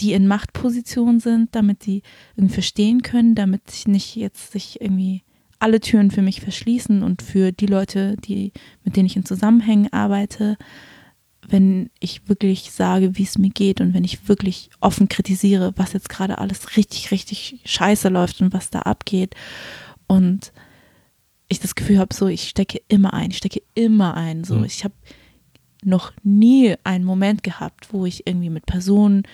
die 0.00 0.12
in 0.12 0.26
Machtpositionen 0.26 1.20
sind, 1.20 1.54
damit 1.54 1.86
die 1.86 2.02
irgendwie 2.36 2.54
verstehen 2.54 3.02
können, 3.02 3.34
damit 3.34 3.70
sich 3.70 3.88
nicht 3.88 4.16
jetzt 4.16 4.52
sich 4.52 4.80
irgendwie 4.80 5.22
alle 5.58 5.80
Türen 5.80 6.10
für 6.10 6.22
mich 6.22 6.40
verschließen 6.40 7.02
und 7.02 7.22
für 7.22 7.52
die 7.52 7.66
Leute, 7.66 8.16
die, 8.16 8.52
mit 8.84 8.96
denen 8.96 9.06
ich 9.06 9.16
in 9.16 9.24
Zusammenhängen 9.24 9.92
arbeite, 9.92 10.56
wenn 11.48 11.90
ich 12.00 12.28
wirklich 12.28 12.70
sage, 12.70 13.16
wie 13.16 13.22
es 13.22 13.38
mir 13.38 13.50
geht 13.50 13.80
und 13.80 13.94
wenn 13.94 14.04
ich 14.04 14.28
wirklich 14.28 14.70
offen 14.80 15.08
kritisiere, 15.08 15.72
was 15.76 15.92
jetzt 15.92 16.08
gerade 16.08 16.38
alles 16.38 16.76
richtig, 16.76 17.10
richtig 17.10 17.60
scheiße 17.64 18.08
läuft 18.08 18.40
und 18.40 18.52
was 18.52 18.70
da 18.70 18.80
abgeht. 18.80 19.34
Und 20.06 20.52
ich 21.48 21.60
das 21.60 21.74
Gefühl 21.74 21.98
habe, 21.98 22.14
so, 22.14 22.26
ich 22.26 22.48
stecke 22.48 22.80
immer 22.88 23.14
ein, 23.14 23.30
ich 23.30 23.38
stecke 23.38 23.62
immer 23.74 24.14
ein. 24.14 24.44
So, 24.44 24.56
mhm. 24.56 24.64
ich 24.64 24.84
habe 24.84 24.94
noch 25.82 26.12
nie 26.22 26.74
einen 26.84 27.04
Moment 27.04 27.42
gehabt, 27.42 27.92
wo 27.92 28.06
ich 28.06 28.26
irgendwie 28.26 28.50
mit 28.50 28.66
Personen 28.66 29.24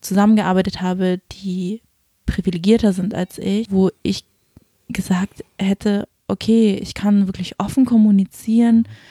zusammengearbeitet 0.00 0.80
habe, 0.80 1.20
die 1.42 1.82
privilegierter 2.26 2.92
sind 2.92 3.14
als 3.14 3.38
ich, 3.38 3.70
wo 3.70 3.90
ich 4.02 4.24
gesagt 4.88 5.44
hätte, 5.58 6.08
okay, 6.26 6.74
ich 6.76 6.94
kann 6.94 7.26
wirklich 7.26 7.58
offen 7.58 7.84
kommunizieren. 7.84 8.78
Mhm 8.78 9.09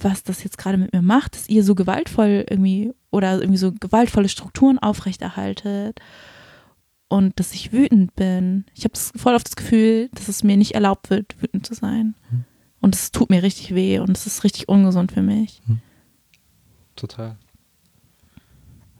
was 0.00 0.22
das 0.22 0.44
jetzt 0.44 0.58
gerade 0.58 0.78
mit 0.78 0.92
mir 0.92 1.02
macht, 1.02 1.34
dass 1.34 1.48
ihr 1.48 1.64
so 1.64 1.74
gewaltvoll 1.74 2.44
irgendwie 2.48 2.92
oder 3.10 3.38
irgendwie 3.38 3.58
so 3.58 3.72
gewaltvolle 3.72 4.28
Strukturen 4.28 4.78
aufrechterhaltet 4.78 6.00
und 7.08 7.38
dass 7.40 7.52
ich 7.52 7.72
wütend 7.72 8.14
bin. 8.14 8.64
Ich 8.74 8.84
habe 8.84 8.94
voll 8.96 9.34
auf 9.34 9.44
das 9.44 9.56
Gefühl, 9.56 10.08
dass 10.12 10.28
es 10.28 10.44
mir 10.44 10.56
nicht 10.56 10.74
erlaubt 10.74 11.10
wird, 11.10 11.40
wütend 11.42 11.66
zu 11.66 11.74
sein. 11.74 12.14
Hm. 12.30 12.44
Und 12.80 12.94
es 12.94 13.10
tut 13.10 13.30
mir 13.30 13.42
richtig 13.42 13.74
weh 13.74 13.98
und 13.98 14.16
es 14.16 14.26
ist 14.26 14.44
richtig 14.44 14.68
ungesund 14.68 15.12
für 15.12 15.22
mich. 15.22 15.60
Hm. 15.66 15.80
Total. 16.96 17.36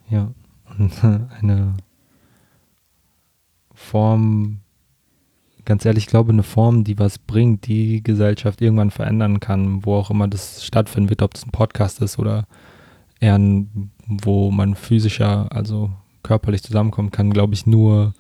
Ja. 0.08 0.32
und 0.78 0.92
eine 1.40 1.74
Form, 3.74 4.60
ganz 5.68 5.84
ehrlich, 5.84 6.04
ich 6.04 6.10
glaube, 6.10 6.32
eine 6.32 6.42
Form, 6.42 6.82
die 6.82 6.98
was 6.98 7.18
bringt, 7.18 7.66
die 7.66 8.02
Gesellschaft 8.02 8.62
irgendwann 8.62 8.90
verändern 8.90 9.38
kann, 9.38 9.84
wo 9.84 9.96
auch 9.96 10.10
immer 10.10 10.26
das 10.26 10.64
stattfinden 10.64 11.10
wird, 11.10 11.20
ob 11.20 11.34
es 11.34 11.44
ein 11.44 11.50
Podcast 11.50 12.00
ist 12.00 12.18
oder 12.18 12.46
eher 13.20 13.34
ein, 13.34 13.90
wo 14.06 14.50
man 14.50 14.74
physischer, 14.74 15.52
also 15.52 15.90
körperlich 16.22 16.62
zusammenkommen 16.62 17.10
kann, 17.10 17.30
glaube 17.34 17.52
ich, 17.52 17.66
nur 17.66 18.14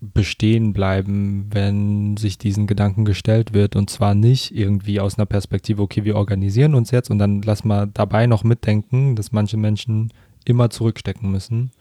bestehen 0.00 0.72
bleiben, 0.72 1.48
wenn 1.50 2.16
sich 2.16 2.38
diesen 2.38 2.68
Gedanken 2.68 3.04
gestellt 3.04 3.52
wird. 3.52 3.74
Und 3.74 3.90
zwar 3.90 4.14
nicht 4.14 4.54
irgendwie 4.54 5.00
aus 5.00 5.18
einer 5.18 5.26
Perspektive, 5.26 5.82
okay, 5.82 6.04
wir 6.04 6.14
organisieren 6.14 6.76
uns 6.76 6.92
jetzt 6.92 7.10
und 7.10 7.18
dann 7.18 7.42
lass 7.42 7.64
mal 7.64 7.88
dabei 7.92 8.28
noch 8.28 8.44
mitdenken, 8.44 9.16
dass 9.16 9.32
manche 9.32 9.56
Menschen 9.56 10.12
immer 10.44 10.70
zurückstecken 10.70 11.28
müssen, 11.28 11.72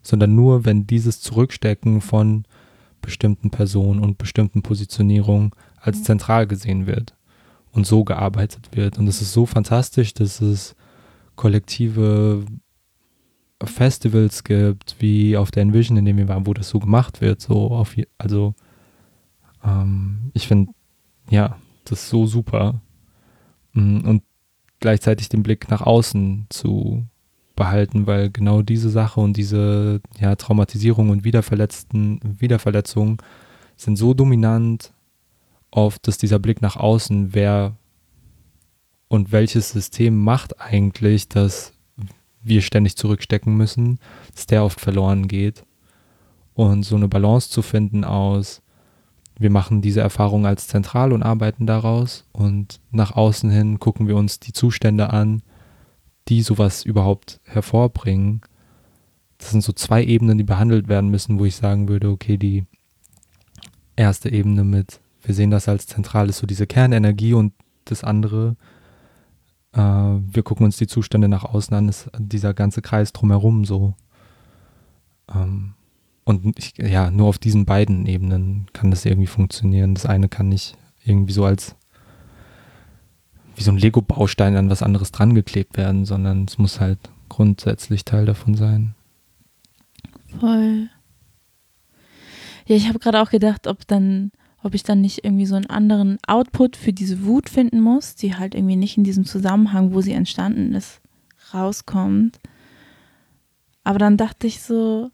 sondern 0.00 0.36
nur, 0.36 0.64
wenn 0.64 0.86
dieses 0.86 1.20
Zurückstecken 1.20 2.00
von 2.00 2.44
bestimmten 3.02 3.50
Personen 3.50 4.00
und 4.00 4.18
bestimmten 4.18 4.62
Positionierungen 4.62 5.50
als 5.76 5.98
mhm. 5.98 6.04
zentral 6.04 6.46
gesehen 6.46 6.86
wird 6.86 7.14
und 7.72 7.86
so 7.86 8.04
gearbeitet 8.04 8.70
wird. 8.72 8.98
Und 8.98 9.06
es 9.08 9.20
ist 9.20 9.32
so 9.32 9.46
fantastisch, 9.46 10.14
dass 10.14 10.40
es 10.40 10.74
kollektive 11.36 12.44
Festivals 13.62 14.44
gibt, 14.44 14.96
wie 14.98 15.36
auf 15.36 15.50
der 15.50 15.62
Envision, 15.62 15.96
in 15.96 16.04
dem 16.04 16.16
wir 16.16 16.28
waren, 16.28 16.46
wo 16.46 16.54
das 16.54 16.68
so 16.68 16.78
gemacht 16.78 17.20
wird. 17.20 17.40
So 17.40 17.70
auf, 17.70 17.96
also 18.18 18.54
ähm, 19.64 20.30
ich 20.34 20.48
finde, 20.48 20.72
ja, 21.30 21.56
das 21.84 22.02
ist 22.02 22.08
so 22.10 22.26
super. 22.26 22.80
Mm, 23.72 24.00
und 24.00 24.22
gleichzeitig 24.80 25.28
den 25.28 25.42
Blick 25.42 25.70
nach 25.70 25.82
außen 25.82 26.46
zu 26.48 27.06
behalten, 27.54 28.06
weil 28.06 28.30
genau 28.30 28.62
diese 28.62 28.90
Sache 28.90 29.20
und 29.20 29.36
diese 29.36 30.00
ja, 30.18 30.36
Traumatisierung 30.36 31.10
und 31.10 31.24
Wiederverletzten, 31.24 32.20
Wiederverletzungen 32.38 33.18
sind 33.76 33.96
so 33.96 34.14
dominant 34.14 34.92
oft, 35.70 36.06
dass 36.06 36.18
dieser 36.18 36.38
Blick 36.38 36.62
nach 36.62 36.76
außen, 36.76 37.34
wer 37.34 37.76
und 39.08 39.32
welches 39.32 39.70
System 39.70 40.18
macht 40.18 40.60
eigentlich, 40.60 41.28
dass 41.28 41.72
wir 42.42 42.62
ständig 42.62 42.96
zurückstecken 42.96 43.56
müssen, 43.56 43.98
dass 44.34 44.46
der 44.46 44.64
oft 44.64 44.80
verloren 44.80 45.28
geht. 45.28 45.64
Und 46.54 46.82
so 46.82 46.96
eine 46.96 47.08
Balance 47.08 47.50
zu 47.50 47.62
finden 47.62 48.04
aus, 48.04 48.62
wir 49.38 49.50
machen 49.50 49.80
diese 49.80 50.00
Erfahrung 50.00 50.46
als 50.46 50.68
zentral 50.68 51.12
und 51.12 51.22
arbeiten 51.22 51.66
daraus 51.66 52.26
und 52.32 52.80
nach 52.90 53.12
außen 53.12 53.50
hin 53.50 53.78
gucken 53.78 54.06
wir 54.06 54.16
uns 54.16 54.38
die 54.38 54.52
Zustände 54.52 55.10
an, 55.10 55.42
die 56.28 56.42
sowas 56.42 56.84
überhaupt 56.84 57.40
hervorbringen. 57.44 58.42
Das 59.38 59.50
sind 59.50 59.62
so 59.62 59.72
zwei 59.72 60.04
Ebenen, 60.04 60.38
die 60.38 60.44
behandelt 60.44 60.88
werden 60.88 61.10
müssen, 61.10 61.38
wo 61.38 61.44
ich 61.44 61.56
sagen 61.56 61.88
würde, 61.88 62.10
okay, 62.10 62.36
die 62.36 62.64
erste 63.96 64.30
Ebene 64.30 64.64
mit, 64.64 65.00
wir 65.22 65.34
sehen 65.34 65.50
das 65.50 65.68
als 65.68 65.86
zentral, 65.86 66.28
ist 66.28 66.38
so 66.38 66.46
diese 66.46 66.66
Kernenergie 66.66 67.34
und 67.34 67.52
das 67.84 68.04
andere, 68.04 68.56
äh, 69.72 69.80
wir 69.80 70.42
gucken 70.42 70.64
uns 70.64 70.76
die 70.76 70.86
Zustände 70.86 71.28
nach 71.28 71.44
außen 71.44 71.74
an, 71.76 71.88
ist 71.88 72.10
dieser 72.18 72.54
ganze 72.54 72.82
Kreis 72.82 73.12
drumherum 73.12 73.64
so. 73.64 73.94
Ähm, 75.34 75.74
und 76.24 76.56
ich, 76.56 76.74
ja, 76.78 77.10
nur 77.10 77.26
auf 77.26 77.38
diesen 77.38 77.64
beiden 77.64 78.06
Ebenen 78.06 78.66
kann 78.72 78.90
das 78.90 79.04
irgendwie 79.04 79.26
funktionieren. 79.26 79.94
Das 79.94 80.06
eine 80.06 80.28
kann 80.28 80.48
nicht 80.48 80.76
irgendwie 81.04 81.32
so 81.32 81.44
als 81.44 81.74
wie 83.56 83.62
so 83.62 83.70
ein 83.70 83.78
Lego-Baustein 83.78 84.56
an 84.56 84.70
was 84.70 84.82
anderes 84.82 85.12
dran 85.12 85.34
geklebt 85.34 85.76
werden, 85.76 86.04
sondern 86.04 86.44
es 86.44 86.58
muss 86.58 86.80
halt 86.80 86.98
grundsätzlich 87.28 88.04
Teil 88.04 88.26
davon 88.26 88.54
sein. 88.54 88.94
Voll. 90.38 90.88
Ja, 92.66 92.76
ich 92.76 92.88
habe 92.88 92.98
gerade 92.98 93.20
auch 93.20 93.30
gedacht, 93.30 93.66
ob 93.66 93.86
dann 93.86 94.32
ob 94.62 94.74
ich 94.74 94.82
dann 94.82 95.00
nicht 95.00 95.24
irgendwie 95.24 95.46
so 95.46 95.56
einen 95.56 95.66
anderen 95.66 96.18
Output 96.26 96.76
für 96.76 96.92
diese 96.92 97.24
Wut 97.24 97.48
finden 97.48 97.80
muss, 97.80 98.14
die 98.14 98.36
halt 98.36 98.54
irgendwie 98.54 98.76
nicht 98.76 98.96
in 98.96 99.04
diesem 99.04 99.24
Zusammenhang, 99.24 99.92
wo 99.92 100.00
sie 100.00 100.12
entstanden 100.12 100.74
ist, 100.74 101.00
rauskommt. 101.52 102.38
Aber 103.84 103.98
dann 103.98 104.16
dachte 104.16 104.46
ich 104.46 104.62
so, 104.62 105.10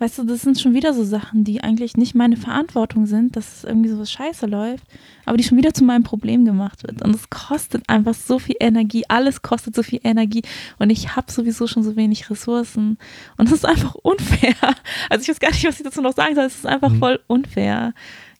weißt 0.00 0.18
du, 0.18 0.24
das 0.24 0.42
sind 0.42 0.58
schon 0.58 0.74
wieder 0.74 0.94
so 0.94 1.04
Sachen, 1.04 1.44
die 1.44 1.62
eigentlich 1.62 1.96
nicht 1.96 2.14
meine 2.14 2.36
Verantwortung 2.36 3.06
sind, 3.06 3.36
dass 3.36 3.58
es 3.58 3.64
irgendwie 3.64 3.90
so 3.90 3.98
was 3.98 4.10
scheiße 4.10 4.46
läuft, 4.46 4.84
aber 5.26 5.36
die 5.36 5.44
schon 5.44 5.58
wieder 5.58 5.74
zu 5.74 5.84
meinem 5.84 6.02
Problem 6.02 6.44
gemacht 6.44 6.82
wird. 6.82 7.02
Und 7.02 7.14
es 7.14 7.28
kostet 7.30 7.88
einfach 7.88 8.14
so 8.14 8.38
viel 8.38 8.56
Energie, 8.58 9.04
alles 9.08 9.42
kostet 9.42 9.74
so 9.74 9.82
viel 9.82 10.00
Energie 10.02 10.42
und 10.78 10.90
ich 10.90 11.16
habe 11.16 11.30
sowieso 11.30 11.66
schon 11.66 11.82
so 11.82 11.96
wenig 11.96 12.30
Ressourcen. 12.30 12.98
Und 13.36 13.50
das 13.50 13.58
ist 13.58 13.66
einfach 13.66 13.94
unfair. 13.94 14.54
Also 15.08 15.22
ich 15.22 15.28
weiß 15.28 15.40
gar 15.40 15.50
nicht, 15.50 15.64
was 15.64 15.78
ich 15.78 15.84
dazu 15.84 16.00
noch 16.00 16.14
sagen 16.14 16.34
soll, 16.34 16.44
es 16.44 16.56
ist 16.56 16.66
einfach 16.66 16.90
mhm. 16.90 16.98
voll 16.98 17.20
unfair 17.26 17.92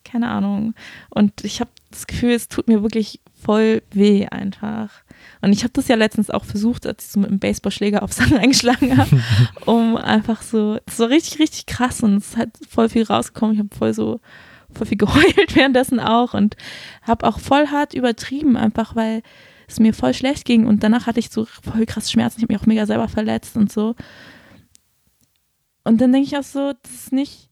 keine 0.05 0.29
Ahnung. 0.29 0.75
Und 1.11 1.45
ich 1.45 1.61
habe 1.61 1.71
das 1.91 2.07
Gefühl, 2.07 2.33
es 2.33 2.49
tut 2.49 2.69
mir 2.69 2.83
wirklich 2.83 3.21
voll 3.35 3.83
weh 3.93 4.27
einfach. 4.27 4.91
Und 5.43 5.53
ich 5.53 5.63
habe 5.63 5.73
das 5.73 5.89
ja 5.89 5.97
letztens 5.97 6.31
auch 6.31 6.45
versucht, 6.45 6.87
als 6.87 7.05
ich 7.05 7.11
so 7.11 7.21
mit 7.21 7.31
einem 7.31 7.39
Baseballschläger 7.39 8.03
auf 8.03 8.13
Sachen 8.13 8.37
eingeschlagen 8.39 8.97
habe, 8.97 9.23
um 9.67 9.97
einfach 9.97 10.43
so, 10.43 10.79
es 10.87 10.99
war 10.99 11.09
richtig, 11.09 11.39
richtig 11.39 11.67
krass 11.67 12.03
und 12.03 12.17
es 12.17 12.37
hat 12.37 12.51
voll 12.69 12.89
viel 12.89 13.05
rausgekommen. 13.05 13.55
Ich 13.55 13.61
habe 13.61 13.75
voll 13.75 13.95
so, 13.95 14.21
voll 14.73 14.87
viel 14.87 14.99
geheult 14.99 15.55
währenddessen 15.55 16.01
auch 16.01 16.35
und 16.35 16.57
habe 17.03 17.27
auch 17.27 17.39
voll 17.39 17.69
hart 17.69 17.95
übertrieben, 17.95 18.57
einfach 18.57 18.97
weil 18.97 19.23
es 19.69 19.81
mir 19.81 19.95
voll 19.95 20.15
schlecht 20.15 20.45
ging 20.45 20.67
und 20.67 20.83
danach 20.83 21.07
hatte 21.07 21.21
ich 21.21 21.31
so 21.31 21.45
voll 21.45 21.87
krass 21.87 22.11
Schmerzen. 22.11 22.39
Ich 22.39 22.43
habe 22.43 22.53
mich 22.53 22.61
auch 22.61 22.67
mega 22.67 22.87
selber 22.87 23.09
verletzt 23.09 23.57
und 23.57 23.71
so. 23.71 23.95
Und 25.85 26.01
dann 26.01 26.13
denke 26.13 26.27
ich 26.27 26.37
auch 26.37 26.43
so, 26.43 26.73
das 26.83 26.93
ist 26.93 27.13
nicht, 27.13 27.49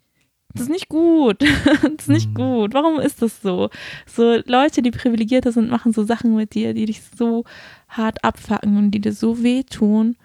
das 0.52 0.62
ist 0.62 0.70
nicht 0.70 0.88
gut. 0.88 1.42
das 1.64 1.82
ist 2.00 2.08
nicht 2.08 2.30
mhm. 2.30 2.34
gut. 2.34 2.74
Warum 2.74 3.00
ist 3.00 3.22
das 3.22 3.40
so? 3.40 3.70
So 4.06 4.40
Leute, 4.46 4.82
die 4.82 4.90
privilegierter 4.90 5.52
sind, 5.52 5.70
machen 5.70 5.92
so 5.92 6.04
Sachen 6.04 6.34
mit 6.34 6.54
dir, 6.54 6.74
die 6.74 6.86
dich 6.86 7.02
so 7.16 7.44
hart 7.88 8.22
abfacken 8.24 8.76
und 8.76 8.90
die 8.90 9.00
dir 9.00 9.12
so 9.12 9.42
wehtun. 9.42 10.16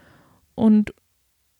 Und 0.56 0.94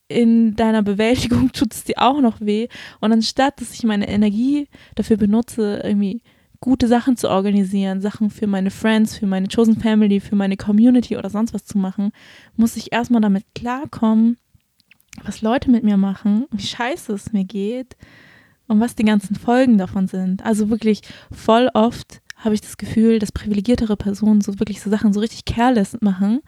in 0.08 0.56
deiner 0.56 0.84
Bewältigung 0.84 1.52
tut 1.54 1.74
es 1.74 1.84
dir 1.84 1.96
auch 1.98 2.22
noch 2.22 2.42
weh. 2.42 2.68
Und 3.00 3.12
anstatt, 3.12 3.60
dass 3.60 3.74
ich 3.74 3.84
meine 3.84 4.08
Energie 4.08 4.68
dafür 4.96 5.18
benutze, 5.18 5.82
irgendwie 5.84 6.22
gute 6.60 6.88
Sachen 6.88 7.18
zu 7.18 7.30
organisieren, 7.30 8.00
Sachen 8.00 8.30
für 8.30 8.48
meine 8.48 8.72
Friends, 8.72 9.18
für 9.18 9.26
meine 9.26 9.50
Chosen 9.54 9.82
Family, 9.82 10.22
für 10.22 10.38
meine 10.38 10.56
Community 10.56 11.18
oder 11.18 11.30
sonst 11.30 11.54
was 11.54 11.66
zu 11.66 11.78
machen, 11.78 12.12
muss 12.56 12.78
ich 12.78 12.94
erstmal 12.94 13.22
damit 13.22 13.44
klarkommen, 13.54 14.38
was 15.24 15.42
Leute 15.42 15.70
mit 15.70 15.84
mir 15.84 15.98
machen, 15.98 16.46
wie 16.52 16.64
scheiße 16.64 17.12
es 17.12 17.34
mir 17.34 17.44
geht 17.44 17.98
und 18.68 18.80
was 18.80 18.96
die 18.96 19.04
ganzen 19.04 19.36
Folgen 19.36 19.78
davon 19.78 20.08
sind. 20.08 20.46
Also 20.46 20.70
wirklich 20.70 21.02
voll 21.32 21.70
oft 21.74 22.22
habe 22.44 22.56
ich 22.56 22.62
das 22.62 22.78
Gefühl, 22.78 23.20
dass 23.20 23.32
privilegiertere 23.32 23.96
Personen 23.96 24.42
so 24.42 24.60
wirklich 24.60 24.82
so 24.82 24.90
Sachen 24.90 25.14
so 25.14 25.20
richtig 25.20 25.46
careless 25.46 25.98
machen 26.02 26.42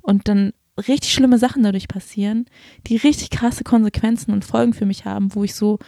und 0.00 0.28
dann 0.28 0.52
richtig 0.88 1.12
schlimme 1.12 1.38
Sachen 1.38 1.62
dadurch 1.62 1.88
passieren, 1.88 2.46
die 2.86 2.96
richtig 2.96 3.30
krasse 3.30 3.62
Konsequenzen 3.62 4.32
und 4.32 4.44
Folgen 4.44 4.72
für 4.72 4.86
mich 4.86 5.04
haben, 5.04 5.34
wo 5.34 5.44
ich 5.44 5.54
so 5.54 5.78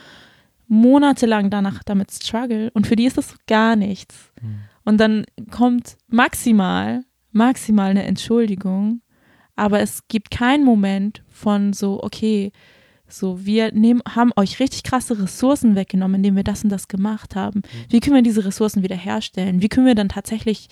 monatelang 0.69 1.51
danach 1.51 1.83
damit 1.83 2.11
struggle 2.13 2.71
und 2.73 2.87
für 2.87 2.97
die 2.97 3.07
ist 3.07 3.17
das 3.17 3.37
gar 3.47 3.77
nichts. 3.77 4.33
Mhm. 4.41 4.61
Und 4.85 5.01
dann 5.01 5.25
kommt 5.51 5.97
maximal, 6.09 7.05
maximal 7.33 7.91
eine 7.91 8.05
Entschuldigung, 8.05 9.01
aber 9.57 9.81
es 9.81 10.07
gibt 10.09 10.31
keinen 10.31 10.65
Moment 10.65 11.23
von 11.29 11.73
so, 11.73 12.03
okay, 12.03 12.53
so, 13.09 13.45
wir 13.45 13.73
nehmen, 13.73 14.03
haben 14.09 14.33
euch 14.37 14.61
richtig 14.61 14.83
krasse 14.83 15.21
Ressourcen 15.21 15.77
weggenommen, 15.77 16.17
indem 16.17 16.37
wir 16.37 16.45
das 16.45 16.65
und 16.65 16.71
das 16.71 16.89
gemacht 16.89 17.37
haben. 17.37 17.61
Mhm. 17.61 17.93
Wie 17.93 18.01
können 18.01 18.17
wir 18.17 18.23
diese 18.23 18.45
Ressourcen 18.45 18.83
wiederherstellen? 18.83 19.63
Wie 19.63 19.69
können 19.69 19.87
wir 19.87 19.95
dann 19.95 20.09
tatsächlich 20.09 20.69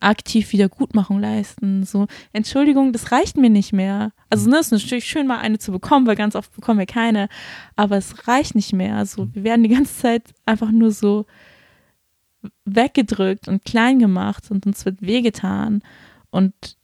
aktiv 0.00 0.52
Wiedergutmachung 0.52 1.20
leisten? 1.20 1.84
So, 1.84 2.06
Entschuldigung, 2.32 2.92
das 2.92 3.12
reicht 3.12 3.36
mir 3.36 3.50
nicht 3.50 3.72
mehr. 3.72 4.12
Also, 4.30 4.50
ne, 4.50 4.56
es 4.56 4.66
ist 4.66 4.82
natürlich 4.82 5.06
schön, 5.06 5.26
mal 5.26 5.38
eine 5.38 5.58
zu 5.58 5.72
bekommen, 5.72 6.06
weil 6.06 6.16
ganz 6.16 6.34
oft 6.34 6.54
bekommen 6.54 6.78
wir 6.78 6.86
keine, 6.86 7.28
aber 7.76 7.96
es 7.96 8.26
reicht 8.28 8.54
nicht 8.54 8.72
mehr. 8.72 8.96
Also, 8.96 9.28
wir 9.32 9.44
werden 9.44 9.62
die 9.62 9.74
ganze 9.74 9.96
Zeit 9.96 10.22
einfach 10.44 10.70
nur 10.70 10.90
so 10.90 11.26
weggedrückt 12.64 13.48
und 13.48 13.64
klein 13.64 13.98
gemacht 13.98 14.50
und 14.50 14.66
uns 14.66 14.84
wird 14.84 15.02
wehgetan. 15.02 15.82
Und 16.30 16.76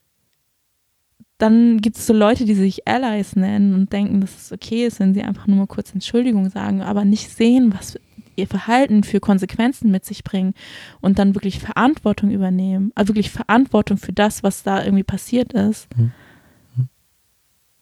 dann 1.42 1.80
gibt 1.80 1.96
es 1.96 2.06
so 2.06 2.12
Leute, 2.12 2.44
die 2.44 2.54
sich 2.54 2.86
Allies 2.86 3.34
nennen 3.34 3.74
und 3.74 3.92
denken, 3.92 4.20
dass 4.20 4.36
es 4.36 4.52
okay 4.52 4.86
ist, 4.86 5.00
wenn 5.00 5.12
sie 5.12 5.22
einfach 5.22 5.48
nur 5.48 5.56
mal 5.56 5.66
kurz 5.66 5.92
Entschuldigung 5.92 6.48
sagen, 6.50 6.82
aber 6.82 7.04
nicht 7.04 7.30
sehen, 7.30 7.74
was 7.76 7.98
ihr 8.36 8.46
Verhalten 8.46 9.02
für 9.02 9.18
Konsequenzen 9.18 9.90
mit 9.90 10.04
sich 10.04 10.22
bringen 10.22 10.54
und 11.00 11.18
dann 11.18 11.34
wirklich 11.34 11.58
Verantwortung 11.58 12.30
übernehmen, 12.30 12.92
also 12.94 13.08
wirklich 13.08 13.32
Verantwortung 13.32 13.96
für 13.98 14.12
das, 14.12 14.44
was 14.44 14.62
da 14.62 14.84
irgendwie 14.84 15.02
passiert 15.02 15.52
ist. 15.52 15.88
Mhm. 15.96 16.12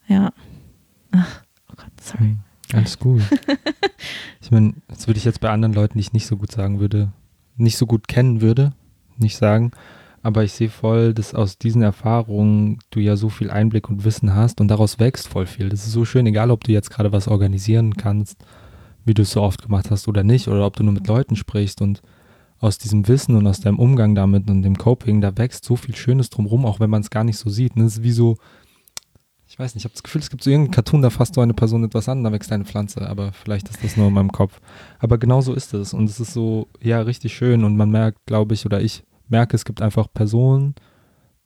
Ja. 0.07 0.33
Ach, 1.11 1.43
oh 1.69 1.73
Gott, 1.77 2.01
sorry. 2.01 2.23
Mhm. 2.23 2.39
Alles 2.73 2.97
gut. 2.97 3.21
ich 4.41 4.49
meine, 4.49 4.73
das 4.87 5.05
würde 5.05 5.19
ich 5.19 5.25
jetzt 5.25 5.39
bei 5.39 5.51
anderen 5.51 5.73
Leuten, 5.73 5.99
die 5.99 6.01
ich 6.01 6.13
nicht 6.13 6.25
so 6.25 6.35
gut 6.35 6.51
sagen 6.51 6.79
würde, 6.79 7.11
nicht 7.57 7.77
so 7.77 7.85
gut 7.85 8.07
kennen 8.07 8.41
würde, 8.41 8.73
nicht 9.17 9.37
sagen. 9.37 9.71
Aber 10.23 10.43
ich 10.43 10.53
sehe 10.53 10.69
voll, 10.69 11.13
dass 11.13 11.33
aus 11.33 11.57
diesen 11.57 11.81
Erfahrungen 11.81 12.79
du 12.91 12.99
ja 12.99 13.15
so 13.15 13.29
viel 13.29 13.49
Einblick 13.49 13.89
und 13.89 14.03
Wissen 14.03 14.35
hast 14.35 14.61
und 14.61 14.67
daraus 14.67 14.99
wächst 14.99 15.27
voll 15.27 15.47
viel. 15.47 15.69
Das 15.69 15.85
ist 15.85 15.93
so 15.93 16.05
schön, 16.05 16.27
egal 16.27 16.51
ob 16.51 16.63
du 16.63 16.71
jetzt 16.71 16.91
gerade 16.91 17.11
was 17.11 17.27
organisieren 17.27 17.95
kannst, 17.95 18.37
wie 19.03 19.15
du 19.15 19.23
es 19.23 19.31
so 19.31 19.41
oft 19.41 19.63
gemacht 19.63 19.89
hast 19.89 20.07
oder 20.07 20.23
nicht, 20.23 20.47
oder 20.47 20.65
ob 20.65 20.75
du 20.75 20.83
nur 20.83 20.93
mit 20.93 21.07
Leuten 21.07 21.35
sprichst 21.35 21.81
und 21.81 22.01
aus 22.59 22.77
diesem 22.77 23.07
Wissen 23.07 23.35
und 23.35 23.47
aus 23.47 23.59
deinem 23.59 23.79
Umgang 23.79 24.13
damit 24.13 24.47
und 24.47 24.61
dem 24.61 24.77
Coping, 24.77 25.19
da 25.19 25.35
wächst 25.35 25.65
so 25.65 25.75
viel 25.75 25.95
Schönes 25.95 26.29
drumherum, 26.29 26.65
auch 26.65 26.79
wenn 26.79 26.91
man 26.91 27.01
es 27.01 27.09
gar 27.09 27.23
nicht 27.23 27.37
so 27.37 27.49
sieht. 27.49 27.71
Das 27.75 27.97
ist 27.97 28.03
wie 28.03 28.11
so, 28.11 28.37
ich 29.47 29.57
weiß 29.57 29.73
nicht, 29.73 29.81
ich 29.81 29.85
habe 29.85 29.95
das 29.95 30.03
Gefühl, 30.03 30.21
es 30.21 30.29
gibt 30.29 30.43
so 30.43 30.51
irgendeinen 30.51 30.75
Cartoon, 30.75 31.01
da 31.01 31.09
fasst 31.09 31.33
so 31.33 31.41
eine 31.41 31.55
Person 31.55 31.83
etwas 31.83 32.07
an, 32.07 32.23
da 32.23 32.31
wächst 32.31 32.51
eine 32.51 32.65
Pflanze, 32.65 33.09
aber 33.09 33.33
vielleicht 33.33 33.67
ist 33.69 33.83
das 33.83 33.97
nur 33.97 34.09
in 34.09 34.13
meinem 34.13 34.31
Kopf. 34.31 34.61
Aber 34.99 35.17
genau 35.17 35.41
so 35.41 35.55
ist 35.55 35.73
es 35.73 35.95
und 35.95 36.07
es 36.07 36.19
ist 36.19 36.33
so, 36.33 36.67
ja, 36.79 37.01
richtig 37.01 37.33
schön 37.33 37.63
und 37.63 37.75
man 37.75 37.89
merkt, 37.89 38.19
glaube 38.27 38.53
ich, 38.53 38.67
oder 38.67 38.79
ich 38.79 39.03
merke, 39.31 39.55
es 39.55 39.65
gibt 39.65 39.81
einfach 39.81 40.07
Personen, 40.13 40.75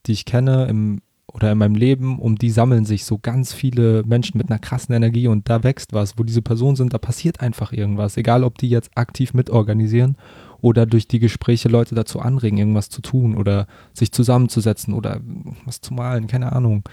die 0.05 0.11
ich 0.11 0.25
kenne 0.25 0.65
im, 0.65 1.01
oder 1.27 1.51
in 1.51 1.57
meinem 1.57 1.75
Leben, 1.75 2.19
um 2.19 2.35
die 2.37 2.49
sammeln 2.49 2.85
sich 2.85 3.05
so 3.05 3.17
ganz 3.17 3.53
viele 3.53 4.03
Menschen 4.03 4.37
mit 4.37 4.49
einer 4.49 4.59
krassen 4.59 4.95
Energie 4.95 5.27
und 5.27 5.49
da 5.49 5.63
wächst 5.63 5.93
was. 5.93 6.17
Wo 6.17 6.23
diese 6.23 6.41
Personen 6.41 6.75
sind, 6.75 6.93
da 6.93 6.97
passiert 6.97 7.41
einfach 7.41 7.73
irgendwas. 7.73 8.17
Egal, 8.17 8.43
ob 8.43 8.57
die 8.57 8.69
jetzt 8.69 8.91
aktiv 8.95 9.33
mitorganisieren 9.33 10.17
oder 10.61 10.85
durch 10.85 11.07
die 11.07 11.19
Gespräche 11.19 11.69
Leute 11.69 11.95
dazu 11.95 12.19
anregen, 12.19 12.57
irgendwas 12.57 12.89
zu 12.89 13.01
tun 13.01 13.35
oder 13.35 13.67
sich 13.93 14.11
zusammenzusetzen 14.11 14.93
oder 14.93 15.19
was 15.65 15.81
zu 15.81 15.93
malen, 15.93 16.27
keine 16.27 16.53
Ahnung, 16.53 16.83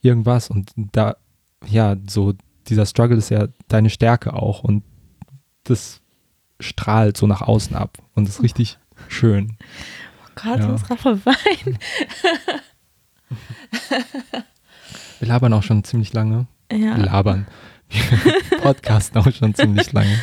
irgendwas. 0.00 0.50
Und 0.50 0.72
da, 0.76 1.16
ja, 1.66 1.96
so 2.08 2.34
dieser 2.68 2.86
Struggle 2.86 3.16
ist 3.18 3.30
ja 3.30 3.48
deine 3.68 3.90
Stärke 3.90 4.32
auch 4.34 4.64
und 4.64 4.82
das 5.64 6.00
strahlt 6.60 7.16
so 7.16 7.26
nach 7.26 7.42
außen 7.42 7.76
ab 7.76 7.98
und 8.14 8.28
ist 8.28 8.42
richtig 8.42 8.78
schön. 9.08 9.56
Gott, 10.34 10.60
ja. 10.60 10.66
gerade 10.66 11.00
verweinen. 11.00 11.78
Wir 15.20 15.28
labern 15.28 15.52
auch 15.52 15.62
schon 15.62 15.84
ziemlich 15.84 16.12
lange. 16.12 16.46
Ja. 16.70 16.96
Wir 16.96 17.04
labern. 17.04 17.46
Wir 17.88 18.58
podcasten 18.58 19.18
auch 19.20 19.32
schon 19.32 19.54
ziemlich 19.54 19.92
lange. 19.92 20.18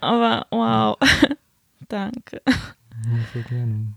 Aber 0.00 0.46
wow. 0.50 0.98
Danke. 1.88 2.42
Gerne. 3.48 3.94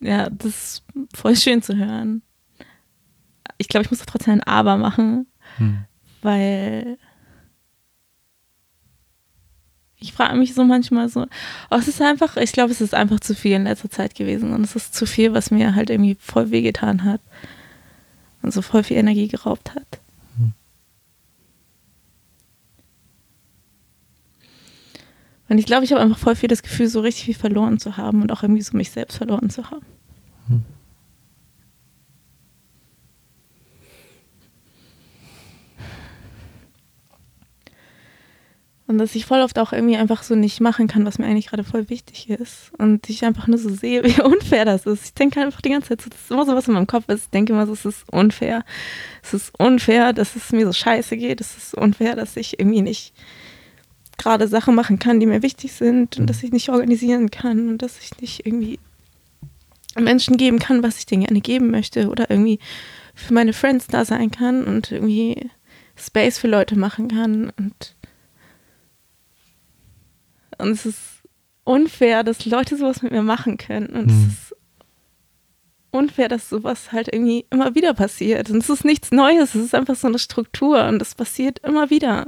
Ja, 0.00 0.28
das 0.30 0.46
ist 0.46 0.84
voll 1.14 1.36
schön 1.36 1.62
zu 1.62 1.76
hören. 1.76 2.22
Ich 3.58 3.68
glaube, 3.68 3.84
ich 3.84 3.90
muss 3.90 4.00
trotzdem 4.00 4.34
ein 4.34 4.42
Aber 4.42 4.76
machen, 4.76 5.26
hm. 5.56 5.84
weil 6.22 6.98
ich 10.06 10.12
frage 10.12 10.36
mich 10.36 10.54
so 10.54 10.62
manchmal 10.62 11.08
so, 11.08 11.26
oh, 11.70 11.76
es 11.76 11.88
ist 11.88 12.00
einfach, 12.00 12.36
ich 12.36 12.52
glaube, 12.52 12.70
es 12.70 12.80
ist 12.80 12.94
einfach 12.94 13.18
zu 13.18 13.34
viel 13.34 13.52
in 13.52 13.64
letzter 13.64 13.90
Zeit 13.90 14.14
gewesen 14.14 14.52
und 14.52 14.62
es 14.62 14.76
ist 14.76 14.94
zu 14.94 15.04
viel, 15.04 15.34
was 15.34 15.50
mir 15.50 15.74
halt 15.74 15.90
irgendwie 15.90 16.16
voll 16.20 16.52
wehgetan 16.52 17.02
hat 17.02 17.20
und 18.42 18.52
so 18.52 18.62
voll 18.62 18.84
viel 18.84 18.98
Energie 18.98 19.26
geraubt 19.26 19.74
hat. 19.74 20.00
Hm. 20.38 20.52
Und 25.48 25.58
ich 25.58 25.66
glaube, 25.66 25.84
ich 25.84 25.90
habe 25.90 26.00
einfach 26.00 26.18
voll 26.18 26.36
viel 26.36 26.48
das 26.48 26.62
Gefühl, 26.62 26.86
so 26.86 27.00
richtig 27.00 27.24
viel 27.24 27.34
verloren 27.34 27.80
zu 27.80 27.96
haben 27.96 28.22
und 28.22 28.30
auch 28.30 28.44
irgendwie 28.44 28.62
so 28.62 28.76
mich 28.76 28.92
selbst 28.92 29.16
verloren 29.16 29.50
zu 29.50 29.70
haben. 29.72 29.86
Hm. 30.46 30.64
Und 38.88 38.98
dass 38.98 39.16
ich 39.16 39.26
voll 39.26 39.40
oft 39.40 39.58
auch 39.58 39.72
irgendwie 39.72 39.96
einfach 39.96 40.22
so 40.22 40.36
nicht 40.36 40.60
machen 40.60 40.86
kann, 40.86 41.04
was 41.04 41.18
mir 41.18 41.26
eigentlich 41.26 41.48
gerade 41.48 41.64
voll 41.64 41.88
wichtig 41.88 42.30
ist. 42.30 42.70
Und 42.78 43.08
ich 43.10 43.24
einfach 43.24 43.48
nur 43.48 43.58
so 43.58 43.68
sehe, 43.68 44.04
wie 44.04 44.22
unfair 44.22 44.64
das 44.64 44.86
ist. 44.86 45.04
Ich 45.06 45.14
denke 45.14 45.40
einfach 45.40 45.60
die 45.60 45.70
ganze 45.70 45.88
Zeit, 45.88 46.02
so, 46.02 46.10
das 46.10 46.20
ist 46.20 46.30
immer 46.30 46.46
so, 46.46 46.54
was 46.54 46.68
in 46.68 46.74
meinem 46.74 46.86
Kopf 46.86 47.08
ist. 47.08 47.24
Ich 47.24 47.30
denke 47.30 47.52
immer 47.52 47.66
so, 47.66 47.72
es 47.72 47.84
ist 47.84 48.04
unfair. 48.12 48.64
Es 49.22 49.34
ist 49.34 49.52
unfair, 49.58 50.12
dass 50.12 50.36
es 50.36 50.52
mir 50.52 50.66
so 50.66 50.72
scheiße 50.72 51.16
geht. 51.16 51.40
Es 51.40 51.56
ist 51.56 51.74
unfair, 51.74 52.14
dass 52.14 52.36
ich 52.36 52.60
irgendwie 52.60 52.82
nicht 52.82 53.12
gerade 54.18 54.46
Sachen 54.46 54.76
machen 54.76 55.00
kann, 55.00 55.18
die 55.18 55.26
mir 55.26 55.42
wichtig 55.42 55.72
sind. 55.72 56.16
Und 56.18 56.30
dass 56.30 56.44
ich 56.44 56.52
nicht 56.52 56.68
organisieren 56.68 57.32
kann. 57.32 57.68
Und 57.68 57.78
dass 57.82 57.98
ich 57.98 58.20
nicht 58.20 58.46
irgendwie 58.46 58.78
Menschen 59.98 60.36
geben 60.36 60.60
kann, 60.60 60.84
was 60.84 60.98
ich 60.98 61.06
denen 61.06 61.24
gerne 61.24 61.40
geben 61.40 61.72
möchte. 61.72 62.08
Oder 62.08 62.30
irgendwie 62.30 62.60
für 63.16 63.34
meine 63.34 63.52
Friends 63.52 63.88
da 63.88 64.04
sein 64.04 64.30
kann. 64.30 64.62
Und 64.62 64.92
irgendwie 64.92 65.50
Space 65.96 66.38
für 66.38 66.46
Leute 66.46 66.78
machen 66.78 67.08
kann. 67.08 67.50
Und 67.58 67.95
und 70.58 70.70
es 70.70 70.86
ist 70.86 71.22
unfair, 71.64 72.22
dass 72.22 72.46
Leute 72.46 72.76
sowas 72.76 73.02
mit 73.02 73.12
mir 73.12 73.22
machen 73.22 73.56
können. 73.56 73.88
Und 73.88 74.06
mhm. 74.06 74.28
es 74.28 74.50
ist 74.50 74.56
unfair, 75.90 76.28
dass 76.28 76.48
sowas 76.48 76.92
halt 76.92 77.08
irgendwie 77.12 77.46
immer 77.50 77.74
wieder 77.74 77.94
passiert. 77.94 78.50
Und 78.50 78.58
es 78.58 78.70
ist 78.70 78.84
nichts 78.84 79.10
Neues, 79.10 79.54
es 79.54 79.64
ist 79.64 79.74
einfach 79.74 79.96
so 79.96 80.06
eine 80.06 80.18
Struktur 80.18 80.86
und 80.86 81.02
es 81.02 81.14
passiert 81.14 81.58
immer 81.60 81.90
wieder. 81.90 82.26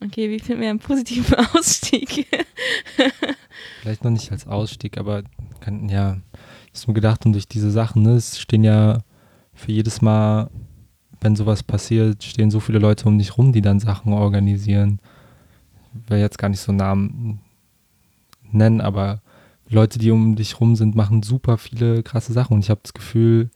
Okay, 0.00 0.28
wie 0.28 0.38
finden 0.38 0.62
wir 0.62 0.70
einen 0.70 0.80
positiven 0.80 1.34
Ausstieg? 1.54 2.26
Vielleicht 3.80 4.04
noch 4.04 4.10
nicht 4.10 4.30
als 4.32 4.46
Ausstieg, 4.46 4.98
aber 4.98 5.22
kann, 5.60 5.88
ja, 5.88 6.18
mir 6.86 6.94
gedacht, 6.94 7.24
und 7.24 7.32
durch 7.32 7.48
diese 7.48 7.70
Sachen, 7.70 8.02
ne, 8.02 8.12
es 8.12 8.38
stehen 8.38 8.64
ja 8.64 9.02
für 9.52 9.72
jedes 9.72 10.02
Mal, 10.02 10.50
wenn 11.20 11.36
sowas 11.36 11.62
passiert, 11.62 12.22
stehen 12.24 12.50
so 12.50 12.60
viele 12.60 12.78
Leute 12.78 13.06
um 13.06 13.18
dich 13.18 13.38
rum, 13.38 13.52
die 13.52 13.62
dann 13.62 13.80
Sachen 13.80 14.12
organisieren. 14.12 15.00
Ich 15.94 16.10
will 16.10 16.18
jetzt 16.18 16.38
gar 16.38 16.48
nicht 16.48 16.60
so 16.60 16.72
Namen 16.72 17.40
nennen, 18.50 18.80
aber 18.80 19.22
Leute, 19.68 19.98
die 19.98 20.10
um 20.10 20.36
dich 20.36 20.60
rum 20.60 20.76
sind, 20.76 20.94
machen 20.94 21.22
super 21.22 21.56
viele 21.56 22.02
krasse 22.02 22.32
Sachen. 22.32 22.54
Und 22.54 22.60
ich 22.60 22.70
habe 22.70 22.80
das 22.82 22.92
Gefühl, 22.92 23.50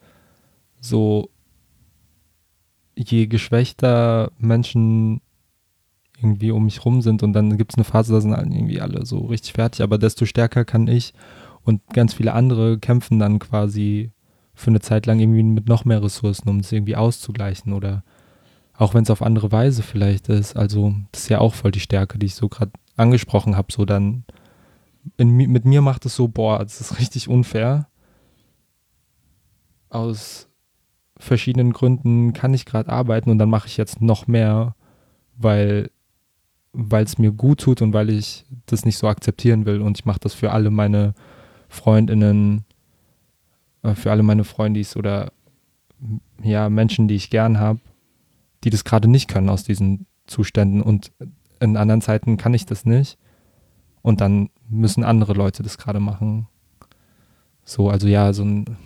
so 0.80 1.30
je 2.96 3.26
geschwächter 3.26 4.32
Menschen 4.38 5.20
irgendwie 6.20 6.50
um 6.50 6.64
mich 6.64 6.84
rum 6.84 7.00
sind 7.00 7.22
und 7.22 7.32
dann 7.32 7.56
gibt 7.56 7.72
es 7.72 7.76
eine 7.76 7.84
Phase, 7.84 8.12
da 8.12 8.20
sind 8.20 8.32
irgendwie 8.32 8.80
alle 8.80 9.06
so 9.06 9.18
richtig 9.26 9.52
fertig, 9.52 9.82
aber 9.82 9.98
desto 9.98 10.26
stärker 10.26 10.64
kann 10.64 10.88
ich 10.88 11.14
und 11.68 11.86
ganz 11.92 12.14
viele 12.14 12.32
andere 12.32 12.78
kämpfen 12.78 13.18
dann 13.18 13.38
quasi 13.38 14.10
für 14.54 14.70
eine 14.70 14.80
Zeit 14.80 15.04
lang 15.04 15.20
irgendwie 15.20 15.42
mit 15.42 15.68
noch 15.68 15.84
mehr 15.84 16.02
Ressourcen, 16.02 16.48
um 16.48 16.60
es 16.60 16.72
irgendwie 16.72 16.96
auszugleichen 16.96 17.74
oder 17.74 18.02
auch 18.74 18.94
wenn 18.94 19.02
es 19.02 19.10
auf 19.10 19.22
andere 19.22 19.52
Weise 19.52 19.82
vielleicht 19.82 20.30
ist. 20.30 20.56
Also 20.56 20.94
das 21.12 21.24
ist 21.24 21.28
ja 21.28 21.40
auch 21.40 21.52
voll 21.52 21.70
die 21.70 21.80
Stärke, 21.80 22.18
die 22.18 22.26
ich 22.26 22.34
so 22.34 22.48
gerade 22.48 22.72
angesprochen 22.96 23.54
habe. 23.54 23.70
So 23.70 23.84
dann 23.84 24.24
in, 25.18 25.36
mit 25.36 25.66
mir 25.66 25.82
macht 25.82 26.06
es 26.06 26.16
so, 26.16 26.26
boah, 26.28 26.60
das 26.60 26.80
ist 26.80 26.98
richtig 26.98 27.28
unfair. 27.28 27.86
Aus 29.90 30.48
verschiedenen 31.18 31.74
Gründen 31.74 32.32
kann 32.32 32.54
ich 32.54 32.64
gerade 32.64 32.90
arbeiten 32.90 33.30
und 33.30 33.38
dann 33.38 33.50
mache 33.50 33.66
ich 33.66 33.76
jetzt 33.76 34.00
noch 34.00 34.26
mehr, 34.26 34.74
weil 35.36 35.90
weil 36.72 37.04
es 37.04 37.18
mir 37.18 37.32
gut 37.32 37.60
tut 37.60 37.82
und 37.82 37.92
weil 37.92 38.08
ich 38.08 38.46
das 38.66 38.84
nicht 38.84 38.98
so 38.98 39.08
akzeptieren 39.08 39.66
will 39.66 39.80
und 39.82 39.98
ich 39.98 40.04
mache 40.04 40.20
das 40.20 40.32
für 40.32 40.52
alle 40.52 40.70
meine 40.70 41.14
Freundinnen, 41.68 42.64
äh, 43.82 43.94
für 43.94 44.10
alle 44.10 44.22
meine 44.22 44.44
Freundis 44.44 44.96
oder 44.96 45.32
ja, 46.42 46.68
Menschen, 46.68 47.08
die 47.08 47.14
ich 47.14 47.30
gern 47.30 47.58
habe, 47.58 47.80
die 48.64 48.70
das 48.70 48.84
gerade 48.84 49.08
nicht 49.08 49.28
können 49.28 49.48
aus 49.48 49.64
diesen 49.64 50.06
Zuständen 50.26 50.82
und 50.82 51.12
in 51.60 51.76
anderen 51.76 52.00
Zeiten 52.00 52.36
kann 52.36 52.54
ich 52.54 52.66
das 52.66 52.84
nicht 52.84 53.18
und 54.02 54.20
dann 54.20 54.50
müssen 54.68 55.04
andere 55.04 55.32
Leute 55.32 55.62
das 55.62 55.78
gerade 55.78 56.00
machen. 56.00 56.46
So, 57.64 57.90
also 57.90 58.06
ja, 58.08 58.32
so 58.32 58.44
ein 58.44 58.76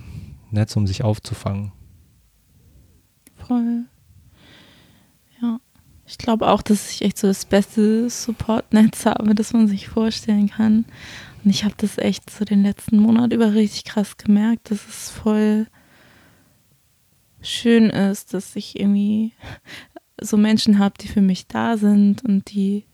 Netz, 0.51 0.77
um 0.77 0.87
sich 0.87 1.05
aufzufangen. 1.05 1.73
Voll. 3.37 3.85
Ja. 5.41 5.59
Ich 6.07 6.19
glaube 6.19 6.49
auch, 6.49 6.63
dass 6.63 6.91
ich 6.91 7.03
echt 7.03 7.19
so 7.19 7.27
das 7.27 7.45
beste 7.45 8.09
Support-Netz 8.11 9.07
habe, 9.07 9.35
das 9.35 9.53
man 9.53 9.69
sich 9.69 9.89
vorstellen 9.89 10.51
kann. 10.51 10.85
Und 11.45 11.51
ich 11.51 11.65
habe 11.65 11.75
das 11.77 11.99
echt 11.99 12.31
so 12.31 12.45
den 12.45 12.63
letzten 12.63 12.99
Monat 12.99 13.33
über 13.33 13.55
richtig 13.55 13.85
krass 13.85 14.17
gemerkt, 14.17 14.71
dass 14.71 14.87
es 14.87 15.11
voll 15.11 15.67
schön 17.41 17.91
ist, 17.91 18.33
dass 18.35 18.55
ich 18.55 18.79
irgendwie 18.79 19.33
so 20.21 20.37
Menschen 20.37 20.79
habe, 20.79 20.95
die 21.01 21.09
für 21.09 21.21
mich 21.21 21.47
da 21.49 21.77
sind 21.77 22.25
und 22.25 22.53
die, 22.53 22.85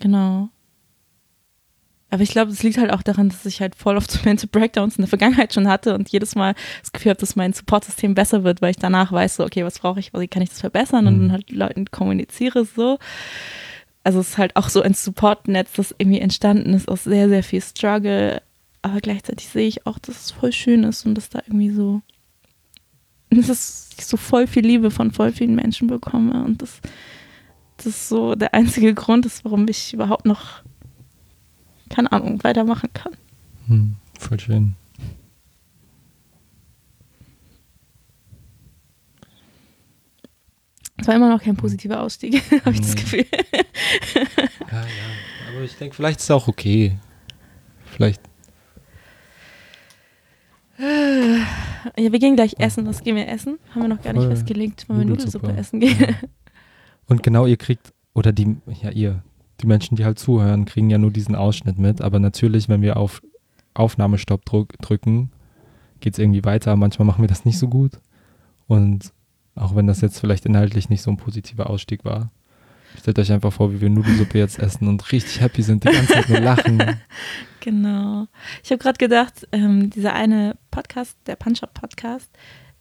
genau. 0.00 0.50
Aber 2.10 2.22
ich 2.22 2.30
glaube, 2.30 2.52
es 2.52 2.62
liegt 2.62 2.78
halt 2.78 2.92
auch 2.92 3.02
daran, 3.02 3.30
dass 3.30 3.44
ich 3.46 3.60
halt 3.60 3.74
voll 3.74 3.96
oft 3.96 4.10
so 4.10 4.20
Mental 4.24 4.48
Breakdowns 4.52 4.96
in 4.96 5.02
der 5.02 5.08
Vergangenheit 5.08 5.54
schon 5.54 5.66
hatte 5.66 5.94
und 5.94 6.10
jedes 6.10 6.34
Mal 6.34 6.54
das 6.80 6.92
Gefühl 6.92 7.10
habe, 7.10 7.20
dass 7.20 7.36
mein 7.36 7.54
Supportsystem 7.54 8.14
besser 8.14 8.44
wird, 8.44 8.60
weil 8.60 8.70
ich 8.70 8.76
danach 8.76 9.10
weiß, 9.10 9.36
so, 9.36 9.44
okay, 9.44 9.64
was 9.64 9.78
brauche 9.78 9.98
ich, 9.98 10.12
wie 10.12 10.28
kann 10.28 10.42
ich 10.42 10.50
das 10.50 10.60
verbessern 10.60 11.06
und 11.06 11.16
mhm. 11.16 11.20
dann 11.22 11.32
halt 11.32 11.50
Leuten 11.50 11.86
kommuniziere 11.86 12.66
so 12.66 12.98
also 14.04 14.20
es 14.20 14.30
ist 14.30 14.38
halt 14.38 14.56
auch 14.56 14.68
so 14.68 14.82
ein 14.82 14.94
Support-Netz, 14.94 15.72
das 15.74 15.94
irgendwie 15.98 16.20
entstanden 16.20 16.74
ist 16.74 16.88
aus 16.88 17.04
sehr, 17.04 17.28
sehr 17.28 17.42
viel 17.42 17.62
Struggle. 17.62 18.42
Aber 18.82 19.00
gleichzeitig 19.00 19.48
sehe 19.48 19.66
ich 19.66 19.86
auch, 19.86 19.98
dass 19.98 20.26
es 20.26 20.30
voll 20.30 20.52
schön 20.52 20.84
ist 20.84 21.06
und 21.06 21.14
dass 21.14 21.30
da 21.30 21.40
irgendwie 21.46 21.70
so 21.70 22.02
dass 23.30 23.90
ich 23.96 24.06
so 24.06 24.16
voll 24.16 24.46
viel 24.46 24.64
Liebe 24.64 24.90
von 24.90 25.10
voll 25.10 25.32
vielen 25.32 25.54
Menschen 25.54 25.88
bekomme 25.88 26.44
und 26.44 26.62
das, 26.62 26.80
das 27.76 27.86
ist 27.86 28.08
so 28.08 28.34
der 28.34 28.54
einzige 28.54 28.94
Grund 28.94 29.26
ist, 29.26 29.44
warum 29.44 29.66
ich 29.68 29.92
überhaupt 29.92 30.26
noch, 30.26 30.62
keine 31.88 32.12
Ahnung, 32.12 32.42
weitermachen 32.44 32.90
kann. 32.92 33.12
Hm, 33.66 33.96
voll 34.18 34.40
schön. 34.40 34.76
Es 40.96 41.08
war 41.08 41.14
immer 41.16 41.28
noch 41.28 41.42
kein 41.42 41.56
positiver 41.56 42.00
Ausstieg, 42.00 42.42
habe 42.64 42.70
ich 42.72 42.80
das 42.80 42.94
Nee. 42.94 43.00
Gefühl. 43.00 43.26
Ja, 44.70 44.80
ja. 44.80 44.86
Aber 45.54 45.64
ich 45.64 45.76
denke, 45.76 45.94
vielleicht 45.94 46.18
ist 46.20 46.24
es 46.24 46.30
auch 46.30 46.48
okay. 46.48 46.96
Vielleicht. 47.84 48.20
Ja, 50.78 52.12
wir 52.12 52.18
gehen 52.18 52.34
gleich 52.34 52.54
essen. 52.58 52.86
Was 52.86 53.02
gehen 53.02 53.14
wir 53.16 53.28
essen? 53.28 53.58
Haben 53.70 53.82
wir 53.82 53.88
noch 53.88 54.02
gar 54.02 54.12
nicht 54.12 54.26
festgelegt, 54.26 54.88
wollen 54.88 55.00
wir 55.00 55.06
Nudelsuppe. 55.06 55.52
Essen 55.52 55.80
gehen. 55.80 56.16
Und 57.06 57.22
genau, 57.22 57.46
ihr 57.46 57.56
kriegt, 57.56 57.92
oder 58.14 58.32
die, 58.32 58.56
ja, 58.82 58.90
ihr, 58.90 59.22
die 59.60 59.66
Menschen, 59.66 59.94
die 59.96 60.04
halt 60.04 60.18
zuhören, 60.18 60.64
kriegen 60.64 60.90
ja 60.90 60.98
nur 60.98 61.12
diesen 61.12 61.36
Ausschnitt 61.36 61.78
mit. 61.78 62.00
Aber 62.00 62.18
natürlich, 62.18 62.68
wenn 62.68 62.82
wir 62.82 62.96
auf 62.96 63.22
Aufnahmestopp 63.74 64.44
drück, 64.44 64.76
drücken, 64.80 65.30
geht 66.00 66.14
es 66.14 66.18
irgendwie 66.18 66.44
weiter. 66.44 66.74
Manchmal 66.74 67.06
machen 67.06 67.22
wir 67.22 67.28
das 67.28 67.44
nicht 67.44 67.58
so 67.58 67.68
gut. 67.68 68.00
Und 68.66 69.12
auch 69.54 69.76
wenn 69.76 69.86
das 69.86 70.00
jetzt 70.00 70.18
vielleicht 70.18 70.46
inhaltlich 70.46 70.88
nicht 70.88 71.02
so 71.02 71.10
ein 71.10 71.16
positiver 71.16 71.70
Ausstieg 71.70 72.04
war, 72.04 72.30
stellt 72.98 73.18
euch 73.18 73.32
einfach 73.32 73.52
vor, 73.52 73.72
wie 73.72 73.80
wir 73.80 73.90
Nudelsuppe 73.90 74.38
jetzt 74.38 74.58
essen 74.58 74.88
und 74.88 75.12
richtig 75.12 75.40
happy 75.40 75.62
sind, 75.62 75.84
die 75.84 75.92
ganze 75.92 76.12
Zeit 76.12 76.28
nur 76.28 76.40
lachen. 76.40 76.82
Genau. 77.60 78.26
Ich 78.62 78.70
habe 78.70 78.78
gerade 78.78 78.98
gedacht, 78.98 79.48
ähm, 79.50 79.88
dieser 79.88 80.12
eine 80.12 80.58
Podcast, 80.70 81.16
der 81.26 81.36
Punch-Up-Podcast, 81.36 82.28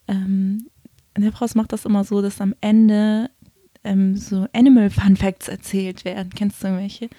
ähm, 0.09 0.67
in 1.13 1.23
der 1.23 1.31
Frau 1.31 1.45
macht 1.55 1.71
das 1.71 1.85
immer 1.85 2.03
so, 2.03 2.21
dass 2.21 2.41
am 2.41 2.53
Ende 2.59 3.29
ähm, 3.85 4.17
so 4.17 4.45
Animal 4.51 4.89
Fun 4.89 5.15
Facts 5.15 5.47
erzählt 5.47 6.03
werden. 6.03 6.31
Kennst 6.35 6.61
du 6.61 6.67
irgendwelche? 6.67 7.09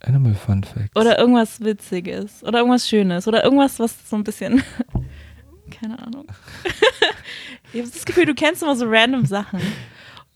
Animal 0.00 0.34
Fun 0.34 0.64
Facts. 0.64 0.96
Oder 0.96 1.18
irgendwas 1.18 1.60
Witziges 1.60 2.42
oder 2.44 2.58
irgendwas 2.58 2.88
Schönes 2.88 3.26
oder 3.26 3.44
irgendwas, 3.44 3.78
was 3.78 4.08
so 4.08 4.16
ein 4.16 4.24
bisschen, 4.24 4.62
keine 5.70 5.98
Ahnung. 6.00 6.26
ich 7.72 7.80
habe 7.80 7.90
das 7.90 8.04
Gefühl, 8.04 8.26
du 8.26 8.34
kennst 8.34 8.62
immer 8.62 8.76
so 8.76 8.86
random 8.88 9.24
Sachen. 9.26 9.60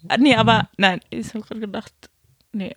Ah, 0.09 0.17
Nee, 0.19 0.35
aber 0.37 0.69
nein, 0.77 1.01
ich 1.11 1.29
habe 1.35 1.41
gerade 1.45 1.61
gedacht, 1.61 1.93
nee. 2.53 2.75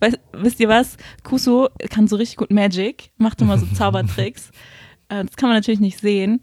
Weißt, 0.00 0.18
wisst 0.32 0.60
ihr 0.60 0.68
was? 0.68 0.96
Kuso 1.24 1.68
kann 1.90 2.08
so 2.08 2.16
richtig 2.16 2.36
gut 2.36 2.50
Magic, 2.50 3.10
macht 3.16 3.40
immer 3.40 3.58
so 3.58 3.66
Zaubertricks. 3.74 4.50
Äh, 5.08 5.24
Das 5.24 5.36
kann 5.36 5.48
man 5.48 5.56
natürlich 5.56 5.80
nicht 5.80 5.98
sehen. 5.98 6.40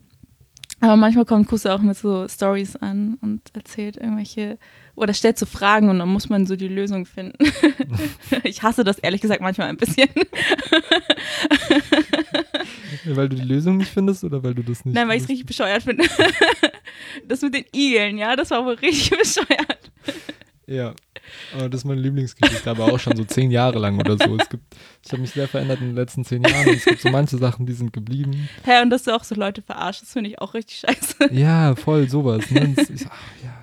Aber 0.81 0.95
manchmal 0.95 1.25
kommt 1.25 1.47
Kuso 1.47 1.69
auch 1.69 1.81
mit 1.81 1.97
so 1.97 2.25
Stories 2.29 2.77
an 2.77 3.17
und 3.21 3.41
erzählt 3.53 3.97
irgendwelche 3.97 4.57
oder 4.95 5.13
stellt 5.13 5.37
so 5.37 5.45
Fragen 5.45 5.89
und 5.89 5.99
dann 5.99 6.07
muss 6.07 6.29
man 6.29 6.45
so 6.45 6.55
die 6.55 6.69
Lösung 6.69 7.05
finden. 7.05 7.37
ich 8.43 8.63
hasse 8.63 8.85
das 8.85 8.97
ehrlich 8.99 9.19
gesagt 9.19 9.41
manchmal 9.41 9.67
ein 9.67 9.75
bisschen. 9.77 10.07
Weil 13.15 13.29
du 13.29 13.35
die 13.35 13.43
Lösung 13.43 13.77
nicht 13.77 13.91
findest 13.91 14.23
oder 14.23 14.43
weil 14.43 14.53
du 14.53 14.63
das 14.63 14.85
nicht 14.85 14.95
Nein, 14.95 15.07
weil 15.07 15.17
ich 15.17 15.23
es 15.23 15.29
richtig 15.29 15.45
bescheuert 15.45 15.83
finde. 15.83 16.05
Das 17.27 17.41
mit 17.41 17.53
den 17.53 17.65
Igeln, 17.73 18.17
ja, 18.17 18.35
das 18.35 18.51
war 18.51 18.65
wohl 18.65 18.73
richtig 18.73 19.09
bescheuert. 19.17 19.91
Ja, 20.67 20.93
aber 21.55 21.69
das 21.69 21.81
ist 21.81 21.85
meine 21.85 22.01
Lieblingsgeschichte, 22.01 22.69
aber 22.69 22.85
auch 22.85 22.99
schon 22.99 23.15
so 23.15 23.23
zehn 23.23 23.49
Jahre 23.51 23.79
lang 23.79 23.99
oder 23.99 24.17
so. 24.17 24.35
Es 24.37 24.49
gibt, 24.49 24.75
ich 25.03 25.11
habe 25.11 25.21
mich 25.21 25.31
sehr 25.31 25.47
verändert 25.47 25.79
in 25.79 25.87
den 25.87 25.95
letzten 25.95 26.23
zehn 26.23 26.43
Jahren 26.43 26.67
es 26.69 26.85
gibt 26.85 27.01
so 27.01 27.09
manche 27.09 27.37
Sachen, 27.37 27.65
die 27.65 27.73
sind 27.73 27.93
geblieben. 27.93 28.49
Hä, 28.65 28.81
und 28.81 28.89
dass 28.89 29.03
du 29.03 29.15
auch 29.15 29.23
so 29.23 29.33
Leute 29.35 29.61
verarschst, 29.61 30.03
das 30.03 30.11
finde 30.13 30.29
ich 30.29 30.39
auch 30.39 30.53
richtig 30.53 30.79
scheiße. 30.79 31.33
Ja, 31.33 31.75
voll 31.75 32.07
sowas. 32.09 32.51
Ne? 32.51 32.75
Ich, 32.77 33.07
ach, 33.09 33.17
ja. 33.43 33.58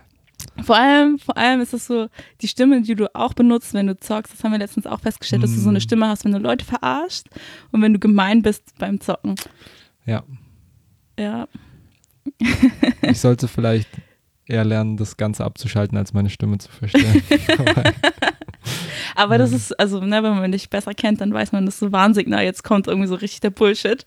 Vor 0.63 0.77
allem, 0.77 1.19
vor 1.19 1.37
allem 1.37 1.61
ist 1.61 1.73
es 1.75 1.87
so, 1.87 2.09
die 2.41 2.49
Stimme, 2.49 2.81
die 2.83 2.95
du 2.95 3.15
auch 3.15 3.35
benutzt, 3.35 3.75
wenn 3.75 3.87
du 3.87 3.97
zockst, 3.97 4.33
das 4.33 4.43
haben 4.43 4.53
wir 4.53 4.59
letztens 4.59 4.87
auch 4.87 5.01
festgestellt, 5.01 5.43
dass 5.43 5.55
du 5.55 5.61
so 5.61 5.69
eine 5.69 5.79
Mm. 5.79 5.83
Stimme 5.83 6.09
hast, 6.09 6.25
wenn 6.25 6.33
du 6.33 6.39
Leute 6.39 6.65
verarschst 6.65 7.29
und 7.73 7.83
wenn 7.83 7.93
du 7.93 7.99
gemein 7.99 8.43
bist 8.43 8.63
beim 8.79 9.01
Zocken. 9.01 9.35
ja, 10.07 10.23
Ja, 11.19 11.47
ich 13.03 13.21
sollte 13.21 13.49
vielleicht 13.49 13.89
eher 14.47 14.65
lernen, 14.65 14.97
das 14.97 15.17
Ganze 15.17 15.45
abzuschalten, 15.45 15.97
als 15.99 16.13
meine 16.13 16.31
Stimme 16.31 16.59
zu 16.59 16.71
verstellen. 16.71 17.23
Aber, 19.15 19.39
das 19.39 19.51
Mhm. 19.51 19.57
ist, 19.57 19.79
also, 19.81 20.01
ne, 20.01 20.23
wenn 20.23 20.37
man 20.37 20.53
dich 20.53 20.69
besser 20.71 20.93
kennt, 20.95 21.21
dann 21.21 21.33
weiß 21.33 21.53
man, 21.53 21.65
das 21.67 21.75
ist 21.75 21.81
so 21.81 21.93
Warnsignal, 21.93 22.45
jetzt 22.45 22.63
kommt 22.65 22.87
irgendwie 22.89 23.09
so 23.09 23.15
richtig 23.15 23.41
der 23.41 23.51
Bullshit. 23.51 24.05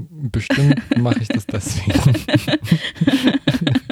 bestimmt 0.00 0.80
mache 0.98 1.20
ich 1.20 1.28
das 1.28 1.46
deswegen. 1.46 2.14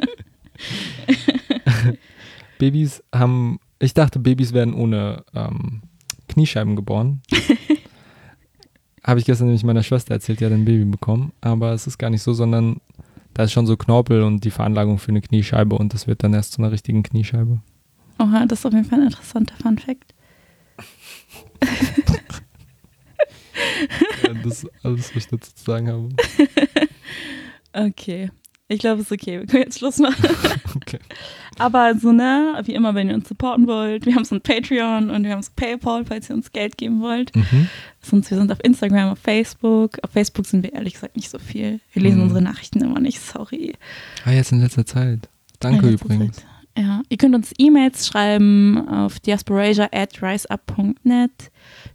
Babys 2.63 3.03
haben, 3.13 3.59
ich 3.81 3.93
dachte, 3.93 4.21
Babys 4.21 4.53
werden 4.53 4.75
ohne 4.75 5.25
ähm, 5.35 5.83
Kniescheiben 6.29 6.77
geboren. 6.77 7.21
Habe 9.03 9.19
ich 9.19 9.27
gestern 9.27 9.49
nämlich 9.49 9.65
meiner 9.65 9.83
Schwester 9.83 10.15
erzählt, 10.15 10.39
die 10.39 10.45
hat 10.45 10.53
ein 10.53 10.65
Baby 10.65 10.85
bekommen. 10.85 11.33
Aber 11.41 11.73
es 11.73 11.89
ist 11.89 11.99
gar 11.99 12.09
nicht 12.09 12.23
so, 12.23 12.33
sondern 12.33 12.81
da 13.35 13.43
ist 13.43 13.51
schon 13.51 13.67
so 13.67 13.77
Knorpel 13.77 14.23
und 14.23 14.45
die 14.45 14.53
Veranlagung 14.53 14.99
für 14.99 15.09
eine 15.09 15.23
Kniescheibe 15.23 15.75
und 15.75 15.93
das 15.93 16.07
wird 16.07 16.23
dann 16.23 16.35
erst 16.35 16.53
zu 16.53 16.63
einer 16.63 16.71
richtigen 16.71 17.03
Kniescheibe. 17.03 17.61
Oha, 18.21 18.47
das 18.47 18.61
ist 18.61 18.67
auf 18.67 18.73
jeden 18.73 18.85
Fall 18.85 19.01
ein 19.01 19.07
interessanter 19.07 19.57
Fun 19.61 19.79
Fact. 19.79 20.15
Ja, 24.23 24.35
das 24.35 24.63
ist 24.63 24.71
alles, 24.85 25.11
was 25.11 25.17
ich 25.17 25.27
dazu 25.27 25.53
zu 25.53 25.65
sagen 25.65 25.89
habe. 25.89 26.09
Okay. 27.75 28.31
Ich 28.73 28.81
glaube, 28.81 29.01
es 29.03 29.11
ist 29.11 29.13
okay. 29.13 29.41
Wir 29.41 29.47
können 29.47 29.63
jetzt 29.65 29.79
Schluss 29.79 29.99
machen. 29.99 30.17
Okay. 30.75 30.99
Aber 31.59 31.95
so, 31.97 32.13
ne, 32.13 32.61
wie 32.65 32.73
immer, 32.75 32.95
wenn 32.95 33.09
ihr 33.09 33.15
uns 33.15 33.29
supporten 33.29 33.67
wollt, 33.67 34.05
wir 34.07 34.15
haben 34.15 34.25
so 34.25 34.35
ein 34.35 34.41
Patreon 34.41 35.11
und 35.11 35.23
wir 35.23 35.33
haben 35.33 35.43
so 35.43 35.51
PayPal, 35.55 36.05
falls 36.07 36.29
ihr 36.31 36.35
uns 36.35 36.51
Geld 36.51 36.77
geben 36.79 37.01
wollt. 37.03 37.35
Mhm. 37.37 37.69
Sonst, 38.01 38.31
wir 38.31 38.39
sind 38.39 38.51
auf 38.51 38.59
Instagram, 38.65 39.11
auf 39.11 39.19
Facebook. 39.19 39.99
Auf 40.03 40.11
Facebook 40.11 40.47
sind 40.47 40.63
wir 40.65 40.73
ehrlich 40.73 40.95
gesagt 40.95 41.15
nicht 41.15 41.29
so 41.31 41.39
viel. 41.39 41.81
Wir 41.93 42.03
lesen 42.03 42.17
Mhm. 42.19 42.23
unsere 42.25 42.43
Nachrichten 42.43 42.83
immer 42.83 43.01
nicht, 43.01 43.21
sorry. 43.21 43.75
Ah, 44.25 44.33
jetzt 44.33 44.51
in 44.51 44.61
letzter 44.61 44.87
Zeit. 44.87 45.29
Danke 45.61 45.91
letzter 45.91 46.07
übrigens. 46.07 46.37
Zeit. 46.39 46.47
Ja, 46.79 47.03
ihr 47.11 47.17
könnt 47.19 47.35
uns 47.35 47.53
E-Mails 47.59 48.07
schreiben 48.07 48.89
auf 48.89 49.21
diasporasia 49.21 49.91
at 49.93 50.23
riseup.net. 50.23 51.31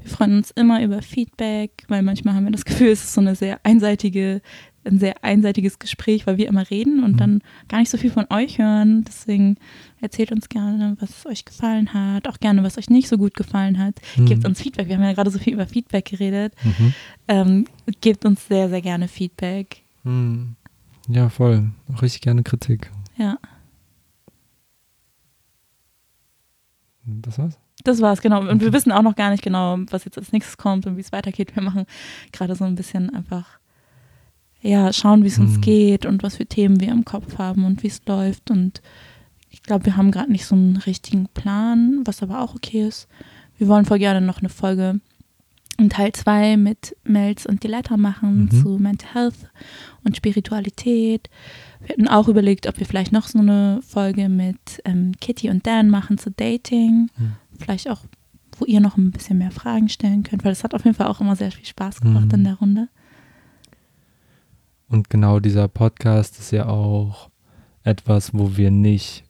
Wir 0.03 0.09
freuen 0.11 0.37
uns 0.37 0.51
immer 0.51 0.83
über 0.83 1.01
Feedback, 1.01 1.71
weil 1.87 2.03
manchmal 2.03 2.35
haben 2.35 2.45
wir 2.45 2.51
das 2.51 2.63
Gefühl, 2.63 2.89
es 2.89 3.03
ist 3.03 3.13
so 3.13 3.21
eine 3.21 3.35
sehr 3.35 3.59
einseitige, 3.63 4.41
ein 4.87 4.99
sehr 4.99 5.23
einseitiges 5.23 5.79
Gespräch, 5.79 6.25
weil 6.27 6.37
wir 6.37 6.47
immer 6.47 6.69
reden 6.69 7.03
und 7.03 7.13
Mhm. 7.13 7.17
dann 7.17 7.41
gar 7.67 7.79
nicht 7.79 7.89
so 7.89 7.97
viel 7.97 8.11
von 8.11 8.25
euch 8.29 8.57
hören. 8.59 9.03
Deswegen 9.05 9.57
erzählt 10.01 10.31
uns 10.31 10.49
gerne, 10.49 10.95
was 10.99 11.25
euch 11.25 11.45
gefallen 11.45 11.93
hat, 11.93 12.27
auch 12.27 12.39
gerne, 12.39 12.63
was 12.63 12.77
euch 12.77 12.89
nicht 12.89 13.07
so 13.07 13.17
gut 13.17 13.33
gefallen 13.35 13.77
hat. 13.77 13.95
Gebt 14.17 14.43
Mhm. 14.43 14.49
uns 14.49 14.61
Feedback. 14.61 14.87
Wir 14.87 14.95
haben 14.95 15.03
ja 15.03 15.13
gerade 15.13 15.29
so 15.31 15.39
viel 15.39 15.53
über 15.53 15.67
Feedback 15.67 16.05
geredet. 16.05 16.53
Mhm. 16.63 16.93
Ähm, 17.27 17.65
gebt 18.01 18.25
uns 18.25 18.47
sehr, 18.47 18.69
sehr 18.69 18.81
gerne 18.81 19.07
Feedback. 19.07 19.83
Hm. 20.03 20.55
Ja, 21.09 21.29
voll. 21.29 21.69
Auch 21.93 22.01
richtig 22.01 22.21
gerne 22.21 22.43
Kritik. 22.43 22.91
Ja, 23.17 23.37
Das 27.05 27.37
war's? 27.39 27.57
das 27.83 28.01
war's, 28.01 28.21
genau. 28.21 28.41
Und 28.49 28.59
wir 28.61 28.73
wissen 28.73 28.91
auch 28.91 29.01
noch 29.01 29.15
gar 29.15 29.29
nicht 29.31 29.43
genau, 29.43 29.77
was 29.91 30.03
jetzt 30.03 30.17
als 30.17 30.33
nächstes 30.33 30.57
kommt 30.57 30.85
und 30.87 30.97
wie 30.97 31.01
es 31.01 31.11
weitergeht. 31.13 31.55
Wir 31.55 31.63
machen 31.63 31.85
gerade 32.33 32.55
so 32.55 32.65
ein 32.65 32.75
bisschen 32.75 33.09
einfach, 33.13 33.59
ja, 34.67 34.91
schauen, 34.93 35.23
wie 35.23 35.27
es 35.27 35.39
uns 35.39 35.57
Mhm. 35.57 35.61
geht 35.61 36.05
und 36.05 36.23
was 36.23 36.35
für 36.37 36.45
Themen 36.45 36.79
wir 36.79 36.89
im 36.89 37.05
Kopf 37.05 37.37
haben 37.37 37.63
und 37.65 37.83
wie 37.83 37.87
es 37.87 38.01
läuft. 38.05 38.51
Und 38.51 38.81
ich 39.49 39.63
glaube, 39.63 39.85
wir 39.85 39.97
haben 39.97 40.11
gerade 40.11 40.31
nicht 40.31 40.45
so 40.45 40.55
einen 40.55 40.77
richtigen 40.77 41.27
Plan, 41.33 42.01
was 42.05 42.21
aber 42.21 42.41
auch 42.41 42.55
okay 42.55 42.87
ist. 42.87 43.07
Wir 43.57 43.67
wollen 43.67 43.85
voll 43.85 43.99
gerne 43.99 44.21
noch 44.25 44.39
eine 44.39 44.49
Folge 44.49 44.99
in 45.79 45.89
Teil 45.89 46.11
2 46.11 46.57
mit 46.57 46.95
Melz 47.03 47.45
und 47.45 47.63
Diletta 47.63 47.97
machen 47.97 48.45
Mhm. 48.45 48.51
zu 48.51 48.69
Mental 48.79 49.13
Health 49.13 49.49
und 50.03 50.17
Spiritualität. 50.17 51.29
Wir 51.81 51.89
hatten 51.89 52.07
auch 52.07 52.27
überlegt, 52.27 52.67
ob 52.67 52.79
wir 52.79 52.85
vielleicht 52.87 53.11
noch 53.11 53.27
so 53.27 53.39
eine 53.39 53.79
Folge 53.87 54.27
mit 54.29 54.57
ähm, 54.85 55.11
Kitty 55.21 55.49
und 55.49 55.65
Dan 55.67 55.89
machen 55.89 56.17
zu 56.17 56.31
Dating. 56.31 57.09
Mhm. 57.17 57.33
Vielleicht 57.59 57.89
auch, 57.89 58.01
wo 58.57 58.65
ihr 58.65 58.79
noch 58.79 58.97
ein 58.97 59.11
bisschen 59.11 59.37
mehr 59.37 59.51
Fragen 59.51 59.87
stellen 59.87 60.23
könnt, 60.23 60.43
weil 60.43 60.51
das 60.51 60.63
hat 60.63 60.73
auf 60.73 60.83
jeden 60.83 60.95
Fall 60.95 61.07
auch 61.07 61.21
immer 61.21 61.35
sehr 61.35 61.51
viel 61.51 61.65
Spaß 61.65 62.01
gemacht 62.01 62.25
Mhm. 62.25 62.33
in 62.33 62.43
der 62.43 62.53
Runde. 62.55 62.87
Und 64.89 65.09
genau 65.09 65.39
dieser 65.39 65.67
Podcast 65.67 66.39
ist 66.39 66.51
ja 66.51 66.67
auch 66.67 67.29
etwas, 67.83 68.33
wo 68.33 68.55
wir 68.57 68.71
nicht 68.71 69.23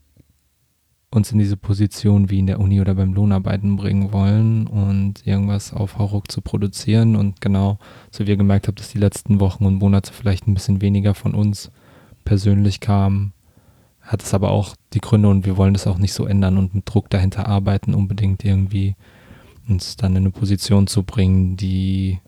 uns 1.10 1.32
in 1.32 1.40
diese 1.40 1.58
Position 1.58 2.30
wie 2.30 2.40
in 2.40 2.48
der 2.48 2.60
Uni 2.60 2.82
oder 2.82 2.94
beim 2.94 3.14
Lohnarbeiten 3.14 3.78
bringen 3.78 4.12
wollen 4.12 4.68
und 4.68 5.26
irgendwas 5.26 5.74
auf 5.74 5.98
Hauruck 5.98 6.32
zu 6.32 6.42
produzieren. 6.42 7.16
Und 7.16 7.42
genau, 7.42 7.80
so 8.12 8.26
wie 8.26 8.32
ihr 8.32 8.38
gemerkt 8.38 8.68
habt, 8.68 8.80
dass 8.80 8.90
die 8.90 8.98
letzten 8.98 9.40
Wochen 9.40 9.66
und 9.66 9.76
Monate 9.76 10.14
vielleicht 10.14 10.48
ein 10.48 10.54
bisschen 10.54 10.82
weniger 10.82 11.14
von 11.16 11.34
uns 11.34 11.72
persönlich 12.26 12.82
kam, 12.82 13.32
hat 14.02 14.22
es 14.22 14.34
aber 14.34 14.52
auch 14.52 14.76
die 14.94 15.02
Gründe 15.02 15.30
und 15.30 15.46
wir 15.46 15.58
wollen 15.58 15.74
das 15.74 15.88
auch 15.88 15.98
nicht 15.98 16.14
so 16.14 16.26
ändern 16.26 16.58
und 16.58 16.76
mit 16.76 16.84
Druck 16.86 17.10
dahinter 17.10 17.48
arbeiten, 17.48 17.94
unbedingt 17.94 18.44
irgendwie 18.44 18.96
uns 19.68 19.98
dann 19.98 20.12
in 20.12 20.24
eine 20.24 20.32
Position 20.32 20.88
zu 20.88 21.04
bringen, 21.04 21.58
die 21.58 22.20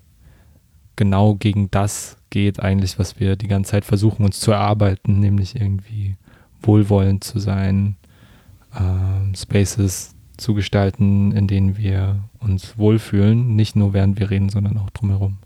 genau 0.95 1.35
gegen 1.35 1.71
das 1.71 2.18
geht, 2.29 2.59
eigentlich, 2.59 2.99
was 2.99 3.19
wir 3.19 3.35
die 3.35 3.47
ganze 3.47 3.71
Zeit 3.71 3.85
versuchen, 3.85 4.25
uns 4.25 4.39
zu 4.39 4.51
erarbeiten, 4.51 5.19
nämlich 5.19 5.55
irgendwie 5.55 6.15
wohlwollend 6.61 7.23
zu 7.23 7.39
sein, 7.39 7.95
äh, 8.73 9.35
Spaces 9.35 10.15
zu 10.37 10.53
gestalten, 10.53 11.31
in 11.31 11.47
denen 11.47 11.77
wir 11.77 12.23
uns 12.39 12.77
wohlfühlen, 12.77 13.55
nicht 13.55 13.75
nur 13.75 13.93
während 13.93 14.19
wir 14.19 14.29
reden, 14.29 14.49
sondern 14.49 14.77
auch 14.77 14.89
drumherum. 14.89 15.37